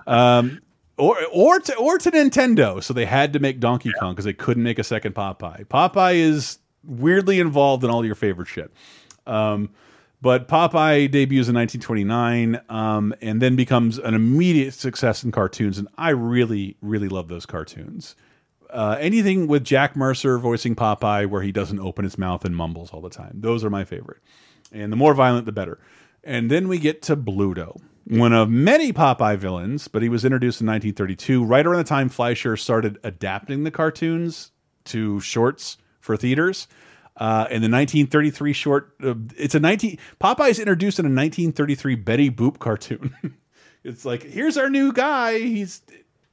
Um, 0.07 0.61
or 0.97 1.17
or 1.33 1.59
to 1.61 1.75
or 1.77 1.99
to 1.99 2.11
Nintendo, 2.11 2.83
so 2.83 2.95
they 2.95 3.07
had 3.07 3.33
to 3.33 3.39
make 3.39 3.59
Donkey 3.59 3.91
Kong 3.99 4.13
because 4.13 4.25
they 4.25 4.33
couldn't 4.33 4.63
make 4.63 4.79
a 4.79 4.85
second 4.85 5.15
Popeye. 5.15 5.65
Popeye 5.67 6.17
is 6.17 6.59
weirdly 6.85 7.41
involved 7.41 7.85
in 7.85 7.91
all 7.91 8.05
your 8.05 8.15
favorite 8.15 8.49
shit. 8.49 8.71
Um, 9.27 9.71
but 10.25 10.49
Popeye 10.49 11.11
debuts 11.11 11.49
in 11.49 11.55
1929 11.55 12.59
um, 12.71 13.15
and 13.21 13.43
then 13.43 13.57
becomes 13.57 13.99
an 13.99 14.15
immediate 14.15 14.73
success 14.73 15.23
in 15.23 15.31
cartoons. 15.31 15.77
And 15.77 15.87
I 15.99 16.11
really, 16.11 16.79
really 16.81 17.11
love 17.11 17.29
those 17.29 17.45
cartoons. 17.45 18.17
Uh, 18.71 18.97
anything 18.99 19.49
with 19.49 19.65
Jack 19.65 19.97
Mercer 19.97 20.39
voicing 20.39 20.75
Popeye 20.75 21.29
where 21.29 21.43
he 21.43 21.53
doesn't 21.53 21.79
open 21.79 22.05
his 22.05 22.17
mouth 22.17 22.47
and 22.47 22.57
mumbles 22.57 22.91
all 22.91 23.03
the 23.03 23.11
time. 23.11 23.33
Those 23.35 23.65
are 23.65 23.71
my 23.71 23.85
favorite. 23.85 24.23
And 24.73 24.91
the 24.91 24.97
more 24.97 25.13
violent, 25.13 25.45
the 25.45 25.53
better. 25.53 25.79
And 26.25 26.51
then 26.51 26.69
we 26.69 26.79
get 26.79 27.03
to 27.03 27.19
Bluto, 27.19 27.79
one 28.07 28.33
of 28.33 28.49
many 28.49 28.95
Popeye 28.95 29.37
villains, 29.37 29.89
but 29.89 30.01
he 30.01 30.09
was 30.09 30.25
introduced 30.25 30.59
in 30.63 30.67
1932, 30.67 31.45
right 31.45 31.67
around 31.67 31.77
the 31.77 31.85
time 31.85 32.09
Fleischer 32.09 32.57
started 32.57 32.99
adapting 33.05 33.65
the 33.65 33.71
cartoons 33.71 34.53
to 34.85 35.21
shorts 35.21 35.77
for 36.01 36.17
theaters. 36.17 36.67
Uh, 37.17 37.47
in 37.51 37.63
the 37.63 37.71
1933 37.71 38.53
short, 38.53 38.95
uh, 39.05 39.15
it's 39.37 39.55
a 39.55 39.61
19 39.61 39.99
Popeye's 40.21 40.59
introduced 40.59 40.99
in 40.99 41.05
a 41.05 41.09
1933 41.09 41.95
Betty 41.95 42.31
Boop 42.31 42.59
cartoon. 42.59 43.15
it's 43.85 44.05
like 44.05 44.23
here's 44.23 44.57
our 44.57 44.69
new 44.69 44.93
guy. 44.93 45.39
He's 45.39 45.83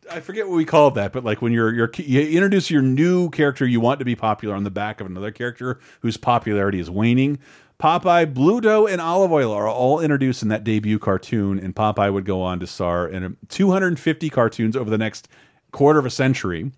I 0.09 0.19
forget 0.19 0.47
what 0.47 0.55
we 0.55 0.65
called 0.65 0.95
that, 0.95 1.13
but 1.13 1.23
like 1.23 1.41
when 1.41 1.53
you're 1.53 1.71
you're 1.73 1.91
you 1.97 2.21
introduce 2.21 2.71
your 2.71 2.81
new 2.81 3.29
character 3.29 3.65
you 3.65 3.79
want 3.79 3.99
to 3.99 4.05
be 4.05 4.15
popular 4.15 4.55
on 4.55 4.63
the 4.63 4.71
back 4.71 4.99
of 4.99 5.07
another 5.07 5.31
character 5.31 5.79
whose 6.01 6.17
popularity 6.17 6.79
is 6.79 6.89
waning. 6.89 7.39
Popeye, 7.79 8.31
Bluto, 8.31 8.91
and 8.91 9.01
Olive 9.01 9.31
Oyl 9.31 9.51
are 9.51 9.67
all 9.67 9.99
introduced 9.99 10.43
in 10.43 10.49
that 10.49 10.63
debut 10.63 10.99
cartoon, 10.99 11.57
and 11.57 11.75
Popeye 11.75 12.13
would 12.13 12.25
go 12.25 12.41
on 12.43 12.59
to 12.59 12.67
star 12.67 13.07
in 13.07 13.37
250 13.49 14.29
cartoons 14.29 14.75
over 14.75 14.89
the 14.89 14.99
next 14.99 15.27
quarter 15.71 15.97
of 15.97 16.05
a 16.05 16.11
century, 16.11 16.71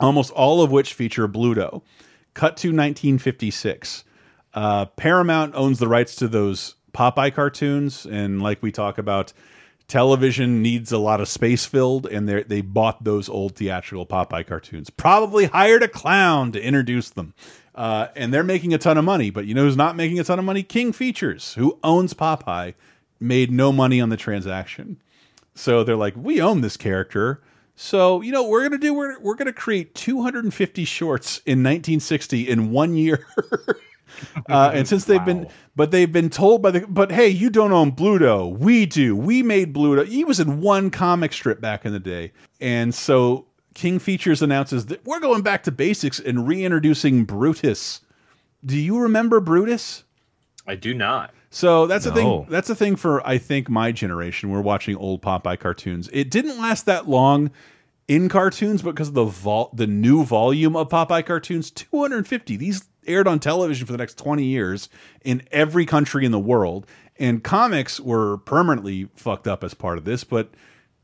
almost 0.00 0.32
all 0.32 0.60
of 0.60 0.72
which 0.72 0.94
feature 0.94 1.28
Bluto. 1.28 1.82
Cut 2.34 2.56
to 2.58 2.68
1956. 2.68 4.04
Uh, 4.52 4.86
Paramount 4.86 5.54
owns 5.54 5.78
the 5.78 5.88
rights 5.88 6.16
to 6.16 6.28
those 6.28 6.74
Popeye 6.92 7.32
cartoons, 7.32 8.06
and 8.06 8.42
like 8.42 8.62
we 8.62 8.72
talk 8.72 8.98
about, 8.98 9.32
television 9.88 10.62
needs 10.62 10.92
a 10.92 10.98
lot 10.98 11.20
of 11.20 11.28
space 11.28 11.66
filled, 11.66 12.06
and 12.06 12.28
they 12.28 12.42
they 12.42 12.60
bought 12.60 13.04
those 13.04 13.28
old 13.28 13.56
theatrical 13.56 14.06
Popeye 14.06 14.46
cartoons. 14.46 14.90
Probably 14.90 15.46
hired 15.46 15.82
a 15.82 15.88
clown 15.88 16.52
to 16.52 16.62
introduce 16.62 17.10
them, 17.10 17.34
uh, 17.74 18.08
and 18.16 18.32
they're 18.32 18.42
making 18.42 18.74
a 18.74 18.78
ton 18.78 18.98
of 18.98 19.04
money. 19.04 19.30
But 19.30 19.46
you 19.46 19.54
know 19.54 19.62
who's 19.62 19.76
not 19.76 19.96
making 19.96 20.18
a 20.18 20.24
ton 20.24 20.38
of 20.38 20.44
money? 20.44 20.62
King 20.62 20.92
Features, 20.92 21.54
who 21.54 21.78
owns 21.84 22.14
Popeye, 22.14 22.74
made 23.20 23.50
no 23.50 23.72
money 23.72 24.00
on 24.00 24.08
the 24.08 24.16
transaction. 24.16 25.00
So 25.54 25.84
they're 25.84 25.96
like, 25.96 26.14
we 26.16 26.40
own 26.40 26.60
this 26.60 26.76
character. 26.76 27.42
So 27.82 28.20
you 28.20 28.30
know 28.30 28.42
what 28.42 28.50
we're 28.50 28.62
gonna 28.64 28.76
do? 28.76 28.92
We're 28.92 29.18
we're 29.20 29.36
gonna 29.36 29.54
create 29.54 29.94
250 29.94 30.84
shorts 30.84 31.38
in 31.46 31.60
1960 31.60 32.46
in 32.46 32.72
one 32.72 32.94
year. 32.94 33.26
uh, 34.50 34.70
and 34.74 34.86
since 34.86 35.06
they've 35.06 35.24
been, 35.24 35.48
but 35.74 35.90
they've 35.90 36.12
been 36.12 36.28
told 36.28 36.60
by 36.60 36.72
the, 36.72 36.86
but 36.86 37.10
hey, 37.10 37.28
you 37.28 37.48
don't 37.48 37.72
own 37.72 37.92
Bluto. 37.92 38.54
We 38.54 38.84
do. 38.84 39.16
We 39.16 39.42
made 39.42 39.72
Bluto. 39.72 40.06
He 40.06 40.24
was 40.24 40.38
in 40.40 40.60
one 40.60 40.90
comic 40.90 41.32
strip 41.32 41.62
back 41.62 41.86
in 41.86 41.94
the 41.94 41.98
day, 41.98 42.32
and 42.60 42.94
so 42.94 43.46
King 43.72 43.98
Features 43.98 44.42
announces 44.42 44.84
that 44.86 45.02
we're 45.06 45.18
going 45.18 45.40
back 45.40 45.62
to 45.62 45.72
basics 45.72 46.20
and 46.20 46.46
reintroducing 46.46 47.24
Brutus. 47.24 48.02
Do 48.62 48.76
you 48.76 48.98
remember 48.98 49.40
Brutus? 49.40 50.04
I 50.66 50.74
do 50.74 50.92
not. 50.92 51.32
So 51.50 51.86
that's 51.86 52.04
the 52.04 52.10
No. 52.10 52.14
thing. 52.14 52.46
That's 52.48 52.68
the 52.68 52.74
thing 52.76 52.96
for 52.96 53.26
I 53.26 53.38
think 53.38 53.68
my 53.68 53.90
generation. 53.92 54.50
We're 54.50 54.60
watching 54.60 54.96
old 54.96 55.20
Popeye 55.22 55.58
cartoons. 55.58 56.08
It 56.12 56.30
didn't 56.30 56.58
last 56.60 56.86
that 56.86 57.08
long 57.08 57.50
in 58.06 58.28
cartoons 58.28 58.82
because 58.82 59.08
of 59.08 59.14
the 59.14 59.24
vol 59.24 59.70
the 59.74 59.86
new 59.86 60.24
volume 60.24 60.76
of 60.76 60.88
Popeye 60.88 61.26
cartoons. 61.26 61.70
Two 61.70 62.00
hundred 62.00 62.18
and 62.18 62.28
fifty. 62.28 62.56
These 62.56 62.84
aired 63.06 63.26
on 63.26 63.40
television 63.40 63.84
for 63.86 63.92
the 63.92 63.98
next 63.98 64.16
twenty 64.16 64.44
years 64.44 64.88
in 65.24 65.42
every 65.50 65.84
country 65.86 66.24
in 66.24 66.30
the 66.32 66.38
world. 66.38 66.86
And 67.18 67.42
comics 67.44 67.98
were 68.00 68.38
permanently 68.38 69.08
fucked 69.16 69.46
up 69.48 69.62
as 69.64 69.74
part 69.74 69.98
of 69.98 70.04
this. 70.04 70.22
But 70.24 70.50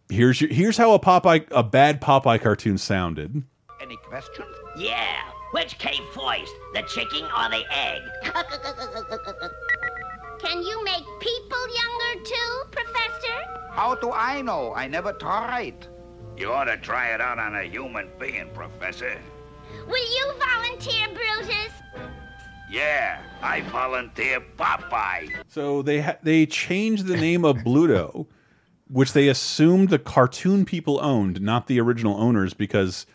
here's 0.08 0.40
your, 0.40 0.50
here's 0.50 0.76
how 0.78 0.92
a 0.92 0.98
Popeye 1.00 1.46
a 1.50 1.62
bad 1.64 2.00
Popeye 2.00 2.40
cartoon 2.40 2.78
sounded. 2.78 3.42
Any 3.82 3.96
questions? 3.96 4.46
Yeah. 4.78 5.22
Which 5.52 5.78
came 5.78 6.02
first, 6.12 6.52
the 6.74 6.82
chicken 6.82 7.22
or 7.24 7.48
the 7.50 7.64
egg? 7.70 8.02
Can 10.40 10.62
you 10.62 10.84
make 10.84 11.04
people 11.20 11.64
younger 11.74 12.24
too, 12.24 12.62
Professor? 12.70 13.38
How 13.72 13.94
do 13.94 14.12
I 14.12 14.42
know? 14.42 14.74
I 14.74 14.86
never 14.86 15.12
tried. 15.12 15.86
You 16.36 16.52
ought 16.52 16.64
to 16.64 16.76
try 16.76 17.14
it 17.14 17.20
out 17.20 17.38
on 17.38 17.54
a 17.54 17.64
human 17.64 18.10
being, 18.18 18.50
Professor. 18.52 19.18
Will 19.88 20.18
you 20.18 20.34
volunteer, 20.38 21.08
Brutus? 21.14 21.72
Yeah, 22.70 23.22
I 23.42 23.62
volunteer 23.62 24.40
Popeye. 24.58 25.30
So 25.48 25.82
they 25.82 26.00
ha 26.00 26.16
they 26.22 26.46
changed 26.46 27.06
the 27.06 27.16
name 27.16 27.44
of 27.44 27.56
Bluto, 27.58 28.26
which 28.88 29.12
they 29.12 29.28
assumed 29.28 29.88
the 29.88 29.98
cartoon 29.98 30.64
people 30.64 30.98
owned, 31.00 31.40
not 31.40 31.66
the 31.66 31.80
original 31.80 32.20
owners, 32.20 32.52
because 32.52 33.06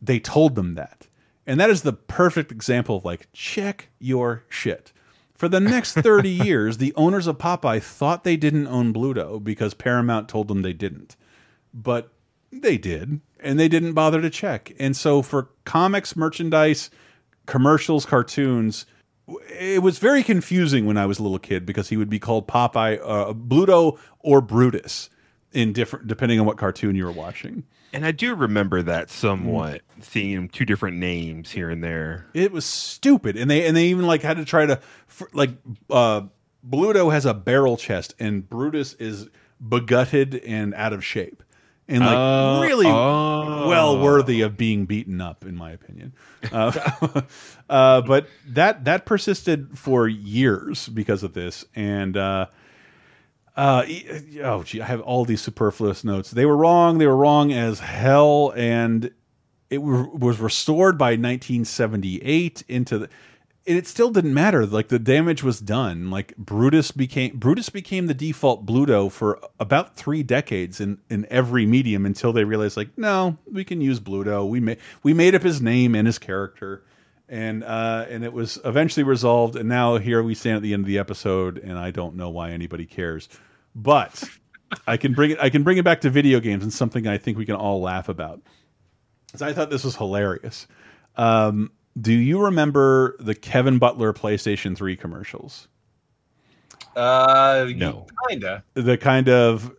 they 0.00 0.20
told 0.20 0.54
them 0.54 0.74
that. 0.74 1.08
And 1.46 1.58
that 1.58 1.70
is 1.70 1.82
the 1.82 1.94
perfect 1.94 2.52
example 2.52 2.96
of 2.96 3.04
like 3.04 3.28
check 3.32 3.88
your 3.98 4.44
shit. 4.48 4.92
For 5.38 5.48
the 5.48 5.60
next 5.60 5.94
30 5.94 6.28
years, 6.44 6.78
the 6.78 6.92
owners 6.96 7.28
of 7.28 7.38
Popeye 7.38 7.80
thought 7.80 8.24
they 8.24 8.36
didn't 8.36 8.66
own 8.66 8.92
Bluto 8.92 9.42
because 9.42 9.72
Paramount 9.72 10.28
told 10.28 10.48
them 10.48 10.62
they 10.62 10.72
didn't. 10.72 11.16
But 11.72 12.10
they 12.50 12.76
did, 12.76 13.20
and 13.38 13.58
they 13.58 13.68
didn't 13.68 13.92
bother 13.92 14.20
to 14.20 14.30
check. 14.30 14.72
And 14.80 14.96
so 14.96 15.22
for 15.22 15.50
comics, 15.64 16.16
merchandise, 16.16 16.90
commercials, 17.46 18.04
cartoons, 18.04 18.84
it 19.56 19.80
was 19.80 19.98
very 19.98 20.24
confusing 20.24 20.86
when 20.86 20.96
I 20.96 21.06
was 21.06 21.20
a 21.20 21.22
little 21.22 21.38
kid 21.38 21.64
because 21.64 21.88
he 21.88 21.96
would 21.96 22.10
be 22.10 22.18
called 22.18 22.48
Popeye, 22.48 22.98
uh, 23.04 23.32
Bluto, 23.32 23.96
or 24.18 24.40
Brutus 24.40 25.08
in 25.52 25.72
different 25.72 26.08
depending 26.08 26.40
on 26.40 26.46
what 26.46 26.58
cartoon 26.58 26.96
you 26.96 27.04
were 27.04 27.12
watching. 27.12 27.62
And 27.92 28.04
I 28.04 28.12
do 28.12 28.34
remember 28.34 28.82
that 28.82 29.10
somewhat, 29.10 29.80
Mm. 29.98 30.04
seeing 30.04 30.48
two 30.48 30.64
different 30.64 30.98
names 30.98 31.50
here 31.50 31.70
and 31.70 31.82
there. 31.82 32.26
It 32.34 32.52
was 32.52 32.64
stupid, 32.64 33.36
and 33.36 33.50
they 33.50 33.66
and 33.66 33.76
they 33.76 33.86
even 33.86 34.06
like 34.06 34.22
had 34.22 34.36
to 34.36 34.44
try 34.44 34.66
to 34.66 34.80
like 35.32 35.50
uh, 35.90 36.22
Bluto 36.68 37.10
has 37.12 37.24
a 37.24 37.34
barrel 37.34 37.76
chest, 37.76 38.14
and 38.18 38.48
Brutus 38.48 38.92
is 38.94 39.28
begutted 39.66 40.42
and 40.46 40.74
out 40.74 40.92
of 40.92 41.04
shape, 41.04 41.42
and 41.88 42.00
like 42.00 42.16
Oh, 42.16 42.60
really 42.62 42.86
oh. 42.86 43.68
well 43.68 43.98
worthy 44.00 44.42
of 44.42 44.56
being 44.56 44.84
beaten 44.84 45.20
up, 45.20 45.44
in 45.44 45.56
my 45.56 45.70
opinion. 45.72 46.12
Uh, 46.52 47.22
uh, 47.70 48.02
but 48.02 48.28
that 48.48 48.84
that 48.84 49.06
persisted 49.06 49.78
for 49.78 50.06
years 50.08 50.88
because 50.88 51.22
of 51.22 51.32
this, 51.32 51.64
and. 51.74 52.16
Uh, 53.58 53.84
oh, 54.44 54.62
gee, 54.62 54.80
I 54.80 54.86
have 54.86 55.00
all 55.00 55.24
these 55.24 55.40
superfluous 55.40 56.04
notes. 56.04 56.30
They 56.30 56.46
were 56.46 56.56
wrong. 56.56 56.98
They 56.98 57.08
were 57.08 57.16
wrong 57.16 57.52
as 57.52 57.80
hell, 57.80 58.52
and 58.56 59.10
it 59.68 59.78
was 59.78 60.38
restored 60.38 60.96
by 60.96 61.10
1978 61.10 62.62
into 62.68 62.98
the. 63.00 63.08
And 63.66 63.76
it 63.76 63.88
still 63.88 64.10
didn't 64.10 64.32
matter. 64.32 64.64
Like 64.64 64.88
the 64.88 65.00
damage 65.00 65.42
was 65.42 65.58
done. 65.58 66.08
Like 66.08 66.36
Brutus 66.36 66.92
became 66.92 67.36
Brutus 67.36 67.68
became 67.68 68.06
the 68.06 68.14
default 68.14 68.64
Bluto 68.64 69.10
for 69.10 69.40
about 69.58 69.96
three 69.96 70.22
decades 70.22 70.80
in 70.80 70.98
in 71.10 71.26
every 71.28 71.66
medium 71.66 72.06
until 72.06 72.32
they 72.32 72.44
realized 72.44 72.76
like 72.76 72.96
no, 72.96 73.38
we 73.52 73.64
can 73.64 73.80
use 73.80 73.98
Bluto. 73.98 74.48
We 74.48 74.60
made 74.60 74.78
we 75.02 75.12
made 75.12 75.34
up 75.34 75.42
his 75.42 75.60
name 75.60 75.96
and 75.96 76.06
his 76.06 76.18
character 76.18 76.84
and 77.28 77.62
uh, 77.62 78.06
and 78.08 78.24
it 78.24 78.32
was 78.32 78.58
eventually 78.64 79.04
resolved. 79.04 79.56
And 79.56 79.68
now 79.68 79.98
here 79.98 80.22
we 80.22 80.34
stand 80.34 80.56
at 80.56 80.62
the 80.62 80.72
end 80.72 80.84
of 80.84 80.86
the 80.86 80.98
episode, 80.98 81.58
and 81.58 81.78
I 81.78 81.90
don't 81.90 82.16
know 82.16 82.30
why 82.30 82.52
anybody 82.52 82.86
cares, 82.86 83.28
but 83.78 84.22
I 84.86 84.96
can 84.98 85.14
bring 85.14 85.30
it. 85.30 85.38
I 85.40 85.48
can 85.48 85.62
bring 85.62 85.78
it 85.78 85.84
back 85.84 86.02
to 86.02 86.10
video 86.10 86.40
games 86.40 86.62
and 86.62 86.72
something 86.72 87.06
I 87.06 87.16
think 87.16 87.38
we 87.38 87.46
can 87.46 87.54
all 87.54 87.80
laugh 87.80 88.08
about. 88.08 88.42
Because 89.26 89.40
I 89.42 89.52
thought 89.52 89.70
this 89.70 89.84
was 89.84 89.96
hilarious. 89.96 90.66
Um, 91.16 91.70
do 92.00 92.12
you 92.12 92.40
remember 92.44 93.16
the 93.20 93.34
Kevin 93.34 93.78
Butler 93.78 94.12
PlayStation 94.12 94.76
Three 94.76 94.96
commercials? 94.96 95.68
Uh, 96.96 97.66
No. 97.76 98.06
kinda. 98.28 98.64
The 98.74 98.96
kind 98.98 99.28
of 99.28 99.72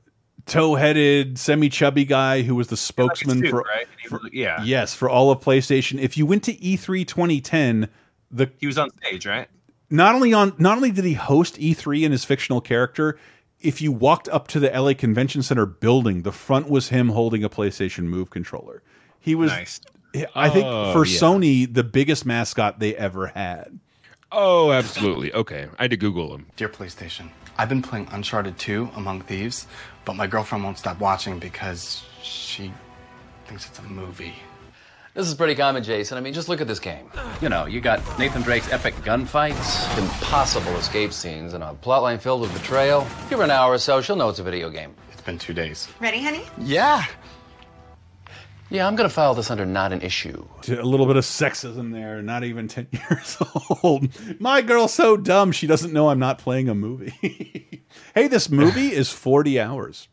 tow-headed, 0.45 1.37
semi-chubby 1.37 2.05
guy 2.05 2.41
who 2.41 2.55
was 2.55 2.67
the 2.67 2.77
spokesman 2.77 3.39
suit, 3.39 3.49
for, 3.49 3.61
right? 3.61 3.87
Was- 4.11 4.31
yeah. 4.31 4.63
yes 4.63 4.93
for 4.95 5.09
all 5.09 5.29
of 5.31 5.39
PlayStation. 5.39 5.99
If 5.99 6.17
you 6.17 6.25
went 6.25 6.43
to 6.45 6.63
E 6.63 6.75
E3 6.77 7.05
2010, 7.05 7.89
the 8.31 8.49
He 8.59 8.67
was 8.67 8.77
on 8.77 8.89
stage, 8.97 9.25
right? 9.25 9.47
not 9.91 10.15
only 10.15 10.33
on 10.33 10.53
not 10.57 10.77
only 10.77 10.91
did 10.91 11.03
he 11.05 11.13
host 11.13 11.57
E3 11.59 12.03
in 12.03 12.11
his 12.11 12.23
fictional 12.23 12.61
character, 12.61 13.17
if 13.61 13.81
you 13.81 13.91
walked 13.91 14.29
up 14.29 14.47
to 14.49 14.59
the 14.59 14.69
LA 14.69 14.93
Convention 14.93 15.41
Center 15.43 15.65
building, 15.65 16.21
the 16.23 16.31
front 16.31 16.69
was 16.69 16.89
him 16.89 17.09
holding 17.09 17.43
a 17.43 17.49
PlayStation 17.49 18.05
Move 18.05 18.29
controller. 18.29 18.81
He 19.19 19.35
was 19.35 19.51
Nice. 19.51 19.81
I 20.33 20.49
think 20.49 20.65
Oh, 20.65 20.91
for 20.93 21.05
yeah. 21.05 21.19
Sony 21.19 21.71
the 21.71 21.83
biggest 21.83 22.25
mascot 22.25 22.79
they 22.79 22.95
ever 22.95 23.27
had. 23.27 23.79
Oh, 24.31 24.71
absolutely. 24.71 25.33
Okay, 25.33 25.67
I 25.77 25.83
had 25.83 25.91
to 25.91 25.97
Google 25.97 26.33
him. 26.33 26.47
Dear 26.55 26.69
PlayStation, 26.69 27.29
I've 27.57 27.69
been 27.69 27.81
playing 27.81 28.07
Uncharted 28.11 28.57
2 28.57 28.91
Among 28.95 29.21
Thieves, 29.21 29.67
but 30.05 30.13
my 30.15 30.27
girlfriend 30.27 30.63
won't 30.63 30.77
stop 30.77 30.99
watching 30.99 31.39
because 31.39 32.03
she 32.21 32.71
thinks 33.47 33.67
it's 33.67 33.79
a 33.79 33.83
movie. 33.83 34.35
This 35.19 35.27
is 35.27 35.35
pretty 35.35 35.55
common, 35.55 35.83
Jason. 35.83 36.17
I 36.17 36.21
mean, 36.21 36.31
just 36.33 36.47
look 36.47 36.61
at 36.61 36.67
this 36.67 36.79
game. 36.79 37.11
You 37.41 37.49
know, 37.49 37.65
you 37.65 37.81
got 37.81 37.99
Nathan 38.17 38.41
Drake's 38.41 38.71
epic 38.71 38.95
gunfights, 39.03 39.97
impossible 39.97 40.73
escape 40.77 41.11
scenes, 41.11 41.53
and 41.53 41.61
a 41.61 41.75
plotline 41.81 42.21
filled 42.21 42.39
with 42.39 42.53
betrayal. 42.53 43.05
Give 43.29 43.39
her 43.39 43.43
an 43.43 43.51
hour 43.51 43.73
or 43.73 43.77
so, 43.79 43.99
she'll 43.99 44.15
know 44.15 44.29
it's 44.29 44.39
a 44.39 44.43
video 44.43 44.69
game. 44.69 44.95
It's 45.11 45.21
been 45.21 45.37
two 45.37 45.53
days. 45.53 45.89
Ready, 45.99 46.23
honey? 46.23 46.43
Yeah. 46.57 47.03
Yeah, 48.69 48.87
I'm 48.87 48.95
gonna 48.95 49.09
file 49.09 49.33
this 49.33 49.51
under 49.51 49.65
not 49.65 49.91
an 49.91 50.01
issue. 50.03 50.47
A 50.69 50.83
little 50.83 51.05
bit 51.05 51.17
of 51.17 51.25
sexism 51.25 51.91
there, 51.91 52.21
not 52.21 52.45
even 52.45 52.69
10 52.69 52.87
years 53.09 53.37
old. 53.83 54.07
My 54.39 54.61
girl's 54.61 54.93
so 54.93 55.17
dumb 55.17 55.51
she 55.51 55.67
doesn't 55.67 55.91
know 55.91 56.07
I'm 56.07 56.19
not 56.19 56.37
playing 56.37 56.69
a 56.69 56.75
movie. 56.75 57.83
hey, 58.15 58.29
this 58.29 58.49
movie 58.49 58.93
is 58.93 59.11
40 59.11 59.59
hours. 59.59 60.07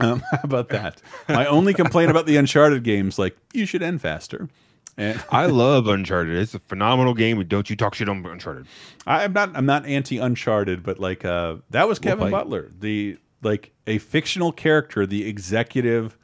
Um, 0.00 0.22
how 0.30 0.40
about 0.42 0.68
that? 0.70 1.00
My 1.28 1.46
only 1.46 1.74
complaint 1.74 2.10
about 2.10 2.26
the 2.26 2.36
Uncharted 2.36 2.82
games, 2.82 3.18
like, 3.18 3.36
you 3.52 3.66
should 3.66 3.82
end 3.82 4.00
faster. 4.00 4.48
And 4.96 5.22
I 5.30 5.46
love 5.46 5.88
Uncharted. 5.88 6.36
It's 6.36 6.54
a 6.54 6.58
phenomenal 6.58 7.14
game. 7.14 7.38
and 7.38 7.48
Don't 7.48 7.68
you 7.70 7.76
talk 7.76 7.94
shit 7.94 8.08
on 8.08 8.24
Uncharted. 8.24 8.66
I'm 9.06 9.32
not 9.32 9.56
I'm 9.56 9.66
not 9.66 9.86
anti 9.86 10.18
Uncharted, 10.18 10.82
but 10.82 10.98
like 10.98 11.24
uh 11.24 11.56
that 11.70 11.88
was 11.88 11.98
We'll 12.00 12.16
Kevin. 12.16 12.30
Butler, 12.30 12.70
the 12.78 13.16
like 13.42 13.72
a 13.86 13.98
fictional 13.98 14.52
character, 14.52 15.06
the 15.06 15.26
executive 15.28 16.16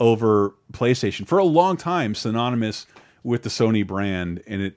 over 0.00 0.54
PlayStation 0.72 1.26
for 1.26 1.38
a 1.38 1.44
long 1.44 1.76
time, 1.76 2.14
synonymous 2.14 2.86
with 3.22 3.42
the 3.42 3.48
Sony 3.48 3.86
brand. 3.86 4.42
And 4.46 4.62
it, 4.62 4.76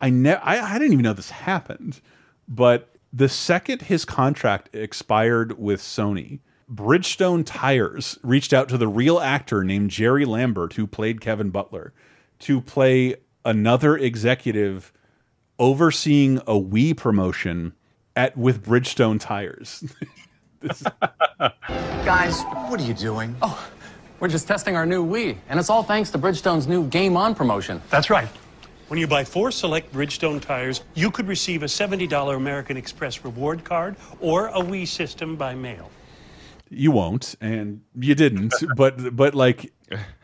I 0.00 0.10
never, 0.10 0.40
I, 0.44 0.60
I 0.60 0.78
didn't 0.78 0.92
even 0.92 1.02
know 1.02 1.12
this 1.12 1.30
happened, 1.30 2.00
but 2.48 2.94
the 3.12 3.28
second 3.28 3.82
his 3.82 4.04
contract 4.04 4.74
expired 4.74 5.58
with 5.58 5.80
Sony, 5.80 6.40
Bridgestone 6.72 7.44
Tires 7.46 8.18
reached 8.22 8.52
out 8.52 8.68
to 8.70 8.78
the 8.78 8.88
real 8.88 9.20
actor 9.20 9.62
named 9.62 9.90
Jerry 9.90 10.24
Lambert, 10.24 10.72
who 10.72 10.86
played 10.86 11.20
Kevin 11.20 11.50
Butler, 11.50 11.92
to 12.40 12.60
play 12.60 13.14
another 13.44 13.96
executive 13.96 14.92
overseeing 15.58 16.38
a 16.38 16.54
Wii 16.60 16.96
promotion 16.96 17.72
at 18.16 18.36
with 18.36 18.64
Bridgestone 18.64 19.20
Tires. 19.20 19.84
This- 20.58 20.82
Guys, 22.06 22.42
what 22.68 22.80
are 22.80 22.84
you 22.84 22.94
doing? 22.94 23.36
Oh, 23.42 23.68
we're 24.20 24.28
just 24.28 24.48
testing 24.48 24.74
our 24.74 24.86
new 24.86 25.04
Wii, 25.06 25.36
and 25.50 25.60
it's 25.60 25.68
all 25.68 25.82
thanks 25.82 26.10
to 26.12 26.18
Bridgestone's 26.18 26.66
new 26.66 26.88
Game 26.88 27.14
On 27.14 27.34
promotion. 27.34 27.80
That's 27.90 28.08
right. 28.08 28.26
When 28.88 28.98
you 28.98 29.06
buy 29.06 29.22
four 29.22 29.50
select 29.50 29.92
Bridgestone 29.92 30.40
tires, 30.40 30.82
you 30.94 31.10
could 31.10 31.28
receive 31.28 31.62
a 31.62 31.66
$70 31.66 32.34
American 32.36 32.78
Express 32.78 33.22
reward 33.22 33.64
card 33.64 33.96
or 34.18 34.48
a 34.48 34.54
Wii 34.60 34.88
system 34.88 35.36
by 35.36 35.54
mail. 35.54 35.90
You 36.68 36.90
won't, 36.90 37.34
and 37.40 37.82
you 37.98 38.14
didn't. 38.14 38.54
but 38.76 39.14
but 39.16 39.34
like 39.34 39.72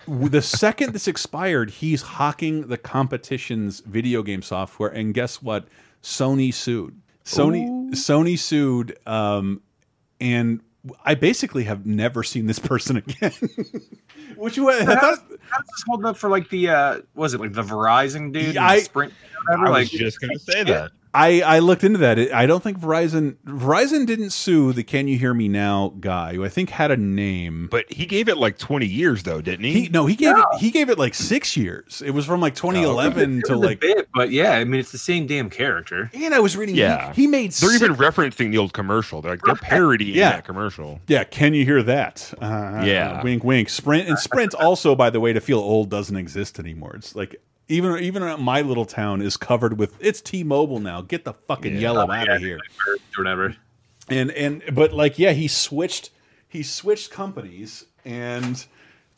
the 0.07 0.43
second 0.43 0.93
this 0.93 1.09
expired, 1.09 1.71
he's 1.71 2.03
hawking 2.03 2.69
the 2.69 2.79
competition's 2.79 3.81
video 3.81 4.23
game 4.23 4.43
software, 4.43 4.91
and 4.91 5.15
guess 5.15 5.43
what? 5.43 5.67
Sony 6.03 6.53
sued. 6.53 7.01
Sony 7.25 7.91
Sony 7.93 8.37
sued, 8.37 8.99
um, 9.07 9.61
and 10.21 10.61
I 11.05 11.15
basically 11.15 11.65
have 11.65 11.87
never 11.87 12.25
seen 12.25 12.47
this 12.47 12.59
person 12.59 12.97
again. 13.07 13.33
Which 14.37 14.59
was, 14.59 14.81
I 14.81 14.95
How 14.95 15.01
thought 15.01 15.29
does 15.29 15.39
this 15.39 15.85
holding 15.87 16.07
up 16.07 16.17
for 16.17 16.29
like 16.29 16.49
the 16.49 16.69
uh 16.71 17.01
was 17.15 17.35
it 17.35 17.41
like 17.41 17.53
the 17.53 17.63
Verizon 17.63 18.33
dude? 18.33 18.57
Yeah, 18.57 18.67
I- 18.67 18.81
Sprint? 18.81 19.13
I 19.49 19.57
was 19.57 19.71
like 19.71 19.89
just 19.89 20.21
gonna 20.21 20.39
say 20.39 20.65
that. 20.65 20.91
I, 21.15 21.43
I 21.43 21.59
looked 21.59 21.85
into 21.85 21.99
that. 21.99 22.19
I 22.33 22.47
don't 22.47 22.63
think 22.63 22.79
Verizon 22.81 23.37
Verizon 23.45 24.07
didn't 24.07 24.31
sue 24.31 24.73
the 24.73 24.83
"Can 24.83 25.09
you 25.09 25.19
hear 25.19 25.35
me 25.35 25.47
now" 25.47 25.93
guy, 26.01 26.35
who 26.35 26.45
I 26.45 26.49
think 26.49 26.71
had 26.71 26.91
a 26.91 26.97
name. 26.97 27.69
But 27.71 27.93
he 27.93 28.07
gave 28.07 28.29
it 28.31 28.39
like 28.39 28.57
20 28.57 28.87
years 28.87 29.23
though, 29.23 29.43
didn't 29.43 29.65
he? 29.67 29.73
He 29.83 29.89
no, 29.91 30.07
he 30.07 30.17
gave 30.17 30.37
it 30.39 30.45
he 30.59 30.71
gave 30.71 30.89
it 30.89 30.99
like 30.99 31.15
six 31.15 31.55
years. 31.57 32.03
It 32.05 32.13
was 32.13 32.25
from 32.25 32.41
like 32.41 32.55
2011 32.55 33.41
It 33.41 33.45
to 33.47 33.53
was 33.53 33.61
a 33.61 33.67
like. 33.67 33.81
bit, 33.81 34.09
but 34.15 34.31
yeah, 34.31 34.53
I 34.53 34.65
mean 34.65 34.81
it's 34.81 34.93
the 34.93 34.97
same 34.99 35.27
damn 35.27 35.51
character. 35.51 36.11
And 36.15 36.33
I 36.35 36.41
was 36.41 36.57
reading. 36.57 36.77
Yeah. 36.77 37.13
he, 37.13 37.23
he 37.23 37.27
made. 37.27 37.53
They're 37.53 37.71
six- 37.71 37.83
even 37.83 37.95
referencing 37.97 38.51
the 38.51 38.59
old 38.59 38.73
commercial. 38.73 39.21
They're 39.21 39.33
like 39.33 39.43
they're 39.43 39.55
parodying 39.57 40.15
Yeah. 40.17 40.31
that 40.31 40.45
commercial. 40.47 41.01
Yeah, 41.09 41.25
can 41.25 41.53
you 41.53 41.65
hear 41.67 41.83
that? 41.83 42.33
Uh, 42.41 42.83
Yeah. 42.87 43.23
wink, 43.23 43.45
wink. 43.45 43.69
Sprint 43.69 44.09
and 44.09 44.19
Sprint 44.19 44.55
also, 44.55 44.95
by 44.95 45.11
the 45.11 45.21
way, 45.21 45.35
to 45.35 45.41
feel 45.43 45.59
old 45.59 45.91
doesn't 45.91 46.17
exist 46.17 46.59
anymore. 46.59 46.95
It's 46.97 47.15
like 47.15 47.37
even 47.69 47.99
even 48.03 48.41
my 48.41 48.61
little 48.61 48.85
town 48.85 49.23
is 49.23 49.37
covered 49.37 49.79
with 49.79 49.97
it's 50.01 50.21
T-Mobile 50.21 50.81
now. 50.81 51.01
Get 51.03 51.25
the 51.25 51.33
fucking 51.33 51.77
yellow 51.77 52.11
out 52.11 52.29
of 52.29 52.41
here. 52.41 52.59
Or 52.89 52.97
whatever. 53.17 53.57
and 54.09 54.31
and 54.33 54.63
but 54.73 54.93
like 54.93 55.19
yeah 55.19 55.33
he 55.33 55.49
switched 55.49 56.11
he 56.49 56.63
switched 56.63 57.11
companies 57.11 57.85
and 58.05 58.67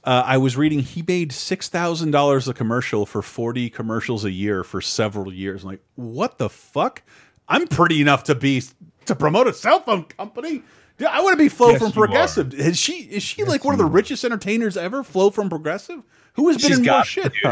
uh, 0.04 0.22
i 0.26 0.36
was 0.36 0.56
reading 0.56 0.80
he 0.80 1.02
made 1.02 1.30
$6000 1.30 2.48
a 2.48 2.54
commercial 2.54 3.06
for 3.06 3.22
40 3.22 3.70
commercials 3.70 4.24
a 4.24 4.30
year 4.30 4.62
for 4.62 4.80
several 4.80 5.32
years. 5.32 5.62
I'm 5.64 5.70
like 5.70 5.80
what 5.96 6.38
the 6.38 6.48
fuck? 6.50 7.02
I'm 7.48 7.66
pretty 7.66 8.00
enough 8.00 8.24
to 8.24 8.34
be 8.34 8.62
to 9.06 9.14
promote 9.14 9.46
a 9.46 9.52
cell 9.54 9.80
phone 9.80 10.04
company? 10.04 10.62
Dude, 10.96 11.08
i 11.08 11.20
want 11.20 11.36
to 11.36 11.42
be 11.42 11.48
flo 11.48 11.70
Yes, 11.70 11.82
from 11.82 11.92
progressive. 11.92 12.54
Is 12.54 12.78
she 12.78 12.98
is 13.02 13.22
she 13.22 13.42
like 13.44 13.64
one 13.64 13.74
of 13.74 13.78
the 13.78 13.84
richest 13.84 14.24
entertainers 14.24 14.76
ever 14.76 15.02
flo 15.02 15.30
from 15.30 15.48
progressive 15.50 16.02
who 16.34 16.48
has 16.48 16.56
been 16.58 16.68
She's 16.68 16.78
in 16.78 16.84
more 16.84 16.94
got- 16.94 17.06
shit 17.06 17.32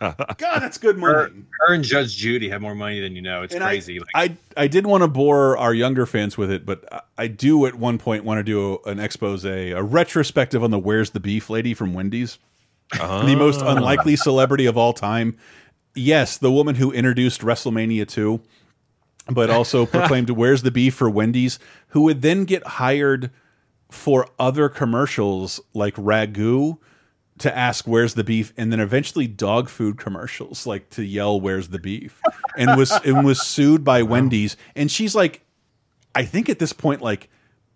god 0.00 0.36
that's 0.38 0.78
good 0.78 0.96
money 0.98 1.12
Her, 1.14 1.32
her 1.66 1.74
and 1.74 1.82
Judge 1.84 2.16
Judy 2.16 2.48
have 2.50 2.60
more 2.62 2.74
money 2.74 3.00
than 3.00 3.16
you 3.16 3.22
know. 3.22 3.42
It's 3.42 3.54
And 3.54 3.64
I- 3.64 3.68
crazy. 3.70 3.98
like, 3.98 4.08
I, 4.14 4.36
I 4.56 4.66
did 4.68 4.86
want 4.86 5.02
to 5.02 5.08
bore 5.08 5.56
our 5.58 5.74
younger 5.74 6.06
fans 6.06 6.36
with 6.38 6.50
it, 6.50 6.64
but 6.64 6.84
I- 6.92 7.00
I 7.18 7.26
do 7.26 7.66
at 7.66 7.74
one 7.74 7.98
point 7.98 8.24
want 8.24 8.38
to 8.38 8.44
do 8.44 8.78
an 8.86 9.00
expose, 9.00 9.44
a 9.44 9.74
retrospective 9.82 10.62
on 10.62 10.70
the 10.70 10.78
"Where's 10.78 11.10
the 11.10 11.18
Beef" 11.20 11.50
lady 11.50 11.74
from 11.74 11.94
Wendy's, 11.94 12.38
uh-huh. 12.92 13.26
the 13.26 13.34
most 13.34 13.60
unlikely 13.60 14.14
celebrity 14.14 14.66
of 14.66 14.76
all 14.78 14.92
time. 14.92 15.36
Yes, 15.96 16.36
the 16.38 16.52
woman 16.52 16.76
who 16.76 16.92
introduced 16.92 17.40
WrestleMania 17.40 18.06
2, 18.06 18.40
but 19.30 19.50
also 19.50 19.84
proclaimed 19.96 20.30
"Where's 20.30 20.62
the 20.62 20.70
Beef" 20.70 20.94
for 20.94 21.10
Wendy's, 21.10 21.58
who 21.88 22.02
would 22.02 22.22
then 22.22 22.44
get 22.44 22.64
hired 22.64 23.32
for 23.90 24.28
other 24.38 24.68
commercials 24.68 25.60
like 25.74 25.94
Ragu 25.96 26.78
to 27.38 27.56
ask 27.56 27.86
where's 27.86 28.14
the 28.14 28.24
beef? 28.24 28.52
And 28.56 28.72
then 28.72 28.80
eventually 28.80 29.26
dog 29.26 29.68
food 29.68 29.98
commercials 29.98 30.66
like 30.66 30.90
to 30.90 31.04
yell 31.04 31.40
where's 31.40 31.68
the 31.68 31.78
beef? 31.78 32.20
And 32.56 32.76
was 32.76 32.90
and 33.04 33.24
was 33.24 33.40
sued 33.46 33.84
by 33.84 34.02
Wendy's. 34.02 34.56
And 34.76 34.90
she's 34.90 35.14
like 35.14 35.42
I 36.14 36.24
think 36.24 36.48
at 36.48 36.58
this 36.58 36.72
point 36.72 37.00
like 37.02 37.28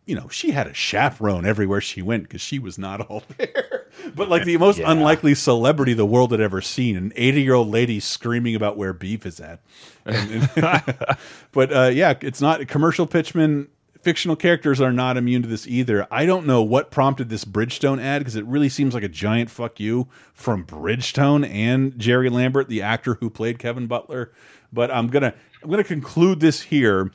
you 0.07 0.17
know 0.17 0.29
she 0.29 0.51
had 0.51 0.67
a 0.67 0.75
chaperone 0.75 1.47
everywhere 1.47 1.81
she 1.81 2.03
went 2.03 2.25
because 2.25 2.41
she 2.41 2.59
was 2.59 2.77
not 2.79 3.01
all 3.03 3.23
there. 3.39 3.87
But 4.15 4.29
like 4.29 4.45
the 4.45 4.57
most 4.57 4.79
unlikely 4.81 5.35
celebrity 5.35 5.95
the 5.95 6.07
world 6.07 6.33
had 6.33 6.41
ever 6.41 6.61
seen 6.61 6.97
an 6.97 7.13
80 7.15 7.43
year 7.43 7.55
old 7.55 7.69
lady 7.69 8.01
screaming 8.01 8.55
about 8.55 8.77
where 8.77 8.93
beef 8.93 9.25
is 9.27 9.39
at. 9.41 9.61
And- 10.05 10.51
and- 10.57 10.97
but 11.53 11.73
uh, 11.73 11.91
yeah 11.93 12.15
it's 12.21 12.41
not 12.41 12.61
a 12.61 12.67
commercial 12.67 13.07
pitchmen 13.07 13.69
fictional 14.03 14.37
characters 14.37 14.81
are 14.81 14.93
not 14.93 15.17
immune 15.17 15.43
to 15.43 15.49
this 15.49 15.67
either. 15.67 16.07
I 16.11 16.27
don't 16.27 16.47
know 16.47 16.63
what 16.63 16.91
prompted 16.91 17.29
this 17.29 17.45
Bridgestone 17.45 18.01
ad 18.01 18.21
because 18.21 18.37
it 18.37 18.45
really 18.47 18.69
seems 18.69 18.95
like 18.95 19.03
a 19.03 19.09
giant 19.09 19.51
fuck 19.51 19.81
you 19.81 20.09
from 20.35 20.65
Bridgestone 20.67 21.49
and 21.49 21.99
Jerry 21.99 22.29
Lambert, 22.29 22.69
the 22.69 22.83
actor 22.83 23.15
who 23.15 23.31
played 23.31 23.59
Kevin 23.59 23.87
Butler. 23.87 24.33
But 24.73 24.91
I'm 24.91 25.09
gonna 25.09 25.35
I'm 25.63 25.71
gonna 25.71 25.85
conclude 25.85 26.41
this 26.41 26.61
here. 26.61 27.11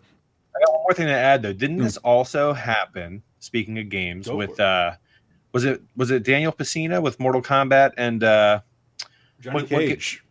I 0.55 0.59
got 0.65 0.73
one 0.73 0.81
more 0.83 0.93
thing 0.93 1.07
to 1.07 1.13
add 1.13 1.41
though. 1.41 1.53
Didn't 1.53 1.77
this 1.77 1.97
also 1.97 2.53
happen? 2.53 3.21
Speaking 3.39 3.77
of 3.79 3.89
games, 3.89 4.27
Go 4.27 4.35
with 4.35 4.59
uh, 4.59 4.93
was 5.53 5.65
it 5.65 5.81
was 5.95 6.11
it 6.11 6.23
Daniel 6.23 6.51
Pesina 6.51 7.01
with 7.01 7.19
Mortal 7.19 7.41
Kombat 7.41 7.93
and 7.97 8.23
uh, 8.23 8.61
Johnny 9.41 9.55
what- 9.55 9.71
what 9.71 9.79
Cage. 9.81 10.23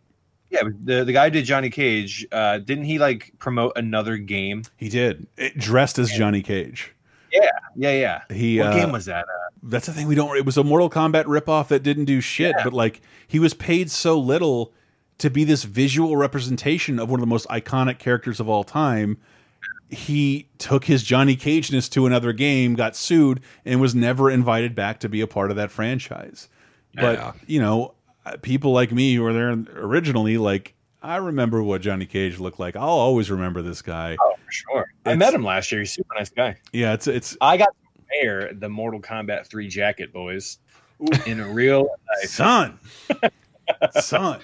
Yeah, 0.49 0.61
the 0.83 1.03
the 1.03 1.13
guy 1.13 1.25
who 1.25 1.31
did 1.31 1.45
Johnny 1.45 1.69
Cage. 1.69 2.25
Uh, 2.31 2.57
didn't 2.59 2.85
he 2.85 2.99
like 2.99 3.33
promote 3.39 3.73
another 3.75 4.17
game? 4.17 4.63
He 4.77 4.89
did 4.89 5.27
it, 5.37 5.57
dressed 5.57 5.99
as 5.99 6.09
Johnny 6.11 6.41
Cage. 6.41 6.93
Yeah, 7.31 7.49
yeah, 7.75 7.91
yeah. 8.29 8.35
He 8.35 8.59
what 8.59 8.67
uh, 8.67 8.73
game 8.75 8.91
was 8.91 9.05
that? 9.05 9.25
Uh, 9.25 9.49
That's 9.63 9.85
the 9.87 9.93
thing 9.93 10.07
we 10.07 10.15
don't. 10.15 10.35
It 10.37 10.45
was 10.45 10.57
a 10.57 10.63
Mortal 10.63 10.89
Kombat 10.89 11.25
ripoff 11.25 11.67
that 11.67 11.83
didn't 11.83 12.05
do 12.05 12.21
shit, 12.21 12.55
but 12.63 12.73
like 12.73 13.01
he 13.27 13.39
was 13.39 13.53
paid 13.53 13.91
so 13.91 14.17
little 14.17 14.73
to 15.17 15.29
be 15.29 15.43
this 15.43 15.63
visual 15.63 16.15
representation 16.15 16.99
of 16.99 17.09
one 17.09 17.19
of 17.19 17.21
the 17.21 17.27
most 17.27 17.47
iconic 17.49 17.99
characters 17.99 18.39
of 18.39 18.47
all 18.47 18.63
time. 18.63 19.17
He 19.89 20.49
took 20.57 20.85
his 20.85 21.01
Johnny 21.03 21.35
Cageness 21.37 21.89
to 21.91 22.05
another 22.05 22.33
game, 22.33 22.75
got 22.75 22.95
sued, 22.95 23.41
and 23.65 23.79
was 23.79 23.95
never 23.95 24.29
invited 24.29 24.75
back 24.75 24.99
to 24.99 25.09
be 25.09 25.21
a 25.21 25.27
part 25.27 25.49
of 25.49 25.55
that 25.57 25.71
franchise. 25.71 26.49
But 26.93 27.17
Yeah. 27.17 27.31
you 27.45 27.61
know, 27.61 27.93
Uh, 28.33 28.37
people 28.41 28.71
like 28.71 28.91
me 28.91 29.15
who 29.15 29.21
were 29.23 29.33
there 29.33 29.51
originally, 29.75 30.37
like 30.37 30.73
I 31.01 31.17
remember 31.17 31.61
what 31.63 31.81
Johnny 31.81 32.05
Cage 32.05 32.39
looked 32.39 32.59
like. 32.59 32.75
I'll 32.75 32.87
always 32.89 33.29
remember 33.31 33.61
this 33.61 33.81
guy. 33.81 34.17
oh, 34.21 34.33
for 34.45 34.51
sure. 34.51 34.85
I 35.05 35.15
met 35.15 35.33
him 35.33 35.43
last 35.43 35.71
year. 35.71 35.81
He's 35.81 35.91
a 35.91 35.93
super 35.93 36.15
nice 36.15 36.29
guy. 36.29 36.57
Yeah, 36.73 36.93
it's 36.93 37.07
it's 37.07 37.37
I 37.41 37.57
got 37.57 37.67
to 37.67 38.01
wear 38.23 38.53
the 38.53 38.69
Mortal 38.69 38.99
Kombat 39.01 39.47
3 39.47 39.67
jacket, 39.67 40.11
boys, 40.11 40.57
in 41.25 41.39
a 41.39 41.47
real 41.47 41.81
life. 41.83 42.29
son, 42.29 42.79
son. 44.01 44.39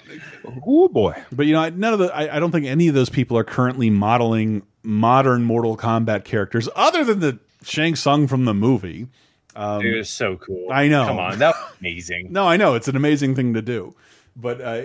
Oh 0.66 0.88
boy. 0.88 1.14
But 1.32 1.46
you 1.46 1.52
know, 1.54 1.60
I- 1.62 1.70
none 1.70 1.92
of 1.92 1.98
the. 1.98 2.14
I, 2.14 2.36
I 2.36 2.40
don't 2.40 2.50
think 2.52 2.66
any 2.66 2.88
of 2.88 2.94
those 2.94 3.10
people 3.10 3.36
are 3.36 3.44
currently 3.44 3.90
modeling 3.90 4.62
modern 4.82 5.44
Mortal 5.44 5.76
Kombat 5.76 6.24
characters, 6.24 6.68
other 6.76 7.04
than 7.04 7.20
the 7.20 7.38
Shang 7.62 7.96
Tsung 7.96 8.26
from 8.28 8.44
the 8.44 8.54
movie. 8.54 9.08
Um, 9.56 9.82
Dude, 9.82 9.96
it's 9.98 10.10
so 10.10 10.36
cool. 10.36 10.68
I 10.72 10.88
know. 10.88 11.06
Come 11.06 11.18
on, 11.18 11.38
that 11.38 11.54
was 11.54 11.76
amazing. 11.80 12.28
no, 12.32 12.46
I 12.46 12.56
know 12.56 12.74
it's 12.74 12.88
an 12.88 12.96
amazing 12.96 13.34
thing 13.34 13.54
to 13.54 13.62
do, 13.62 13.94
but 14.34 14.60
uh, 14.60 14.82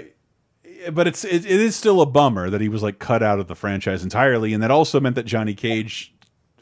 but 0.91 1.07
it's 1.07 1.25
it, 1.25 1.45
it 1.45 1.59
is 1.59 1.75
still 1.75 2.01
a 2.01 2.05
bummer 2.05 2.49
that 2.49 2.61
he 2.61 2.69
was 2.69 2.83
like 2.83 2.99
cut 2.99 3.23
out 3.23 3.39
of 3.39 3.47
the 3.47 3.55
franchise 3.55 4.03
entirely, 4.03 4.53
and 4.53 4.61
that 4.63 4.71
also 4.71 4.99
meant 4.99 5.15
that 5.15 5.25
Johnny 5.25 5.53
Cage, 5.53 6.13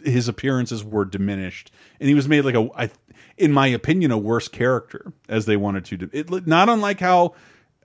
his 0.03 0.27
appearances 0.27 0.84
were 0.84 1.05
diminished, 1.05 1.71
and 1.99 2.07
he 2.07 2.15
was 2.15 2.27
made 2.27 2.45
like 2.45 2.55
a, 2.55 2.69
I, 2.75 2.89
in 3.38 3.51
my 3.51 3.67
opinion, 3.67 4.11
a 4.11 4.17
worse 4.17 4.47
character 4.47 5.11
as 5.27 5.45
they 5.45 5.57
wanted 5.57 5.85
to. 5.85 5.97
do. 5.97 6.09
It 6.13 6.47
not 6.47 6.69
unlike 6.69 6.99
how 6.99 7.35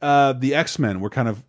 uh, 0.01 0.35
the 0.35 0.55
X 0.55 0.79
Men 0.79 1.01
were 1.01 1.11
kind 1.11 1.29
of 1.29 1.45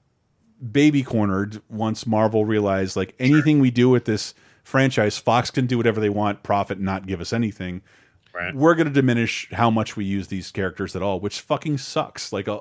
baby 0.71 1.03
cornered 1.03 1.61
once 1.69 2.07
Marvel 2.07 2.45
realized 2.45 2.95
like 2.95 3.13
anything 3.19 3.59
we 3.59 3.71
do 3.71 3.89
with 3.89 4.05
this 4.05 4.33
franchise, 4.63 5.17
Fox 5.17 5.51
can 5.51 5.67
do 5.67 5.77
whatever 5.77 5.99
they 5.99 6.09
want, 6.09 6.43
profit, 6.43 6.79
not 6.79 7.05
give 7.05 7.21
us 7.21 7.33
anything. 7.33 7.81
Right. 8.33 8.55
We're 8.55 8.73
going 8.75 8.87
to 8.87 8.93
diminish 8.93 9.47
how 9.51 9.69
much 9.69 9.95
we 9.95 10.05
use 10.05 10.27
these 10.27 10.49
characters 10.51 10.95
at 10.95 11.03
all, 11.03 11.19
which 11.19 11.39
fucking 11.41 11.77
sucks. 11.77 12.33
Like 12.33 12.47
uh, 12.47 12.59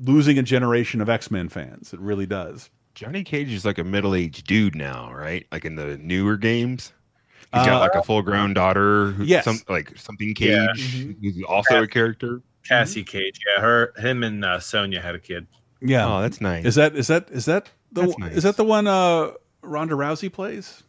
losing 0.00 0.38
a 0.38 0.42
generation 0.42 1.00
of 1.00 1.08
X 1.08 1.30
Men 1.30 1.48
fans, 1.48 1.92
it 1.92 2.00
really 2.00 2.26
does. 2.26 2.70
Johnny 2.94 3.24
Cage 3.24 3.50
is 3.52 3.64
like 3.64 3.78
a 3.78 3.84
middle 3.84 4.14
aged 4.14 4.46
dude 4.46 4.74
now, 4.74 5.12
right? 5.12 5.46
Like 5.52 5.64
in 5.64 5.76
the 5.76 5.98
newer 5.98 6.36
games. 6.36 6.92
He's 7.52 7.64
got 7.64 7.74
Uh, 7.76 7.80
like 7.80 7.94
a 7.94 8.02
full 8.02 8.22
grown 8.22 8.54
daughter. 8.54 9.12
Who, 9.12 9.24
Yes. 9.24 9.44
some, 9.44 9.60
like 9.68 9.96
something 9.98 10.34
Yeah. 10.38 10.66
Cage, 10.74 11.16
who's 11.20 11.42
also 11.44 11.82
a 11.82 11.86
character. 11.86 12.42
Cassie 12.66 13.04
Cage. 13.04 13.38
Yeah, 13.46 13.62
her, 13.62 13.92
him, 13.96 14.22
and 14.24 14.44
uh, 14.44 14.58
Sonya 14.60 15.00
had 15.00 15.14
a 15.14 15.20
kid. 15.20 15.46
Yeah. 15.80 16.06
Oh, 16.06 16.20
that's 16.22 16.40
nice. 16.40 16.64
Is 16.64 16.74
that 16.74 16.96
is 16.96 17.06
that 17.06 17.30
is 17.30 17.44
that 17.44 17.68
the 17.92 18.12
nice. 18.18 18.34
is 18.36 18.42
that 18.42 18.56
the 18.56 18.64
one 18.64 18.86
uh 18.86 19.32
Ronda 19.62 19.94
Rousey 19.94 20.32
plays? 20.32 20.82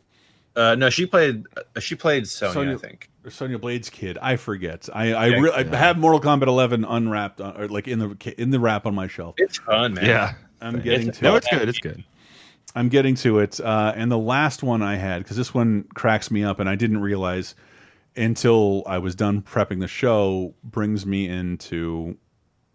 Uh, 0.55 0.73
no, 0.75 0.89
she 0.89 1.05
played. 1.05 1.43
Uh, 1.55 1.79
she 1.79 1.93
played 1.93 2.27
Sonya, 2.27 2.73
I 2.73 2.77
think. 2.77 3.09
Or 3.27 3.29
Sonya 3.29 3.59
Blade's 3.59 3.89
kid. 3.89 4.17
I 4.21 4.37
forget. 4.37 4.87
I 4.93 5.13
I, 5.13 5.25
Yeah, 5.27 5.47
I 5.49 5.59
yeah. 5.61 5.75
have 5.75 5.97
Mortal 5.97 6.21
Kombat 6.21 6.47
11 6.47 6.85
unwrapped 6.85 7.41
on, 7.41 7.57
or 7.61 7.67
like 7.67 7.87
in 7.89 7.99
the 7.99 8.33
in 8.41 8.51
the 8.51 8.59
wrap 8.59 8.85
on 8.85 8.95
my 8.95 9.07
shelf. 9.07 9.35
It's 9.37 9.57
fun, 9.57 9.95
man. 9.95 10.05
Yeah. 10.05 10.33
I'm 10.61 10.79
getting 10.79 11.09
It's- 11.09 11.17
to 11.17 11.23
No, 11.25 11.35
it. 11.35 11.39
it's 11.39 11.47
good. 11.49 11.67
It's 11.69 11.79
good. 11.79 12.03
I'm 12.73 12.87
getting 12.89 13.15
to 13.15 13.39
it. 13.39 13.59
Uh, 13.59 13.91
and 13.95 14.09
the 14.11 14.17
last 14.17 14.63
one 14.63 14.81
I 14.81 14.95
had, 14.95 15.23
because 15.23 15.35
this 15.35 15.53
one 15.53 15.83
cracks 15.93 16.31
me 16.31 16.43
up, 16.43 16.59
and 16.59 16.69
I 16.69 16.75
didn't 16.75 16.99
realize 17.01 17.53
until 18.15 18.83
I 18.87 18.97
was 18.99 19.13
done 19.15 19.41
prepping 19.41 19.79
the 19.81 19.87
show, 19.87 20.53
brings 20.63 21.05
me 21.05 21.27
into 21.27 22.17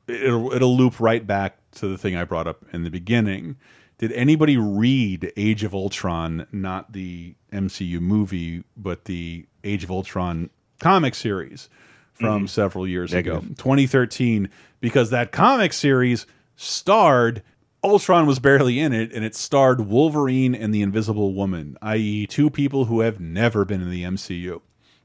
it'll 0.08 0.52
it'll 0.52 0.76
loop 0.76 1.00
right 1.00 1.26
back 1.26 1.56
to 1.72 1.88
the 1.88 1.96
thing 1.96 2.14
I 2.14 2.24
brought 2.24 2.46
up 2.46 2.62
in 2.74 2.84
the 2.84 2.90
beginning. 2.90 3.56
Did 4.02 4.10
anybody 4.14 4.56
read 4.56 5.32
Age 5.36 5.62
of 5.62 5.74
Ultron, 5.74 6.48
not 6.50 6.92
the 6.92 7.36
MCU 7.52 8.00
movie, 8.00 8.64
but 8.76 9.04
the 9.04 9.46
Age 9.62 9.84
of 9.84 9.92
Ultron 9.92 10.50
comic 10.80 11.14
series 11.14 11.68
from 12.12 12.46
Mhm. 12.46 12.48
several 12.48 12.84
years 12.84 13.14
ago, 13.14 13.44
2013? 13.58 14.48
Because 14.80 15.10
that 15.10 15.30
comic 15.30 15.72
series 15.72 16.26
starred 16.56 17.42
Ultron 17.84 18.26
was 18.26 18.40
barely 18.40 18.80
in 18.80 18.92
it, 18.92 19.12
and 19.12 19.24
it 19.24 19.36
starred 19.36 19.82
Wolverine 19.82 20.52
and 20.56 20.74
the 20.74 20.82
Invisible 20.82 21.32
Woman, 21.32 21.76
i.e., 21.82 22.26
two 22.26 22.50
people 22.50 22.86
who 22.86 23.00
have 23.02 23.20
never 23.20 23.64
been 23.64 23.80
in 23.82 23.90
the 23.90 24.02
MCU. 24.04 24.62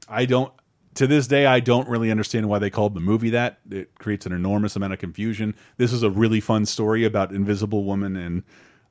I 0.08 0.24
don't, 0.26 0.52
to 0.94 1.06
this 1.06 1.28
day, 1.28 1.46
I 1.46 1.60
don't 1.60 1.88
really 1.88 2.10
understand 2.10 2.48
why 2.48 2.58
they 2.58 2.70
called 2.70 2.94
the 2.94 3.00
movie 3.00 3.30
that. 3.30 3.60
It 3.70 3.96
creates 4.00 4.26
an 4.26 4.32
enormous 4.32 4.74
amount 4.74 4.92
of 4.92 4.98
confusion. 4.98 5.54
This 5.76 5.92
is 5.92 6.02
a 6.02 6.10
really 6.10 6.40
fun 6.40 6.66
story 6.66 7.04
about 7.04 7.32
Invisible 7.32 7.84
Woman 7.84 8.16
and 8.16 8.42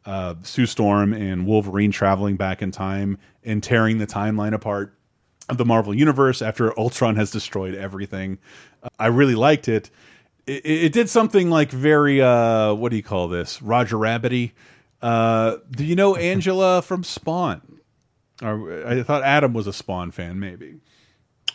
uh, 0.06 0.36
Sue 0.44 0.66
Storm 0.66 1.14
and 1.14 1.46
Wolverine 1.46 1.92
traveling 1.92 2.38
back 2.38 2.62
in 2.62 2.72
time 2.72 3.18
and 3.44 3.62
tearing 3.62 3.98
the 3.98 4.08
timeline 4.08 4.54
apart 4.54 4.94
of 5.50 5.58
the 5.58 5.66
Marvel 5.66 5.94
Universe 5.94 6.42
after 6.42 6.78
Ultron 6.80 7.16
has 7.16 7.32
destroyed 7.32 7.76
everything. 7.76 8.38
Uh, 8.84 8.90
I 9.00 9.08
really 9.08 9.36
liked 9.36 9.68
it. 9.68 9.90
It, 10.46 10.66
it 10.66 10.94
did 10.94 11.10
something 11.10 11.50
like 11.50 11.72
very 11.72 12.22
uh, 12.22 12.74
what 12.74 12.90
do 12.90 12.98
you 12.98 13.04
call 13.04 13.28
this? 13.28 13.62
Roger 13.62 13.98
Rabbity. 13.98 14.52
Uh, 15.02 15.58
do 15.72 15.84
you 15.86 15.96
know 15.96 16.16
Angela 16.18 16.82
from 16.82 17.04
Spawn? 17.04 17.62
Or 18.42 18.88
I 18.88 19.04
thought 19.04 19.24
Adam 19.24 19.54
was 19.54 19.68
a 19.68 19.74
Spawn 19.74 20.12
fan, 20.12 20.40
maybe. 20.40 20.76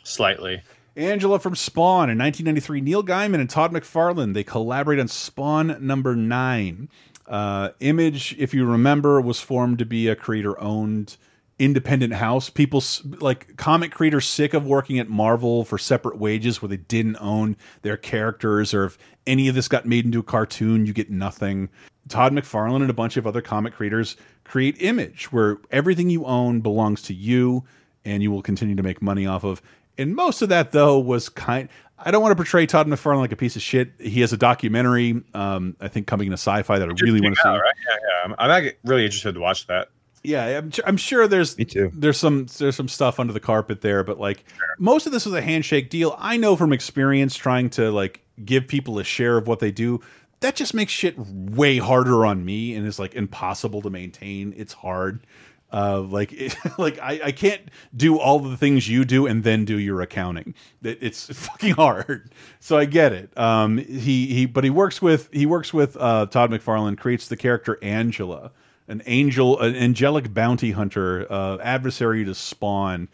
Slightly. 0.03 0.63
Angela 0.97 1.39
from 1.39 1.55
Spawn 1.55 2.11
in 2.11 2.19
1993. 2.19 2.81
Neil 2.81 3.03
Gaiman 3.03 3.41
and 3.41 3.49
Todd 3.49 3.73
McFarlane 3.73 4.35
they 4.35 4.45
collaborate 4.45 4.99
on 4.99 5.09
Spawn 5.09 5.77
number 5.81 6.15
nine. 6.17 6.89
Uh, 7.33 7.71
Image, 7.81 8.37
if 8.39 8.53
you 8.53 8.67
remember, 8.67 9.19
was 9.19 9.41
formed 9.41 9.79
to 9.79 9.87
be 9.87 10.07
a 10.07 10.15
creator-owned 10.15 11.17
independent 11.59 12.13
house. 12.13 12.51
People 12.51 12.85
like 13.21 13.57
comic 13.57 13.91
creators 13.91 14.29
sick 14.29 14.53
of 14.53 14.67
working 14.67 14.99
at 14.99 15.09
Marvel 15.09 15.65
for 15.65 15.79
separate 15.79 16.19
wages 16.19 16.61
where 16.61 16.69
they 16.69 16.77
didn't 16.77 17.17
own 17.21 17.57
their 17.81 17.97
characters, 17.97 18.75
or 18.75 18.85
if 18.85 18.99
any 19.27 19.49
of 19.49 19.55
this 19.55 19.67
got 19.67 19.87
made 19.87 20.05
into 20.05 20.19
a 20.19 20.23
cartoon, 20.23 20.85
you 20.85 20.93
get 20.93 21.11
nothing. 21.11 21.71
Todd 22.09 22.33
McFarlane 22.35 22.83
and 22.83 22.91
a 22.91 22.95
bunch 22.95 23.17
of 23.17 23.27
other 23.27 23.41
comic 23.41 23.73
creators 23.73 24.17
create 24.45 24.77
Image, 24.83 25.33
where 25.33 25.59
everything 25.71 26.11
you 26.11 26.27
own 26.27 26.61
belongs 26.61 27.01
to 27.03 27.15
you, 27.15 27.65
and 28.05 28.23
you 28.23 28.31
will 28.31 28.43
continue 28.43 28.75
to 28.75 28.83
make 28.83 29.01
money 29.01 29.25
off 29.25 29.43
of. 29.43 29.63
And 29.97 30.15
most 30.15 30.43
of 30.43 30.51
that, 30.51 30.73
though, 30.73 30.99
was 30.99 31.31
kind. 31.31 31.71
I 32.05 32.11
don't 32.11 32.21
want 32.21 32.33
to 32.33 32.37
portray 32.37 32.67
Todd 32.67 32.87
McFarlane 32.89 33.19
like 33.19 33.33
a 33.33 33.37
piece 33.37 33.57
of 33.57 33.63
shit. 33.63 33.93
He 33.99 34.21
has 34.21 34.33
a 34.33 34.37
documentary, 34.37 35.23
um, 35.35 35.77
I 35.81 35.89
think, 35.89 36.07
coming 36.07 36.27
into 36.27 36.35
sci-fi 36.35 36.79
that 36.79 36.89
I 36.89 36.93
really 37.01 37.21
want 37.21 37.37
to 37.37 37.41
see. 37.41 37.49
All 37.49 37.61
right. 37.61 37.75
Yeah, 37.89 37.97
yeah. 37.97 38.35
I'm, 38.39 38.51
I'm 38.51 38.73
really 38.85 39.05
interested 39.05 39.35
to 39.35 39.41
watch 39.41 39.67
that. 39.69 39.89
Yeah, 40.25 40.59
I'm, 40.59 40.71
I'm 40.87 40.97
sure 40.97 41.27
there's 41.27 41.57
there's 41.57 42.17
some 42.17 42.47
there's 42.59 42.77
some 42.77 42.89
stuff 42.89 43.19
under 43.19 43.33
the 43.33 43.41
carpet 43.41 43.81
there, 43.81 44.05
but 44.05 44.21
like 44.21 44.45
most 44.79 45.07
of 45.07 45.13
this 45.13 45.27
was 45.27 45.35
a 45.35 45.43
handshake 45.43 45.91
deal. 45.91 46.15
I 46.19 46.37
know 46.37 46.55
from 46.55 46.73
experience 46.73 47.35
trying 47.35 47.71
to 47.71 47.91
like 47.91 48.21
give 48.45 48.69
people 48.69 48.99
a 49.01 49.05
share 49.05 49.37
of 49.37 49.49
what 49.49 49.59
they 49.59 49.73
do. 49.73 50.01
That 50.39 50.55
just 50.55 50.75
makes 50.75 50.93
shit 50.93 51.17
way 51.19 51.79
harder 51.79 52.25
on 52.25 52.45
me, 52.45 52.75
and 52.75 52.87
is 52.87 53.01
like 53.01 53.15
impossible 53.15 53.83
to 53.83 53.91
maintain. 53.91 54.55
It's 54.57 54.73
hard. 54.73 55.27
Uh, 55.73 56.01
like 56.01 56.35
like 56.79 56.99
I, 56.99 57.21
I 57.25 57.33
can't 57.33 57.63
do 57.97 58.19
all 58.19 58.39
the 58.39 58.57
things 58.57 58.89
you 58.89 59.05
do 59.05 59.27
and 59.27 59.43
then 59.43 59.65
do 59.65 59.79
your 59.79 60.01
accounting. 60.03 60.55
It, 60.83 60.99
it's 61.01 61.27
fucking 61.33 61.75
hard. 61.75 62.31
So 62.61 62.77
I 62.77 62.85
get 62.85 63.13
it. 63.13 63.37
Um, 63.39 63.79
he 63.79 64.27
he, 64.27 64.47
but 64.47 64.65
he 64.65 64.71
works 64.71 65.01
with 65.01 65.31
he 65.33 65.47
works 65.47 65.73
with 65.73 65.97
uh, 65.99 66.27
Todd 66.27 66.51
McFarlane. 66.51 66.99
Creates 66.99 67.29
the 67.29 67.37
character 67.37 67.79
Angela, 67.83 68.53
an 68.89 69.03
angel, 69.07 69.59
an 69.61 69.75
angelic 69.75 70.33
bounty 70.35 70.73
hunter, 70.73 71.27
uh, 71.31 71.59
adversary 71.59 72.25
to 72.25 72.35
Spawn. 72.35 73.09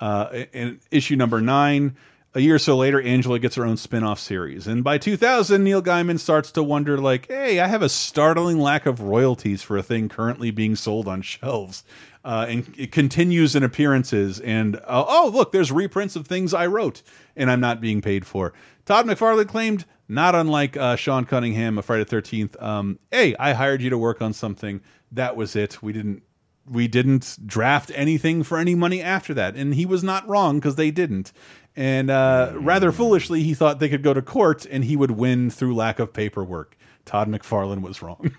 Uh, 0.00 0.44
in 0.52 0.80
issue 0.90 1.14
number 1.14 1.40
nine, 1.40 1.96
a 2.34 2.40
year 2.40 2.54
or 2.54 2.58
so 2.58 2.76
later, 2.76 3.00
Angela 3.00 3.38
gets 3.38 3.56
her 3.56 3.64
own 3.64 3.76
spin-off 3.76 4.18
series, 4.18 4.66
and 4.66 4.82
by 4.82 4.96
2000, 4.96 5.62
Neil 5.62 5.82
Gaiman 5.82 6.18
starts 6.18 6.50
to 6.52 6.62
wonder, 6.62 6.96
like, 6.98 7.28
"Hey, 7.28 7.60
I 7.60 7.66
have 7.66 7.82
a 7.82 7.88
startling 7.88 8.58
lack 8.58 8.86
of 8.86 9.00
royalties 9.00 9.62
for 9.62 9.76
a 9.76 9.82
thing 9.82 10.08
currently 10.08 10.50
being 10.50 10.74
sold 10.74 11.06
on 11.08 11.20
shelves." 11.20 11.84
Uh, 12.24 12.46
and 12.48 12.72
it 12.78 12.92
continues 12.92 13.54
in 13.54 13.62
appearances, 13.62 14.40
and 14.40 14.76
uh, 14.76 15.04
oh, 15.06 15.30
look, 15.32 15.52
there's 15.52 15.70
reprints 15.72 16.16
of 16.16 16.26
things 16.26 16.54
I 16.54 16.66
wrote, 16.66 17.02
and 17.36 17.50
I'm 17.50 17.60
not 17.60 17.80
being 17.80 18.00
paid 18.00 18.24
for. 18.24 18.52
Todd 18.86 19.06
McFarlane 19.06 19.48
claimed, 19.48 19.84
not 20.08 20.34
unlike 20.34 20.76
uh, 20.76 20.96
Sean 20.96 21.24
Cunningham 21.24 21.78
of 21.78 21.84
Friday 21.84 22.04
the 22.04 22.16
13th, 22.16 22.62
um, 22.62 22.98
"Hey, 23.10 23.34
I 23.38 23.52
hired 23.52 23.82
you 23.82 23.90
to 23.90 23.98
work 23.98 24.22
on 24.22 24.32
something. 24.32 24.80
That 25.10 25.36
was 25.36 25.54
it. 25.54 25.82
We 25.82 25.92
didn't 25.92 26.22
we 26.70 26.88
didn't 26.88 27.38
draft 27.44 27.90
anything 27.94 28.42
for 28.42 28.58
any 28.58 28.74
money 28.74 29.02
after 29.02 29.34
that. 29.34 29.56
And 29.56 29.74
he 29.74 29.86
was 29.86 30.04
not 30.04 30.28
wrong 30.28 30.58
because 30.58 30.76
they 30.76 30.90
didn't. 30.90 31.32
And 31.74 32.10
uh, 32.10 32.52
rather 32.56 32.92
foolishly, 32.92 33.42
he 33.42 33.54
thought 33.54 33.78
they 33.78 33.88
could 33.88 34.02
go 34.02 34.12
to 34.12 34.22
court 34.22 34.66
and 34.70 34.84
he 34.84 34.96
would 34.96 35.12
win 35.12 35.50
through 35.50 35.74
lack 35.74 35.98
of 35.98 36.12
paperwork. 36.12 36.76
Todd 37.04 37.28
McFarlane 37.28 37.80
was 37.80 38.02
wrong. 38.02 38.30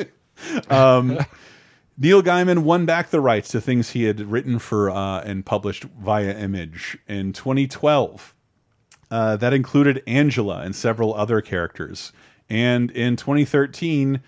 um, 0.70 1.18
Neil 1.96 2.22
Gaiman 2.22 2.60
won 2.60 2.86
back 2.86 3.10
the 3.10 3.20
rights 3.20 3.50
to 3.50 3.60
things 3.60 3.90
he 3.90 4.04
had 4.04 4.20
written 4.20 4.58
for 4.58 4.90
uh, 4.90 5.20
and 5.20 5.46
published 5.46 5.84
via 5.84 6.36
Image 6.36 6.98
in 7.06 7.32
2012. 7.32 8.34
Uh, 9.10 9.36
that 9.36 9.52
included 9.52 10.02
Angela 10.06 10.62
and 10.62 10.74
several 10.74 11.14
other 11.14 11.40
characters. 11.40 12.12
And 12.50 12.90
in 12.90 13.14
2013, 13.16 14.20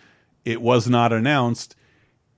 it 0.44 0.62
was 0.62 0.88
not 0.88 1.12
announced 1.12 1.74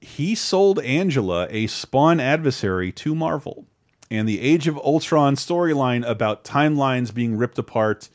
he 0.00 0.34
sold 0.34 0.78
Angela, 0.80 1.48
a 1.50 1.66
Spawn 1.66 2.20
adversary, 2.20 2.92
to 2.92 3.14
Marvel. 3.14 3.66
And 4.10 4.28
the 4.28 4.40
Age 4.40 4.68
of 4.68 4.78
Ultron 4.78 5.36
storyline 5.36 6.06
about 6.08 6.44
timelines 6.44 7.12
being 7.12 7.36
ripped 7.36 7.58
apart, 7.58 8.08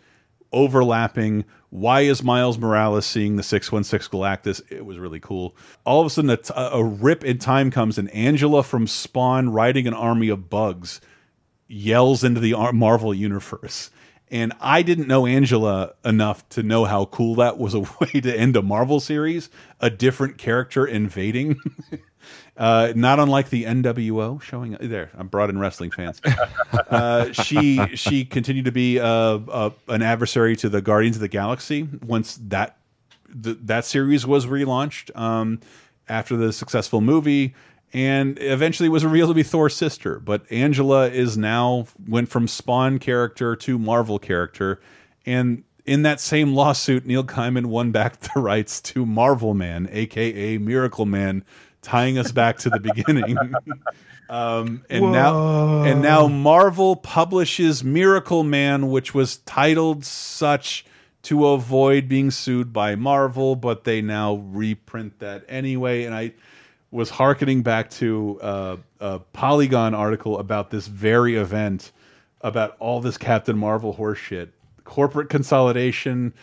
overlapping. 0.51 1.45
Why 1.69 2.01
is 2.01 2.23
Miles 2.23 2.57
Morales 2.57 3.05
seeing 3.05 3.35
the 3.35 3.43
616 3.43 4.19
Galactus? 4.19 4.61
It 4.71 4.85
was 4.85 4.97
really 4.97 5.19
cool. 5.19 5.55
All 5.85 6.01
of 6.01 6.07
a 6.07 6.09
sudden, 6.09 6.37
a, 6.55 6.83
rip 6.83 7.23
in 7.23 7.37
time 7.37 7.71
comes, 7.71 7.97
and 7.97 8.09
Angela 8.11 8.63
from 8.63 8.87
Spawn, 8.87 9.49
riding 9.49 9.87
an 9.87 9.93
army 9.93 10.29
of 10.29 10.49
bugs, 10.49 11.01
yells 11.67 12.23
into 12.23 12.39
the 12.39 12.55
Marvel 12.73 13.13
universe. 13.13 13.89
And 14.33 14.53
I 14.59 14.81
didn't 14.81 15.07
know 15.07 15.27
Angela 15.27 15.93
enough 16.03 16.47
to 16.49 16.63
know 16.63 16.85
how 16.85 17.05
cool 17.05 17.35
that 17.35 17.59
was 17.59 17.75
a 17.75 17.81
way 18.01 18.19
to 18.21 18.35
end 18.35 18.55
a 18.55 18.63
Marvel 18.63 18.99
series, 18.99 19.49
a 19.79 19.91
different 19.91 20.39
character 20.39 20.87
invading. 20.87 21.59
uh, 22.55 22.93
not 22.95 23.19
unlike 23.19 23.49
the 23.49 23.63
NWO 23.63 24.41
showing 24.41 24.77
there. 24.79 25.09
I'm 25.17 25.27
brought 25.27 25.49
in 25.49 25.59
wrestling 25.59 25.91
fans. 25.91 26.21
Uh, 26.89 27.31
she 27.31 27.79
she 27.95 28.23
continued 28.25 28.65
to 28.65 28.71
be 28.71 28.99
uh, 28.99 29.05
uh, 29.07 29.69
an 29.87 30.01
adversary 30.03 30.55
to 30.57 30.69
the 30.69 30.81
Guardians 30.81 31.15
of 31.15 31.21
the 31.21 31.27
Galaxy 31.27 31.87
once 32.05 32.37
that 32.49 32.77
th 33.43 33.57
that 33.63 33.85
series 33.85 34.27
was 34.27 34.45
relaunched 34.45 35.15
um, 35.17 35.59
after 36.07 36.37
the 36.37 36.53
successful 36.53 37.01
movie 37.01 37.55
and 37.93 38.39
eventually 38.41 38.89
was 38.89 39.05
revealed 39.05 39.29
to 39.29 39.33
be 39.35 39.43
Thor's 39.43 39.75
sister. 39.75 40.19
But 40.19 40.51
Angela 40.51 41.09
is 41.09 41.37
now 41.37 41.87
went 42.07 42.29
from 42.29 42.47
Spawn 42.47 42.99
character 42.99 43.55
to 43.55 43.79
Marvel 43.79 44.19
character, 44.19 44.79
and 45.25 45.63
in 45.85 46.03
that 46.03 46.19
same 46.19 46.53
lawsuit, 46.53 47.05
Neil 47.05 47.23
Gaiman 47.23 47.67
won 47.67 47.91
back 47.91 48.19
the 48.33 48.39
rights 48.39 48.81
to 48.81 49.05
Marvel 49.05 49.53
Man, 49.53 49.87
aka 49.91 50.57
Miracle 50.57 51.05
Man, 51.05 51.43
tying 51.83 52.17
us 52.17 52.31
back 52.31 52.57
to 52.59 52.69
the 52.69 52.79
beginning. 52.79 53.37
um, 54.29 54.83
and 54.89 55.11
now, 55.11 55.83
and 55.83 56.01
now 56.01 56.27
Marvel 56.27 56.95
publishes 56.95 57.83
Miracle 57.83 58.43
Man, 58.43 58.89
which 58.89 59.13
was 59.13 59.37
titled 59.37 60.03
such 60.03 60.85
to 61.23 61.47
avoid 61.47 62.09
being 62.09 62.31
sued 62.31 62.73
by 62.73 62.95
Marvel, 62.95 63.55
but 63.55 63.83
they 63.83 64.01
now 64.01 64.35
reprint 64.35 65.19
that 65.19 65.45
anyway, 65.47 66.03
and 66.03 66.13
I 66.13 66.33
was 66.91 67.09
harkening 67.09 67.63
back 67.63 67.89
to 67.89 68.39
uh, 68.41 68.77
a 68.99 69.19
Polygon 69.19 69.93
article 69.95 70.37
about 70.37 70.69
this 70.69 70.87
very 70.87 71.35
event, 71.35 71.91
about 72.41 72.75
all 72.79 73.01
this 73.01 73.17
Captain 73.17 73.57
Marvel 73.57 73.95
horseshit, 73.95 74.49
corporate 74.83 75.29
consolidation, 75.29 76.33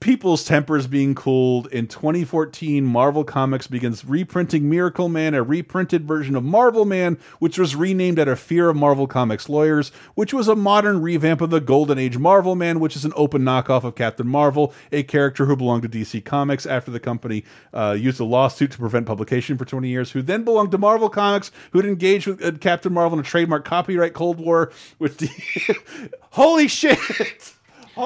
people's 0.00 0.44
tempers 0.44 0.86
being 0.86 1.14
cooled. 1.14 1.66
In 1.68 1.86
2014, 1.86 2.84
Marvel 2.84 3.24
Comics 3.24 3.66
begins 3.66 4.04
reprinting 4.04 4.68
Miracle 4.68 5.08
Man, 5.08 5.34
a 5.34 5.42
reprinted 5.42 6.06
version 6.06 6.36
of 6.36 6.44
Marvel 6.44 6.84
Man, 6.84 7.18
which 7.38 7.58
was 7.58 7.74
renamed 7.74 8.18
out 8.18 8.28
of 8.28 8.38
fear 8.38 8.68
of 8.68 8.76
Marvel 8.76 9.06
Comics 9.06 9.48
lawyers, 9.48 9.90
which 10.14 10.32
was 10.32 10.46
a 10.48 10.54
modern 10.54 11.02
revamp 11.02 11.40
of 11.40 11.50
the 11.50 11.60
Golden 11.60 11.98
Age 11.98 12.18
Marvel 12.18 12.54
Man, 12.54 12.80
which 12.80 12.96
is 12.96 13.04
an 13.04 13.12
open 13.16 13.42
knockoff 13.42 13.84
of 13.84 13.96
Captain 13.96 14.28
Marvel, 14.28 14.72
a 14.92 15.02
character 15.02 15.46
who 15.46 15.56
belonged 15.56 15.82
to 15.82 15.88
DC 15.88 16.24
Comics 16.24 16.66
after 16.66 16.90
the 16.90 17.00
company 17.00 17.44
uh, 17.74 17.96
used 17.98 18.20
a 18.20 18.24
lawsuit 18.24 18.70
to 18.72 18.78
prevent 18.78 19.06
publication 19.06 19.58
for 19.58 19.64
20 19.64 19.88
years, 19.88 20.12
who 20.12 20.22
then 20.22 20.44
belonged 20.44 20.70
to 20.70 20.78
Marvel 20.78 21.08
Comics, 21.08 21.50
who'd 21.72 21.84
engaged 21.84 22.26
with 22.26 22.44
uh, 22.44 22.52
Captain 22.58 22.92
Marvel 22.92 23.18
in 23.18 23.24
a 23.24 23.28
trademark 23.28 23.64
copyright 23.64 24.14
Cold 24.14 24.38
War 24.38 24.72
with. 24.98 25.18
Holy 26.30 26.68
shit! 26.68 26.98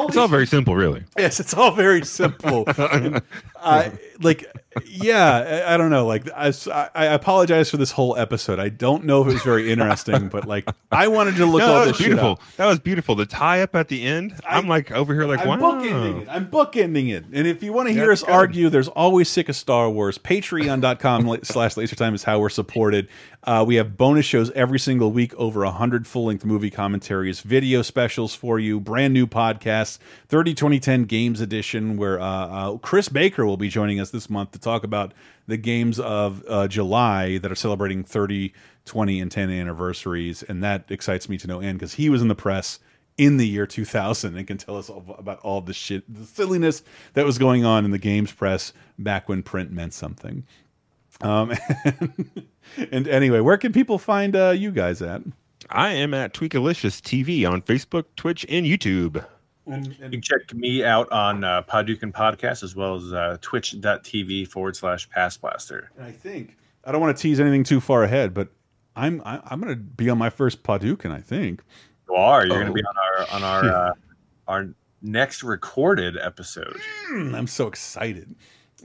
It's 0.09 0.17
all 0.17 0.29
very 0.29 0.47
simple, 0.47 0.75
really. 0.75 1.05
Yes, 1.19 1.39
it's 1.41 1.55
all 1.55 1.73
very 1.73 2.05
simple. 2.05 2.65
uh, 3.63 3.91
like, 4.21 4.47
yeah, 4.87 5.65
I, 5.67 5.75
I 5.75 5.77
don't 5.77 5.91
know. 5.91 6.07
Like, 6.07 6.29
I, 6.35 6.53
I 6.95 7.07
apologize 7.07 7.71
for 7.71 7.77
this 7.77 7.91
whole 7.91 8.17
episode. 8.17 8.59
I 8.59 8.69
don't 8.69 9.05
know 9.05 9.23
if 9.23 9.29
it 9.29 9.35
was 9.35 9.43
very 9.43 9.71
interesting, 9.73 10.29
but 10.29 10.47
like, 10.47 10.69
I 10.91 11.09
wanted 11.09 11.37
to 11.37 11.47
look 11.47 11.61
No, 11.61 11.67
all 11.67 11.81
that 11.81 11.87
this 11.87 11.99
was 11.99 12.07
beautiful. 12.07 12.37
shit 12.37 12.49
up. 12.49 12.57
That 12.57 12.67
was 12.67 12.79
beautiful. 12.79 13.15
The 13.15 13.27
tie 13.27 13.63
up 13.63 13.75
at 13.75 13.89
the 13.89 14.03
end. 14.03 14.35
I'm 14.47 14.69
like 14.69 14.91
over 14.91 15.15
here, 15.15 15.25
like 15.25 15.41
I'm 15.41 15.61
wow. 15.61 15.73
bookending 15.73 16.23
it. 16.23 16.29
I'm 16.31 16.49
bookending 16.49 17.11
it. 17.11 17.25
And 17.33 17.47
if 17.47 17.63
you 17.63 17.73
want 17.73 17.89
to 17.89 17.93
hear 17.95 18.09
That's 18.09 18.23
us 18.23 18.27
good. 18.27 18.33
argue, 18.35 18.69
there's 18.69 18.89
always 18.89 19.29
sick 19.29 19.49
of 19.49 19.57
Star 19.57 19.91
Wars. 19.91 20.19
Patreon.com 20.19 21.27
la- 21.27 21.37
slash 21.43 21.75
lasertime 21.75 22.15
is 22.15 22.23
how 22.25 22.39
we're 22.41 22.49
supported. 22.49 23.09
Uh, 23.45 23.65
we 23.67 23.75
have 23.75 23.97
bonus 23.97 24.25
shows 24.25 24.51
every 24.53 24.79
single 24.79 25.11
week, 25.11 25.35
over 25.35 25.65
100 25.65 26.07
full 26.07 26.27
length 26.27 26.45
movie 26.45 26.71
commentaries, 26.71 27.41
video 27.41 27.83
specials 27.83 28.35
for 28.37 28.61
you, 28.61 28.79
brand 28.79 29.13
new 29.13 29.27
podcasts, 29.27 29.99
30 30.29 30.55
2010 30.55 31.05
Games 31.05 31.41
Edition, 31.41 31.97
where 31.97 32.21
uh, 32.21 32.25
uh, 32.25 32.77
Chris 32.79 33.09
Baker 33.09 33.45
will 33.45 33.52
be 33.57 33.69
joining 33.69 34.01
us 34.01 34.11
this 34.11 34.29
month 34.29 34.53
to 34.53 34.59
talk 34.59 34.85
about 34.85 35.13
the 35.47 35.57
games 35.57 35.99
of 36.01 36.43
uh, 36.49 36.69
July 36.69 37.39
that 37.39 37.51
are 37.51 37.57
celebrating 37.57 38.05
30, 38.05 38.53
20, 38.85 39.21
and 39.21 39.31
10 39.31 39.51
anniversaries. 39.51 40.43
And 40.43 40.63
that 40.63 40.91
excites 40.91 41.29
me 41.29 41.39
to 41.39 41.47
no 41.47 41.61
end 41.61 41.79
because 41.79 41.95
he 41.95 42.09
was 42.09 42.23
in 42.23 42.29
the 42.29 42.35
press 42.35 42.79
in 43.19 43.37
the 43.37 43.47
year 43.47 43.67
2000 43.67 44.37
and 44.37 44.47
can 44.47 44.57
tell 44.57 44.77
us 44.77 44.89
all 44.89 45.05
about 45.19 45.39
all 45.41 45.61
the 45.61 45.75
shit, 45.75 46.03
the 46.13 46.25
silliness 46.25 46.83
that 47.15 47.25
was 47.25 47.39
going 47.39 47.65
on 47.65 47.85
in 47.85 47.91
the 47.91 47.99
games 47.99 48.33
press 48.33 48.73
back 48.99 49.29
when 49.29 49.43
print 49.43 49.71
meant 49.71 49.93
something. 49.93 50.45
Um, 51.21 51.53
and 52.91 53.07
anyway, 53.07 53.41
where 53.41 53.59
can 53.59 53.73
people 53.73 53.99
find 53.99 54.35
uh, 54.35 54.51
you 54.51 54.71
guys 54.71 55.03
at? 55.03 55.23
I 55.71 55.91
am 55.93 56.15
at 56.15 56.35
Tweakalicious 56.35 57.01
TV 57.01 57.49
on 57.49 57.63
Facebook, 57.63 58.05
Twitch, 58.17 58.45
and 58.49 58.67
YouTube. 58.67 59.25
You 59.67 60.11
can 60.11 60.21
check 60.23 60.53
me 60.55 60.85
out 60.85 61.11
on 61.13 61.45
uh, 61.45 61.63
Podcast 61.63 62.63
as 62.63 62.75
well 62.75 62.97
as 62.97 63.13
uh, 63.13 63.37
twitch.tv 63.41 64.49
forward 64.49 64.77
slash 64.77 65.09
Pass 65.11 65.37
Blaster. 65.37 65.91
And 65.97 66.07
I 66.07 66.11
think 66.13 66.57
I 66.85 66.93
don't 66.93 67.01
want 67.01 67.17
to 67.17 67.23
tease 67.23 67.39
anything 67.41 67.65
too 67.65 67.81
far 67.81 68.03
ahead, 68.05 68.35
but 68.35 68.49
I'm 68.97 69.23
I, 69.25 69.41
I'm 69.47 69.61
going 69.61 69.73
to 69.75 69.81
be 69.81 70.11
on 70.11 70.19
my 70.19 70.31
first 70.31 70.63
Paducah. 70.63 71.11
I 71.11 71.21
think 71.21 71.63
You 72.09 72.15
are. 72.17 72.47
You're 72.47 72.57
going 72.57 72.67
to 72.67 72.73
be 72.73 72.83
Oh. 72.85 72.89
on 72.91 72.97
our 72.97 73.37
on 73.37 73.43
our 73.45 73.75
uh, 73.91 73.93
our 74.49 74.69
next 75.01 75.43
recorded 75.43 76.17
episode. 76.19 76.81
Mm, 77.11 77.35
I'm 77.35 77.47
so 77.47 77.67
excited. 77.69 78.35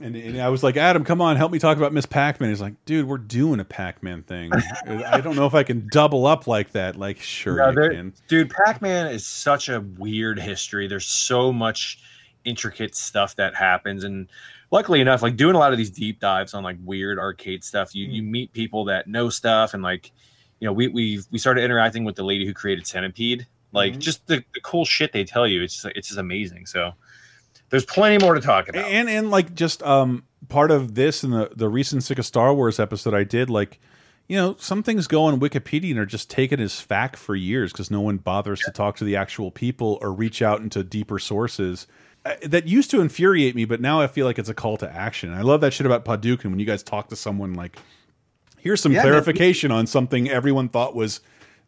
And, 0.00 0.14
and 0.16 0.40
I 0.40 0.48
was 0.48 0.62
like, 0.62 0.76
Adam, 0.76 1.04
come 1.04 1.20
on, 1.20 1.36
help 1.36 1.50
me 1.52 1.58
talk 1.58 1.76
about 1.76 1.92
Miss 1.92 2.06
Pac-Man. 2.06 2.50
He's 2.50 2.60
like, 2.60 2.74
dude, 2.84 3.06
we're 3.06 3.18
doing 3.18 3.60
a 3.60 3.64
Pac-Man 3.64 4.22
thing. 4.22 4.52
I 4.86 5.20
don't 5.20 5.36
know 5.36 5.46
if 5.46 5.54
I 5.54 5.62
can 5.64 5.88
double 5.90 6.26
up 6.26 6.46
like 6.46 6.72
that. 6.72 6.96
Like, 6.96 7.20
sure 7.20 7.56
No, 7.56 7.72
there- 7.72 7.90
can. 7.92 8.12
Dude, 8.28 8.50
Pac-Man 8.50 9.08
is 9.08 9.26
such 9.26 9.68
a 9.68 9.80
weird 9.80 10.38
history. 10.38 10.86
There's 10.86 11.06
so 11.06 11.52
much 11.52 11.98
intricate 12.44 12.94
stuff 12.94 13.36
that 13.36 13.54
happens, 13.54 14.04
and 14.04 14.28
luckily 14.70 15.00
enough, 15.00 15.22
like 15.22 15.36
doing 15.36 15.54
a 15.54 15.58
lot 15.58 15.72
of 15.72 15.78
these 15.78 15.90
deep 15.90 16.20
dives 16.20 16.54
on 16.54 16.62
like 16.62 16.76
weird 16.84 17.18
arcade 17.18 17.64
stuff, 17.64 17.94
you 17.94 18.06
you 18.06 18.22
meet 18.22 18.52
people 18.52 18.84
that 18.86 19.06
know 19.08 19.28
stuff, 19.28 19.74
and 19.74 19.82
like, 19.82 20.12
you 20.60 20.66
know, 20.66 20.72
we 20.72 20.88
we 20.88 21.20
we 21.30 21.38
started 21.38 21.64
interacting 21.64 22.04
with 22.04 22.14
the 22.16 22.22
lady 22.22 22.46
who 22.46 22.54
created 22.54 22.86
Centipede. 22.86 23.46
Like, 23.72 23.94
Mhm. 23.94 23.98
just 23.98 24.26
the, 24.28 24.42
the 24.54 24.60
cool 24.62 24.86
shit 24.86 25.12
they 25.12 25.24
tell 25.24 25.46
you. 25.46 25.62
It's 25.62 25.74
just, 25.82 25.86
it's 25.94 26.08
just 26.08 26.18
amazing. 26.18 26.64
So, 26.64 26.92
there's 27.70 27.84
plenty 27.84 28.18
more 28.24 28.34
to 28.34 28.40
talk 28.40 28.68
about. 28.68 28.84
and 28.90 29.08
and 29.08 29.30
like 29.30 29.54
just 29.54 29.82
um 29.82 30.24
part 30.48 30.70
of 30.70 30.94
this 30.94 31.22
and 31.24 31.32
the 31.32 31.50
the 31.54 31.68
recent 31.68 32.02
sick 32.02 32.18
of 32.18 32.26
Star 32.26 32.54
Wars 32.54 32.78
episode 32.80 33.14
I 33.14 33.24
did 33.24 33.50
like 33.50 33.80
you 34.28 34.36
know 34.36 34.56
some 34.58 34.82
things 34.82 35.06
go 35.06 35.24
on 35.24 35.40
Wikipedia 35.40 35.90
and 35.90 35.98
are 35.98 36.06
just 36.06 36.30
taken 36.30 36.60
as 36.60 36.80
fact 36.80 37.16
for 37.16 37.34
years 37.34 37.72
because 37.72 37.90
no 37.90 38.00
one 38.00 38.18
bothers 38.18 38.60
to 38.60 38.70
talk 38.70 38.96
to 38.96 39.04
the 39.04 39.16
actual 39.16 39.50
people 39.50 39.98
or 40.02 40.12
reach 40.12 40.42
out 40.42 40.60
into 40.60 40.84
deeper 40.84 41.18
sources. 41.18 41.86
Uh, 42.26 42.34
That 42.42 42.66
used 42.66 42.90
to 42.90 43.00
infuriate 43.00 43.54
me, 43.54 43.64
but 43.64 43.80
now 43.80 44.00
I 44.00 44.06
feel 44.06 44.26
like 44.26 44.38
it's 44.38 44.48
a 44.48 44.54
call 44.54 44.76
to 44.78 44.90
action. 44.90 45.32
I 45.32 45.42
love 45.42 45.60
that 45.62 45.72
shit 45.72 45.86
about 45.86 46.04
Paducah 46.04 46.48
when 46.48 46.58
you 46.58 46.66
guys 46.66 46.82
talk 46.82 47.08
to 47.08 47.16
someone 47.16 47.54
like, 47.54 47.78
here's 48.58 48.80
some 48.80 48.92
Yeah, 48.92 49.02
clarification 49.02 49.70
on 49.70 49.86
something 49.86 50.28
everyone 50.28 50.68
thought 50.68 50.94
was 50.94 51.20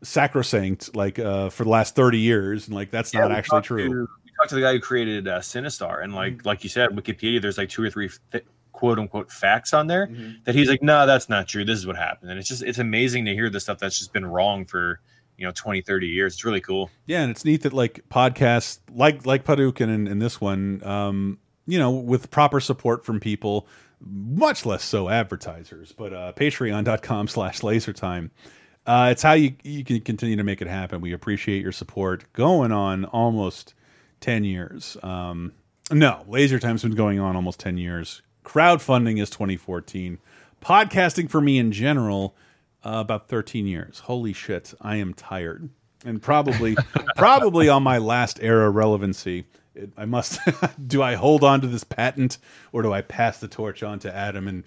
sacrosanct, 0.03 0.95
like 0.95 1.19
uh, 1.19 1.51
for 1.51 1.65
the 1.65 1.71
last 1.71 1.95
thirty 1.95 2.19
years, 2.19 2.67
and 2.67 2.75
like 2.75 2.91
that's 2.91 3.15
Yeah, 3.15 3.21
not 3.21 3.33
actually 3.33 3.63
true. 3.63 3.89
To, 3.89 3.91
we 3.91 4.20
talked 4.41 4.49
to 4.51 4.55
the 4.55 4.61
guy 4.61 4.73
who 4.73 4.81
created 4.81 5.29
uh, 5.29 5.41
Sinistar, 5.41 6.03
and 6.03 6.15
like 6.15 6.45
like 6.45 6.65
you 6.65 6.71
said, 6.71 6.91
Wikipedia, 6.91 7.41
there's 7.41 7.59
like 7.59 7.69
two 7.69 7.83
or 7.83 7.91
three 7.91 8.11
th- 8.33 8.45
quote 8.73 8.99
unquote 8.99 9.31
facts 9.31 9.75
on 9.75 9.87
there 9.87 10.11
that 10.45 10.55
he's 10.55 10.69
like, 10.69 10.83
no, 10.83 11.07
that's 11.07 11.29
not 11.29 11.47
true. 11.47 11.65
This 11.65 11.79
is 11.79 11.87
what 11.87 11.97
happened, 11.97 12.31
and 12.31 12.39
it's 12.39 12.49
just 12.49 12.63
it's 12.63 12.79
amazing 12.79 13.27
to 13.27 13.35
hear 13.35 13.51
the 13.51 13.61
stuff 13.61 13.79
that's 13.79 13.99
just 13.99 14.13
been 14.13 14.27
wrong 14.27 14.65
for 14.65 15.01
you 15.37 15.47
know 15.47 15.53
20, 15.55 15.83
30 15.83 16.07
years. 16.07 16.35
It's 16.35 16.45
really 16.45 16.61
cool. 16.61 16.91
Yeah, 17.07 17.23
and 17.23 17.31
it's 17.31 17.45
neat 17.45 17.63
that 17.63 17.73
like 17.73 18.05
podcasts 18.09 18.79
like 18.93 19.27
like 19.27 19.45
Paducah 19.45 19.85
and, 19.85 20.09
and 20.09 20.21
this 20.21 20.41
one, 20.41 20.83
um, 20.85 21.39
you 21.67 21.79
know, 21.79 21.91
with 21.91 22.31
proper 22.31 22.61
support 22.61 23.05
from 23.05 23.21
people, 23.21 23.67
much 24.01 24.65
less 24.65 24.85
so 24.85 25.09
advertisers, 25.09 25.93
but 25.93 26.13
uh, 26.13 26.33
patreon.com 26.35 27.29
slash 27.29 27.61
lasertime. 27.61 28.31
Uh, 28.87 29.09
it's 29.13 29.23
how 29.23 29.33
you 29.33 29.55
you 29.63 29.85
can 29.85 30.01
continue 30.01 30.37
to 30.37 30.45
make 30.45 30.63
it 30.63 30.69
happen. 30.69 31.01
We 31.01 31.13
appreciate 31.13 31.63
your 31.63 31.73
support 31.73 32.31
going 32.33 32.73
on 32.73 33.05
almost 33.07 33.75
10 34.21 34.45
years. 34.45 34.97
Um, 35.03 35.53
no, 35.91 36.25
Laser 36.29 36.59
Time's 36.59 36.83
been 36.83 36.95
going 36.95 37.19
on 37.19 37.37
almost 37.37 37.61
10 37.61 37.79
years. 37.79 38.23
Crowdfunding 38.45 39.21
is 39.21 39.31
2014. 39.31 40.19
Podcasting 40.63 41.31
for 41.31 41.41
me 41.41 41.59
in 41.59 41.73
general, 41.73 42.37
uh, 42.85 42.99
about 42.99 43.29
13 43.29 43.67
years. 43.67 44.01
Holy 44.01 44.33
shit, 44.33 44.75
I 44.81 44.97
am 44.97 45.15
tired. 45.15 45.69
And 46.05 46.21
probably, 46.23 46.77
probably 47.17 47.69
on 47.69 47.83
my 47.83 47.99
last 47.99 48.39
era 48.43 48.71
relevancy. 48.71 49.47
It, 49.75 49.93
I 49.97 50.05
must. 50.05 50.41
do 50.87 51.03
I 51.03 51.15
hold 51.15 51.45
on 51.45 51.61
to 51.61 51.67
this 51.67 51.85
patent, 51.85 52.39
or 52.73 52.83
do 52.83 52.93
I 52.93 53.03
pass 53.03 53.39
the 53.39 53.49
torch 53.49 53.83
on 53.83 53.99
to 54.01 54.15
Adam 54.15 54.49
and? 54.49 54.65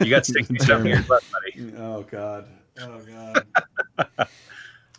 You 0.00 0.10
got 0.10 0.26
sticky 0.26 0.58
stuff 0.58 0.80
in 0.80 0.86
your 0.86 1.02
butt, 1.02 1.24
buddy. 1.32 1.72
Oh 1.78 2.02
God. 2.02 2.46
Oh 2.80 3.00
God. 3.96 4.28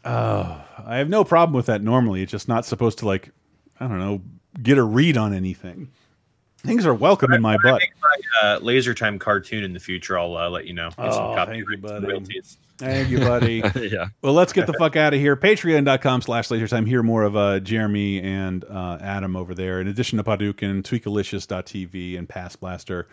Oh, 0.05 0.63
I 0.85 0.97
have 0.97 1.09
no 1.09 1.23
problem 1.23 1.55
with 1.55 1.65
that 1.65 1.81
normally. 1.81 2.22
It's 2.22 2.31
just 2.31 2.47
not 2.47 2.63
supposed 2.63 2.99
to 2.99 3.07
like, 3.07 3.31
I 3.80 3.88
don't 3.88 3.99
know, 3.99 4.22
get 4.61 4.77
a 4.77 4.84
read 4.84 5.18
on 5.18 5.34
anything. 5.34 5.89
Things 6.57 6.85
are 6.85 6.93
welcome 6.95 7.31
in 7.31 7.41
my 7.43 7.57
When 7.57 7.68
I 7.68 7.72
butt. 7.73 7.81
make 7.81 7.91
my 8.02 8.47
uh, 8.49 8.60
laser 8.60 8.93
time 8.95 9.19
cartoon 9.19 9.64
in 9.64 9.73
the 9.73 9.80
future, 9.80 10.18
I'll 10.18 10.35
uh, 10.35 10.49
let 10.49 10.65
you 10.65 10.73
know. 10.73 10.89
Get 10.89 11.14
some 11.14 11.23
Oh, 11.23 11.45
thank 11.45 11.69
you, 11.69 11.77
buddy. 11.77 12.07
royalties. 12.07 12.57
Thank 12.77 13.10
you, 13.10 13.19
buddy. 13.19 13.61
yeah. 13.76 14.07
Well, 14.22 14.34
let's 14.34 14.52
get 14.52 14.65
the 14.68 14.73
fuck 14.73 14.95
out 14.95 15.14
of 15.14 15.19
here. 15.19 15.35
Patreon.com 15.38 16.22
slash 16.23 16.49
lasertime. 16.49 16.88
Hear 16.88 17.03
more 17.03 17.23
of 17.23 17.35
uh, 17.38 17.60
Jeremy 17.60 18.19
and 18.22 18.65
uh, 18.65 18.97
Adam 18.99 19.35
over 19.35 19.53
there. 19.53 19.80
In 19.80 19.88
addition 19.88 20.18
to 20.18 20.23
Paducah, 20.23 20.65
tweakalicious.tv, 20.65 22.18
and 22.18 22.27
Pass 22.27 22.56
Blaster. 22.56 23.07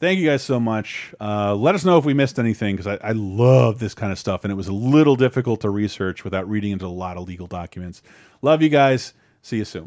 Thank 0.00 0.20
you 0.20 0.26
guys 0.28 0.42
so 0.42 0.60
much. 0.60 1.12
Uh, 1.20 1.54
let 1.56 1.74
us 1.74 1.84
know 1.84 1.98
if 1.98 2.04
we 2.04 2.14
missed 2.14 2.38
anything 2.38 2.76
because 2.76 2.86
I, 3.02 3.08
I 3.08 3.12
love 3.12 3.78
this 3.80 3.94
kind 3.94 4.12
of 4.12 4.18
stuff, 4.18 4.44
and 4.44 4.52
it 4.52 4.54
was 4.54 4.68
a 4.68 4.72
little 4.72 5.16
difficult 5.16 5.62
to 5.62 5.70
research 5.70 6.22
without 6.24 6.48
reading 6.48 6.70
into 6.72 6.86
a 6.86 6.88
lot 6.88 7.16
of 7.16 7.26
legal 7.26 7.46
documents. 7.48 8.02
Love 8.42 8.62
you 8.62 8.68
guys. 8.68 9.14
See 9.42 9.56
you 9.56 9.64
soon. 9.64 9.86